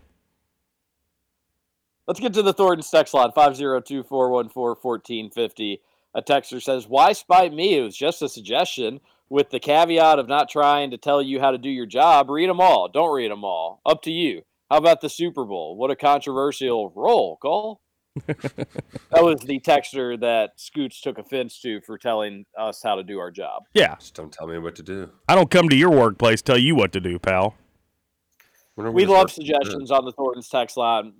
Let's 2.08 2.20
get 2.20 2.34
to 2.34 2.42
the 2.42 2.54
Thornton 2.54 2.84
text 2.90 3.14
line 3.14 3.32
502 3.34 4.04
414 4.04 4.76
1450. 4.82 5.82
A 6.16 6.22
texter 6.22 6.62
says, 6.62 6.88
Why 6.88 7.14
spite 7.14 7.54
me? 7.54 7.78
It 7.78 7.84
was 7.84 7.96
just 7.96 8.22
a 8.22 8.30
suggestion 8.30 9.00
with 9.30 9.52
the 9.52 9.60
caveat 9.60 10.18
of 10.18 10.28
not 10.28 10.50
trying 10.50 10.90
to 10.92 10.98
tell 10.98 11.22
you 11.22 11.40
how 11.40 11.52
to 11.52 11.58
do 11.58 11.70
your 11.70 11.86
job. 11.86 12.30
Read 12.30 12.50
them 12.50 12.60
all. 12.60 12.88
Don't 12.88 13.14
read 13.14 13.30
them 13.30 13.44
all. 13.44 13.82
Up 13.86 14.02
to 14.04 14.12
you. 14.12 14.42
How 14.72 14.78
about 14.78 15.02
the 15.02 15.10
Super 15.10 15.46
Bowl? 15.46 15.76
What 15.76 15.92
a 15.92 15.96
controversial 15.96 16.92
role, 16.96 17.38
Cole. 17.38 17.82
that 18.26 19.24
was 19.24 19.42
the 19.42 19.60
texter 19.60 20.20
that 20.20 20.54
Scoots 20.56 21.00
took 21.00 21.18
offense 21.20 21.62
to 21.62 21.80
for 21.82 21.98
telling 21.98 22.46
us 22.58 22.82
how 22.84 22.96
to 22.96 23.04
do 23.04 23.20
our 23.20 23.30
job. 23.30 23.64
Yeah. 23.74 23.96
Just 23.96 24.16
don't 24.16 24.32
tell 24.32 24.48
me 24.48 24.58
what 24.58 24.76
to 24.76 24.84
do. 24.84 25.12
I 25.28 25.36
don't 25.36 25.52
come 25.52 25.70
to 25.70 25.76
your 25.76 25.92
workplace 25.92 26.42
tell 26.42 26.58
you 26.58 26.76
what 26.76 26.92
to 26.94 27.00
do, 27.00 27.20
pal. 27.20 27.56
We 28.80 29.06
love 29.06 29.30
start 29.30 29.46
doing 29.46 29.48
that? 29.48 29.64
suggestions 29.64 29.92
on 29.92 30.06
the 30.06 30.12
Thornton's 30.12 30.50
text 30.50 30.78
line. 30.78 31.14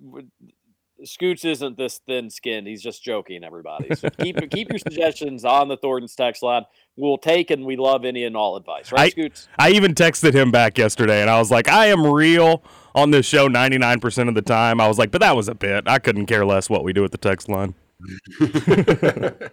Scoots 1.04 1.44
isn't 1.44 1.78
this 1.78 2.00
thin 2.06 2.28
skinned. 2.28 2.66
He's 2.66 2.82
just 2.82 3.02
joking, 3.02 3.42
everybody. 3.44 3.94
So 3.94 4.10
keep 4.20 4.38
keep 4.50 4.70
your 4.70 4.78
suggestions 4.78 5.44
on 5.44 5.68
the 5.68 5.76
Thornton's 5.76 6.14
text 6.14 6.42
line. 6.42 6.64
We'll 6.96 7.18
take 7.18 7.50
and 7.50 7.64
we 7.64 7.76
love 7.76 8.04
any 8.04 8.24
and 8.24 8.36
all 8.36 8.56
advice, 8.56 8.92
right, 8.92 9.06
I, 9.06 9.08
Scoots? 9.08 9.48
I 9.58 9.70
even 9.70 9.94
texted 9.94 10.34
him 10.34 10.50
back 10.50 10.76
yesterday 10.76 11.20
and 11.20 11.30
I 11.30 11.38
was 11.38 11.50
like, 11.50 11.68
I 11.68 11.86
am 11.86 12.06
real 12.06 12.62
on 12.94 13.10
this 13.10 13.26
show 13.26 13.48
99% 13.48 14.28
of 14.28 14.34
the 14.34 14.42
time. 14.42 14.80
I 14.80 14.88
was 14.88 14.98
like, 14.98 15.10
but 15.10 15.20
that 15.20 15.36
was 15.36 15.48
a 15.48 15.54
bit. 15.54 15.88
I 15.88 15.98
couldn't 15.98 16.26
care 16.26 16.44
less 16.44 16.68
what 16.68 16.84
we 16.84 16.92
do 16.92 17.04
at 17.04 17.12
the 17.12 17.18
text 17.18 17.48
line. 17.48 17.74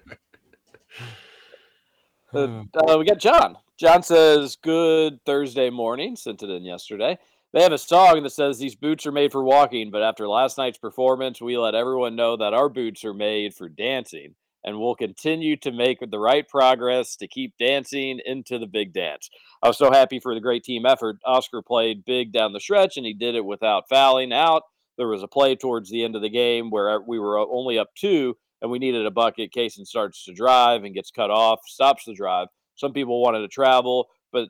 Uh, 2.34 2.64
uh, 2.74 2.98
we 2.98 3.06
got 3.06 3.20
John. 3.20 3.58
John 3.78 4.04
says, 4.04 4.58
Good 4.58 5.24
Thursday 5.26 5.70
morning. 5.70 6.16
Sent 6.16 6.44
it 6.44 6.50
in 6.50 6.66
yesterday. 6.66 7.18
They 7.54 7.64
have 7.64 7.72
a 7.72 7.78
song 7.78 8.24
that 8.24 8.32
says 8.32 8.60
these 8.60 8.76
boots 8.76 9.06
are 9.06 9.12
made 9.12 9.32
for 9.32 9.44
walking, 9.44 9.90
but 9.90 10.04
after 10.04 10.28
last 10.28 10.58
night's 10.58 10.78
performance, 10.78 11.42
we 11.42 11.58
let 11.58 11.76
everyone 11.76 12.16
know 12.16 12.36
that 12.36 12.54
our 12.54 12.68
boots 12.68 13.06
are 13.06 13.14
made 13.14 13.54
for 13.54 13.70
dancing, 13.70 14.36
and 14.66 14.78
we'll 14.78 14.96
continue 14.96 15.56
to 15.58 15.72
make 15.72 16.00
the 16.02 16.20
right 16.20 16.48
progress 16.48 17.16
to 17.16 17.28
keep 17.28 17.54
dancing 17.58 18.20
into 18.26 18.60
the 18.60 18.68
big 18.68 18.94
dance. 18.94 19.30
I 19.64 19.70
was 19.70 19.78
so 19.78 19.92
happy 19.92 20.20
for 20.20 20.36
the 20.36 20.42
great 20.42 20.66
team 20.66 20.86
effort. 20.86 21.20
Oscar 21.26 21.62
played 21.62 22.04
big 22.04 22.34
down 22.34 22.52
the 22.52 22.60
stretch, 22.60 22.98
and 22.98 23.06
he 23.06 23.14
did 23.14 23.34
it 23.34 23.46
without 23.46 23.88
fouling 23.90 24.34
out. 24.34 24.64
There 24.98 25.08
was 25.08 25.24
a 25.24 25.28
play 25.28 25.56
towards 25.56 25.90
the 25.90 26.04
end 26.04 26.18
of 26.18 26.22
the 26.22 26.30
game 26.30 26.70
where 26.70 26.90
uh, 26.90 27.00
we 27.08 27.18
were 27.18 27.40
uh, 27.40 27.46
only 27.50 27.80
up 27.80 27.90
two, 27.96 28.36
and 28.62 28.70
we 28.70 28.78
needed 28.78 29.06
a 29.06 29.12
bucket. 29.12 29.54
Cason 29.56 29.86
starts 29.86 30.26
to 30.26 30.34
drive 30.34 30.84
and 30.84 30.94
gets 30.94 31.12
cut 31.12 31.32
off, 31.32 31.60
stops 31.66 32.04
the 32.06 32.14
drive. 32.14 32.50
Some 32.76 32.92
people 32.92 33.22
wanted 33.22 33.40
to 33.40 33.48
travel, 33.48 34.08
but 34.34 34.50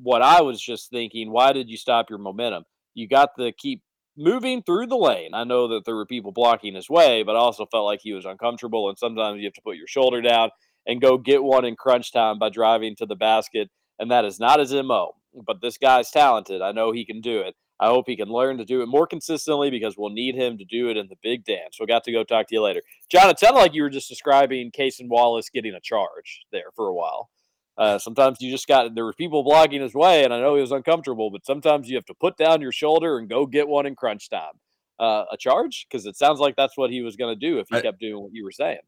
what 0.00 0.22
I 0.22 0.42
was 0.42 0.60
just 0.60 0.90
thinking, 0.90 1.30
why 1.30 1.52
did 1.52 1.68
you 1.68 1.76
stop 1.76 2.10
your 2.10 2.18
momentum? 2.18 2.64
You 2.94 3.08
got 3.08 3.30
to 3.38 3.52
keep 3.52 3.82
moving 4.16 4.62
through 4.62 4.86
the 4.86 4.96
lane. 4.96 5.30
I 5.34 5.44
know 5.44 5.68
that 5.68 5.84
there 5.84 5.94
were 5.94 6.06
people 6.06 6.32
blocking 6.32 6.74
his 6.74 6.90
way, 6.90 7.22
but 7.22 7.36
I 7.36 7.38
also 7.38 7.66
felt 7.66 7.84
like 7.84 8.00
he 8.02 8.12
was 8.12 8.24
uncomfortable. 8.24 8.88
And 8.88 8.98
sometimes 8.98 9.38
you 9.38 9.46
have 9.46 9.54
to 9.54 9.62
put 9.62 9.76
your 9.76 9.86
shoulder 9.86 10.20
down 10.20 10.50
and 10.86 11.00
go 11.00 11.18
get 11.18 11.42
one 11.42 11.64
in 11.64 11.76
crunch 11.76 12.12
time 12.12 12.38
by 12.38 12.48
driving 12.48 12.96
to 12.96 13.06
the 13.06 13.16
basket. 13.16 13.70
And 13.98 14.10
that 14.10 14.24
is 14.24 14.40
not 14.40 14.60
his 14.60 14.72
MO. 14.72 15.12
But 15.46 15.60
this 15.60 15.78
guy's 15.78 16.10
talented. 16.10 16.62
I 16.62 16.72
know 16.72 16.90
he 16.90 17.04
can 17.04 17.20
do 17.20 17.40
it. 17.40 17.54
I 17.80 17.86
hope 17.86 18.06
he 18.08 18.16
can 18.16 18.28
learn 18.28 18.58
to 18.58 18.64
do 18.64 18.82
it 18.82 18.86
more 18.86 19.06
consistently 19.06 19.70
because 19.70 19.94
we'll 19.96 20.10
need 20.10 20.34
him 20.34 20.58
to 20.58 20.64
do 20.64 20.88
it 20.90 20.96
in 20.96 21.06
the 21.08 21.16
big 21.22 21.44
dance. 21.44 21.76
We'll 21.78 21.86
got 21.86 22.02
to 22.04 22.12
go 22.12 22.24
talk 22.24 22.48
to 22.48 22.54
you 22.54 22.62
later. 22.62 22.82
John, 23.08 23.30
it 23.30 23.38
sounded 23.38 23.60
like 23.60 23.74
you 23.74 23.82
were 23.82 23.90
just 23.90 24.08
describing 24.08 24.72
Cason 24.72 25.08
Wallace 25.08 25.48
getting 25.48 25.74
a 25.74 25.80
charge 25.80 26.40
there 26.50 26.72
for 26.74 26.88
a 26.88 26.94
while. 26.94 27.30
Uh, 27.78 27.96
sometimes 27.96 28.38
you 28.40 28.50
just 28.50 28.66
got 28.66 28.92
there 28.94 29.04
were 29.04 29.12
people 29.12 29.44
blocking 29.44 29.80
his 29.80 29.94
way, 29.94 30.24
and 30.24 30.34
I 30.34 30.40
know 30.40 30.56
he 30.56 30.60
was 30.60 30.72
uncomfortable, 30.72 31.30
but 31.30 31.46
sometimes 31.46 31.88
you 31.88 31.96
have 31.96 32.06
to 32.06 32.14
put 32.14 32.36
down 32.36 32.60
your 32.60 32.72
shoulder 32.72 33.18
and 33.18 33.28
go 33.28 33.46
get 33.46 33.68
one 33.68 33.86
in 33.86 33.94
crunch 33.94 34.28
time. 34.28 34.54
Uh, 34.98 35.24
a 35.30 35.36
charge 35.36 35.86
because 35.88 36.06
it 36.06 36.16
sounds 36.16 36.40
like 36.40 36.56
that's 36.56 36.76
what 36.76 36.90
he 36.90 37.02
was 37.02 37.14
going 37.14 37.32
to 37.32 37.38
do 37.38 37.60
if 37.60 37.68
he 37.70 37.76
I- 37.76 37.82
kept 37.82 38.00
doing 38.00 38.20
what 38.20 38.32
you 38.34 38.42
were 38.44 38.50
saying. 38.50 38.80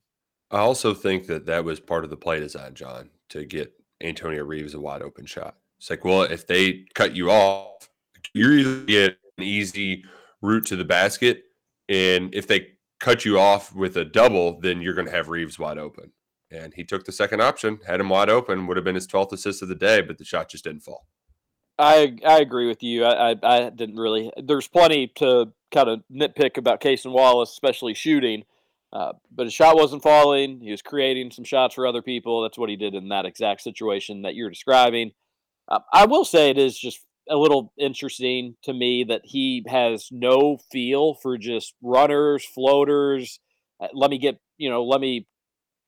I 0.50 0.58
also 0.58 0.92
think 0.92 1.28
that 1.28 1.46
that 1.46 1.64
was 1.64 1.78
part 1.78 2.02
of 2.02 2.10
the 2.10 2.16
play 2.16 2.40
design, 2.40 2.74
John, 2.74 3.10
to 3.28 3.44
get 3.44 3.72
Antonio 4.00 4.42
Reeves 4.42 4.74
a 4.74 4.80
wide 4.80 5.02
open 5.02 5.24
shot. 5.24 5.54
It's 5.78 5.88
like, 5.88 6.04
well, 6.04 6.22
if 6.22 6.48
they 6.48 6.86
cut 6.94 7.14
you 7.14 7.30
off, 7.30 7.88
you're 8.34 8.58
either 8.58 8.84
get 8.84 9.18
an 9.38 9.44
easy 9.44 10.04
route 10.42 10.66
to 10.66 10.74
the 10.74 10.84
basket, 10.84 11.44
and 11.88 12.34
if 12.34 12.48
they 12.48 12.66
cut 12.98 13.24
you 13.24 13.38
off 13.38 13.72
with 13.72 13.96
a 13.96 14.04
double, 14.04 14.58
then 14.60 14.82
you're 14.82 14.94
going 14.94 15.06
to 15.06 15.12
have 15.12 15.28
Reeves 15.28 15.60
wide 15.60 15.78
open. 15.78 16.10
And 16.50 16.74
he 16.74 16.84
took 16.84 17.04
the 17.04 17.12
second 17.12 17.40
option, 17.40 17.78
had 17.86 18.00
him 18.00 18.08
wide 18.08 18.28
open, 18.28 18.66
would 18.66 18.76
have 18.76 18.84
been 18.84 18.96
his 18.96 19.06
12th 19.06 19.32
assist 19.32 19.62
of 19.62 19.68
the 19.68 19.74
day, 19.74 20.00
but 20.00 20.18
the 20.18 20.24
shot 20.24 20.48
just 20.48 20.64
didn't 20.64 20.80
fall. 20.80 21.06
I 21.78 22.16
I 22.26 22.40
agree 22.40 22.66
with 22.66 22.82
you. 22.82 23.04
I, 23.04 23.32
I 23.32 23.36
I 23.42 23.70
didn't 23.70 23.96
really. 23.96 24.30
There's 24.36 24.68
plenty 24.68 25.06
to 25.16 25.52
kind 25.72 25.88
of 25.88 26.02
nitpick 26.12 26.58
about 26.58 26.80
Cason 26.80 27.12
Wallace, 27.12 27.50
especially 27.50 27.94
shooting. 27.94 28.44
Uh, 28.92 29.12
but 29.30 29.46
his 29.46 29.54
shot 29.54 29.76
wasn't 29.76 30.02
falling. 30.02 30.60
He 30.60 30.72
was 30.72 30.82
creating 30.82 31.30
some 31.30 31.44
shots 31.44 31.76
for 31.76 31.86
other 31.86 32.02
people. 32.02 32.42
That's 32.42 32.58
what 32.58 32.68
he 32.68 32.76
did 32.76 32.94
in 32.94 33.08
that 33.08 33.24
exact 33.24 33.62
situation 33.62 34.22
that 34.22 34.34
you're 34.34 34.50
describing. 34.50 35.12
Uh, 35.68 35.78
I 35.92 36.06
will 36.06 36.24
say 36.24 36.50
it 36.50 36.58
is 36.58 36.76
just 36.76 37.00
a 37.28 37.36
little 37.36 37.72
interesting 37.78 38.56
to 38.62 38.74
me 38.74 39.04
that 39.04 39.22
he 39.24 39.64
has 39.68 40.08
no 40.10 40.58
feel 40.72 41.14
for 41.14 41.38
just 41.38 41.74
runners, 41.82 42.44
floaters. 42.44 43.38
Uh, 43.80 43.88
let 43.94 44.10
me 44.10 44.18
get 44.18 44.38
you 44.58 44.68
know. 44.68 44.84
Let 44.84 45.00
me 45.00 45.26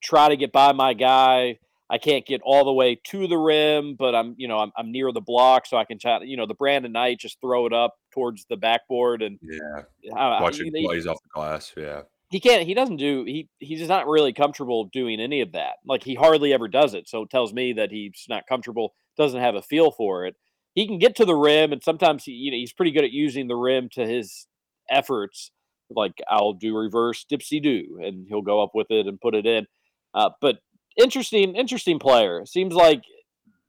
try 0.02 0.28
to 0.28 0.36
get 0.36 0.52
by 0.52 0.72
my 0.72 0.94
guy. 0.94 1.58
I 1.90 1.98
can't 1.98 2.24
get 2.26 2.40
all 2.42 2.64
the 2.64 2.72
way 2.72 2.98
to 3.08 3.26
the 3.28 3.36
rim, 3.36 3.96
but 3.98 4.14
I'm, 4.14 4.34
you 4.38 4.48
know, 4.48 4.58
I'm, 4.58 4.72
I'm 4.78 4.90
near 4.90 5.12
the 5.12 5.20
block, 5.20 5.66
so 5.66 5.76
I 5.76 5.84
can 5.84 5.98
try. 5.98 6.22
You 6.22 6.38
know, 6.38 6.46
the 6.46 6.54
Brandon 6.54 6.90
Knight 6.92 7.20
just 7.20 7.38
throw 7.42 7.66
it 7.66 7.74
up 7.74 7.96
towards 8.14 8.46
the 8.48 8.56
backboard, 8.56 9.20
and 9.20 9.38
Yeah. 9.42 9.82
I- 10.16 10.40
Watching 10.42 10.72
he- 10.74 10.86
plays 10.86 11.06
off 11.06 11.18
the 11.22 11.28
glass. 11.34 11.72
Yeah. 11.76 12.02
he 12.30 12.40
can't. 12.40 12.66
He 12.66 12.72
doesn't 12.72 12.96
do. 12.96 13.24
He 13.24 13.50
he's 13.58 13.78
just 13.80 13.90
not 13.90 14.06
really 14.08 14.32
comfortable 14.32 14.84
doing 14.86 15.20
any 15.20 15.42
of 15.42 15.52
that. 15.52 15.74
Like 15.84 16.02
he 16.02 16.14
hardly 16.14 16.54
ever 16.54 16.66
does 16.66 16.94
it. 16.94 17.06
So 17.10 17.20
it 17.22 17.30
tells 17.30 17.52
me 17.52 17.74
that 17.74 17.90
he's 17.90 18.24
not 18.26 18.46
comfortable. 18.48 18.94
Doesn't 19.18 19.40
have 19.40 19.54
a 19.54 19.60
feel 19.60 19.90
for 19.90 20.24
it. 20.24 20.34
He 20.74 20.86
can 20.86 20.98
get 20.98 21.14
to 21.16 21.26
the 21.26 21.34
rim, 21.34 21.72
and 21.72 21.82
sometimes 21.82 22.24
he, 22.24 22.32
you 22.32 22.50
know, 22.52 22.56
he's 22.56 22.72
pretty 22.72 22.92
good 22.92 23.04
at 23.04 23.12
using 23.12 23.48
the 23.48 23.54
rim 23.56 23.90
to 23.92 24.06
his 24.06 24.46
efforts. 24.88 25.50
Like 25.90 26.14
I'll 26.26 26.54
do 26.54 26.74
reverse 26.74 27.26
dipsy 27.30 27.62
do, 27.62 28.00
and 28.02 28.24
he'll 28.28 28.40
go 28.40 28.62
up 28.62 28.70
with 28.74 28.90
it 28.90 29.06
and 29.06 29.20
put 29.20 29.34
it 29.34 29.44
in. 29.44 29.66
Uh, 30.14 30.30
but 30.40 30.59
interesting, 30.97 31.55
interesting 31.55 31.98
player. 31.98 32.44
Seems 32.47 32.74
like 32.74 33.02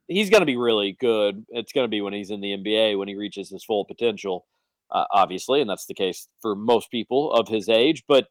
he's 0.07 0.29
going 0.29 0.41
to 0.41 0.45
be 0.45 0.57
really 0.57 0.95
good. 0.99 1.45
It's 1.49 1.71
going 1.71 1.85
to 1.85 1.89
be 1.89 2.01
when 2.01 2.13
he's 2.13 2.31
in 2.31 2.41
the 2.41 2.57
NBA 2.57 2.97
when 2.97 3.07
he 3.07 3.15
reaches 3.15 3.49
his 3.49 3.63
full 3.63 3.85
potential, 3.85 4.45
uh, 4.91 5.05
obviously, 5.11 5.61
and 5.61 5.69
that's 5.69 5.85
the 5.85 5.93
case 5.93 6.27
for 6.41 6.55
most 6.55 6.91
people 6.91 7.31
of 7.31 7.47
his 7.47 7.69
age. 7.69 8.03
But 8.07 8.27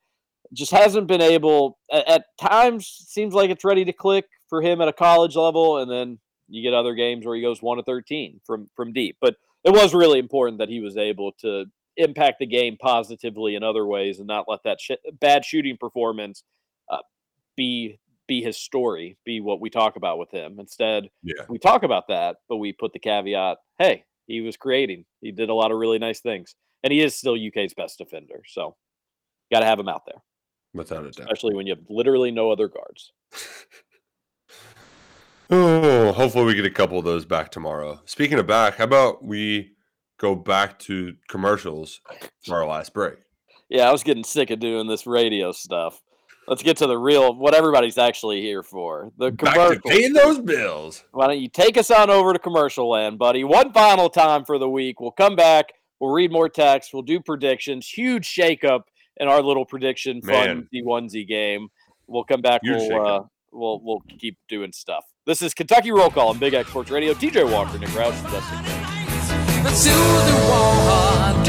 just 0.52 0.72
hasn't 0.72 1.06
been 1.06 1.22
able. 1.22 1.78
At, 1.90 2.09
at 2.09 2.24
times, 2.40 2.86
seems 3.09 3.34
like 3.34 3.51
it's 3.51 3.64
ready 3.64 3.84
to 3.84 3.93
click 3.93 4.26
for 4.48 4.60
him 4.60 4.80
at 4.80 4.89
a 4.89 4.93
college 4.93 5.36
level, 5.36 5.78
and 5.78 5.90
then 5.90 6.18
you 6.48 6.62
get 6.62 6.74
other 6.74 6.94
games 6.94 7.24
where 7.24 7.36
he 7.36 7.43
goes 7.43 7.62
one 7.62 7.78
to 7.78 7.82
thirteen 7.82 8.40
from 8.47 8.68
from 8.76 8.93
deep. 8.93 9.16
But 9.20 9.36
it 9.64 9.70
was 9.70 9.94
really 9.94 10.18
important 10.18 10.59
that 10.59 10.68
he 10.68 10.80
was 10.80 10.97
able 10.97 11.32
to 11.40 11.66
impact 11.97 12.39
the 12.39 12.47
game 12.47 12.76
positively 12.80 13.55
in 13.55 13.62
other 13.62 13.86
ways 13.86 14.18
and 14.18 14.26
not 14.26 14.47
let 14.48 14.60
that 14.64 14.80
sh- 14.80 14.93
bad 15.20 15.44
shooting 15.44 15.76
performance 15.78 16.43
uh, 16.90 16.98
be 17.56 17.98
be 18.32 18.40
his 18.40 18.56
story, 18.56 19.18
be 19.26 19.40
what 19.42 19.60
we 19.60 19.68
talk 19.68 19.96
about 19.96 20.18
with 20.18 20.30
him. 20.30 20.59
Instead, 20.59 21.10
Yeah. 21.22 21.44
we 21.50 21.59
talk 21.59 21.82
about 21.82 22.09
that, 22.09 22.36
but 22.48 22.56
we 22.56 22.72
put 22.72 22.94
the 22.94 22.98
caveat, 22.98 23.59
hey, 23.78 24.04
he 24.26 24.40
was 24.40 24.56
creating. 24.56 25.04
He 25.20 25.32
did 25.32 25.50
a 25.50 25.54
lot 25.54 25.70
of 25.70 25.76
really 25.76 25.98
nice 25.98 26.20
things. 26.20 26.54
And 26.82 26.90
he 26.90 27.00
is 27.02 27.14
still 27.14 27.36
UK's 27.36 27.74
best 27.74 27.98
defender. 27.98 28.42
So 28.46 28.74
got 29.52 29.60
to 29.60 29.66
have 29.66 29.78
him 29.78 29.88
out 29.90 30.06
there, 30.06 30.22
Without 30.72 31.00
a 31.04 31.10
doubt. 31.10 31.26
especially 31.26 31.54
when 31.54 31.66
you 31.66 31.74
have 31.74 31.84
literally 31.90 32.30
no 32.30 32.50
other 32.50 32.68
guards. 32.68 33.12
Oh, 35.50 36.12
hopefully 36.12 36.46
we 36.46 36.54
get 36.54 36.64
a 36.64 36.70
couple 36.70 36.98
of 36.98 37.04
those 37.04 37.26
back 37.26 37.50
tomorrow. 37.50 38.00
Speaking 38.06 38.38
of 38.38 38.46
back, 38.46 38.76
how 38.76 38.84
about 38.84 39.22
we 39.22 39.72
go 40.18 40.34
back 40.34 40.78
to 40.78 41.14
commercials 41.28 42.00
for 42.46 42.54
our 42.56 42.66
last 42.66 42.94
break? 42.94 43.16
Yeah, 43.68 43.86
I 43.86 43.92
was 43.92 44.02
getting 44.02 44.24
sick 44.24 44.48
of 44.50 44.60
doing 44.60 44.86
this 44.86 45.06
radio 45.06 45.52
stuff. 45.52 46.00
Let's 46.48 46.62
get 46.62 46.77
to 46.78 46.86
the 46.86 46.98
real, 46.98 47.35
what 47.35 47.55
everybody's 47.55 47.98
actually 47.98 48.40
here 48.43 48.62
for. 48.64 49.12
The 49.16 49.31
Back 49.31 49.55
to 49.55 49.60
commercials. 49.60 49.82
paying 49.86 50.12
those 50.12 50.40
bills. 50.40 51.05
Why 51.12 51.28
don't 51.28 51.39
you 51.39 51.48
take 51.48 51.77
us 51.78 51.90
on 51.90 52.10
over 52.10 52.32
to 52.32 52.39
commercial 52.39 52.90
land, 52.90 53.19
buddy? 53.19 53.44
One 53.44 53.73
final 53.73 54.10
time 54.10 54.44
for 54.44 54.59
the 54.59 54.69
week. 54.69 55.01
We'll 55.01 55.12
come 55.12 55.36
back. 55.36 55.66
We'll 56.01 56.10
read 56.12 56.32
more 56.32 56.48
text. 56.48 56.93
We'll 56.93 57.02
do 57.02 57.20
predictions. 57.20 57.89
Huge 57.89 58.27
shakeup 58.27 58.82
in 59.19 59.28
our 59.28 59.40
little 59.40 59.64
prediction 59.64 60.20
Man. 60.24 60.62
fun 60.73 60.82
onesie 60.85 61.27
game. 61.27 61.69
We'll 62.09 62.24
come 62.24 62.40
back. 62.43 62.62
Huge 62.64 62.89
We'll 62.90 63.06
uh, 63.06 63.23
we'll 63.52 63.81
we'll 63.82 64.02
keep 64.19 64.36
doing 64.48 64.73
stuff. 64.73 65.05
This 65.27 65.43
is 65.43 65.55
Kentucky 65.55 65.93
Roll 65.93 66.10
Call 66.10 66.31
on 66.31 66.39
Big 66.39 66.55
X 66.55 66.69
Sports 66.70 66.90
Radio. 66.90 67.14
TJ 67.14 67.51
Walker, 67.52 67.78
Nick 67.78 67.90
Roush, 67.90 68.19
and 68.19 68.28
Justin 68.32 68.59
Gray. 68.64 68.82
to 69.62 69.89
the 69.89 70.48
wall, 70.51 71.43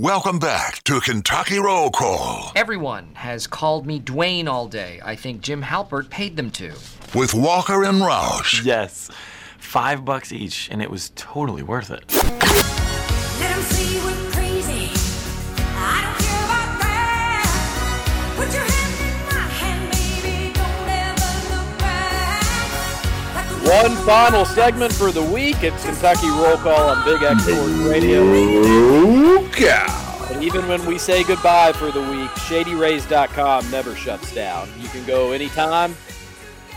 Welcome 0.00 0.38
back 0.38 0.84
to 0.84 1.00
Kentucky 1.00 1.58
Roll 1.58 1.90
Call 1.90 2.52
Everyone 2.54 3.08
has 3.14 3.48
called 3.48 3.84
me 3.84 3.98
Dwayne 3.98 4.46
all 4.46 4.68
day. 4.68 5.00
I 5.04 5.16
think 5.16 5.40
Jim 5.40 5.60
Halpert 5.60 6.08
paid 6.08 6.36
them 6.36 6.52
to. 6.52 6.72
with 7.16 7.34
Walker 7.34 7.82
and 7.82 8.00
Roush. 8.00 8.64
Yes. 8.64 9.10
Five 9.58 10.04
bucks 10.04 10.30
each, 10.30 10.68
and 10.70 10.80
it 10.80 10.88
was 10.88 11.10
totally 11.16 11.64
worth 11.64 11.90
it. 11.90 12.04
Let 12.14 13.42
'em 18.54 18.77
One 23.68 23.94
final 24.06 24.46
segment 24.46 24.94
for 24.94 25.12
the 25.12 25.22
week. 25.22 25.62
It's 25.62 25.84
Kentucky 25.84 26.30
Roll 26.30 26.56
Call 26.56 26.88
on 26.88 27.04
Big 27.04 27.22
X 27.22 27.42
Sports 27.42 27.68
Radio. 27.80 28.22
And 30.32 30.42
even 30.42 30.66
when 30.66 30.86
we 30.86 30.96
say 30.96 31.22
goodbye 31.22 31.74
for 31.74 31.90
the 31.90 32.00
week, 32.00 32.30
shadyrays.com 32.30 33.70
never 33.70 33.94
shuts 33.94 34.34
down. 34.34 34.70
You 34.80 34.88
can 34.88 35.04
go 35.04 35.32
anytime 35.32 35.94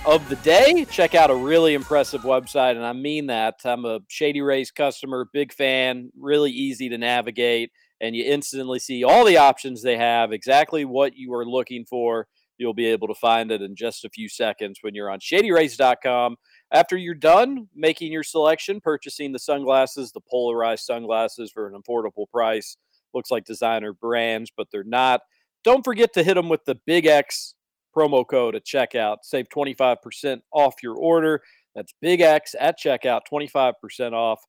of 0.05 0.27
the 0.27 0.35
day. 0.38 0.84
Check 0.84 1.15
out 1.15 1.30
a 1.30 1.35
really 1.35 1.76
impressive 1.76 2.23
website, 2.23 2.76
and 2.76 2.85
I 2.85 2.91
mean 2.91 3.27
that. 3.27 3.61
I'm 3.63 3.85
a 3.85 4.01
Shady 4.09 4.41
Rays 4.41 4.69
customer, 4.69 5.30
big 5.31 5.53
fan, 5.53 6.11
really 6.19 6.51
easy 6.51 6.89
to 6.89 6.97
navigate, 6.97 7.72
and 8.01 8.18
you 8.18 8.26
instantly 8.26 8.80
see 8.80 9.05
all 9.05 9.23
the 9.23 9.38
options 9.38 9.81
they 9.81 9.95
have, 9.95 10.34
exactly 10.34 10.84
what 10.84 11.15
you 11.15 11.34
are 11.35 11.45
looking 11.45 11.85
for. 11.85 12.27
You'll 12.57 12.73
be 12.73 12.88
able 12.88 13.07
to 13.07 13.15
find 13.15 13.49
it 13.49 13.61
in 13.61 13.77
just 13.77 14.03
a 14.03 14.09
few 14.09 14.27
seconds 14.27 14.80
when 14.81 14.93
you're 14.93 15.09
on 15.09 15.19
shadyrays.com. 15.19 16.35
After 16.72 16.95
you're 16.95 17.15
done 17.15 17.68
making 17.76 18.14
your 18.14 18.23
selection, 18.23 18.80
purchasing 18.80 19.34
the 19.34 19.39
sunglasses, 19.39 20.11
the 20.11 20.22
polarized 20.22 20.85
sunglasses 20.85 21.52
for 21.52 21.68
an 21.68 21.81
affordable 21.81 22.30
price, 22.30 22.77
looks 23.14 23.30
like 23.30 23.43
designer 23.43 23.91
brands, 23.91 24.52
but 24.56 24.68
they're 24.72 24.84
not. 24.84 25.22
Don't 25.64 25.84
forget 25.84 26.14
to 26.14 26.23
hit 26.23 26.35
them 26.35 26.48
with 26.48 26.64
the 26.65 26.80
Big 26.85 27.06
X 27.06 27.56
promo 27.95 28.26
code 28.26 28.56
at 28.56 28.65
checkout. 28.65 29.18
Save 29.23 29.49
25% 29.49 30.41
off 30.53 30.76
your 30.81 30.95
order. 30.95 31.41
That's 31.76 31.93
Big 32.02 32.22
X 32.22 32.56
at 32.60 32.80
checkout, 32.80 33.22
25% 33.31 34.14
off. 34.14 34.41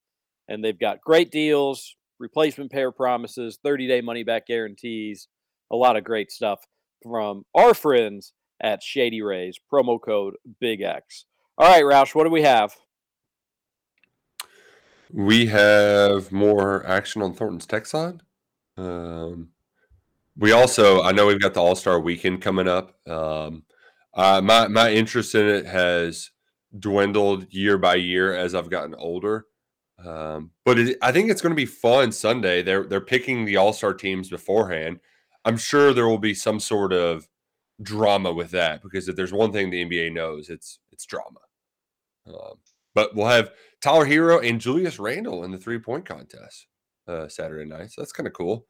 And 0.49 0.65
they've 0.65 0.78
got 0.78 1.01
great 1.01 1.31
deals, 1.31 1.97
replacement 2.20 2.70
pair 2.70 2.93
promises, 2.93 3.59
30 3.65 3.89
day 3.89 4.01
money 4.01 4.23
back 4.23 4.47
guarantees, 4.47 5.28
a 5.73 5.77
lot 5.77 5.97
of 5.97 6.05
great 6.05 6.31
stuff 6.31 6.61
from 7.03 7.44
our 7.55 7.74
friends 7.74 8.32
at 8.61 8.82
Shady 8.82 9.23
Rays. 9.23 9.59
Promo 9.73 10.01
code 10.01 10.35
Big 10.61 10.82
X. 10.82 11.27
All 11.59 11.69
right, 11.69 11.85
Roush, 11.85 12.15
what 12.15 12.24
do 12.24 12.31
we 12.31 12.43
have? 12.43 12.74
We 15.12 15.47
have 15.47 16.33
more 16.33 16.87
action 16.87 17.20
on 17.20 17.35
Thornton's 17.35 17.66
tech 17.66 17.85
side. 17.85 18.23
Um, 18.79 19.51
we 20.37 20.53
also, 20.53 21.03
I 21.03 21.12
know 21.12 21.27
we've 21.27 21.41
got 21.41 21.53
the 21.53 21.61
All 21.61 21.74
Star 21.74 22.01
Weekend 22.01 22.41
coming 22.41 22.69
up. 22.69 22.97
Um, 23.07 23.65
uh, 24.15 24.41
my 24.43 24.69
my 24.69 24.93
interest 24.93 25.35
in 25.35 25.47
it 25.47 25.66
has 25.66 26.31
dwindled 26.79 27.53
year 27.53 27.77
by 27.77 27.97
year 27.97 28.35
as 28.35 28.55
I've 28.55 28.70
gotten 28.70 28.95
older. 28.95 29.47
Um, 30.03 30.51
but 30.65 30.79
it, 30.79 30.99
I 31.03 31.12
think 31.12 31.31
it's 31.31 31.43
going 31.43 31.53
to 31.53 31.57
be 31.57 31.66
fun 31.66 32.12
Sunday. 32.12 32.62
They're 32.62 32.85
they're 32.85 33.01
picking 33.01 33.45
the 33.45 33.57
All 33.57 33.74
Star 33.74 33.93
teams 33.93 34.31
beforehand. 34.31 35.01
I'm 35.45 35.59
sure 35.59 35.93
there 35.93 36.09
will 36.09 36.19
be 36.19 36.35
some 36.35 36.61
sort 36.61 36.93
of 36.93 37.29
drama 37.83 38.33
with 38.33 38.53
that 38.53 38.83
because 38.83 39.09
if 39.09 39.16
there's 39.16 39.33
one 39.33 39.53
thing 39.53 39.70
the 39.70 39.85
NBA 39.85 40.12
knows, 40.12 40.49
it's 40.49 40.79
it's 40.93 41.06
drama. 41.06 41.40
Um, 42.27 42.59
but 42.94 43.14
we'll 43.14 43.27
have 43.28 43.51
Tyler 43.81 44.06
Herro 44.06 44.47
and 44.47 44.60
Julius 44.60 44.98
Randle 44.98 45.44
in 45.44 45.51
the 45.51 45.59
three 45.59 45.78
point 45.78 46.05
contest 46.06 46.66
uh, 47.09 47.28
Saturday 47.28 47.64
night. 47.69 47.90
So 47.93 48.01
that's 48.02 48.12
kind 48.12 48.27
of 48.27 48.32
cool. 48.32 48.66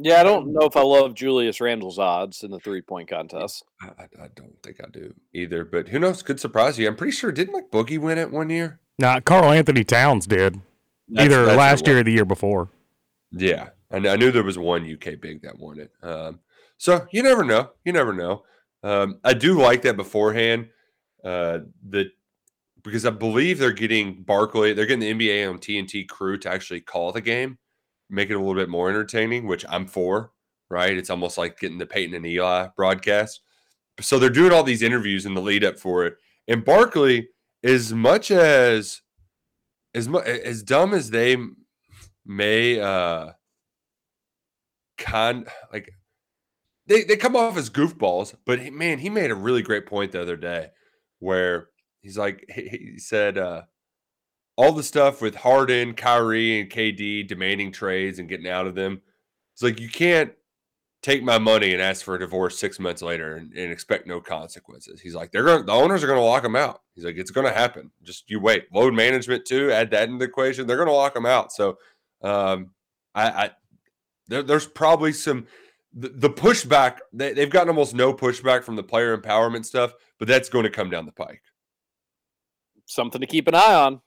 Yeah, 0.00 0.20
I 0.20 0.22
don't 0.22 0.52
know 0.52 0.64
if 0.64 0.76
I 0.76 0.82
love 0.82 1.14
Julius 1.14 1.60
Randle's 1.60 1.98
odds 1.98 2.44
in 2.44 2.52
the 2.52 2.60
three 2.60 2.80
point 2.82 3.08
contest. 3.10 3.64
I, 3.82 3.86
I, 3.98 4.24
I 4.24 4.28
don't 4.36 4.54
think 4.62 4.78
I 4.82 4.88
do 4.92 5.12
either, 5.34 5.64
but 5.64 5.88
who 5.88 5.98
knows? 5.98 6.22
Could 6.22 6.38
surprise 6.38 6.78
you. 6.78 6.86
I'm 6.86 6.94
pretty 6.96 7.10
sure 7.12 7.32
didn't 7.32 7.54
like 7.54 7.70
Boogie 7.72 7.98
win 7.98 8.16
it 8.18 8.30
one 8.30 8.48
year? 8.48 8.78
Nah, 9.00 9.18
Karl-Anthony 9.20 9.82
Towns 9.84 10.26
did. 10.26 10.60
That's- 11.08 11.26
Either 11.26 11.46
that's 11.46 11.58
last 11.58 11.86
year 11.86 11.98
or 11.98 12.02
the 12.04 12.12
year 12.12 12.24
before. 12.24 12.70
Yeah, 13.32 13.70
I, 13.90 13.96
I 13.96 14.16
knew 14.16 14.30
there 14.30 14.42
was 14.44 14.58
one 14.58 14.90
UK 14.90 15.20
big 15.20 15.42
that 15.42 15.58
won 15.58 15.80
it. 15.80 15.90
Um, 16.02 16.40
so 16.76 17.06
you 17.10 17.22
never 17.24 17.42
know. 17.44 17.70
You 17.84 17.92
never 17.92 18.12
know. 18.12 18.44
Um, 18.84 19.18
I 19.24 19.34
do 19.34 19.60
like 19.60 19.82
that 19.82 19.96
beforehand. 19.96 20.68
Uh, 21.24 21.60
that 21.90 22.10
because 22.82 23.04
I 23.04 23.10
believe 23.10 23.58
they're 23.58 23.72
getting 23.72 24.22
Barkley, 24.22 24.72
they're 24.72 24.86
getting 24.86 25.18
the 25.18 25.30
NBA 25.30 25.48
on 25.48 25.58
TNT 25.58 26.08
crew 26.08 26.38
to 26.38 26.50
actually 26.50 26.80
call 26.80 27.12
the 27.12 27.20
game, 27.20 27.58
make 28.08 28.30
it 28.30 28.34
a 28.34 28.38
little 28.38 28.54
bit 28.54 28.68
more 28.68 28.88
entertaining, 28.88 29.46
which 29.46 29.64
I'm 29.68 29.86
for. 29.86 30.32
Right? 30.70 30.96
It's 30.96 31.10
almost 31.10 31.38
like 31.38 31.58
getting 31.58 31.78
the 31.78 31.86
Peyton 31.86 32.14
and 32.14 32.26
Eli 32.26 32.68
broadcast. 32.76 33.40
So 34.00 34.18
they're 34.18 34.30
doing 34.30 34.52
all 34.52 34.62
these 34.62 34.82
interviews 34.82 35.26
in 35.26 35.34
the 35.34 35.40
lead 35.40 35.64
up 35.64 35.78
for 35.78 36.06
it, 36.06 36.16
and 36.46 36.64
Barkley, 36.64 37.28
as 37.64 37.92
much 37.92 38.30
as 38.30 39.00
as 39.94 40.08
mu- 40.08 40.20
as 40.20 40.62
dumb 40.62 40.94
as 40.94 41.10
they 41.10 41.36
may 42.24 42.78
uh 42.78 43.32
con 44.98 45.46
like 45.72 45.90
they 46.86 47.04
they 47.04 47.16
come 47.16 47.34
off 47.36 47.56
as 47.56 47.70
goofballs 47.70 48.34
but 48.44 48.72
man 48.72 48.98
he 48.98 49.08
made 49.08 49.30
a 49.30 49.34
really 49.34 49.62
great 49.62 49.86
point 49.86 50.12
the 50.12 50.20
other 50.20 50.36
day 50.36 50.68
where 51.20 51.68
he's 52.00 52.18
like 52.18 52.44
he, 52.54 52.98
said 52.98 53.38
uh 53.38 53.62
all 54.56 54.72
the 54.72 54.82
stuff 54.82 55.22
with 55.22 55.36
Harden, 55.36 55.94
Kyrie, 55.94 56.60
and 56.60 56.68
KD 56.68 57.26
demanding 57.28 57.70
trades 57.70 58.18
and 58.18 58.28
getting 58.28 58.48
out 58.48 58.66
of 58.66 58.74
them. 58.74 59.00
It's 59.54 59.62
like 59.62 59.78
you 59.78 59.88
can't 59.88 60.32
take 61.00 61.22
my 61.22 61.38
money 61.38 61.72
and 61.72 61.80
ask 61.80 62.04
for 62.04 62.16
a 62.16 62.18
divorce 62.18 62.58
six 62.58 62.80
months 62.80 63.02
later 63.02 63.36
and, 63.36 63.52
and 63.52 63.70
expect 63.70 64.08
no 64.08 64.20
consequences. 64.20 65.00
He's 65.00 65.14
like, 65.14 65.30
they're 65.30 65.44
going 65.44 65.64
the 65.66 65.72
owners 65.72 66.02
are 66.02 66.08
gonna 66.08 66.20
lock 66.20 66.44
him 66.44 66.56
out. 66.56 66.82
He's 66.94 67.04
like, 67.04 67.16
it's 67.16 67.30
gonna 67.30 67.52
happen. 67.52 67.90
Just 68.02 68.28
you 68.28 68.40
wait. 68.40 68.64
Load 68.72 68.94
management 68.94 69.44
too, 69.44 69.70
add 69.70 69.90
that 69.92 70.08
into 70.08 70.18
the 70.18 70.30
equation. 70.30 70.66
They're 70.66 70.76
gonna 70.76 70.92
lock 70.92 71.16
him 71.16 71.26
out. 71.26 71.52
So 71.52 71.78
um 72.22 72.70
I, 73.14 73.28
I 73.28 73.50
there, 74.28 74.42
there's 74.42 74.66
probably 74.66 75.12
some 75.12 75.46
the, 75.94 76.08
the 76.10 76.30
pushback 76.30 76.98
they, 77.12 77.32
they've 77.32 77.50
gotten 77.50 77.68
almost 77.68 77.94
no 77.94 78.12
pushback 78.12 78.62
from 78.64 78.76
the 78.76 78.82
player 78.82 79.16
empowerment 79.16 79.64
stuff, 79.64 79.94
but 80.18 80.28
that's 80.28 80.48
going 80.48 80.64
to 80.64 80.70
come 80.70 80.90
down 80.90 81.06
the 81.06 81.12
pike. 81.12 81.42
Something 82.86 83.20
to 83.20 83.26
keep 83.26 83.48
an 83.48 83.54
eye 83.54 83.74
on. 83.74 84.00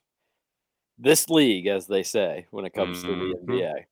This 0.97 1.29
league, 1.29 1.67
as 1.67 1.87
they 1.87 2.03
say, 2.03 2.45
when 2.51 2.65
it 2.65 2.73
comes 2.73 3.01
to 3.01 3.07
the 3.07 3.13
Mhm. 3.13 3.45
NBA. 3.45 3.85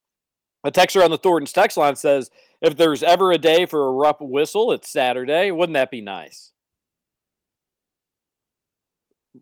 A 0.66 0.72
texter 0.72 1.04
on 1.04 1.10
the 1.10 1.18
Thornton's 1.18 1.54
text 1.54 1.78
line 1.78 1.96
says, 1.96 2.30
if 2.62 2.76
there's 2.76 3.02
ever 3.02 3.32
a 3.32 3.38
day 3.38 3.66
for 3.66 3.88
a 3.88 3.92
rough 3.92 4.18
whistle, 4.20 4.72
it's 4.74 4.90
Saturday. 4.92 5.52
Wouldn't 5.52 5.76
that 5.76 5.90
be 5.90 6.02
nice? 6.02 6.52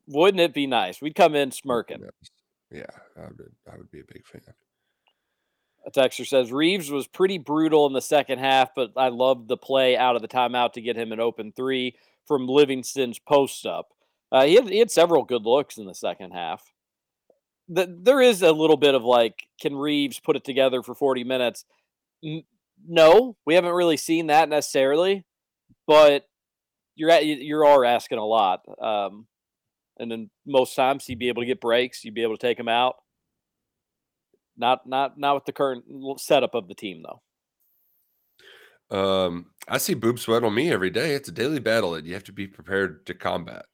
Wouldn't 0.08 0.40
it 0.42 0.54
be 0.54 0.68
nice? 0.68 1.02
We'd 1.02 1.16
come 1.16 1.36
in 1.36 1.52
smirking. 1.52 2.04
Yeah, 2.72 2.84
I 3.18 3.22
would 3.28 3.56
I 3.72 3.78
would 3.78 3.90
be 3.90 4.02
a 4.02 4.04
big 4.04 4.26
fan. 4.28 4.42
A 5.88 5.92
texter 5.92 6.28
says 6.28 6.52
Reeves 6.52 6.92
was 6.92 7.08
pretty 7.08 7.38
brutal 7.38 7.88
in 7.88 7.94
the 7.94 8.02
second 8.02 8.40
half, 8.40 8.76
but 8.76 8.92
I 8.98 9.08
loved 9.08 9.48
the 9.48 9.56
play 9.56 9.96
out 9.96 10.18
of 10.18 10.22
the 10.22 10.28
timeout 10.28 10.74
to 10.74 10.82
get 10.82 10.98
him 10.98 11.14
an 11.14 11.22
open 11.22 11.54
three 11.54 11.96
from 12.26 12.46
Livingston's 12.46 13.20
post 13.20 13.66
up. 13.66 13.94
Uh, 14.30 14.44
he, 14.44 14.56
had, 14.56 14.68
he 14.68 14.80
had 14.80 14.92
several 14.92 15.24
good 15.24 15.46
looks 15.46 15.78
in 15.78 15.86
the 15.86 15.96
second 15.96 16.32
half. 16.32 16.74
The, 17.70 17.88
there 18.02 18.20
is 18.22 18.42
a 18.42 18.52
little 18.52 18.76
bit 18.76 18.96
of 18.96 19.06
like, 19.06 19.48
can 19.62 19.78
Reeves 19.78 20.20
put 20.20 20.36
it 20.36 20.44
together 20.44 20.84
for 20.84 20.94
40 20.94 21.24
minutes? 21.24 21.64
N- 22.22 22.44
no, 22.86 23.38
we 23.46 23.56
haven't 23.56 23.72
really 23.74 23.98
seen 23.98 24.28
that 24.28 24.50
necessarily, 24.50 25.24
but 25.88 26.28
you're 26.96 27.12
at, 27.12 27.26
you, 27.26 27.64
are 27.64 27.86
asking 27.86 28.18
a 28.18 28.26
lot. 28.26 28.62
Um, 28.82 29.28
and 29.98 30.12
then 30.12 30.30
most 30.46 30.76
times 30.76 31.06
he'd 31.06 31.20
be 31.20 31.30
able 31.30 31.44
to 31.44 31.48
get 31.48 31.62
breaks, 31.62 32.04
you'd 32.04 32.14
be 32.14 32.24
able 32.24 32.36
to 32.36 32.46
take 32.46 32.60
him 32.60 32.68
out. 32.68 32.96
Not 34.58 34.88
not 34.88 35.20
not 35.20 35.36
with 35.36 35.46
the 35.46 35.52
current 35.52 35.86
setup 36.20 36.56
of 36.56 36.68
the 36.68 36.76
team 36.76 37.04
though. 37.04 37.22
Um, 38.90 39.48
I 39.68 39.78
see 39.78 39.94
boob 39.94 40.20
sweat 40.20 40.44
on 40.44 40.56
me 40.56 40.72
every 40.72 40.90
day. 40.90 41.14
It's 41.14 41.30
a 41.30 41.34
daily 41.34 41.60
battle 41.60 41.92
that 41.92 42.06
you 42.06 42.14
have 42.14 42.24
to 42.26 42.32
be 42.32 42.48
prepared 42.48 43.06
to 43.08 43.14
combat. 43.14 43.66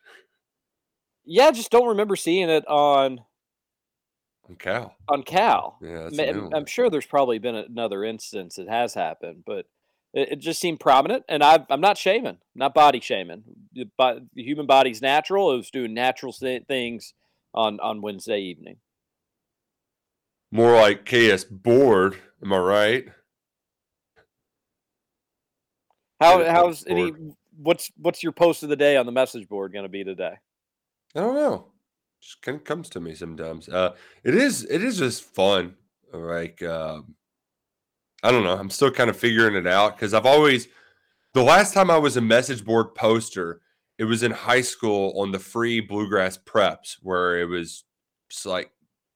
Yeah, 1.25 1.51
just 1.51 1.71
don't 1.71 1.89
remember 1.89 2.15
seeing 2.15 2.49
it 2.49 2.67
on 2.67 3.21
on 4.49 4.55
Cal. 4.57 4.95
on 5.07 5.23
Cal. 5.23 5.77
Yeah, 5.81 6.03
that's 6.03 6.17
Ma- 6.17 6.23
a 6.23 6.27
I'm. 6.27 6.53
I'm 6.53 6.65
sure 6.65 6.89
there's 6.89 7.05
probably 7.05 7.39
been 7.39 7.55
another 7.55 8.03
instance 8.03 8.57
it 8.57 8.67
has 8.67 8.93
happened, 8.93 9.43
but 9.45 9.67
it, 10.13 10.33
it 10.33 10.39
just 10.39 10.59
seemed 10.59 10.79
prominent. 10.79 11.23
And 11.29 11.43
I, 11.43 11.65
I'm 11.69 11.81
not 11.81 11.97
shaming, 11.97 12.39
not 12.55 12.73
body 12.73 12.99
shaming. 12.99 13.43
The, 13.73 13.89
the 13.97 14.43
human 14.43 14.65
body's 14.65 15.01
natural. 15.01 15.53
It 15.53 15.57
was 15.57 15.71
doing 15.71 15.93
natural 15.93 16.33
things 16.33 17.13
on 17.53 17.79
on 17.79 18.01
Wednesday 18.01 18.39
evening. 18.39 18.77
More 20.53 20.75
like 20.75 21.03
KS 21.03 21.45
bored. 21.45 22.15
Am 22.43 22.53
I 22.53 22.57
right? 22.59 23.05
How 26.21 26.45
how's 26.45 26.85
any 26.85 27.11
what's 27.57 27.91
what's 27.97 28.21
your 28.21 28.33
post 28.33 28.61
of 28.61 28.69
the 28.69 28.75
day 28.75 28.95
on 28.95 29.07
the 29.07 29.11
message 29.11 29.49
board 29.49 29.73
going 29.73 29.81
to 29.81 29.89
be 29.89 30.03
today? 30.03 30.35
I 31.15 31.19
don't 31.21 31.33
know. 31.33 31.71
Just 32.21 32.43
kind 32.43 32.55
of 32.55 32.63
comes 32.65 32.87
to 32.89 32.99
me 32.99 33.15
sometimes. 33.15 33.67
Uh, 33.67 33.95
it 34.23 34.35
is. 34.35 34.63
It 34.69 34.83
is 34.83 34.99
just 34.99 35.23
fun. 35.23 35.73
Like 36.13 36.61
um, 36.61 37.15
I 38.21 38.29
don't 38.29 38.43
know. 38.43 38.55
I'm 38.55 38.69
still 38.69 38.91
kind 38.91 39.09
of 39.09 39.17
figuring 39.17 39.55
it 39.55 39.65
out 39.65 39.97
because 39.97 40.13
I've 40.13 40.27
always. 40.27 40.67
The 41.33 41.41
last 41.41 41.73
time 41.73 41.89
I 41.89 41.97
was 41.97 42.15
a 42.15 42.21
message 42.21 42.63
board 42.63 42.93
poster, 42.93 43.61
it 43.97 44.03
was 44.03 44.21
in 44.21 44.29
high 44.29 44.61
school 44.61 45.19
on 45.19 45.31
the 45.31 45.39
free 45.39 45.79
bluegrass 45.79 46.37
preps 46.37 46.97
where 47.01 47.39
it 47.39 47.45
was 47.45 47.85
just 48.29 48.45
like, 48.45 48.69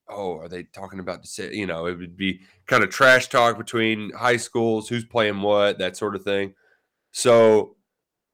oh, 0.09 0.37
are 0.37 0.47
they 0.47 0.63
talking 0.63 0.99
about 0.99 1.23
the? 1.23 1.49
You 1.53 1.67
know, 1.67 1.85
it 1.85 1.97
would 1.97 2.17
be 2.17 2.41
kind 2.65 2.83
of 2.83 2.89
trash 2.89 3.29
talk 3.29 3.57
between 3.57 4.11
high 4.13 4.37
schools, 4.37 4.89
who's 4.89 5.05
playing 5.05 5.41
what, 5.41 5.79
that 5.79 5.97
sort 5.97 6.15
of 6.15 6.23
thing. 6.23 6.53
So 7.11 7.75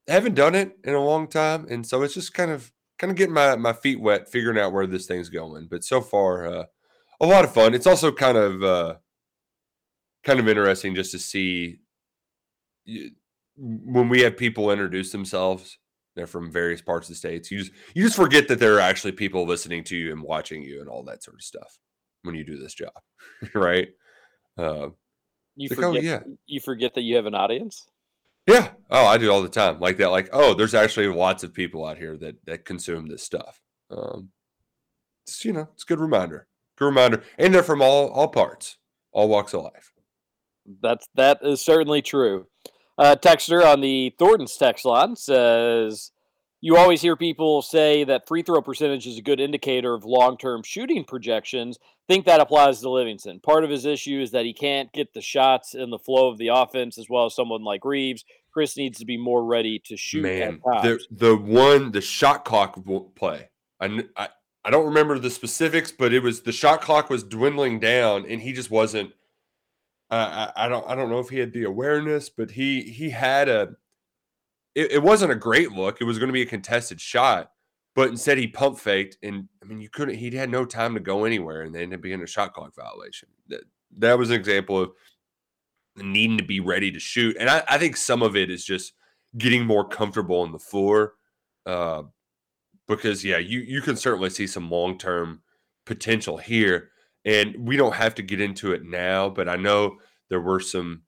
I 0.09 0.13
haven't 0.13 0.35
done 0.35 0.55
it 0.55 0.77
in 0.83 0.93
a 0.93 1.03
long 1.03 1.27
time, 1.27 1.67
and 1.69 1.85
so 1.85 2.01
it's 2.03 2.13
just 2.13 2.33
kind 2.33 2.51
of 2.51 2.71
kind 2.97 3.11
of 3.11 3.17
getting 3.17 3.33
my 3.33 3.55
my 3.55 3.73
feet 3.73 3.99
wet, 3.99 4.29
figuring 4.29 4.57
out 4.57 4.73
where 4.73 4.87
this 4.87 5.07
thing's 5.07 5.29
going. 5.29 5.67
But 5.69 5.83
so 5.83 6.01
far, 6.01 6.45
uh, 6.45 6.63
a 7.19 7.25
lot 7.25 7.45
of 7.45 7.53
fun. 7.53 7.73
It's 7.73 7.87
also 7.87 8.11
kind 8.11 8.37
of 8.37 8.63
uh, 8.63 8.95
kind 10.23 10.39
of 10.39 10.47
interesting 10.47 10.95
just 10.95 11.11
to 11.11 11.19
see 11.19 11.79
when 13.55 14.09
we 14.09 14.21
have 14.21 14.37
people 14.37 14.71
introduce 14.71 15.11
themselves. 15.11 15.77
They're 16.15 16.27
from 16.27 16.51
various 16.51 16.81
parts 16.81 17.07
of 17.07 17.13
the 17.13 17.17
states. 17.17 17.49
You 17.49 17.59
just 17.59 17.71
you 17.95 18.03
just 18.03 18.15
forget 18.15 18.47
that 18.47 18.59
there 18.59 18.75
are 18.75 18.81
actually 18.81 19.13
people 19.13 19.45
listening 19.45 19.83
to 19.85 19.95
you 19.95 20.11
and 20.11 20.21
watching 20.21 20.61
you 20.61 20.79
and 20.79 20.89
all 20.89 21.03
that 21.05 21.23
sort 21.23 21.35
of 21.35 21.41
stuff 21.41 21.77
when 22.21 22.35
you 22.35 22.43
do 22.43 22.57
this 22.57 22.73
job, 22.73 22.93
right? 23.55 23.89
Uh, 24.57 24.89
You 25.55 25.69
like, 25.69 25.79
oh, 25.79 25.93
forget 25.93 26.03
yeah. 26.03 26.19
you 26.45 26.59
forget 26.59 26.93
that 26.95 27.01
you 27.01 27.15
have 27.15 27.25
an 27.25 27.35
audience. 27.35 27.87
Yeah. 28.47 28.71
Oh, 28.89 29.05
I 29.05 29.17
do 29.17 29.31
all 29.31 29.41
the 29.41 29.49
time. 29.49 29.79
Like 29.79 29.97
that. 29.97 30.11
Like, 30.11 30.29
oh, 30.33 30.53
there's 30.53 30.73
actually 30.73 31.07
lots 31.07 31.43
of 31.43 31.53
people 31.53 31.85
out 31.85 31.97
here 31.97 32.17
that 32.17 32.35
that 32.45 32.65
consume 32.65 33.07
this 33.07 33.23
stuff. 33.23 33.59
Um, 33.89 34.29
it's, 35.25 35.45
you 35.45 35.53
know, 35.53 35.69
it's 35.73 35.83
a 35.83 35.87
good 35.87 35.99
reminder. 35.99 36.47
Good 36.77 36.85
reminder. 36.85 37.23
And 37.37 37.53
they're 37.53 37.63
from 37.63 37.81
all 37.81 38.09
all 38.09 38.27
parts, 38.27 38.77
all 39.11 39.29
walks 39.29 39.53
of 39.53 39.63
life. 39.63 39.91
That's 40.81 41.07
that 41.15 41.39
is 41.41 41.61
certainly 41.61 42.01
true. 42.01 42.47
Uh, 42.97 43.15
texter 43.15 43.65
on 43.65 43.81
the 43.81 44.13
Thornton's 44.19 44.55
text 44.55 44.85
line 44.85 45.15
says, 45.15 46.11
"You 46.61 46.77
always 46.77 47.01
hear 47.01 47.15
people 47.15 47.61
say 47.61 48.03
that 48.03 48.27
free 48.27 48.43
throw 48.43 48.61
percentage 48.61 49.07
is 49.07 49.17
a 49.17 49.21
good 49.21 49.39
indicator 49.39 49.93
of 49.93 50.05
long-term 50.05 50.63
shooting 50.63 51.03
projections. 51.03 51.77
Think 52.07 52.25
that 52.25 52.41
applies 52.41 52.81
to 52.81 52.89
Livingston. 52.89 53.39
Part 53.39 53.63
of 53.63 53.69
his 53.69 53.85
issue 53.85 54.21
is 54.21 54.31
that 54.31 54.45
he 54.45 54.53
can't 54.53 54.91
get 54.93 55.13
the 55.13 55.21
shots 55.21 55.73
in 55.73 55.89
the 55.89 55.97
flow 55.97 56.29
of 56.29 56.37
the 56.37 56.49
offense 56.49 56.97
as 56.97 57.09
well 57.09 57.25
as 57.25 57.35
someone 57.35 57.63
like 57.63 57.85
Reeves. 57.85 58.25
Chris 58.53 58.77
needs 58.77 58.99
to 58.99 59.05
be 59.05 59.17
more 59.17 59.43
ready 59.43 59.81
to 59.85 59.97
shoot 59.97 60.21
Man, 60.21 60.61
the 60.63 60.99
the 61.09 61.35
one 61.35 61.91
the 61.91 62.01
shot 62.01 62.45
clock 62.45 62.77
play. 63.15 63.49
I, 63.79 64.03
I 64.15 64.29
I 64.65 64.69
don't 64.69 64.85
remember 64.85 65.19
the 65.19 65.29
specifics, 65.29 65.91
but 65.91 66.13
it 66.13 66.21
was 66.21 66.41
the 66.41 66.51
shot 66.51 66.81
clock 66.81 67.09
was 67.09 67.23
dwindling 67.23 67.79
down, 67.79 68.25
and 68.27 68.41
he 68.41 68.53
just 68.53 68.71
wasn't. 68.71 69.11
Uh, 70.09 70.51
I, 70.55 70.65
I 70.65 70.67
don't 70.67 70.87
I 70.87 70.95
don't 70.95 71.09
know 71.09 71.19
if 71.19 71.29
he 71.29 71.39
had 71.39 71.53
the 71.53 71.63
awareness, 71.63 72.29
but 72.29 72.51
he 72.51 72.81
he 72.81 73.09
had 73.09 73.49
a. 73.49 73.69
It, 74.75 74.93
it 74.93 75.03
wasn't 75.03 75.31
a 75.31 75.35
great 75.35 75.71
look. 75.71 76.01
It 76.01 76.05
was 76.05 76.19
going 76.19 76.27
to 76.27 76.33
be 76.33 76.41
a 76.41 76.47
contested 76.47 76.99
shot, 76.99 77.51
but 77.95 78.09
instead 78.09 78.37
he 78.37 78.47
pump 78.47 78.79
faked, 78.79 79.17
and 79.23 79.47
I 79.61 79.65
mean 79.65 79.81
you 79.81 79.89
couldn't. 79.89 80.15
He 80.15 80.31
had 80.31 80.49
no 80.49 80.65
time 80.65 80.93
to 80.93 80.99
go 80.99 81.25
anywhere, 81.25 81.61
and 81.61 81.73
they 81.73 81.83
ended 81.83 81.99
up 81.99 82.03
being 82.03 82.21
a 82.21 82.27
shot 82.27 82.53
clock 82.53 82.75
violation. 82.75 83.29
That 83.47 83.61
that 83.97 84.17
was 84.17 84.29
an 84.29 84.35
example 84.35 84.81
of 84.81 84.91
needing 85.95 86.37
to 86.37 86.43
be 86.43 86.59
ready 86.59 86.91
to 86.91 86.99
shoot, 86.99 87.37
and 87.39 87.49
I, 87.49 87.63
I 87.67 87.77
think 87.77 87.97
some 87.97 88.21
of 88.23 88.35
it 88.35 88.49
is 88.49 88.65
just 88.65 88.93
getting 89.37 89.65
more 89.65 89.87
comfortable 89.87 90.41
on 90.41 90.51
the 90.51 90.59
floor. 90.59 91.13
Uh, 91.65 92.03
because 92.87 93.23
yeah, 93.23 93.37
you 93.37 93.59
you 93.59 93.81
can 93.81 93.95
certainly 93.95 94.29
see 94.29 94.47
some 94.47 94.69
long 94.69 94.97
term 94.97 95.41
potential 95.85 96.37
here, 96.37 96.89
and 97.25 97.67
we 97.67 97.77
don't 97.77 97.95
have 97.95 98.15
to 98.15 98.21
get 98.21 98.41
into 98.41 98.73
it 98.73 98.83
now. 98.83 99.29
But 99.29 99.49
I 99.49 99.55
know 99.55 99.97
there 100.29 100.41
were 100.41 100.59
some 100.59 101.03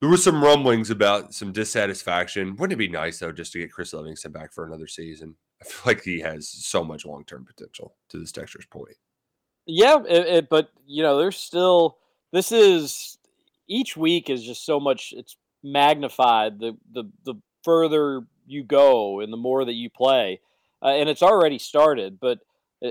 there 0.00 0.10
were 0.10 0.16
some 0.16 0.42
rumblings 0.42 0.90
about 0.90 1.32
some 1.32 1.52
dissatisfaction. 1.52 2.56
Wouldn't 2.56 2.72
it 2.72 2.76
be 2.76 2.88
nice 2.88 3.20
though 3.20 3.32
just 3.32 3.52
to 3.52 3.58
get 3.60 3.72
Chris 3.72 3.92
Livingston 3.92 4.32
back 4.32 4.52
for 4.52 4.66
another 4.66 4.86
season? 4.86 5.36
I 5.60 5.64
feel 5.64 5.82
like 5.86 6.02
he 6.02 6.20
has 6.20 6.48
so 6.48 6.82
much 6.82 7.06
long 7.06 7.24
term 7.24 7.44
potential. 7.44 7.94
To 8.08 8.18
this 8.18 8.32
Dexter's 8.32 8.66
point, 8.66 8.96
Yeah, 9.66 9.98
it, 10.08 10.26
it, 10.26 10.48
but 10.50 10.70
you 10.86 11.02
know, 11.02 11.18
there's 11.18 11.36
still 11.36 11.98
this 12.32 12.50
is 12.50 13.18
each 13.68 13.96
week 13.96 14.28
is 14.28 14.42
just 14.42 14.66
so 14.66 14.80
much. 14.80 15.14
It's 15.16 15.36
magnified 15.62 16.58
the 16.58 16.76
the 16.92 17.04
the 17.24 17.34
further 17.62 18.22
you 18.46 18.64
go 18.64 19.20
and 19.20 19.32
the 19.32 19.36
more 19.36 19.64
that 19.64 19.74
you 19.74 19.88
play, 19.88 20.40
uh, 20.82 20.88
and 20.88 21.08
it's 21.08 21.22
already 21.22 21.58
started. 21.58 22.18
But 22.20 22.40
Uh, 22.84 22.90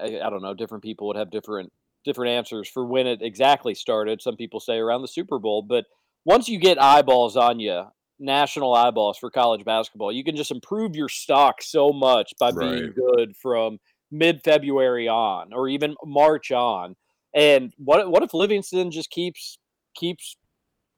I, 0.00 0.20
I 0.24 0.30
don't 0.30 0.42
know. 0.42 0.54
Different 0.54 0.82
people 0.82 1.06
would 1.08 1.16
have 1.16 1.30
different 1.30 1.72
different 2.04 2.30
answers 2.30 2.68
for 2.68 2.84
when 2.84 3.06
it 3.06 3.22
exactly 3.22 3.74
started. 3.74 4.20
Some 4.20 4.36
people 4.36 4.60
say 4.60 4.76
around 4.78 5.02
the 5.02 5.08
Super 5.08 5.38
Bowl, 5.38 5.62
but 5.62 5.86
once 6.24 6.48
you 6.48 6.58
get 6.58 6.80
eyeballs 6.80 7.36
on 7.36 7.60
you, 7.60 7.84
national 8.18 8.74
eyeballs 8.74 9.18
for 9.18 9.30
college 9.30 9.64
basketball, 9.64 10.12
you 10.12 10.24
can 10.24 10.36
just 10.36 10.50
improve 10.50 10.96
your 10.96 11.08
stock 11.08 11.62
so 11.62 11.90
much 11.90 12.32
by 12.38 12.50
being 12.52 12.92
good 12.94 13.36
from 13.36 13.78
mid 14.10 14.42
February 14.42 15.08
on, 15.08 15.52
or 15.52 15.68
even 15.68 15.96
March 16.04 16.52
on. 16.52 16.96
And 17.34 17.72
what 17.78 18.10
what 18.10 18.22
if 18.22 18.32
Livingston 18.32 18.90
just 18.90 19.10
keeps 19.10 19.58
keeps 19.94 20.36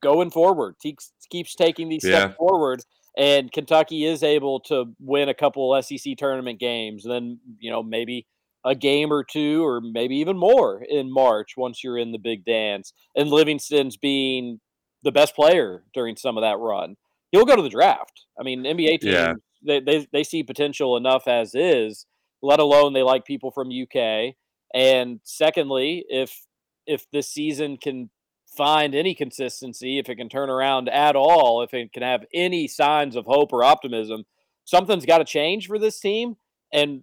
going 0.02 0.30
forward, 0.30 0.76
keeps 0.80 1.12
keeps 1.30 1.54
taking 1.54 1.88
these 1.88 2.04
steps 2.06 2.36
forward, 2.36 2.82
and 3.16 3.50
Kentucky 3.52 4.04
is 4.04 4.22
able 4.22 4.60
to 4.60 4.94
win 5.00 5.28
a 5.28 5.34
couple 5.34 5.80
SEC 5.82 6.16
tournament 6.16 6.60
games, 6.60 7.04
then 7.04 7.40
you 7.58 7.70
know 7.70 7.82
maybe 7.82 8.26
a 8.64 8.74
game 8.74 9.12
or 9.12 9.24
two, 9.24 9.64
or 9.64 9.80
maybe 9.80 10.16
even 10.16 10.36
more 10.36 10.82
in 10.88 11.10
March 11.12 11.56
once 11.56 11.84
you're 11.84 11.98
in 11.98 12.12
the 12.12 12.18
big 12.18 12.44
dance, 12.44 12.92
and 13.14 13.30
Livingston's 13.30 13.96
being 13.96 14.60
the 15.02 15.12
best 15.12 15.34
player 15.36 15.84
during 15.94 16.16
some 16.16 16.36
of 16.36 16.42
that 16.42 16.58
run, 16.58 16.96
he'll 17.30 17.44
go 17.44 17.56
to 17.56 17.62
the 17.62 17.68
draft. 17.68 18.24
I 18.38 18.42
mean, 18.42 18.64
NBA 18.64 18.98
teams 19.00 19.14
Yeah. 19.14 19.34
they, 19.64 19.80
they 19.80 20.06
they 20.12 20.24
see 20.24 20.42
potential 20.42 20.96
enough 20.96 21.28
as 21.28 21.54
is, 21.54 22.06
let 22.42 22.60
alone 22.60 22.92
they 22.92 23.02
like 23.02 23.24
people 23.24 23.50
from 23.50 23.68
UK. 23.70 24.34
And 24.74 25.20
secondly, 25.24 26.04
if 26.08 26.44
if 26.86 27.06
this 27.12 27.28
season 27.30 27.76
can 27.76 28.10
find 28.56 28.94
any 28.94 29.14
consistency, 29.14 29.98
if 29.98 30.08
it 30.08 30.16
can 30.16 30.28
turn 30.28 30.50
around 30.50 30.88
at 30.88 31.16
all, 31.16 31.62
if 31.62 31.74
it 31.74 31.92
can 31.92 32.02
have 32.02 32.24
any 32.32 32.66
signs 32.66 33.16
of 33.16 33.26
hope 33.26 33.52
or 33.52 33.62
optimism, 33.62 34.24
something's 34.64 35.06
got 35.06 35.18
to 35.18 35.24
change 35.24 35.66
for 35.66 35.78
this 35.78 36.00
team. 36.00 36.36
And 36.72 37.02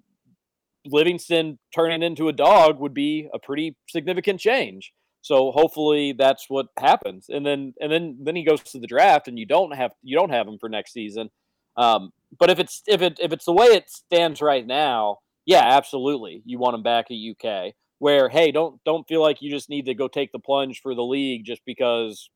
Livingston 0.85 1.59
turning 1.73 2.03
into 2.03 2.27
a 2.27 2.33
dog 2.33 2.79
would 2.79 2.93
be 2.93 3.29
a 3.33 3.39
pretty 3.39 3.75
significant 3.87 4.39
change. 4.39 4.91
So 5.21 5.51
hopefully 5.51 6.13
that's 6.17 6.45
what 6.49 6.67
happens. 6.77 7.27
And 7.29 7.45
then 7.45 7.73
and 7.79 7.89
then 7.89 8.17
then 8.21 8.35
he 8.35 8.43
goes 8.43 8.61
to 8.63 8.79
the 8.79 8.87
draft 8.87 9.29
and 9.29 9.39
you 9.39 9.45
don't 9.45 9.73
have 9.73 9.91
you 10.01 10.17
don't 10.17 10.31
have 10.31 10.47
him 10.47 10.57
for 10.59 10.67
next 10.67 10.91
season. 10.91 11.29
Um, 11.77 12.11
but 12.37 12.49
if 12.49 12.59
it's 12.59 12.83
if 12.87 13.01
it 13.01 13.19
if 13.21 13.31
it's 13.31 13.45
the 13.45 13.53
way 13.53 13.67
it 13.67 13.89
stands 13.89 14.41
right 14.41 14.67
now, 14.67 15.19
yeah, 15.45 15.63
absolutely. 15.63 16.41
You 16.45 16.59
want 16.59 16.75
him 16.75 16.83
back 16.83 17.05
at 17.09 17.15
UK 17.15 17.73
where 18.03 18.27
hey, 18.27 18.51
don't 18.51 18.83
don't 18.83 19.07
feel 19.07 19.21
like 19.21 19.41
you 19.41 19.49
just 19.49 19.69
need 19.69 19.85
to 19.85 19.93
go 19.93 20.09
take 20.09 20.33
the 20.33 20.39
plunge 20.39 20.81
for 20.81 20.93
the 20.93 21.01
league 21.01 21.45
just 21.45 21.61
because 21.65 22.29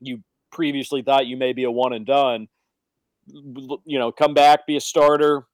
you 0.00 0.24
previously 0.50 1.00
thought 1.00 1.28
you 1.28 1.36
may 1.36 1.52
be 1.52 1.62
a 1.62 1.70
one 1.70 1.92
and 1.92 2.04
done. 2.04 2.48
You 3.28 4.00
know, 4.00 4.10
come 4.10 4.34
back, 4.34 4.66
be 4.66 4.76
a 4.76 4.80
starter 4.80 5.46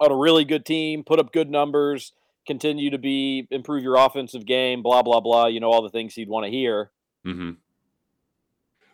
on 0.00 0.12
a 0.12 0.14
really 0.14 0.44
good 0.44 0.66
team, 0.66 1.02
put 1.02 1.18
up 1.18 1.32
good 1.32 1.48
numbers, 1.48 2.12
continue 2.46 2.90
to 2.90 2.98
be 2.98 3.48
improve 3.50 3.82
your 3.82 3.96
offensive 3.96 4.44
game, 4.44 4.82
blah 4.82 5.02
blah 5.02 5.20
blah. 5.20 5.46
You 5.46 5.60
know 5.60 5.70
all 5.70 5.80
the 5.80 5.88
things 5.88 6.12
he'd 6.12 6.28
want 6.28 6.44
to 6.44 6.50
hear. 6.50 6.90
hmm 7.24 7.52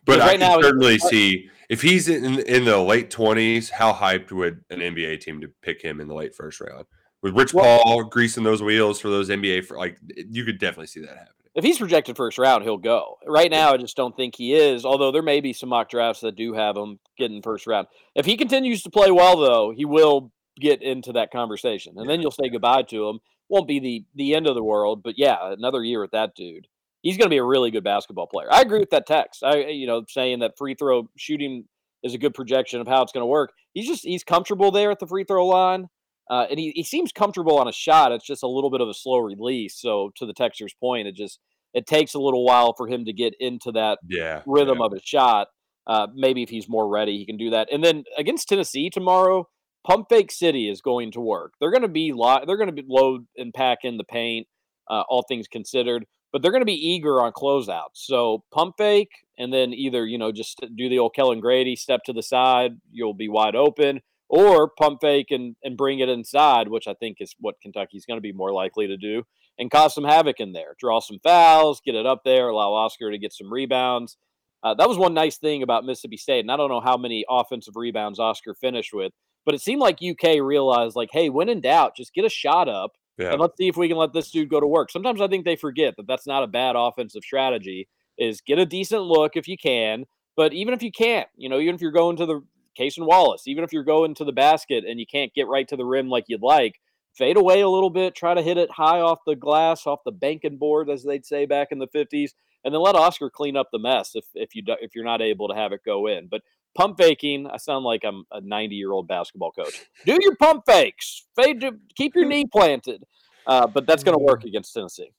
but 0.04 0.20
I 0.20 0.26
right 0.28 0.38
can 0.38 0.48
now 0.48 0.60
certainly 0.60 0.98
see 0.98 1.50
if 1.68 1.82
he's 1.82 2.08
in 2.08 2.38
in 2.38 2.64
the 2.64 2.78
late 2.78 3.10
twenties, 3.10 3.70
how 3.70 3.92
hyped 3.92 4.30
would 4.30 4.62
an 4.70 4.78
NBA 4.78 5.18
team 5.20 5.40
to 5.40 5.48
pick 5.62 5.82
him 5.82 6.00
in 6.00 6.06
the 6.06 6.14
late 6.14 6.36
first 6.36 6.60
round 6.60 6.86
with 7.22 7.36
Rich 7.36 7.52
Paul 7.52 8.04
greasing 8.04 8.44
those 8.44 8.62
wheels 8.62 9.00
for 9.00 9.08
those 9.08 9.28
NBA 9.28 9.64
for 9.64 9.76
like 9.76 9.98
you 10.14 10.44
could 10.44 10.58
definitely 10.58 10.86
see 10.86 11.00
that 11.00 11.10
happen. 11.10 11.34
If 11.54 11.64
he's 11.64 11.78
projected 11.78 12.16
first 12.16 12.38
round, 12.38 12.62
he'll 12.62 12.78
go. 12.78 13.18
Right 13.26 13.50
now, 13.50 13.72
I 13.72 13.76
just 13.76 13.96
don't 13.96 14.16
think 14.16 14.36
he 14.36 14.54
is. 14.54 14.84
Although 14.84 15.10
there 15.10 15.22
may 15.22 15.40
be 15.40 15.52
some 15.52 15.68
mock 15.68 15.90
drafts 15.90 16.20
that 16.20 16.36
do 16.36 16.52
have 16.52 16.76
him 16.76 17.00
getting 17.18 17.42
first 17.42 17.66
round. 17.66 17.88
If 18.14 18.24
he 18.24 18.36
continues 18.36 18.82
to 18.82 18.90
play 18.90 19.10
well, 19.10 19.36
though, 19.36 19.72
he 19.76 19.84
will 19.84 20.30
get 20.60 20.80
into 20.82 21.12
that 21.12 21.32
conversation, 21.32 21.94
and 21.96 22.08
then 22.08 22.20
you'll 22.20 22.30
say 22.30 22.48
goodbye 22.48 22.82
to 22.82 23.08
him. 23.08 23.18
Won't 23.48 23.66
be 23.66 23.80
the 23.80 24.04
the 24.14 24.34
end 24.34 24.46
of 24.46 24.54
the 24.54 24.62
world, 24.62 25.02
but 25.02 25.18
yeah, 25.18 25.52
another 25.52 25.82
year 25.82 26.00
with 26.00 26.12
that 26.12 26.34
dude. 26.36 26.68
He's 27.02 27.16
going 27.16 27.26
to 27.26 27.34
be 27.34 27.38
a 27.38 27.44
really 27.44 27.70
good 27.70 27.82
basketball 27.82 28.26
player. 28.26 28.52
I 28.52 28.60
agree 28.60 28.78
with 28.78 28.90
that 28.90 29.06
text. 29.06 29.42
I 29.42 29.66
you 29.68 29.86
know 29.86 30.04
saying 30.08 30.40
that 30.40 30.56
free 30.56 30.74
throw 30.74 31.08
shooting 31.16 31.64
is 32.02 32.14
a 32.14 32.18
good 32.18 32.34
projection 32.34 32.80
of 32.80 32.86
how 32.86 33.02
it's 33.02 33.12
going 33.12 33.22
to 33.22 33.26
work. 33.26 33.52
He's 33.74 33.86
just 33.86 34.04
he's 34.04 34.22
comfortable 34.22 34.70
there 34.70 34.90
at 34.92 35.00
the 35.00 35.06
free 35.06 35.24
throw 35.24 35.46
line. 35.46 35.88
Uh, 36.30 36.46
and 36.48 36.60
he, 36.60 36.72
he 36.76 36.84
seems 36.84 37.10
comfortable 37.10 37.58
on 37.58 37.66
a 37.66 37.72
shot. 37.72 38.12
It's 38.12 38.24
just 38.24 38.44
a 38.44 38.48
little 38.48 38.70
bit 38.70 38.80
of 38.80 38.88
a 38.88 38.94
slow 38.94 39.18
release. 39.18 39.78
So 39.78 40.12
to 40.16 40.26
the 40.26 40.32
texture's 40.32 40.74
point, 40.80 41.08
it 41.08 41.16
just 41.16 41.40
it 41.74 41.86
takes 41.86 42.14
a 42.14 42.20
little 42.20 42.44
while 42.44 42.72
for 42.76 42.88
him 42.88 43.04
to 43.04 43.12
get 43.12 43.34
into 43.40 43.72
that 43.72 43.98
Yeah, 44.08 44.42
rhythm 44.46 44.80
of 44.80 44.92
his 44.92 45.02
shot. 45.02 45.48
Uh, 45.86 46.06
maybe 46.14 46.42
if 46.42 46.48
he's 46.48 46.68
more 46.68 46.88
ready, 46.88 47.18
he 47.18 47.26
can 47.26 47.36
do 47.36 47.50
that. 47.50 47.68
And 47.72 47.82
then 47.82 48.04
against 48.16 48.48
Tennessee 48.48 48.90
tomorrow, 48.90 49.48
Pump 49.84 50.06
Fake 50.08 50.30
City 50.30 50.68
is 50.68 50.80
going 50.80 51.10
to 51.12 51.20
work. 51.20 51.54
They're 51.58 51.70
going 51.72 51.82
to 51.82 51.88
be 51.88 52.12
li- 52.12 52.44
they're 52.46 52.56
going 52.56 52.68
to 52.68 52.82
be 52.82 52.84
load 52.88 53.26
and 53.36 53.52
pack 53.52 53.78
in 53.82 53.96
the 53.96 54.04
paint, 54.04 54.46
uh, 54.88 55.02
all 55.08 55.24
things 55.28 55.48
considered. 55.48 56.04
But 56.32 56.42
they're 56.42 56.52
going 56.52 56.62
to 56.62 56.66
be 56.66 56.74
eager 56.94 57.20
on 57.20 57.32
closeouts. 57.32 57.94
So 57.94 58.44
pump 58.52 58.76
fake, 58.78 59.10
and 59.36 59.52
then 59.52 59.72
either 59.72 60.06
you 60.06 60.16
know 60.18 60.30
just 60.30 60.60
do 60.76 60.88
the 60.88 61.00
old 61.00 61.14
Kellan 61.14 61.40
Grady 61.40 61.74
step 61.74 62.02
to 62.04 62.12
the 62.12 62.22
side, 62.22 62.72
you'll 62.92 63.14
be 63.14 63.28
wide 63.28 63.56
open, 63.56 64.00
or 64.30 64.70
pump 64.78 65.00
fake 65.00 65.26
and 65.30 65.56
and 65.64 65.76
bring 65.76 65.98
it 65.98 66.08
inside, 66.08 66.68
which 66.68 66.86
I 66.86 66.94
think 66.94 67.16
is 67.20 67.34
what 67.40 67.60
Kentucky's 67.60 68.06
going 68.06 68.16
to 68.16 68.22
be 68.22 68.32
more 68.32 68.52
likely 68.52 68.86
to 68.86 68.96
do, 68.96 69.24
and 69.58 69.70
cause 69.70 69.92
some 69.94 70.04
havoc 70.04 70.38
in 70.38 70.52
there. 70.52 70.76
Draw 70.78 71.00
some 71.00 71.18
fouls, 71.22 71.82
get 71.84 71.96
it 71.96 72.06
up 72.06 72.20
there, 72.24 72.48
allow 72.48 72.72
Oscar 72.72 73.10
to 73.10 73.18
get 73.18 73.32
some 73.32 73.52
rebounds. 73.52 74.16
Uh, 74.62 74.74
that 74.74 74.88
was 74.88 74.98
one 74.98 75.14
nice 75.14 75.36
thing 75.38 75.62
about 75.62 75.84
Mississippi 75.84 76.16
State, 76.16 76.40
and 76.40 76.52
I 76.52 76.56
don't 76.56 76.68
know 76.70 76.80
how 76.80 76.96
many 76.96 77.24
offensive 77.28 77.74
rebounds 77.76 78.18
Oscar 78.20 78.54
finished 78.54 78.92
with, 78.92 79.12
but 79.44 79.54
it 79.54 79.60
seemed 79.62 79.80
like 79.80 79.98
UK 80.02 80.38
realized, 80.40 80.94
like, 80.96 81.08
hey, 81.12 81.28
when 81.30 81.48
in 81.48 81.60
doubt, 81.60 81.96
just 81.96 82.12
get 82.14 82.26
a 82.26 82.28
shot 82.28 82.68
up, 82.68 82.92
Yeah. 83.18 83.32
and 83.32 83.40
let's 83.40 83.56
see 83.56 83.68
if 83.68 83.76
we 83.78 83.88
can 83.88 83.96
let 83.96 84.12
this 84.12 84.30
dude 84.30 84.50
go 84.50 84.60
to 84.60 84.66
work. 84.66 84.90
Sometimes 84.90 85.20
I 85.20 85.28
think 85.28 85.44
they 85.46 85.56
forget 85.56 85.94
that 85.96 86.06
that's 86.06 86.26
not 86.26 86.42
a 86.42 86.46
bad 86.46 86.76
offensive 86.76 87.22
strategy. 87.24 87.88
Is 88.18 88.42
get 88.42 88.58
a 88.58 88.66
decent 88.66 89.02
look 89.02 89.32
if 89.34 89.48
you 89.48 89.56
can, 89.56 90.04
but 90.36 90.52
even 90.52 90.74
if 90.74 90.82
you 90.82 90.92
can't, 90.92 91.26
you 91.36 91.48
know, 91.48 91.58
even 91.58 91.74
if 91.74 91.80
you're 91.80 91.90
going 91.90 92.16
to 92.18 92.26
the 92.26 92.42
Cason 92.80 93.06
Wallace, 93.06 93.46
even 93.46 93.64
if 93.64 93.72
you're 93.72 93.84
going 93.84 94.14
to 94.14 94.24
the 94.24 94.32
basket 94.32 94.84
and 94.88 94.98
you 94.98 95.06
can't 95.06 95.34
get 95.34 95.48
right 95.48 95.68
to 95.68 95.76
the 95.76 95.84
rim 95.84 96.08
like 96.08 96.24
you'd 96.28 96.42
like, 96.42 96.80
fade 97.12 97.36
away 97.36 97.60
a 97.60 97.68
little 97.68 97.90
bit, 97.90 98.14
try 98.14 98.34
to 98.34 98.42
hit 98.42 98.56
it 98.56 98.70
high 98.70 99.00
off 99.00 99.18
the 99.26 99.36
glass, 99.36 99.86
off 99.86 100.00
the 100.04 100.12
banking 100.12 100.56
board, 100.56 100.88
as 100.88 101.02
they'd 101.02 101.26
say 101.26 101.44
back 101.44 101.68
in 101.70 101.78
the 101.78 101.88
50s, 101.88 102.30
and 102.64 102.72
then 102.72 102.80
let 102.80 102.94
Oscar 102.94 103.30
clean 103.30 103.56
up 103.56 103.68
the 103.72 103.78
mess 103.78 104.12
if, 104.14 104.24
if 104.34 104.54
you 104.54 104.62
do, 104.62 104.74
if 104.80 104.94
you're 104.94 105.04
not 105.04 105.20
able 105.20 105.48
to 105.48 105.54
have 105.54 105.72
it 105.72 105.80
go 105.84 106.06
in. 106.06 106.28
But 106.28 106.42
pump 106.74 106.96
faking, 106.98 107.46
I 107.48 107.56
sound 107.56 107.84
like 107.84 108.04
I'm 108.04 108.24
a 108.30 108.40
90 108.40 108.74
year 108.74 108.92
old 108.92 109.08
basketball 109.08 109.52
coach. 109.52 109.86
Do 110.06 110.16
your 110.20 110.36
pump 110.36 110.64
fakes, 110.66 111.26
fade 111.36 111.60
to 111.60 111.76
keep 111.96 112.14
your 112.14 112.26
knee 112.26 112.46
planted. 112.46 113.04
Uh, 113.46 113.66
but 113.66 113.86
that's 113.86 114.04
going 114.04 114.16
to 114.16 114.22
work 114.22 114.44
against 114.44 114.72
Tennessee. 114.74 115.12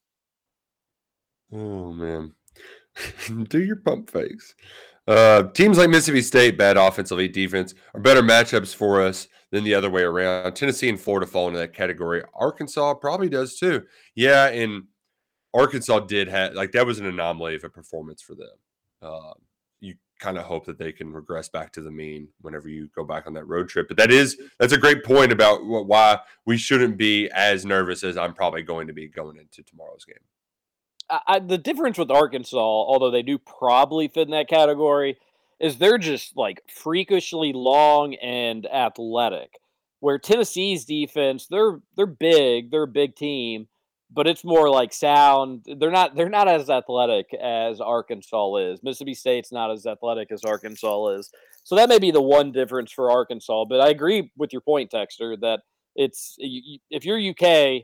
Oh 1.52 1.92
man, 1.92 2.34
do 3.50 3.62
your 3.62 3.76
pump 3.76 4.10
fakes. 4.10 4.56
Uh, 5.08 5.44
teams 5.54 5.78
like 5.78 5.90
Mississippi 5.90 6.22
State, 6.22 6.58
bad 6.58 6.78
offense, 6.78 7.12
elite 7.12 7.34
defense, 7.34 7.74
are 7.94 8.02
better 8.02 8.22
matchups 8.22 8.76
for 8.76 9.02
us 9.02 9.28
than 9.52 9.64
the 9.64 9.74
other 9.74 9.90
way 9.90 10.04
around. 10.04 10.54
Tennessee 10.54 10.90
and 10.90 11.00
Florida 11.00 11.26
fall 11.26 11.48
into 11.48 11.60
that 11.60 11.74
category. 11.74 12.24
Arkansas 12.34 12.94
probably 12.96 13.30
does 13.30 13.58
too. 13.58 13.84
Yeah, 14.16 14.48
and 14.48 14.84
Arkansas 15.54 16.02
did 16.02 16.28
have 16.28 16.54
like 16.54 16.72
that 16.72 16.86
was 16.86 17.00
an 17.00 17.06
anomaly 17.06 17.56
of 17.56 17.64
a 17.64 17.70
performance 17.70 18.22
for 18.22 18.36
them. 18.36 18.48
Uh, 19.02 19.34
you 19.80 19.96
kind 20.20 20.38
of 20.38 20.44
hope 20.46 20.66
that 20.66 20.78
they 20.78 20.92
can 20.92 21.12
regress 21.12 21.50
back 21.50 21.74
to 21.74 21.82
the 21.82 21.92
mean 21.92 22.28
whenever 22.42 22.70
you 22.70 22.88
go 22.96 23.04
back 23.04 23.28
on 23.28 23.34
that 23.34 23.48
road 23.48 23.68
trip. 23.68 23.88
But 23.88 23.98
that 23.98 24.12
is 24.12 24.38
that's 24.60 24.74
a 24.74 24.78
great 24.78 25.04
point 25.04 25.32
about 25.32 25.66
why 25.66 26.20
we 26.46 26.58
shouldn't 26.58 26.98
be 26.98 27.30
as 27.32 27.66
nervous 27.66 28.04
as 28.04 28.18
I'm 28.18 28.34
probably 28.34 28.62
going 28.62 28.88
to 28.88 28.94
be 28.94 29.08
going 29.08 29.38
into 29.38 29.64
tomorrow's 29.64 30.06
game. 30.06 30.16
I, 31.28 31.40
the 31.40 31.58
difference 31.58 31.98
with 31.98 32.12
Arkansas, 32.12 32.58
although 32.58 33.12
they 33.12 33.24
do 33.24 33.38
probably 33.38 34.08
fit 34.08 34.28
in 34.28 34.32
that 34.32 34.48
category, 34.48 35.18
is 35.60 35.78
they're 35.78 35.98
just 35.98 36.36
like 36.36 36.62
freakishly 36.68 37.54
long 37.54 38.16
and 38.16 38.66
athletic. 38.66 39.60
Where 40.00 40.18
Tennessee's 40.18 40.86
defense, 40.86 41.48
they're 41.48 41.80
they're 41.96 42.08
big, 42.08 42.72
they're 42.72 42.84
a 42.84 42.88
big 42.88 43.16
team, 43.16 43.68
but 44.10 44.28
it's 44.28 44.44
more 44.44 44.70
like 44.70 44.94
sound. 44.94 45.66
They're 45.78 45.92
not 45.92 46.16
they're 46.16 46.30
not 46.30 46.48
as 46.48 46.70
athletic 46.70 47.34
as 47.36 47.80
Arkansas 47.80 48.56
is. 48.58 48.80
Mississippi 48.82 49.14
State's 49.14 49.52
not 49.52 49.72
as 49.72 49.86
athletic 49.86 50.32
as 50.32 50.44
Arkansas 50.44 51.10
is. 51.10 51.30
So 51.64 51.76
that 51.76 51.90
may 51.90 52.00
be 52.00 52.12
the 52.12 52.22
one 52.22 52.52
difference 52.52 52.92
for 52.92 53.12
Arkansas. 53.12 53.66
But 53.66 53.82
I 53.82 53.90
agree 53.90 54.32
with 54.38 54.52
your 54.52 54.62
point, 54.62 54.92
Texter, 54.92 55.40
that 55.42 55.62
it's 55.96 56.36
if 56.40 57.06
you're 57.06 57.20
UK, 57.20 57.84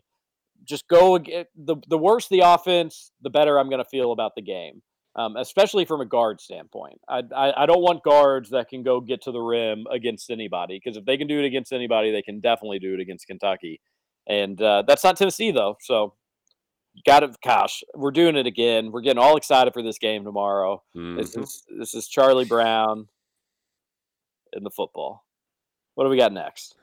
just 0.68 0.88
go 0.88 1.18
the 1.18 1.76
the 1.88 1.98
worse 1.98 2.28
the 2.28 2.42
offense, 2.42 3.12
the 3.22 3.30
better 3.30 3.60
I'm 3.60 3.70
going 3.70 3.84
to 3.84 3.90
feel 3.90 4.12
about 4.12 4.34
the 4.36 4.42
game 4.42 4.82
um, 5.18 5.36
especially 5.36 5.84
from 5.84 6.00
a 6.00 6.06
guard 6.06 6.40
standpoint. 6.40 7.02
I, 7.10 7.24
I, 7.36 7.64
I 7.64 7.66
don't 7.66 7.82
want 7.82 8.04
guards 8.04 8.52
that 8.52 8.70
can 8.70 8.84
go 8.84 9.02
get 9.02 9.24
to 9.24 9.32
the 9.32 9.40
rim 9.40 9.86
against 9.92 10.30
anybody 10.30 10.80
because 10.82 10.96
if 10.96 11.06
they 11.06 11.18
can 11.18 11.28
do 11.28 11.40
it 11.40 11.46
against 11.46 11.74
anybody, 11.74 12.12
they 12.12 12.22
can 12.22 12.40
definitely 12.40 12.80
do 12.80 12.94
it 12.94 13.00
against 13.00 13.26
Kentucky. 13.26 13.82
And 14.28 14.62
uh, 14.62 14.84
that's 14.88 15.04
not 15.04 15.18
Tennessee 15.18 15.52
though. 15.52 15.78
So 15.82 16.14
got 17.06 17.24
it. 17.24 17.36
Gosh, 17.44 17.84
we're 17.96 18.12
doing 18.12 18.36
it 18.36 18.46
again. 18.46 18.92
We're 18.92 19.02
getting 19.02 19.22
all 19.22 19.38
excited 19.38 19.74
for 19.74 19.82
this 19.82 19.98
game 19.98 20.24
tomorrow. 20.24 20.84
Mm-hmm. 20.96 21.18
This 21.18 21.36
is 21.36 21.64
this 21.80 21.94
is 21.96 22.08
Charlie 22.08 22.46
Brown 22.46 23.08
in 24.54 24.64
the 24.64 24.70
football. 24.70 25.26
What 25.96 26.04
do 26.04 26.12
we 26.12 26.18
got 26.18 26.32
next? 26.32 26.76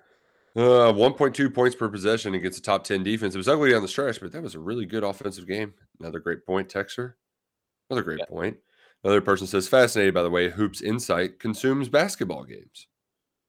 Uh, 0.57 0.93
1.2 0.93 1.53
points 1.53 1.75
per 1.75 1.89
possession 1.89 2.35
against 2.35 2.61
a 2.61 2.63
top 2.63 2.85
10 2.85 3.03
defense. 3.03 3.35
It 3.35 3.39
was 3.39 3.49
ugly 3.49 3.75
on 3.75 3.83
the 3.83 3.89
stretch, 3.89 4.21
but 4.21 4.31
that 4.33 4.43
was 4.43 4.55
a 4.55 4.61
really 4.61 4.87
good 4.87 5.03
offensive 5.03 5.49
game. 5.49 5.75
Another 5.99 6.21
great 6.21 6.47
point, 6.47 6.69
Texer. 6.69 7.15
Another 7.91 8.05
great 8.05 8.21
yeah. 8.21 8.27
point. 8.27 8.57
Another 9.03 9.21
person 9.21 9.47
says, 9.47 9.67
fascinated 9.67 10.15
by 10.15 10.23
the 10.23 10.31
way 10.31 10.49
Hoops 10.51 10.81
Insight 10.81 11.41
consumes 11.41 11.89
basketball 11.89 12.45
games. 12.45 12.87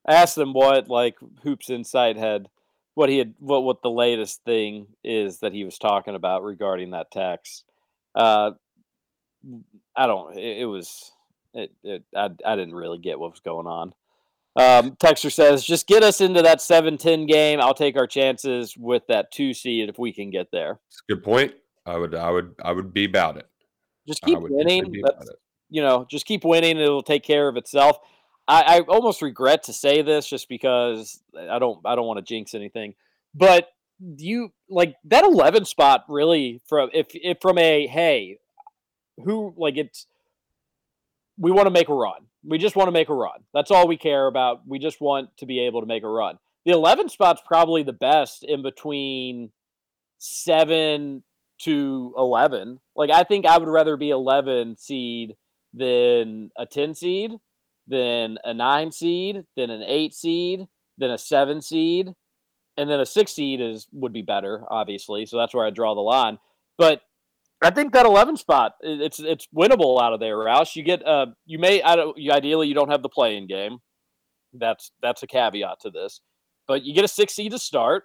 I 0.08 0.16
asked 0.16 0.36
them 0.36 0.54
what 0.54 0.90
like 0.90 1.16
Hoops 1.44 1.70
Insight 1.70 2.18
had, 2.18 2.50
what 2.96 3.10
he 3.10 3.18
had, 3.18 3.36
what 3.40 3.64
what 3.64 3.82
the 3.82 3.90
latest 3.90 4.44
thing 4.44 4.88
is 5.04 5.40
that 5.40 5.54
he 5.54 5.64
was 5.64 5.78
talking 5.78 6.16
about 6.16 6.44
regarding 6.44 6.92
that 6.92 7.12
text. 7.12 7.64
Uh, 8.14 8.52
I 9.96 10.08
don't. 10.08 10.38
It, 10.38 10.60
it 10.62 10.66
was. 10.66 11.12
It, 11.54 11.72
it. 11.84 12.04
I. 12.16 12.30
I 12.46 12.56
didn't 12.56 12.76
really 12.76 13.00
get 13.00 13.20
what 13.20 13.32
was 13.32 13.40
going 13.40 13.68
on. 13.68 13.94
Um, 14.56 14.92
Texter 14.92 15.32
says, 15.32 15.66
just 15.66 15.86
get 15.86 16.02
us 16.02 16.22
into 16.22 16.42
that 16.42 16.60
7-10 16.60 17.28
game. 17.28 17.60
I'll 17.60 17.74
take 17.74 17.98
our 17.98 18.08
chances 18.08 18.76
with 18.78 19.04
that 19.08 19.32
two 19.32 19.54
seed 19.54 19.90
if 19.90 20.00
we 20.00 20.14
can 20.14 20.30
get 20.30 20.48
there. 20.52 20.80
It's 20.88 21.02
a 21.10 21.14
good 21.14 21.24
point. 21.24 21.54
I 21.86 21.98
would. 21.98 22.16
I 22.16 22.32
would. 22.32 22.56
I 22.64 22.72
would 22.72 22.94
be 22.94 23.06
about 23.06 23.38
it. 23.38 23.48
Just 24.08 24.22
keep 24.22 24.40
winning. 24.40 25.02
That's, 25.04 25.30
you 25.70 25.82
know, 25.82 26.06
just 26.10 26.26
keep 26.26 26.44
winning. 26.44 26.78
It'll 26.78 27.04
take 27.04 27.24
care 27.24 27.48
of 27.48 27.58
itself. 27.58 27.98
I, 28.48 28.78
I 28.78 28.80
almost 28.82 29.22
regret 29.22 29.64
to 29.64 29.74
say 29.74 30.02
this 30.02 30.28
just 30.28 30.50
because 30.50 31.22
I 31.38 31.60
don't 31.60 31.80
I 31.86 31.96
don't 31.96 32.06
want 32.06 32.18
to 32.18 32.24
jinx 32.24 32.54
anything. 32.54 32.94
But 33.34 33.70
you 34.00 34.50
like 34.70 34.96
that 35.06 35.24
11 35.24 35.66
spot 35.66 36.06
really 36.10 36.62
from 36.68 36.90
if 36.94 37.08
if 37.14 37.38
from 37.42 37.58
a 37.58 37.88
hey 37.88 38.38
who 39.24 39.54
like 39.58 39.78
it's 39.78 40.06
we 41.38 41.52
want 41.52 41.68
to 41.68 41.72
make 41.72 41.90
a 41.90 41.94
run. 41.94 42.22
We 42.44 42.58
just 42.58 42.76
want 42.76 42.88
to 42.88 42.92
make 42.92 43.10
a 43.10 43.14
run. 43.14 43.40
That's 43.54 43.72
all 43.72 43.88
we 43.88 43.98
care 43.98 44.28
about. 44.28 44.68
We 44.68 44.80
just 44.80 45.02
want 45.02 45.36
to 45.38 45.46
be 45.46 45.60
able 45.66 45.82
to 45.82 45.88
make 45.88 46.04
a 46.04 46.10
run. 46.10 46.38
The 46.66 46.72
11 46.72 47.10
spot's 47.10 47.42
probably 47.46 47.84
the 47.84 47.94
best 47.94 48.44
in 48.44 48.62
between 48.62 49.52
7 50.18 51.24
to 51.62 52.14
11. 52.18 52.80
Like 52.96 53.10
I 53.12 53.24
think 53.24 53.46
I 53.46 53.58
would 53.58 53.68
rather 53.68 53.98
be 53.98 54.10
11 54.10 54.78
seed 54.78 55.36
than 55.74 56.52
a 56.58 56.66
10 56.66 56.96
seed, 56.96 57.34
than 57.88 58.38
a 58.44 58.54
9 58.54 58.92
seed, 58.92 59.44
than 59.56 59.70
an 59.70 59.84
8 59.84 60.14
seed, 60.14 60.68
than 60.98 61.12
a 61.12 61.18
7 61.18 61.62
seed, 61.62 62.14
and 62.78 62.90
then 62.90 63.00
a 63.00 63.06
6 63.06 63.32
seed 63.32 63.62
is 63.62 63.88
would 63.92 64.14
be 64.14 64.22
better, 64.22 64.64
obviously. 64.70 65.26
So 65.26 65.38
that's 65.38 65.54
where 65.54 65.66
I 65.66 65.70
draw 65.70 65.94
the 65.94 66.02
line. 66.02 66.40
But 66.78 67.02
I 67.62 67.72
think 67.72 67.94
that 67.94 68.06
11 68.06 68.38
spot 68.38 68.74
it's 68.82 69.20
it's 69.20 69.48
winnable 69.56 70.02
out 70.02 70.14
of 70.14 70.20
there, 70.20 70.36
Roush. 70.38 70.76
You 70.76 70.84
get 70.84 71.06
uh 71.08 71.28
you 71.46 71.58
may 71.58 71.82
I 71.82 71.96
don't 71.96 72.18
you, 72.18 72.32
ideally 72.32 72.68
you 72.68 72.74
don't 72.74 72.92
have 72.92 73.02
the 73.02 73.10
playing 73.10 73.48
game. 73.48 73.80
That's 74.54 74.92
that's 75.02 75.24
a 75.24 75.28
caveat 75.28 75.80
to 75.82 75.90
this. 75.90 76.22
But 76.68 76.84
you 76.84 76.94
get 76.94 77.06
a 77.06 77.08
6 77.08 77.34
seed 77.34 77.52
to 77.52 77.60
start 77.60 78.04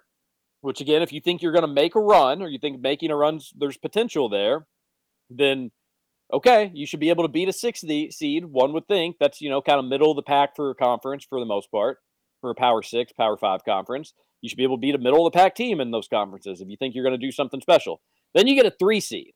which 0.60 0.81
again, 0.81 1.02
if 1.02 1.12
you 1.12 1.20
think 1.20 1.43
you're 1.43 1.52
going 1.52 1.66
to 1.66 1.72
make 1.72 1.94
a 1.94 2.01
run 2.01 2.43
or 2.43 2.48
you 2.48 2.59
think 2.59 2.81
making 2.81 3.10
a 3.10 3.16
run, 3.16 3.40
there's 3.56 3.78
potential 3.78 4.28
there, 4.28 4.66
then 5.31 5.70
okay, 6.32 6.70
you 6.74 6.86
should 6.86 7.01
be 7.01 7.09
able 7.09 7.24
to 7.24 7.28
beat 7.28 7.48
a 7.48 7.52
sixth 7.52 7.85
seed. 8.10 8.44
One 8.44 8.72
would 8.72 8.86
think 8.86 9.16
that's, 9.18 9.40
you 9.40 9.51
know, 9.51 9.62
kind 9.62 9.78
of 9.78 9.86
middle 9.86 10.10
of 10.10 10.16
the 10.16 10.22
pack 10.22 10.55
for 10.55 10.70
a 10.70 10.74
conference 10.74 11.24
for 11.28 11.40
the 11.40 11.47
most 11.47 11.70
part, 11.70 11.98
for 12.40 12.51
a 12.51 12.55
power 12.55 12.82
six, 12.82 13.12
power 13.12 13.36
five 13.36 13.64
conference. 13.64 14.12
You 14.40 14.48
should 14.48 14.59
be 14.59 14.64
able 14.64 14.77
to 14.77 14.81
beat 14.81 14.94
a 14.94 14.98
middle 14.98 15.27
of 15.27 15.32
the 15.32 15.39
pack 15.39 15.55
team 15.55 15.81
in 15.81 15.90
those 15.90 16.09
conferences 16.09 16.60
if 16.60 16.68
you 16.68 16.77
think 16.78 16.94
you're 16.94 17.05
going 17.05 17.18
to 17.18 17.27
do 17.27 17.32
something 17.32 17.60
special. 17.60 18.01
Then 18.35 18.47
you 18.47 18.55
get 18.55 18.70
a 18.70 18.74
three 18.78 19.01
seed, 19.01 19.32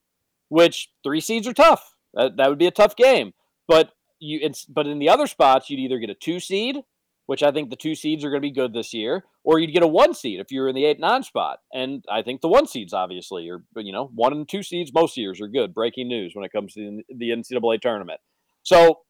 which 0.54 0.90
three 1.02 1.20
seeds 1.20 1.46
are 1.46 1.52
tough. 1.52 1.94
That, 2.14 2.36
that 2.36 2.48
would 2.48 2.58
be 2.58 2.66
a 2.66 2.70
tough 2.70 2.96
game. 2.96 3.32
But 3.66 3.90
you, 4.20 4.38
it's, 4.42 4.64
but 4.64 4.86
in 4.86 4.98
the 4.98 5.08
other 5.08 5.26
spots, 5.26 5.68
you'd 5.68 5.80
either 5.80 5.98
get 5.98 6.10
a 6.10 6.14
two 6.14 6.40
seed 6.40 6.84
which 7.26 7.42
I 7.42 7.50
think 7.50 7.70
the 7.70 7.76
two 7.76 7.94
seeds 7.94 8.24
are 8.24 8.30
going 8.30 8.42
to 8.42 8.48
be 8.48 8.52
good 8.52 8.74
this 8.74 8.92
year, 8.92 9.24
or 9.44 9.58
you'd 9.58 9.72
get 9.72 9.82
a 9.82 9.88
one 9.88 10.14
seed 10.14 10.40
if 10.40 10.50
you're 10.50 10.68
in 10.68 10.74
the 10.74 10.84
eight 10.84 11.00
nine 11.00 11.22
spot. 11.22 11.60
And 11.72 12.04
I 12.10 12.22
think 12.22 12.40
the 12.40 12.48
one 12.48 12.66
seeds 12.66 12.92
obviously 12.92 13.48
are, 13.48 13.62
you 13.76 13.92
know, 13.92 14.10
one 14.14 14.32
and 14.32 14.48
two 14.48 14.62
seeds 14.62 14.92
most 14.92 15.16
years 15.16 15.40
are 15.40 15.48
good. 15.48 15.72
Breaking 15.72 16.08
news 16.08 16.32
when 16.34 16.44
it 16.44 16.52
comes 16.52 16.74
to 16.74 17.02
the 17.08 17.30
NCAA 17.30 17.80
tournament. 17.80 18.20
So 18.62 19.00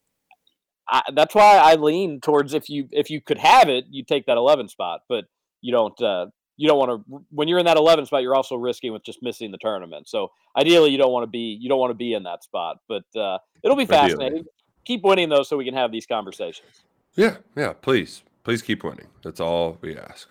I, 0.88 1.02
that's 1.14 1.34
why 1.34 1.56
I 1.56 1.74
lean 1.74 2.20
towards 2.20 2.54
if 2.54 2.68
you 2.68 2.88
if 2.92 3.10
you 3.10 3.20
could 3.20 3.38
have 3.38 3.68
it, 3.68 3.86
you 3.90 4.04
take 4.04 4.26
that 4.26 4.36
eleven 4.36 4.68
spot, 4.68 5.00
but 5.08 5.24
you 5.60 5.72
don't. 5.72 6.00
Uh, 6.00 6.26
you 6.56 6.68
don't 6.68 6.78
want 6.78 6.90
to 7.08 7.24
when 7.30 7.48
you're 7.48 7.58
in 7.58 7.66
that 7.66 7.76
11 7.76 8.06
spot 8.06 8.22
you're 8.22 8.34
also 8.34 8.56
risking 8.56 8.92
with 8.92 9.02
just 9.02 9.22
missing 9.22 9.50
the 9.50 9.58
tournament 9.58 10.08
so 10.08 10.30
ideally 10.56 10.90
you 10.90 10.98
don't 10.98 11.12
want 11.12 11.24
to 11.24 11.30
be 11.30 11.58
you 11.60 11.68
don't 11.68 11.78
want 11.78 11.90
to 11.90 11.94
be 11.94 12.14
in 12.14 12.22
that 12.22 12.42
spot 12.44 12.78
but 12.88 13.04
uh, 13.16 13.38
it'll 13.62 13.76
be 13.76 13.86
fascinating 13.86 14.38
ideally. 14.38 14.48
keep 14.84 15.02
winning 15.02 15.28
though 15.28 15.42
so 15.42 15.56
we 15.56 15.64
can 15.64 15.74
have 15.74 15.90
these 15.90 16.06
conversations 16.06 16.84
yeah, 17.16 17.36
yeah. 17.56 17.72
Please, 17.72 18.22
please 18.42 18.62
keep 18.62 18.82
winning. 18.84 19.06
That's 19.22 19.40
all 19.40 19.78
we 19.80 19.96
ask. 19.96 20.28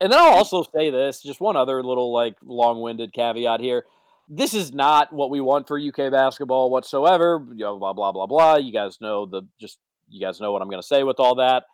And 0.00 0.12
then 0.12 0.18
I'll 0.18 0.34
also 0.34 0.64
say 0.74 0.90
this: 0.90 1.22
just 1.22 1.40
one 1.40 1.56
other 1.56 1.82
little 1.82 2.12
like 2.12 2.36
long-winded 2.42 3.12
caveat 3.12 3.60
here. 3.60 3.84
This 4.28 4.54
is 4.54 4.72
not 4.72 5.12
what 5.12 5.30
we 5.30 5.40
want 5.40 5.68
for 5.68 5.78
UK 5.78 6.10
basketball 6.10 6.70
whatsoever. 6.70 7.44
You 7.50 7.64
know, 7.64 7.78
blah 7.78 7.92
blah 7.92 8.12
blah 8.12 8.26
blah. 8.26 8.56
You 8.56 8.72
guys 8.72 9.00
know 9.00 9.26
the 9.26 9.42
just 9.60 9.78
you 10.08 10.20
guys 10.20 10.40
know 10.40 10.52
what 10.52 10.62
I'm 10.62 10.68
going 10.68 10.82
to 10.82 10.86
say 10.86 11.02
with 11.02 11.20
all 11.20 11.36
that. 11.36 11.64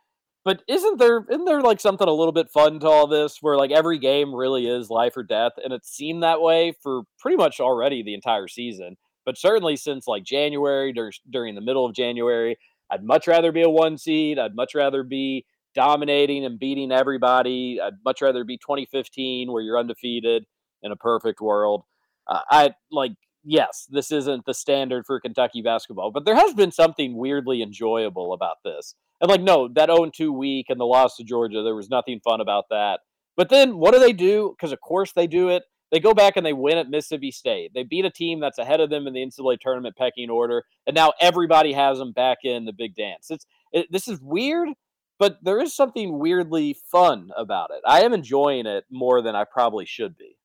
But 0.45 0.63
isn't 0.69 0.99
there 0.99 1.25
isn't 1.29 1.45
there 1.45 1.61
like 1.61 1.81
something 1.81 2.09
a 2.09 2.13
little 2.13 2.33
bit 2.33 2.51
fun 2.51 2.81
to 2.81 2.89
all 2.89 3.07
this 3.07 3.39
where 3.41 3.57
like 3.57 3.71
every 3.71 3.99
game 3.99 4.35
really 4.35 4.67
is 4.67 4.89
life 4.89 5.17
or 5.17 5.23
death 5.23 5.53
and 5.63 5.73
it 5.73 5.85
seemed 5.85 6.23
that 6.23 6.41
way 6.41 6.73
for 6.83 7.03
pretty 7.19 7.37
much 7.37 7.61
already 7.61 8.03
the 8.03 8.15
entire 8.15 8.49
season 8.49 8.97
but 9.27 9.37
certainly 9.37 9.77
since 9.77 10.07
like 10.07 10.25
January 10.25 10.95
dur- 10.95 11.13
during 11.29 11.55
the 11.55 11.61
middle 11.61 11.85
of 11.85 11.95
January 11.95 12.57
I'd 12.91 13.05
much 13.05 13.27
rather 13.27 13.53
be 13.53 13.63
a 13.63 13.71
one 13.71 13.97
seed. 13.97 14.39
I'd 14.39 14.55
much 14.55 14.75
rather 14.75 15.03
be 15.03 15.47
dominating 15.75 16.45
and 16.45 16.59
beating 16.59 16.91
everybody. 16.91 17.81
I'd 17.81 17.95
much 18.05 18.21
rather 18.21 18.45
be 18.45 18.59
2015 18.59 19.51
where 19.51 19.63
you're 19.63 19.79
undefeated 19.79 20.45
in 20.83 20.93
a 20.93 20.97
perfect 20.97 21.41
world. 21.41 21.85
Uh, 22.27 22.41
I 22.51 22.71
like, 22.91 23.13
yes, 23.45 23.87
this 23.91 24.13
isn't 24.13 24.45
the 24.47 24.55
standard 24.55 25.07
for 25.07 25.21
Kentucky 25.21 25.63
basketball, 25.63 26.11
but 26.11 26.25
there 26.25 26.37
has 26.37 26.55
been 26.55 26.73
something 26.73 27.17
weirdly 27.17 27.63
enjoyable 27.63 28.33
about 28.33 28.57
this. 28.65 28.95
And 29.21 29.31
like, 29.31 29.43
no, 29.43 29.69
that 29.75 29.91
0 29.91 30.11
2 30.15 30.33
week 30.33 30.67
and 30.69 30.81
the 30.81 30.87
loss 30.87 31.17
to 31.17 31.25
Georgia, 31.25 31.63
there 31.63 31.75
was 31.75 31.91
nothing 31.91 32.21
fun 32.23 32.41
about 32.41 32.67
that. 32.71 33.01
But 33.37 33.49
then 33.49 33.77
what 33.77 33.93
do 33.93 34.01
they 34.01 34.13
do? 34.13 34.55
Because 34.57 34.73
of 34.73 34.81
course 34.81 35.13
they 35.13 35.27
do 35.27 35.49
it. 35.49 35.63
They 35.91 36.01
go 36.01 36.15
back 36.15 36.37
and 36.37 36.47
they 36.47 36.53
win 36.53 36.79
at 36.79 36.89
Mississippi 36.89 37.33
State. 37.33 37.73
They 37.75 37.83
beat 37.83 38.05
a 38.05 38.11
team 38.11 38.39
that's 38.39 38.59
ahead 38.59 38.81
of 38.81 38.91
them 38.91 39.07
in 39.07 39.13
the 39.13 39.27
NCAA 39.27 39.59
tournament 39.61 39.97
pecking 39.97 40.31
order, 40.31 40.65
and 40.87 40.95
now 40.95 41.13
everybody 41.21 41.73
has 41.73 41.99
them 41.99 42.13
back 42.13 42.39
in 42.45 42.65
the 42.65 42.73
big 42.73 42.95
dance. 42.95 43.31
It's 43.31 43.45
it, 43.73 43.87
this 43.91 44.07
is 44.07 44.21
weird, 44.21 44.69
but 45.19 45.39
there 45.43 45.61
is 45.61 45.75
something 45.75 46.19
weirdly 46.19 46.77
fun 46.91 47.31
about 47.37 47.71
it. 47.71 47.81
I 47.85 48.03
am 48.03 48.13
enjoying 48.13 48.67
it 48.67 48.85
more 48.91 49.21
than 49.21 49.35
I 49.35 49.45
probably 49.45 49.85
should 49.85 50.17
be, 50.17 50.37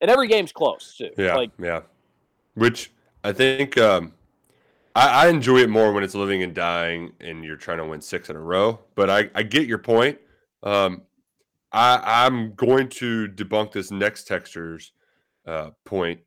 and 0.00 0.08
every 0.08 0.28
game's 0.28 0.52
close 0.52 0.94
too. 0.96 1.10
Yeah, 1.18 1.34
like, 1.34 1.50
yeah. 1.58 1.80
Which 2.54 2.92
I 3.24 3.32
think 3.32 3.78
um, 3.78 4.12
I, 4.94 5.26
I 5.26 5.28
enjoy 5.28 5.58
it 5.58 5.70
more 5.70 5.92
when 5.92 6.04
it's 6.04 6.14
living 6.14 6.42
and 6.42 6.54
dying, 6.54 7.12
and 7.20 7.44
you're 7.44 7.56
trying 7.56 7.78
to 7.78 7.86
win 7.86 8.00
six 8.00 8.28
in 8.30 8.36
a 8.36 8.40
row. 8.40 8.80
But 8.94 9.10
I, 9.10 9.30
I 9.34 9.42
get 9.42 9.66
your 9.66 9.78
point. 9.78 10.18
Um, 10.62 11.02
I, 11.72 12.26
I'm 12.26 12.54
going 12.54 12.88
to 12.90 13.28
debunk 13.28 13.72
this 13.72 13.90
next 13.90 14.26
textures 14.26 14.92
uh, 15.46 15.70
point 15.84 16.20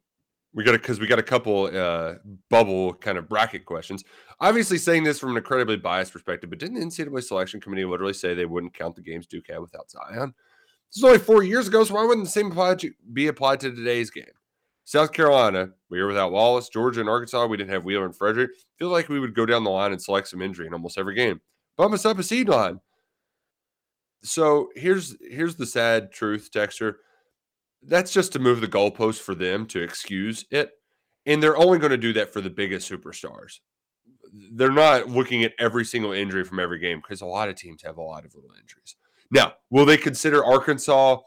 we 0.56 0.64
got 0.64 0.72
because 0.72 1.00
we 1.00 1.06
got 1.06 1.20
a 1.20 1.24
couple 1.24 1.66
uh, 1.66 2.16
bubble 2.50 2.94
kind 2.94 3.18
of 3.18 3.28
bracket 3.28 3.66
questions. 3.66 4.04
Obviously, 4.40 4.78
saying 4.78 5.04
this 5.04 5.20
from 5.20 5.32
an 5.32 5.38
incredibly 5.38 5.76
biased 5.76 6.14
perspective, 6.14 6.50
but 6.50 6.60
didn't 6.60 6.80
the 6.80 6.86
NCAA 6.86 7.24
selection 7.24 7.60
committee 7.60 7.84
literally 7.84 8.14
say 8.14 8.34
they 8.34 8.46
wouldn't 8.46 8.74
count 8.74 8.96
the 8.96 9.02
games 9.02 9.28
Duke 9.28 9.48
had 9.50 9.60
without 9.60 9.92
Zion? 9.92 10.34
This 10.90 10.98
is 10.98 11.04
only 11.04 11.20
four 11.20 11.44
years 11.44 11.68
ago, 11.68 11.84
so 11.84 11.96
why 11.96 12.06
wouldn't 12.06 12.26
the 12.26 12.32
same 12.32 12.52
apply 12.52 12.76
to, 12.76 12.92
be 13.12 13.28
applied 13.28 13.60
to 13.62 13.76
today's 13.76 14.10
game? 14.10 14.24
South 14.86 15.12
Carolina, 15.12 15.72
we 15.90 16.00
were 16.00 16.08
without 16.08 16.32
Wallace. 16.32 16.70
Georgia 16.70 17.00
and 17.00 17.10
Arkansas, 17.10 17.48
we 17.48 17.58
didn't 17.58 17.72
have 17.72 17.86
Wheeler 17.86 18.06
and 18.06 18.18
Fredrick. 18.18 18.50
Feel 18.78 18.90
like 18.90 19.10
we 19.10 19.20
would 19.20 19.34
go 19.34 19.46
down 19.46 19.64
the 19.64 19.70
line 19.70 19.92
and 19.92 20.02
select 20.02 20.28
some 20.28 20.44
injury 20.44 20.68
in 20.68 20.74
almost 20.74 21.00
every 21.00 21.16
game. 21.16 21.42
Bump 21.76 21.94
us 21.94 22.06
up 22.06 22.20
a 22.20 22.24
seed 22.24 22.48
line. 22.48 22.80
So 24.24 24.70
here's 24.76 25.18
here's 25.22 25.56
the 25.56 25.66
sad 25.66 26.12
truth, 26.12 26.50
Texture. 26.52 27.00
That's 27.82 28.14
just 28.14 28.32
to 28.34 28.40
move 28.40 28.62
the 28.62 28.68
goalpost 28.68 29.22
for 29.22 29.36
them 29.36 29.66
to 29.68 29.82
excuse 29.82 30.46
it. 30.52 30.72
And 31.26 31.42
they're 31.42 31.58
only 31.58 31.80
going 31.80 31.92
to 31.92 31.98
do 31.98 32.14
that 32.14 32.32
for 32.32 32.42
the 32.42 32.50
biggest 32.50 32.90
superstars. 32.90 33.60
They're 34.52 34.72
not 34.72 35.10
looking 35.10 35.44
at 35.44 35.54
every 35.58 35.86
single 35.86 36.12
injury 36.12 36.44
from 36.44 36.60
every 36.60 36.80
game 36.80 37.00
because 37.00 37.22
a 37.22 37.26
lot 37.26 37.50
of 37.50 37.56
teams 37.56 37.82
have 37.84 37.98
a 37.98 38.02
lot 38.02 38.26
of 38.26 38.36
little 38.36 38.52
injuries. 38.52 38.96
Now, 39.32 39.54
will 39.72 39.86
they 39.86 39.98
consider 39.98 40.46
Arkansas 40.46 41.18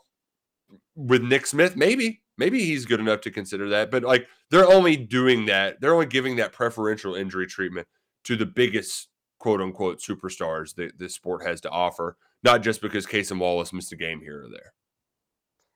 with 0.94 1.22
Nick 1.22 1.46
Smith? 1.46 1.76
Maybe. 1.76 2.22
Maybe 2.38 2.64
he's 2.64 2.86
good 2.86 3.00
enough 3.00 3.20
to 3.22 3.30
consider 3.30 3.68
that. 3.70 3.90
But 3.90 4.04
like 4.04 4.28
they're 4.50 4.68
only 4.68 4.96
doing 4.96 5.46
that, 5.46 5.80
they're 5.80 5.92
only 5.92 6.06
giving 6.06 6.36
that 6.36 6.52
preferential 6.52 7.14
injury 7.14 7.46
treatment 7.46 7.86
to 8.24 8.36
the 8.36 8.46
biggest 8.46 9.08
quote 9.38 9.60
unquote 9.60 10.00
superstars 10.00 10.74
that 10.76 10.98
this 10.98 11.14
sport 11.14 11.46
has 11.46 11.60
to 11.62 11.70
offer, 11.70 12.16
not 12.42 12.62
just 12.62 12.80
because 12.80 13.06
Cason 13.06 13.38
Wallace 13.38 13.72
missed 13.72 13.92
a 13.92 13.96
game 13.96 14.20
here 14.20 14.44
or 14.44 14.48
there. 14.48 14.72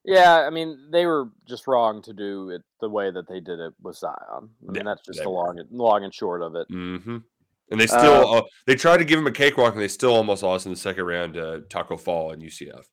Yeah, 0.05 0.45
I 0.47 0.51
mean 0.51 0.89
they 0.91 1.07
were 1.07 1.31
just 1.49 1.67
wrong 1.67 2.03
to 2.03 2.13
do 2.13 2.51
it 2.51 2.63
the 2.81 2.89
way 2.89 3.11
that 3.11 3.29
they 3.29 3.41
did 3.41 3.61
it 3.61 3.75
with 3.81 3.97
Zion. 3.97 4.15
I 4.31 4.41
mean 4.41 4.75
Yeah, 4.75 4.83
that's 4.85 5.03
just 5.03 5.23
the 5.23 5.29
long 5.29 5.59
and 5.59 5.69
long 5.71 6.05
and 6.05 6.15
short 6.15 6.43
of 6.43 6.55
it. 6.55 6.69
Mm-hmm. 6.71 7.19
And 7.71 7.81
they 7.81 7.87
still 7.87 8.29
Uh, 8.29 8.39
uh, 8.39 8.43
they 8.67 8.75
tried 8.75 8.99
to 8.99 9.05
give 9.05 9.19
him 9.19 9.27
a 9.27 9.33
cakewalk, 9.33 9.73
and 9.75 9.83
they 9.83 9.89
still 9.89 10.15
almost 10.15 10.43
lost 10.43 10.67
in 10.67 10.73
the 10.73 10.79
second 10.79 11.05
round 11.05 11.35
to 11.35 11.63
Tacko 11.69 11.97
Fall 11.97 12.33
and 12.33 12.43
UCF. 12.43 12.85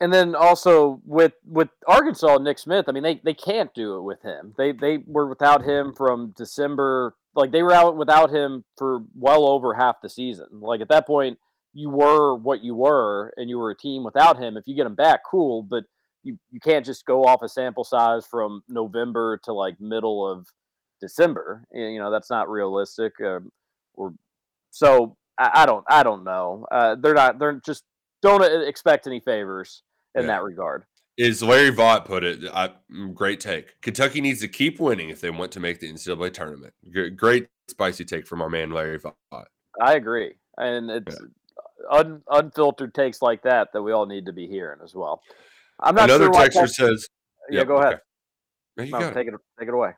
And 0.00 0.12
then 0.12 0.34
also 0.34 1.02
with 1.04 1.34
with 1.44 1.68
Arkansas 1.86 2.38
Nick 2.38 2.58
Smith, 2.58 2.86
I 2.88 2.92
mean 2.92 3.02
they 3.02 3.20
they 3.22 3.34
can't 3.34 3.72
do 3.74 3.96
it 3.96 4.02
with 4.02 4.22
him. 4.22 4.54
They 4.56 4.72
they 4.72 4.98
were 5.06 5.28
without 5.28 5.62
him 5.62 5.92
from 5.94 6.32
December, 6.36 7.14
like 7.34 7.52
they 7.52 7.62
were 7.62 7.74
out 7.74 7.96
without 7.98 8.30
him 8.30 8.64
for 8.78 9.02
well 9.14 9.46
over 9.46 9.74
half 9.74 10.00
the 10.02 10.08
season. 10.08 10.46
Like 10.52 10.80
at 10.80 10.88
that 10.88 11.06
point, 11.06 11.38
you 11.74 11.90
were 11.90 12.34
what 12.34 12.64
you 12.64 12.74
were, 12.74 13.34
and 13.36 13.50
you 13.50 13.58
were 13.58 13.70
a 13.70 13.76
team 13.76 14.02
without 14.02 14.38
him. 14.38 14.56
If 14.56 14.66
you 14.66 14.74
get 14.74 14.86
him 14.86 14.94
back, 14.94 15.20
cool, 15.30 15.62
but 15.62 15.84
you 16.22 16.38
you 16.50 16.60
can't 16.60 16.86
just 16.86 17.04
go 17.04 17.24
off 17.24 17.42
a 17.42 17.48
sample 17.48 17.84
size 17.84 18.26
from 18.26 18.62
November 18.68 19.38
to 19.44 19.52
like 19.52 19.80
middle 19.80 20.26
of 20.26 20.46
December. 21.00 21.64
You 21.72 21.98
know 21.98 22.10
that's 22.10 22.30
not 22.30 22.48
realistic. 22.48 23.12
Um, 23.20 23.52
or 23.94 24.14
so 24.70 25.18
I, 25.38 25.50
I 25.54 25.66
don't 25.66 25.84
I 25.88 26.02
don't 26.02 26.24
know. 26.24 26.66
Uh, 26.70 26.96
they're 26.98 27.12
not 27.12 27.38
they're 27.38 27.60
just 27.64 27.84
don't 28.22 28.42
expect 28.66 29.06
any 29.06 29.20
favors 29.20 29.82
in 30.14 30.22
Yeah. 30.22 30.26
that 30.28 30.42
regard. 30.42 30.84
Is 31.16 31.42
Larry 31.42 31.70
Vaught 31.70 32.04
put 32.06 32.24
it? 32.24 32.40
I, 32.52 32.72
mm, 32.90 33.12
great 33.14 33.40
take. 33.40 33.80
Kentucky 33.82 34.20
needs 34.20 34.40
to 34.40 34.48
keep 34.48 34.80
winning 34.80 35.10
if 35.10 35.20
they 35.20 35.30
want 35.30 35.52
to 35.52 35.60
make 35.60 35.78
the 35.80 35.88
NCAA 35.92 36.30
tournament. 36.32 36.72
G- 36.90 37.10
Great 37.10 37.48
spicy 37.68 38.04
take 38.04 38.26
from 38.26 38.40
our 38.40 38.48
man 38.48 38.70
Larry 38.70 38.98
Vaught. 38.98 39.44
I 39.80 39.94
agree, 39.94 40.34
and 40.56 40.90
it's 40.90 41.16
un, 41.90 42.22
unfiltered 42.28 42.94
takes 42.94 43.20
like 43.22 43.42
that 43.42 43.72
that 43.72 43.82
we 43.82 43.92
all 43.92 44.06
need 44.06 44.26
to 44.26 44.32
be 44.32 44.46
hearing 44.46 44.80
as 44.82 44.94
well. 44.94 45.22
I'm 45.78 45.94
not 45.94 46.04
Another 46.04 46.24
sure 46.24 46.30
why 46.32 46.48
texter 46.48 46.68
says, 46.68 47.08
Yeah, 47.50 47.64
go 47.64 47.76
ahead. 47.76 47.94
okay. 47.94 48.02
No, 48.78 48.84
you 48.84 48.92
No, 48.92 48.98
got 49.00 49.10
it. 49.10 49.14
take 49.14 49.28
it 49.28 49.34
take 49.58 49.68
it 49.68 49.74
away. 49.74 49.90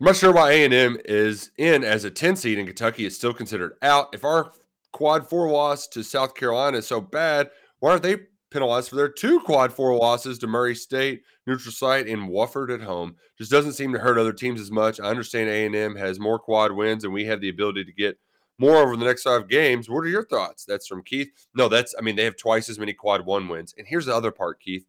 I'm 0.00 0.04
not 0.06 0.16
sure 0.16 0.32
why 0.32 0.52
A 0.52 0.64
and 0.64 0.74
M 0.74 0.98
is 1.04 1.50
in 1.56 1.82
as 1.84 2.04
a 2.04 2.10
10 2.10 2.36
seed 2.36 2.58
and 2.58 2.66
Kentucky 2.66 3.04
is 3.04 3.16
still 3.16 3.32
considered 3.32 3.74
out. 3.82 4.08
If 4.12 4.24
our 4.24 4.52
quad 4.92 5.28
four 5.28 5.48
loss 5.50 5.88
to 5.88 6.02
South 6.04 6.34
Carolina 6.34 6.78
is 6.78 6.86
so 6.86 7.00
bad, 7.00 7.50
why 7.80 7.90
aren't 7.92 8.02
they 8.02 8.16
penalized 8.52 8.88
for 8.88 8.96
their 8.96 9.08
two 9.08 9.40
quad 9.40 9.72
four 9.72 9.96
losses 9.96 10.38
to 10.38 10.46
Murray 10.46 10.74
State, 10.74 11.22
neutral 11.46 11.72
site, 11.72 12.06
and 12.06 12.28
Wofford 12.28 12.72
at 12.72 12.82
home? 12.82 13.16
Just 13.38 13.50
doesn't 13.50 13.72
seem 13.72 13.92
to 13.92 13.98
hurt 13.98 14.18
other 14.18 14.32
teams 14.32 14.60
as 14.60 14.70
much. 14.70 15.00
I 15.00 15.04
understand 15.04 15.48
A 15.48 15.66
and 15.66 15.74
M 15.74 15.96
has 15.96 16.20
more 16.20 16.38
quad 16.38 16.72
wins, 16.72 17.04
and 17.04 17.12
we 17.12 17.24
have 17.24 17.40
the 17.40 17.48
ability 17.48 17.84
to 17.84 17.92
get 17.92 18.18
more 18.58 18.76
over 18.76 18.96
the 18.96 19.04
next 19.04 19.22
five 19.22 19.48
games. 19.48 19.88
What 19.88 20.04
are 20.04 20.08
your 20.08 20.24
thoughts? 20.24 20.64
That's 20.64 20.86
from 20.86 21.02
Keith. 21.02 21.30
No, 21.54 21.68
that's 21.68 21.94
I 21.98 22.02
mean 22.02 22.16
they 22.16 22.24
have 22.24 22.36
twice 22.36 22.68
as 22.68 22.78
many 22.78 22.92
quad 22.92 23.26
one 23.26 23.48
wins. 23.48 23.74
And 23.76 23.86
here's 23.86 24.06
the 24.06 24.14
other 24.14 24.30
part, 24.30 24.60
Keith. 24.60 24.86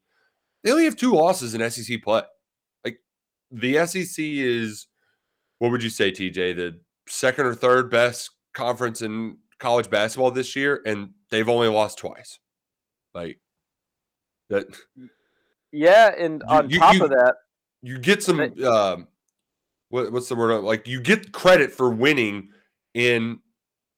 They 0.64 0.72
only 0.72 0.85
have 0.85 0.95
two 0.95 1.14
losses 1.14 1.53
in 1.53 1.69
SEC 1.69 2.02
play. 2.03 2.22
Like 2.85 2.99
the 3.52 3.85
SEC 3.85 4.15
is 4.18 4.88
what 5.60 5.72
would 5.72 5.84
you 5.84 5.90
say, 5.90 6.11
TJ? 6.11 6.56
The 6.56 6.80
second 7.07 7.45
or 7.45 7.56
third 7.56 7.90
best 7.90 8.31
conference 8.53 9.02
in 9.02 9.38
college 9.60 9.90
basketball 9.90 10.31
this 10.31 10.56
year, 10.56 10.81
and 10.85 11.11
they've 11.31 11.49
only 11.49 11.69
lost 11.69 11.98
twice. 11.98 12.40
Like 13.14 13.40
that. 14.54 15.10
Yeah, 15.72 16.14
and 16.18 16.44
on 16.44 16.70
you- 16.70 16.80
top 16.80 16.96
you- 16.96 17.04
of 17.04 17.10
that, 17.12 17.36
You 17.82 17.98
get 18.00 18.24
some. 18.24 18.40
Um, 18.64 19.08
what, 19.90 20.12
what's 20.12 20.30
the 20.30 20.36
word? 20.36 20.64
Like 20.64 20.88
you 20.88 21.02
get 21.02 21.32
credit 21.34 21.72
for 21.72 21.90
winning 21.90 22.50
in 22.94 23.40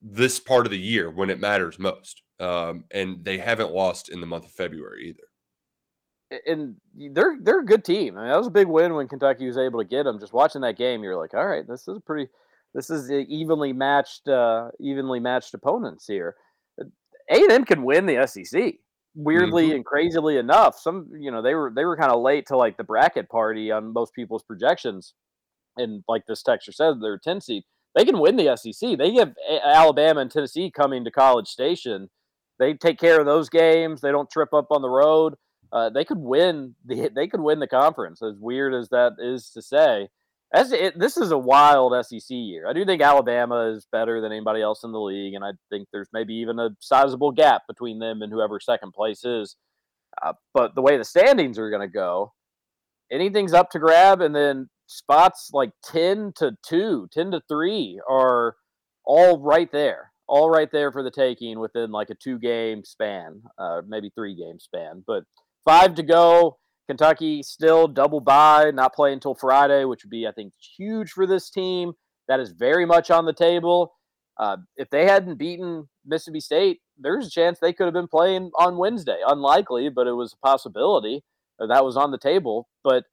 this 0.02 0.40
part 0.40 0.66
of 0.66 0.72
the 0.72 0.80
year 0.80 1.10
when 1.10 1.30
it 1.30 1.40
matters 1.40 1.78
most. 1.80 2.22
Um, 2.40 2.84
and 2.92 3.24
they 3.24 3.38
haven't 3.38 3.72
lost 3.72 4.10
in 4.10 4.20
the 4.20 4.28
month 4.28 4.46
of 4.46 4.52
February 4.52 5.08
either. 5.10 6.40
and 6.48 6.76
they're 7.14 7.38
they're 7.42 7.62
a 7.62 7.66
good 7.66 7.86
team. 7.86 8.18
I 8.18 8.22
mean, 8.22 8.30
that 8.30 8.38
was 8.38 8.48
a 8.48 8.52
big 8.52 8.68
win 8.68 8.94
when 8.96 9.08
Kentucky 9.08 9.48
was 9.48 9.58
able 9.58 9.80
to 9.80 9.86
get 9.88 10.04
them. 10.04 10.20
Just 10.20 10.34
watching 10.34 10.62
that 10.62 10.78
game, 10.78 11.02
you're 11.04 11.16
like, 11.16 11.34
all 11.34 11.46
right, 11.48 11.66
this 11.68 11.88
is 11.88 11.98
a 11.98 12.02
pretty, 12.02 12.30
this 12.74 12.90
is 12.90 13.10
evenly 13.10 13.72
matched, 13.72 14.28
uh, 14.28 14.70
evenly 14.82 15.20
matched 15.22 15.54
opponents 15.54 16.06
here. 16.08 16.36
A 16.80 16.84
and 17.30 17.52
M 17.52 17.64
can 17.66 17.84
win 17.84 18.06
the 18.06 18.28
SEC. 18.28 18.76
Weirdly 19.16 19.70
Mhm. 19.70 19.76
and 19.76 19.86
crazily 19.86 20.38
enough, 20.38 20.78
some 20.78 21.10
you 21.18 21.32
know 21.32 21.42
they 21.42 21.56
were 21.56 21.72
they 21.74 21.86
were 21.86 21.98
kind 21.98 22.12
of 22.12 22.22
late 22.22 22.46
to 22.48 22.58
like 22.58 22.78
the 22.78 22.84
bracket 22.84 23.30
party 23.30 23.72
on 23.72 23.94
most 23.94 24.14
people's 24.14 24.44
projections, 24.44 25.14
and 25.78 26.04
like 26.08 26.26
this 26.26 26.44
texture 26.44 26.72
said, 26.72 27.00
they're 27.02 27.18
ten 27.18 27.40
seed. 27.42 27.64
They 27.96 28.04
can 28.06 28.20
win 28.20 28.36
the 28.36 28.50
SEC. 28.58 28.96
They 28.98 29.14
have 29.16 29.34
Alabama 29.64 30.20
and 30.22 30.30
Tennessee 30.32 30.70
coming 30.70 31.06
to 31.06 31.12
College 31.12 31.48
Station. 31.48 32.10
They 32.60 32.74
take 32.74 33.00
care 33.00 33.20
of 33.20 33.26
those 33.26 33.50
games. 33.50 34.02
They 34.02 34.12
don't 34.12 34.30
trip 34.30 34.54
up 34.54 34.68
on 34.72 34.82
the 34.82 34.90
road 34.90 35.36
uh, 35.72 35.90
they 35.90 36.06
could 36.06 36.20
win 36.20 36.76
the 36.86 37.10
they 37.10 37.28
could 37.28 37.42
win 37.42 37.60
the 37.60 37.68
conference. 37.68 38.22
As 38.22 38.38
weird 38.40 38.74
as 38.74 38.90
that 38.90 39.14
is 39.20 39.50
to 39.52 39.62
say, 39.62 40.10
as 40.54 40.72
it, 40.72 40.98
this 40.98 41.18
is 41.18 41.32
a 41.32 41.38
wild 41.38 41.94
SEC 42.06 42.30
year. 42.30 42.68
I 42.68 42.74
do 42.74 42.86
think 42.86 43.02
Alabama 43.02 43.72
is 43.72 43.88
better 43.92 44.22
than 44.22 44.32
anybody 44.32 44.62
else 44.62 44.84
in 44.84 44.92
the 44.92 45.00
league, 45.00 45.34
and 45.34 45.44
I 45.44 45.52
think 45.70 45.88
there's 45.92 46.10
maybe 46.14 46.34
even 46.36 46.60
a 46.60 46.70
sizable 46.80 47.32
gap 47.32 47.64
between 47.68 48.00
them 48.00 48.22
and 48.22 48.32
whoever 48.32 48.60
second 48.60 48.94
place 48.94 49.26
is. 49.26 49.56
Uh, 50.24 50.34
but 50.54 50.76
the 50.76 50.82
way 50.82 50.98
the 50.98 51.04
standings 51.04 51.60
are 51.60 51.70
going 51.70 51.82
to 51.82 51.92
go, 51.92 52.34
anything's 53.12 53.54
up 53.54 53.70
to 53.72 53.80
grab, 53.80 54.22
and 54.22 54.36
then 54.36 54.70
spots 54.88 55.50
like 55.52 55.72
ten 55.84 56.32
to 56.38 56.56
two, 56.66 57.08
10 57.12 57.32
to 57.32 57.42
three 57.50 58.00
are 58.10 58.56
all 59.06 59.40
right 59.42 59.72
there, 59.72 60.12
all 60.28 60.50
right 60.50 60.72
there 60.72 60.92
for 60.92 61.04
the 61.04 61.12
taking 61.12 61.60
within 61.60 61.92
like 61.92 62.10
a 62.10 62.16
two 62.16 62.40
game 62.40 62.84
span, 62.86 63.42
uh, 63.58 63.82
maybe 63.88 64.12
three 64.16 64.36
game 64.36 64.60
span, 64.60 65.04
but 65.06 65.24
five 65.66 65.96
to 65.96 66.04
go. 66.04 66.58
Kentucky 66.88 67.42
still 67.44 67.88
double 67.88 68.20
bye, 68.20 68.72
not 68.72 68.94
play 68.94 69.14
until 69.14 69.36
Friday, 69.36 69.86
which 69.86 70.04
would 70.04 70.12
be, 70.12 70.28
I 70.28 70.32
think, 70.32 70.54
huge 70.78 71.12
for 71.12 71.26
this 71.26 71.50
team. 71.50 71.94
That 72.28 72.40
is 72.40 72.52
very 72.52 72.86
much 72.86 73.12
on 73.12 73.26
the 73.26 73.34
table. 73.34 73.94
Uh, 74.38 74.58
if 74.76 74.90
they 74.90 75.06
hadn't 75.06 75.38
beaten 75.38 75.88
Mississippi 76.06 76.40
State, 76.40 76.82
there's 76.98 77.28
a 77.28 77.30
chance 77.30 77.60
they 77.60 77.74
could 77.74 77.86
have 77.86 77.94
been 77.94 78.08
playing 78.08 78.52
on 78.60 78.78
Wednesday. 78.78 79.20
Unlikely, 79.26 79.90
but 79.90 80.08
it 80.08 80.14
was 80.14 80.34
a 80.34 80.46
possibility 80.46 81.24
that 81.60 81.86
was 81.86 81.98
on 81.98 82.12
the 82.12 82.18
table. 82.18 82.68
But 82.84 83.06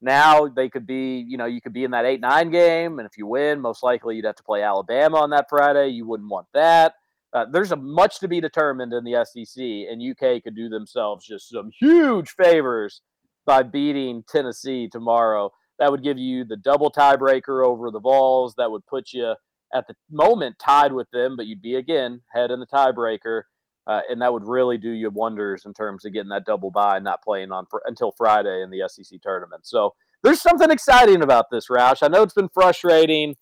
now 0.00 0.48
they 0.48 0.68
could 0.68 0.86
be, 0.86 1.24
you 1.26 1.36
know, 1.36 1.46
you 1.46 1.60
could 1.60 1.72
be 1.72 1.84
in 1.84 1.90
that 1.92 2.04
8 2.04 2.20
9 2.20 2.50
game. 2.50 2.98
And 2.98 3.06
if 3.06 3.16
you 3.16 3.26
win, 3.26 3.60
most 3.60 3.82
likely 3.82 4.16
you'd 4.16 4.26
have 4.26 4.36
to 4.36 4.42
play 4.42 4.62
Alabama 4.62 5.18
on 5.18 5.30
that 5.30 5.46
Friday. 5.48 5.88
You 5.88 6.06
wouldn't 6.06 6.30
want 6.30 6.46
that. 6.54 6.94
Uh, 7.34 7.44
there's 7.50 7.72
a 7.72 7.76
much 7.76 8.20
to 8.20 8.28
be 8.28 8.40
determined 8.40 8.92
in 8.92 9.02
the 9.02 9.24
SEC, 9.24 9.60
and 9.60 10.00
UK 10.00 10.42
could 10.42 10.54
do 10.54 10.68
themselves 10.68 11.26
just 11.26 11.50
some 11.50 11.70
huge 11.78 12.30
favors 12.30 13.02
by 13.44 13.62
beating 13.62 14.22
Tennessee 14.28 14.88
tomorrow. 14.88 15.50
That 15.80 15.90
would 15.90 16.04
give 16.04 16.16
you 16.16 16.44
the 16.44 16.56
double 16.56 16.92
tiebreaker 16.92 17.66
over 17.66 17.90
the 17.90 18.00
Vols. 18.00 18.54
That 18.56 18.70
would 18.70 18.86
put 18.86 19.12
you 19.12 19.34
at 19.74 19.88
the 19.88 19.94
moment 20.10 20.56
tied 20.60 20.92
with 20.92 21.10
them, 21.10 21.36
but 21.36 21.46
you'd 21.46 21.60
be 21.60 21.74
again 21.74 22.20
head 22.32 22.52
in 22.52 22.60
the 22.60 22.66
tiebreaker, 22.66 23.42
uh, 23.88 24.02
and 24.08 24.22
that 24.22 24.32
would 24.32 24.46
really 24.46 24.78
do 24.78 24.90
you 24.90 25.10
wonders 25.10 25.64
in 25.66 25.74
terms 25.74 26.04
of 26.04 26.12
getting 26.12 26.28
that 26.28 26.46
double 26.46 26.70
bye 26.70 26.96
and 26.96 27.04
not 27.04 27.22
playing 27.24 27.50
on 27.50 27.66
fr- 27.68 27.78
until 27.86 28.12
Friday 28.16 28.62
in 28.62 28.70
the 28.70 28.88
SEC 28.88 29.20
tournament. 29.20 29.66
So 29.66 29.94
there's 30.22 30.40
something 30.40 30.70
exciting 30.70 31.22
about 31.22 31.46
this, 31.50 31.66
Roush. 31.68 32.02
I 32.02 32.08
know 32.08 32.22
it's 32.22 32.32
been 32.32 32.48
frustrating. 32.48 33.34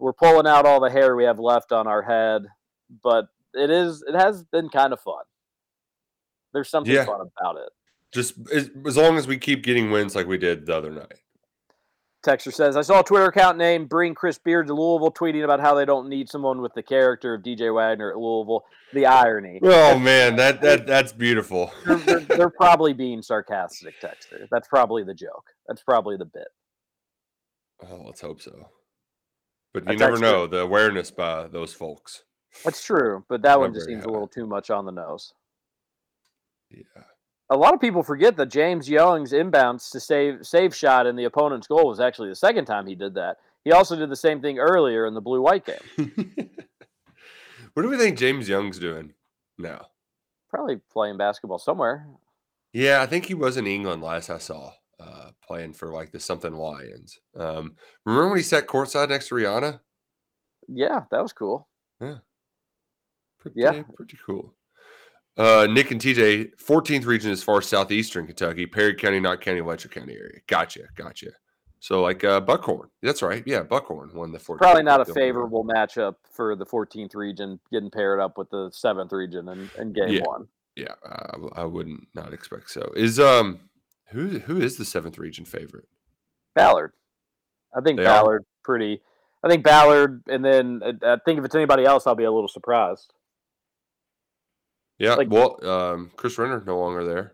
We're 0.00 0.12
pulling 0.12 0.48
out 0.48 0.66
all 0.66 0.80
the 0.80 0.90
hair 0.90 1.14
we 1.14 1.24
have 1.24 1.38
left 1.38 1.70
on 1.70 1.86
our 1.86 2.02
head, 2.02 2.42
but 3.02 3.26
it 3.54 3.70
is 3.70 4.02
it 4.06 4.14
has 4.14 4.44
been 4.44 4.68
kind 4.68 4.92
of 4.92 5.00
fun. 5.00 5.24
There's 6.52 6.68
something 6.68 6.92
Yeah. 6.92 7.04
fun 7.04 7.20
about 7.20 7.56
it. 7.56 7.68
Just 8.12 8.34
as, 8.52 8.70
as 8.86 8.96
long 8.96 9.16
as 9.18 9.26
we 9.26 9.36
keep 9.38 9.62
getting 9.62 9.90
wins 9.90 10.14
like 10.14 10.26
we 10.26 10.38
did 10.38 10.66
the 10.66 10.76
other 10.76 10.90
night. 10.90 11.20
Texter 12.24 12.52
says, 12.52 12.76
I 12.76 12.82
saw 12.82 13.00
a 13.00 13.04
Twitter 13.04 13.26
account 13.26 13.56
named 13.56 13.88
Bring 13.88 14.14
Chris 14.14 14.36
Beard 14.38 14.66
to 14.66 14.74
Louisville 14.74 15.12
tweeting 15.12 15.44
about 15.44 15.60
how 15.60 15.74
they 15.74 15.84
don't 15.84 16.08
need 16.08 16.28
someone 16.28 16.60
with 16.60 16.74
the 16.74 16.82
character 16.82 17.34
of 17.34 17.42
DJ 17.42 17.72
Wagner 17.72 18.10
at 18.10 18.16
Louisville. 18.16 18.64
The 18.94 19.06
irony. 19.06 19.60
Oh 19.62 19.98
man, 19.98 20.34
that 20.36 20.60
that 20.62 20.86
that's 20.86 21.12
beautiful. 21.12 21.72
they're, 21.86 21.96
they're, 21.98 22.20
they're 22.20 22.50
probably 22.50 22.92
being 22.94 23.22
sarcastic, 23.22 24.00
Texter. 24.00 24.48
That's 24.50 24.66
probably 24.66 25.04
the 25.04 25.14
joke. 25.14 25.44
That's 25.68 25.82
probably 25.82 26.16
the 26.16 26.24
bit. 26.24 26.48
Oh, 27.88 28.02
let's 28.06 28.20
hope 28.20 28.40
so. 28.40 28.70
But 29.74 29.88
you 29.90 29.96
never 29.96 30.18
know 30.18 30.46
the 30.46 30.60
awareness 30.60 31.10
by 31.10 31.48
those 31.48 31.74
folks. 31.74 32.24
That's 32.64 32.84
true, 32.84 33.24
but 33.28 33.42
that 33.42 33.58
one 33.58 33.72
just 33.72 33.86
seems 33.86 34.04
a 34.04 34.08
little 34.08 34.28
too 34.28 34.46
much 34.46 34.70
on 34.70 34.84
the 34.84 34.92
nose. 34.92 35.32
Yeah. 36.70 37.02
A 37.50 37.56
lot 37.56 37.74
of 37.74 37.80
people 37.80 38.02
forget 38.02 38.36
that 38.36 38.46
James 38.46 38.88
Young's 38.88 39.32
inbounds 39.32 39.90
to 39.92 40.00
save 40.00 40.44
save 40.44 40.74
shot 40.74 41.06
in 41.06 41.14
the 41.14 41.24
opponent's 41.24 41.68
goal 41.68 41.86
was 41.86 42.00
actually 42.00 42.28
the 42.28 42.34
second 42.34 42.64
time 42.64 42.86
he 42.86 42.96
did 42.96 43.14
that. 43.14 43.36
He 43.64 43.72
also 43.72 43.96
did 43.96 44.10
the 44.10 44.16
same 44.16 44.40
thing 44.40 44.58
earlier 44.58 45.06
in 45.06 45.14
the 45.14 45.20
blue 45.20 45.40
white 45.40 45.64
game. 45.64 46.50
What 47.76 47.82
do 47.82 47.90
we 47.90 47.98
think 47.98 48.16
James 48.16 48.48
Young's 48.48 48.78
doing 48.78 49.12
now? 49.58 49.88
Probably 50.48 50.80
playing 50.90 51.18
basketball 51.18 51.58
somewhere. 51.58 52.06
Yeah, 52.72 53.02
I 53.02 53.06
think 53.06 53.26
he 53.26 53.34
was 53.34 53.58
in 53.58 53.66
England 53.66 54.02
last 54.02 54.30
I 54.30 54.38
saw, 54.38 54.72
uh, 54.98 55.32
playing 55.46 55.74
for 55.74 55.92
like 55.92 56.10
the 56.10 56.18
something 56.18 56.54
Lions. 56.54 57.18
Um, 57.38 57.76
remember 58.06 58.28
when 58.28 58.38
he 58.38 58.42
sat 58.42 58.66
courtside 58.66 59.10
next 59.10 59.28
to 59.28 59.34
Rihanna? 59.34 59.80
Yeah, 60.68 61.00
that 61.10 61.20
was 61.20 61.34
cool. 61.34 61.68
Yeah. 62.00 62.20
Pretty, 63.52 63.60
Yeah. 63.60 63.82
pretty 63.94 64.18
cool. 64.24 64.54
Uh, 65.36 65.66
Nick 65.70 65.90
and 65.90 66.00
TJ, 66.00 66.52
14th 66.56 67.04
region 67.04 67.30
as 67.30 67.42
far 67.42 67.58
as 67.58 67.66
southeastern 67.66 68.26
Kentucky, 68.26 68.66
Perry 68.66 68.94
County, 68.94 69.20
not 69.20 69.40
County, 69.40 69.60
Letcher 69.60 69.88
County 69.88 70.14
area. 70.14 70.40
Gotcha, 70.46 70.84
gotcha. 70.96 71.30
So 71.78 72.00
like 72.02 72.24
uh, 72.24 72.40
Buckhorn, 72.40 72.88
that's 73.02 73.20
right. 73.22 73.42
Yeah, 73.46 73.62
Buckhorn 73.62 74.10
won 74.14 74.32
the 74.32 74.38
14th. 74.38 74.58
Probably 74.58 74.82
not 74.82 75.02
a 75.02 75.04
favorable 75.12 75.62
matchup 75.62 76.16
for 76.32 76.56
the 76.56 76.64
14th 76.64 77.14
region 77.14 77.60
getting 77.70 77.90
paired 77.90 78.18
up 78.18 78.38
with 78.38 78.48
the 78.50 78.70
7th 78.70 79.12
region 79.12 79.48
in, 79.50 79.70
in 79.78 79.92
game 79.92 80.08
Yeah. 80.08 80.22
one. 80.24 80.48
Yeah, 80.74 80.94
I, 81.04 81.62
I 81.62 81.64
wouldn't 81.64 82.08
not 82.14 82.32
expect 82.32 82.70
so. 82.70 82.92
Is 82.96 83.18
um 83.20 83.60
who 84.08 84.38
who 84.40 84.60
is 84.60 84.76
the 84.76 84.84
seventh 84.84 85.18
region 85.18 85.44
favorite? 85.44 85.88
Ballard. 86.54 86.92
I 87.76 87.80
think 87.82 87.98
They 87.98 88.04
are? 88.06 88.22
Ballard 88.22 88.44
pretty. 88.64 89.00
I 89.42 89.48
think 89.48 89.62
Ballard, 89.64 90.22
and 90.28 90.44
then 90.44 90.80
uh, 90.82 91.14
I 91.14 91.16
think 91.24 91.38
if 91.38 91.44
it's 91.44 91.54
anybody 91.54 91.84
else, 91.84 92.06
I'll 92.06 92.14
be 92.14 92.24
a 92.24 92.32
little 92.32 92.48
surprised. 92.48 93.12
Yeah, 94.98 95.14
Like- 95.14 95.30
well, 95.30 95.58
um, 95.68 96.10
Chris 96.16 96.38
Renner 96.38 96.62
no 96.66 96.78
longer 96.78 97.04
there. 97.04 97.32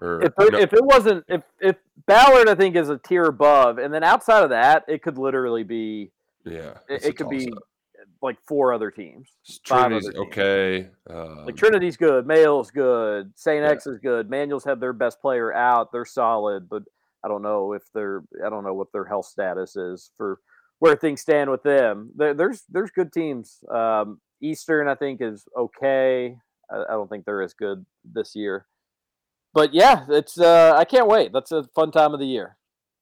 Or 0.00 0.22
If 0.22 0.32
it, 0.38 0.52
no- 0.52 0.58
if 0.58 0.72
it 0.72 0.84
wasn't, 0.84 1.24
if 1.28 1.42
if 1.60 1.76
Ballard, 2.06 2.48
I 2.48 2.54
think 2.54 2.76
is 2.76 2.88
a 2.88 2.98
tier 2.98 3.24
above, 3.24 3.78
and 3.78 3.92
then 3.92 4.04
outside 4.04 4.44
of 4.44 4.50
that, 4.50 4.84
it 4.86 5.02
could 5.02 5.18
literally 5.18 5.64
be. 5.64 6.12
yeah, 6.44 6.74
It, 6.88 7.04
it 7.04 7.16
could 7.16 7.28
be 7.28 7.52
like 8.22 8.36
four 8.46 8.72
other 8.72 8.90
teams. 8.92 9.28
Trinity's 9.64 10.08
other 10.08 10.12
teams. 10.12 10.26
okay. 10.28 10.90
Um, 11.10 11.46
Like 11.46 11.56
Trinity's 11.56 11.96
good, 11.96 12.26
Mayo's 12.28 12.70
good, 12.70 13.32
Saint 13.36 13.64
Yeah. 13.64 13.70
X 13.70 13.86
is 13.88 13.98
good. 13.98 14.30
Manuals 14.30 14.64
have 14.64 14.78
their 14.78 14.92
best 14.92 15.20
player 15.20 15.52
out; 15.52 15.90
they're 15.90 16.04
solid, 16.04 16.68
but 16.68 16.84
I 17.24 17.28
don't 17.28 17.42
know 17.42 17.72
if 17.72 17.82
they're 17.92 18.22
I 18.44 18.50
don't 18.50 18.62
know 18.64 18.74
what 18.74 18.92
their 18.92 19.04
health 19.06 19.26
status 19.26 19.74
is 19.74 20.12
for 20.16 20.38
where 20.78 20.94
things 20.94 21.22
stand 21.22 21.50
with 21.50 21.64
them. 21.64 22.12
There, 22.14 22.34
there's 22.34 22.62
there's 22.68 22.92
good 22.92 23.12
teams. 23.12 23.64
Um, 23.68 24.20
Eastern, 24.40 24.86
I 24.86 24.94
think, 24.94 25.20
is 25.20 25.44
okay. 25.56 26.36
I, 26.70 26.84
I 26.88 26.92
don't 26.92 27.08
think 27.08 27.24
they're 27.24 27.42
as 27.42 27.54
good 27.54 27.84
this 28.04 28.34
year, 28.34 28.66
but 29.54 29.74
yeah, 29.74 30.06
it's 30.08 30.38
uh, 30.38 30.74
I 30.76 30.84
can't 30.84 31.08
wait. 31.08 31.32
That's 31.32 31.52
a 31.52 31.64
fun 31.74 31.90
time 31.90 32.14
of 32.14 32.20
the 32.20 32.26
year. 32.26 32.56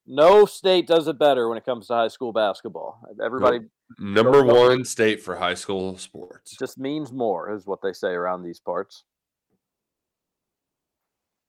No 0.06 0.46
state 0.46 0.86
does 0.86 1.08
it 1.08 1.18
better 1.18 1.48
when 1.48 1.58
it 1.58 1.64
comes 1.64 1.88
to 1.88 1.94
high 1.94 2.08
school 2.08 2.32
basketball. 2.32 3.00
Everybody 3.22 3.60
number 3.98 4.44
one 4.44 4.84
state 4.84 5.22
for 5.22 5.36
high 5.36 5.54
school 5.54 5.96
sports. 5.98 6.56
just 6.56 6.78
means 6.78 7.12
more, 7.12 7.52
is 7.52 7.66
what 7.66 7.80
they 7.82 7.92
say 7.92 8.08
around 8.08 8.42
these 8.42 8.60
parts. 8.60 9.04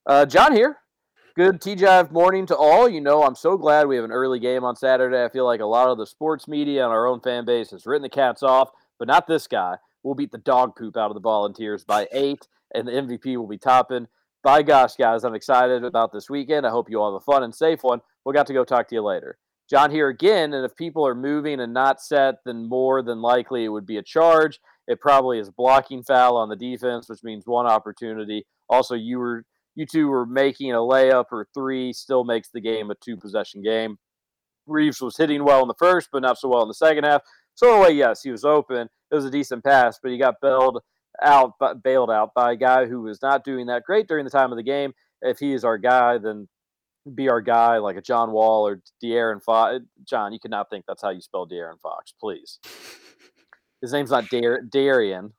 Uh, 0.05 0.25
John 0.25 0.53
here. 0.53 0.77
Good 1.35 1.61
TGIF 1.61 2.09
morning 2.09 2.47
to 2.47 2.55
all. 2.55 2.89
You 2.89 2.99
know, 2.99 3.21
I'm 3.21 3.35
so 3.35 3.57
glad 3.57 3.87
we 3.87 3.95
have 3.95 4.05
an 4.05 4.11
early 4.11 4.39
game 4.39 4.63
on 4.63 4.75
Saturday. 4.75 5.23
I 5.23 5.29
feel 5.29 5.45
like 5.45 5.59
a 5.59 5.65
lot 5.65 5.89
of 5.89 5.99
the 5.99 6.07
sports 6.07 6.47
media 6.47 6.83
and 6.83 6.91
our 6.91 7.05
own 7.05 7.19
fan 7.21 7.45
base 7.45 7.69
has 7.71 7.85
written 7.85 8.01
the 8.01 8.09
cats 8.09 8.41
off, 8.41 8.71
but 8.97 9.07
not 9.07 9.27
this 9.27 9.45
guy. 9.45 9.75
We'll 10.03 10.15
beat 10.15 10.31
the 10.31 10.37
dog 10.37 10.75
poop 10.75 10.97
out 10.97 11.11
of 11.11 11.15
the 11.15 11.21
volunteers 11.21 11.83
by 11.83 12.07
eight, 12.11 12.47
and 12.73 12.87
the 12.87 12.91
MVP 12.91 13.37
will 13.37 13.47
be 13.47 13.57
Toppin. 13.57 14.07
By 14.43 14.61
gosh, 14.63 14.95
guys, 14.95 15.23
I'm 15.23 15.35
excited 15.35 15.83
about 15.83 16.13
this 16.13 16.29
weekend. 16.29 16.65
I 16.65 16.69
hope 16.69 16.89
you 16.89 17.01
all 17.01 17.11
have 17.13 17.21
a 17.21 17.31
fun 17.31 17.43
and 17.43 17.53
safe 17.53 17.83
one. 17.83 18.01
We'll 18.23 18.33
got 18.33 18.47
to 18.47 18.53
go 18.53 18.63
talk 18.63 18.87
to 18.89 18.95
you 18.95 19.01
later. 19.01 19.37
John 19.69 19.91
here 19.91 20.07
again, 20.07 20.53
and 20.53 20.63
if 20.63 20.75
people 20.75 21.05
are 21.05 21.15
moving 21.15 21.59
and 21.59 21.73
not 21.73 22.01
set, 22.01 22.35
then 22.45 22.69
more 22.69 23.01
than 23.01 23.21
likely 23.21 23.65
it 23.65 23.69
would 23.69 23.85
be 23.85 23.97
a 23.97 24.03
charge. 24.03 24.59
It 24.87 25.01
probably 25.01 25.39
is 25.39 25.49
blocking 25.49 26.03
foul 26.03 26.37
on 26.37 26.47
the 26.47 26.55
defense, 26.55 27.09
which 27.09 27.23
means 27.23 27.45
one 27.45 27.65
opportunity. 27.65 28.45
Also, 28.69 28.95
you 28.95 29.19
were 29.19 29.43
you 29.75 29.85
two 29.85 30.07
were 30.07 30.25
making 30.25 30.71
a 30.71 30.77
layup 30.77 31.25
or 31.31 31.47
three, 31.53 31.93
still 31.93 32.23
makes 32.23 32.49
the 32.49 32.61
game 32.61 32.89
a 32.89 32.95
two 32.95 33.17
possession 33.17 33.61
game. 33.61 33.97
Reeves 34.65 35.01
was 35.01 35.17
hitting 35.17 35.43
well 35.43 35.61
in 35.61 35.67
the 35.67 35.75
first, 35.77 36.09
but 36.11 36.21
not 36.21 36.39
so 36.39 36.49
well 36.49 36.63
in 36.63 36.67
the 36.67 36.73
second 36.73 37.03
half. 37.03 37.21
So 37.53 37.75
in 37.75 37.79
a 37.79 37.83
way, 37.83 37.91
yes, 37.91 38.21
he 38.23 38.31
was 38.31 38.43
open. 38.43 38.87
It 39.11 39.15
was 39.15 39.25
a 39.25 39.31
decent 39.31 39.63
pass, 39.63 39.99
but 40.01 40.11
he 40.11 40.17
got 40.17 40.41
bailed 40.41 40.81
out, 41.21 41.53
bailed 41.83 42.11
out 42.11 42.33
by 42.33 42.53
a 42.53 42.55
guy 42.55 42.85
who 42.85 43.01
was 43.01 43.21
not 43.21 43.43
doing 43.43 43.67
that 43.67 43.83
great 43.83 44.07
during 44.07 44.25
the 44.25 44.31
time 44.31 44.51
of 44.51 44.57
the 44.57 44.63
game. 44.63 44.93
If 45.21 45.39
he 45.39 45.53
is 45.53 45.63
our 45.63 45.77
guy, 45.77 46.17
then 46.17 46.47
be 47.15 47.29
our 47.29 47.41
guy 47.41 47.77
like 47.77 47.95
a 47.95 48.01
John 48.01 48.31
Wall 48.31 48.67
or 48.67 48.81
De'Aaron 49.03 49.41
Fox. 49.41 49.75
Uh, 49.75 49.79
John, 50.03 50.33
you 50.33 50.39
cannot 50.39 50.69
think 50.69 50.85
that's 50.87 51.01
how 51.01 51.09
you 51.09 51.21
spell 51.21 51.47
De'Aaron 51.47 51.79
Fox, 51.79 52.13
please. 52.19 52.59
His 53.81 53.93
name's 53.93 54.11
not 54.11 54.29
Dar- 54.29 54.61
Darian. 54.61 55.33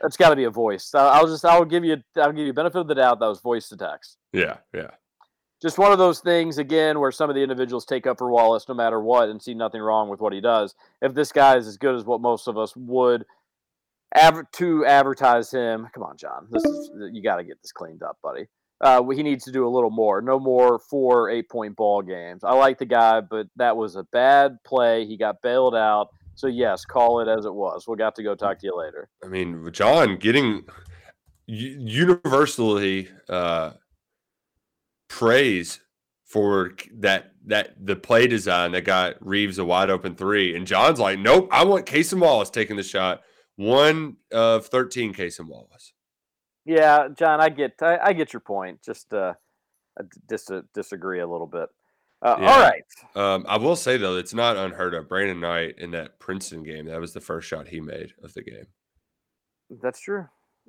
That's 0.00 0.16
got 0.16 0.30
to 0.30 0.36
be 0.36 0.44
a 0.44 0.50
voice. 0.50 0.90
I'll 0.94 1.28
just 1.28 1.44
I'll 1.44 1.64
give 1.64 1.84
you 1.84 1.98
I'll 2.16 2.32
give 2.32 2.46
you 2.46 2.52
benefit 2.52 2.80
of 2.80 2.88
the 2.88 2.94
doubt 2.94 3.20
that 3.20 3.26
was 3.26 3.40
voice 3.40 3.68
to 3.68 3.76
text. 3.76 4.16
Yeah, 4.32 4.56
yeah. 4.74 4.90
Just 5.62 5.78
one 5.78 5.92
of 5.92 5.98
those 5.98 6.18
things 6.18 6.58
again 6.58 6.98
where 6.98 7.12
some 7.12 7.30
of 7.30 7.36
the 7.36 7.42
individuals 7.42 7.84
take 7.84 8.04
up 8.04 8.18
for 8.18 8.28
Wallace 8.28 8.66
no 8.68 8.74
matter 8.74 9.00
what 9.00 9.28
and 9.28 9.40
see 9.40 9.54
nothing 9.54 9.80
wrong 9.80 10.08
with 10.08 10.20
what 10.20 10.32
he 10.32 10.40
does. 10.40 10.74
If 11.00 11.14
this 11.14 11.30
guy 11.30 11.56
is 11.56 11.68
as 11.68 11.76
good 11.76 11.94
as 11.94 12.04
what 12.04 12.20
most 12.20 12.48
of 12.48 12.58
us 12.58 12.74
would 12.74 13.24
to 14.54 14.84
advertise 14.84 15.52
him, 15.52 15.88
come 15.94 16.02
on, 16.02 16.16
John. 16.16 16.48
This 16.50 16.64
is 16.64 16.90
you 17.12 17.22
got 17.22 17.36
to 17.36 17.44
get 17.44 17.62
this 17.62 17.70
cleaned 17.70 18.02
up, 18.02 18.18
buddy. 18.22 18.46
Uh, 18.80 19.04
he 19.10 19.22
needs 19.22 19.44
to 19.44 19.52
do 19.52 19.64
a 19.64 19.70
little 19.70 19.90
more. 19.90 20.20
No 20.20 20.40
more 20.40 20.80
four 20.80 21.30
eight 21.30 21.48
point 21.48 21.76
ball 21.76 22.02
games. 22.02 22.42
I 22.42 22.54
like 22.54 22.78
the 22.78 22.84
guy, 22.84 23.20
but 23.20 23.46
that 23.54 23.76
was 23.76 23.94
a 23.94 24.02
bad 24.02 24.58
play. 24.66 25.06
He 25.06 25.16
got 25.16 25.40
bailed 25.42 25.76
out. 25.76 26.08
So 26.34 26.48
yes, 26.48 26.84
call 26.84 27.20
it 27.20 27.28
as 27.28 27.44
it 27.44 27.54
was. 27.54 27.84
We'll 27.86 27.96
got 27.96 28.16
to 28.16 28.24
go 28.24 28.34
talk 28.34 28.58
to 28.58 28.66
you 28.66 28.76
later. 28.76 29.08
I 29.24 29.28
mean, 29.28 29.70
John 29.72 30.16
getting 30.16 30.64
universally 31.46 33.08
uh, 33.28 33.72
praise 35.12 35.78
for 36.24 36.72
that 36.94 37.32
that 37.46 37.74
the 37.78 37.94
play 37.94 38.26
design 38.26 38.72
that 38.72 38.84
got 38.84 39.24
Reeves 39.24 39.58
a 39.58 39.64
wide 39.64 39.90
open 39.90 40.14
three, 40.14 40.56
and 40.56 40.66
John's 40.66 40.98
like, 40.98 41.18
nope, 41.18 41.48
I 41.52 41.64
want 41.64 41.86
Cason 41.86 42.18
Wallace 42.18 42.50
taking 42.50 42.76
the 42.76 42.82
shot. 42.82 43.20
One 43.56 44.16
of 44.32 44.66
thirteen, 44.66 45.12
Cason 45.12 45.46
Wallace. 45.46 45.92
Yeah, 46.64 47.08
John, 47.14 47.40
I 47.40 47.50
get 47.50 47.74
I, 47.82 47.98
I 47.98 48.12
get 48.14 48.32
your 48.32 48.40
point. 48.40 48.80
Just 48.82 49.12
uh, 49.12 49.34
I 49.98 50.04
dis- 50.26 50.50
disagree 50.72 51.20
a 51.20 51.26
little 51.26 51.46
bit. 51.46 51.68
Uh, 52.22 52.36
Yeah. 52.40 52.50
All 52.50 52.60
right. 52.60 52.82
Um, 53.14 53.44
I 53.46 53.58
will 53.58 53.76
say 53.76 53.98
though, 53.98 54.16
it's 54.16 54.32
not 54.32 54.56
unheard 54.56 54.94
of. 54.94 55.08
Brandon 55.08 55.40
Knight 55.40 55.74
in 55.78 55.90
that 55.90 56.18
Princeton 56.18 56.62
game, 56.62 56.86
that 56.86 57.00
was 57.00 57.12
the 57.12 57.20
first 57.20 57.46
shot 57.48 57.68
he 57.68 57.80
made 57.80 58.14
of 58.22 58.32
the 58.32 58.42
game. 58.42 58.66
That's 59.82 60.00
true. 60.00 60.26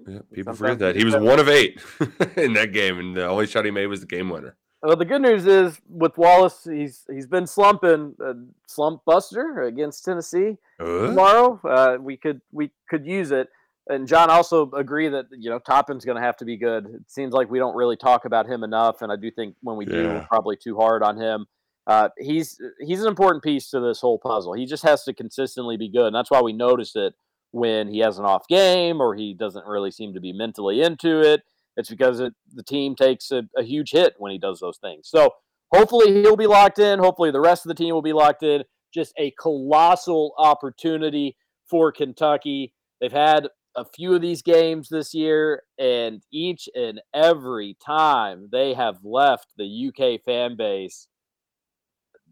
Yeah, 0.07 0.19
people 0.33 0.53
Sometimes 0.55 0.57
forget 0.59 0.79
that 0.79 0.95
he 0.95 1.05
was 1.05 1.15
one 1.15 1.39
of 1.39 1.47
eight 1.47 1.79
in 2.37 2.53
that 2.53 2.71
game, 2.73 2.99
and 2.99 3.15
the 3.15 3.27
only 3.27 3.47
shot 3.47 3.65
he 3.65 3.71
made 3.71 3.87
was 3.87 4.01
the 4.01 4.07
game 4.07 4.29
winner. 4.29 4.55
Well, 4.81 4.97
the 4.97 5.05
good 5.05 5.21
news 5.21 5.45
is 5.45 5.79
with 5.89 6.17
Wallace, 6.17 6.67
he's 6.69 7.05
he's 7.09 7.27
been 7.27 7.47
slumping, 7.47 8.15
uh, 8.23 8.33
slump 8.67 9.05
buster 9.05 9.61
against 9.61 10.03
Tennessee 10.03 10.57
Uh? 10.79 11.07
tomorrow. 11.07 11.59
Uh, 11.63 11.97
we 12.01 12.17
could 12.17 12.41
we 12.51 12.71
could 12.89 13.05
use 13.05 13.31
it. 13.31 13.47
And 13.89 14.07
John 14.07 14.29
also 14.29 14.71
agree 14.71 15.09
that 15.09 15.25
you 15.31 15.49
know 15.49 15.59
Toppin's 15.59 16.03
going 16.05 16.17
to 16.17 16.23
have 16.23 16.37
to 16.37 16.45
be 16.45 16.57
good. 16.57 16.85
It 16.85 17.11
seems 17.11 17.33
like 17.33 17.49
we 17.49 17.59
don't 17.59 17.75
really 17.75 17.95
talk 17.97 18.25
about 18.25 18.45
him 18.47 18.63
enough, 18.63 19.01
and 19.01 19.11
I 19.11 19.15
do 19.15 19.29
think 19.31 19.55
when 19.61 19.77
we 19.77 19.85
do, 19.85 20.07
we're 20.07 20.25
probably 20.29 20.57
too 20.57 20.75
hard 20.77 21.03
on 21.03 21.17
him. 21.17 21.45
Uh, 21.85 22.09
he's 22.17 22.59
he's 22.79 23.01
an 23.01 23.07
important 23.07 23.43
piece 23.43 23.69
to 23.71 23.79
this 23.81 23.99
whole 24.01 24.17
puzzle. 24.19 24.53
He 24.53 24.65
just 24.65 24.83
has 24.83 25.03
to 25.03 25.13
consistently 25.13 25.75
be 25.77 25.89
good, 25.89 26.07
and 26.07 26.15
that's 26.15 26.31
why 26.31 26.41
we 26.41 26.53
notice 26.53 26.95
it 26.95 27.13
when 27.53 27.87
he 27.87 27.99
has 27.99 28.17
an 28.17 28.25
off 28.25 28.47
game 28.47 28.99
or 28.99 29.13
he 29.13 29.33
doesn't 29.33 29.67
really 29.67 29.91
seem 29.91 30.11
to 30.15 30.19
be 30.19 30.33
mentally 30.33 30.81
into 30.81 31.21
it. 31.21 31.43
It's 31.77 31.89
because 31.89 32.19
it, 32.19 32.33
the 32.51 32.63
team 32.63 32.95
takes 32.95 33.31
a, 33.31 33.43
a 33.55 33.63
huge 33.63 33.91
hit 33.91 34.15
when 34.17 34.31
he 34.31 34.39
does 34.39 34.59
those 34.59 34.79
things. 34.79 35.07
So 35.07 35.29
hopefully 35.71 36.11
he'll 36.11 36.35
be 36.35 36.47
locked 36.47 36.79
in. 36.79 36.97
Hopefully 36.97 37.29
the 37.29 37.39
rest 37.39 37.63
of 37.63 37.69
the 37.69 37.75
team 37.75 37.93
will 37.93 38.01
be 38.01 38.11
locked 38.11 38.41
in. 38.41 38.63
Just 38.91 39.13
a 39.19 39.31
colossal 39.39 40.33
opportunity 40.39 41.37
for 41.69 41.91
Kentucky. 41.91 42.73
They've 42.99 43.11
had 43.11 43.47
a 43.75 43.85
few 43.85 44.15
of 44.15 44.21
these 44.21 44.41
games 44.41 44.89
this 44.89 45.13
year, 45.13 45.61
and 45.77 46.23
each 46.31 46.67
and 46.73 47.01
every 47.13 47.77
time 47.85 48.49
they 48.51 48.73
have 48.73 48.97
left 49.03 49.47
the 49.57 49.89
UK 49.89 50.21
fan 50.23 50.55
base 50.57 51.07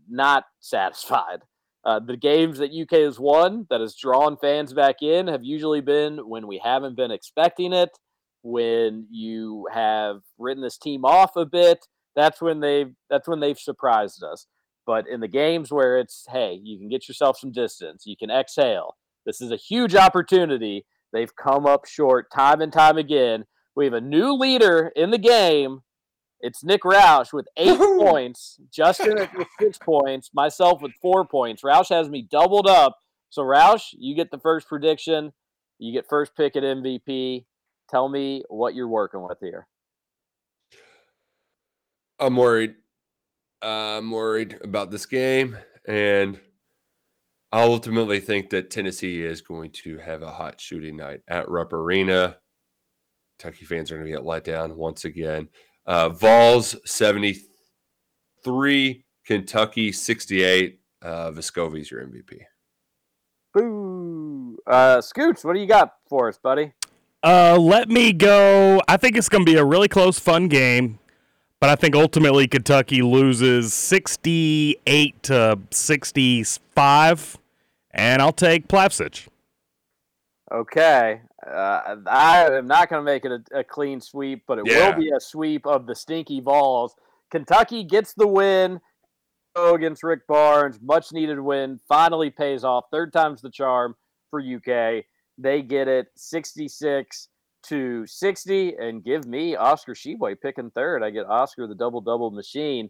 not 0.09 0.45
satisfied. 0.59 1.41
Uh, 1.83 1.99
the 1.99 2.17
games 2.17 2.59
that 2.59 2.71
UK 2.71 2.99
has 2.99 3.19
won 3.19 3.65
that 3.69 3.81
has 3.81 3.95
drawn 3.95 4.37
fans 4.37 4.73
back 4.73 5.01
in 5.01 5.27
have 5.27 5.43
usually 5.43 5.81
been 5.81 6.19
when 6.29 6.45
we 6.45 6.61
haven't 6.63 6.95
been 6.95 7.09
expecting 7.09 7.73
it, 7.73 7.89
when 8.43 9.07
you 9.09 9.67
have 9.71 10.21
written 10.37 10.63
this 10.63 10.77
team 10.77 11.05
off 11.05 11.35
a 11.35 11.45
bit. 11.45 11.87
That's 12.15 12.41
when 12.41 12.59
they've 12.59 12.93
that's 13.09 13.27
when 13.27 13.39
they've 13.39 13.57
surprised 13.57 14.23
us. 14.23 14.47
But 14.85 15.07
in 15.07 15.21
the 15.21 15.27
games 15.27 15.71
where 15.71 15.97
it's 15.97 16.25
hey, 16.29 16.59
you 16.61 16.77
can 16.77 16.89
get 16.89 17.07
yourself 17.07 17.37
some 17.39 17.51
distance, 17.51 18.03
you 18.05 18.15
can 18.17 18.29
exhale. 18.29 18.95
This 19.25 19.41
is 19.41 19.51
a 19.51 19.57
huge 19.57 19.95
opportunity. 19.95 20.85
They've 21.13 21.35
come 21.35 21.65
up 21.65 21.85
short 21.85 22.31
time 22.31 22.61
and 22.61 22.71
time 22.71 22.97
again. 22.97 23.45
We 23.75 23.85
have 23.85 23.93
a 23.93 24.01
new 24.01 24.33
leader 24.33 24.91
in 24.95 25.11
the 25.11 25.17
game 25.17 25.81
it's 26.41 26.63
Nick 26.63 26.81
Roush 26.83 27.33
with 27.33 27.47
eight 27.57 27.77
points, 27.99 28.59
Justin 28.71 29.27
with 29.35 29.47
six 29.59 29.77
points, 29.83 30.31
myself 30.33 30.81
with 30.81 30.91
four 31.01 31.25
points. 31.25 31.61
Roush 31.63 31.89
has 31.89 32.09
me 32.09 32.27
doubled 32.29 32.67
up. 32.67 32.97
So, 33.29 33.43
Roush, 33.43 33.93
you 33.97 34.15
get 34.15 34.31
the 34.31 34.39
first 34.39 34.67
prediction. 34.67 35.31
You 35.79 35.93
get 35.93 36.09
first 36.09 36.35
pick 36.35 36.55
at 36.55 36.63
MVP. 36.63 37.45
Tell 37.89 38.09
me 38.09 38.43
what 38.49 38.75
you're 38.75 38.87
working 38.87 39.21
with 39.21 39.39
here. 39.39 39.67
I'm 42.19 42.35
worried. 42.35 42.75
I'm 43.61 44.11
worried 44.11 44.59
about 44.63 44.91
this 44.91 45.05
game, 45.05 45.57
and 45.87 46.39
I 47.51 47.63
ultimately 47.63 48.19
think 48.19 48.49
that 48.51 48.69
Tennessee 48.69 49.23
is 49.23 49.41
going 49.41 49.71
to 49.83 49.97
have 49.97 50.21
a 50.21 50.31
hot 50.31 50.59
shooting 50.59 50.97
night 50.97 51.21
at 51.27 51.49
Rupp 51.49 51.73
Arena. 51.73 52.37
Kentucky 53.37 53.65
fans 53.65 53.91
are 53.91 53.95
going 53.95 54.05
to 54.05 54.11
get 54.11 54.25
let 54.25 54.43
down 54.43 54.75
once 54.77 55.03
again. 55.03 55.49
Uh, 55.85 56.09
Vols 56.09 56.75
73, 56.85 59.03
Kentucky 59.25 59.91
68. 59.91 60.79
Uh, 61.01 61.31
Vescovi's 61.31 61.89
your 61.89 62.05
MVP. 62.05 62.41
Boo. 63.53 64.57
Uh, 64.67 65.01
Scoots, 65.01 65.43
what 65.43 65.53
do 65.53 65.59
you 65.59 65.67
got 65.67 65.95
for 66.07 66.29
us, 66.29 66.37
buddy? 66.37 66.73
Uh, 67.23 67.57
let 67.59 67.89
me 67.89 68.13
go. 68.13 68.81
I 68.87 68.97
think 68.97 69.15
it's 69.15 69.29
going 69.29 69.45
to 69.45 69.51
be 69.51 69.57
a 69.57 69.65
really 69.65 69.87
close, 69.87 70.17
fun 70.17 70.47
game, 70.47 70.99
but 71.59 71.69
I 71.69 71.75
think 71.75 71.95
ultimately 71.95 72.47
Kentucky 72.47 73.01
loses 73.01 73.73
68 73.73 75.23
to 75.23 75.59
65, 75.69 77.37
and 77.91 78.21
I'll 78.21 78.31
take 78.31 78.67
Plavsic. 78.67 79.27
Okay. 80.51 81.21
Uh, 81.45 81.95
I 82.07 82.45
am 82.51 82.67
not 82.67 82.89
going 82.89 82.99
to 82.99 83.03
make 83.05 83.25
it 83.25 83.31
a, 83.31 83.59
a, 83.59 83.63
clean 83.63 83.99
sweep, 83.99 84.43
but 84.47 84.59
it 84.59 84.67
Yeah. 84.67 84.89
will 84.91 84.99
be 84.99 85.09
a 85.09 85.19
sweep 85.19 85.65
of 85.65 85.87
the 85.87 85.95
stinky 85.95 86.39
Vols. 86.39 86.95
Kentucky 87.31 87.83
gets 87.83 88.13
the 88.13 88.27
win 88.27 88.79
against 89.55 90.03
Rick 90.03 90.27
Barnes. 90.27 90.79
Much 90.81 91.11
needed 91.11 91.39
win. 91.39 91.79
Finally 91.87 92.29
pays 92.29 92.63
off. 92.63 92.85
Third 92.91 93.11
time's 93.11 93.41
the 93.41 93.49
charm 93.49 93.95
for 94.29 94.39
UK. 94.39 95.05
They 95.37 95.61
get 95.61 95.87
it 95.87 96.07
66 96.15 97.27
to 97.63 98.05
60 98.05 98.75
and 98.79 99.03
give 99.03 99.25
me 99.25 99.55
Oscar 99.55 99.93
Tshiebwe 99.93 100.39
picking 100.41 100.71
third. 100.71 101.03
I 101.03 101.09
get 101.09 101.25
Oscar 101.25 101.67
the 101.67 101.75
double 101.75 102.01
double 102.01 102.31
machine. 102.31 102.89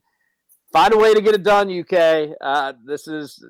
Find 0.74 0.94
a 0.94 0.98
way 0.98 1.14
to 1.14 1.22
get 1.22 1.36
it 1.36 1.44
done, 1.44 1.70
UK. 1.70 2.36
Uh, 2.42 2.74
this 2.86 3.08
is 3.08 3.44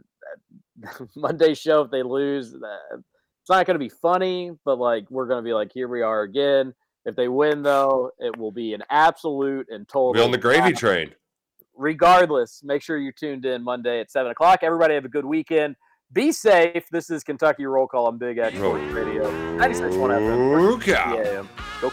Monday 1.15 1.53
show. 1.53 1.81
If 1.81 1.91
they 1.91 2.03
lose, 2.03 2.53
uh, 2.55 2.97
not 3.57 3.65
going 3.65 3.75
to 3.75 3.79
be 3.79 3.89
funny, 3.89 4.51
but 4.65 4.77
like 4.77 5.09
we're 5.09 5.27
going 5.27 5.43
to 5.43 5.47
be 5.47 5.53
like, 5.53 5.71
here 5.73 5.87
we 5.87 6.01
are 6.01 6.23
again. 6.23 6.73
If 7.05 7.15
they 7.15 7.27
win, 7.27 7.63
though, 7.63 8.11
it 8.19 8.37
will 8.37 8.51
be 8.51 8.73
an 8.73 8.83
absolute 8.89 9.67
and 9.69 9.87
total. 9.87 10.13
We're 10.13 10.23
on 10.23 10.31
the 10.31 10.37
gravy 10.37 10.73
train. 10.73 11.11
Regardless, 11.75 12.61
make 12.63 12.83
sure 12.83 12.97
you're 12.97 13.11
tuned 13.11 13.45
in 13.45 13.63
Monday 13.63 13.99
at 14.01 14.11
seven 14.11 14.31
o'clock. 14.31 14.59
Everybody 14.61 14.93
have 14.93 15.05
a 15.05 15.09
good 15.09 15.25
weekend. 15.25 15.75
Be 16.13 16.31
safe. 16.31 16.87
This 16.91 17.09
is 17.09 17.23
Kentucky 17.23 17.65
Roll 17.65 17.87
Call 17.87 18.07
on 18.07 18.17
Big 18.17 18.37
X 18.37 18.55
oh. 18.59 18.73
Radio. 18.73 19.31
96.1 19.57 19.93
FM. 19.93 21.47
Go 21.81 21.89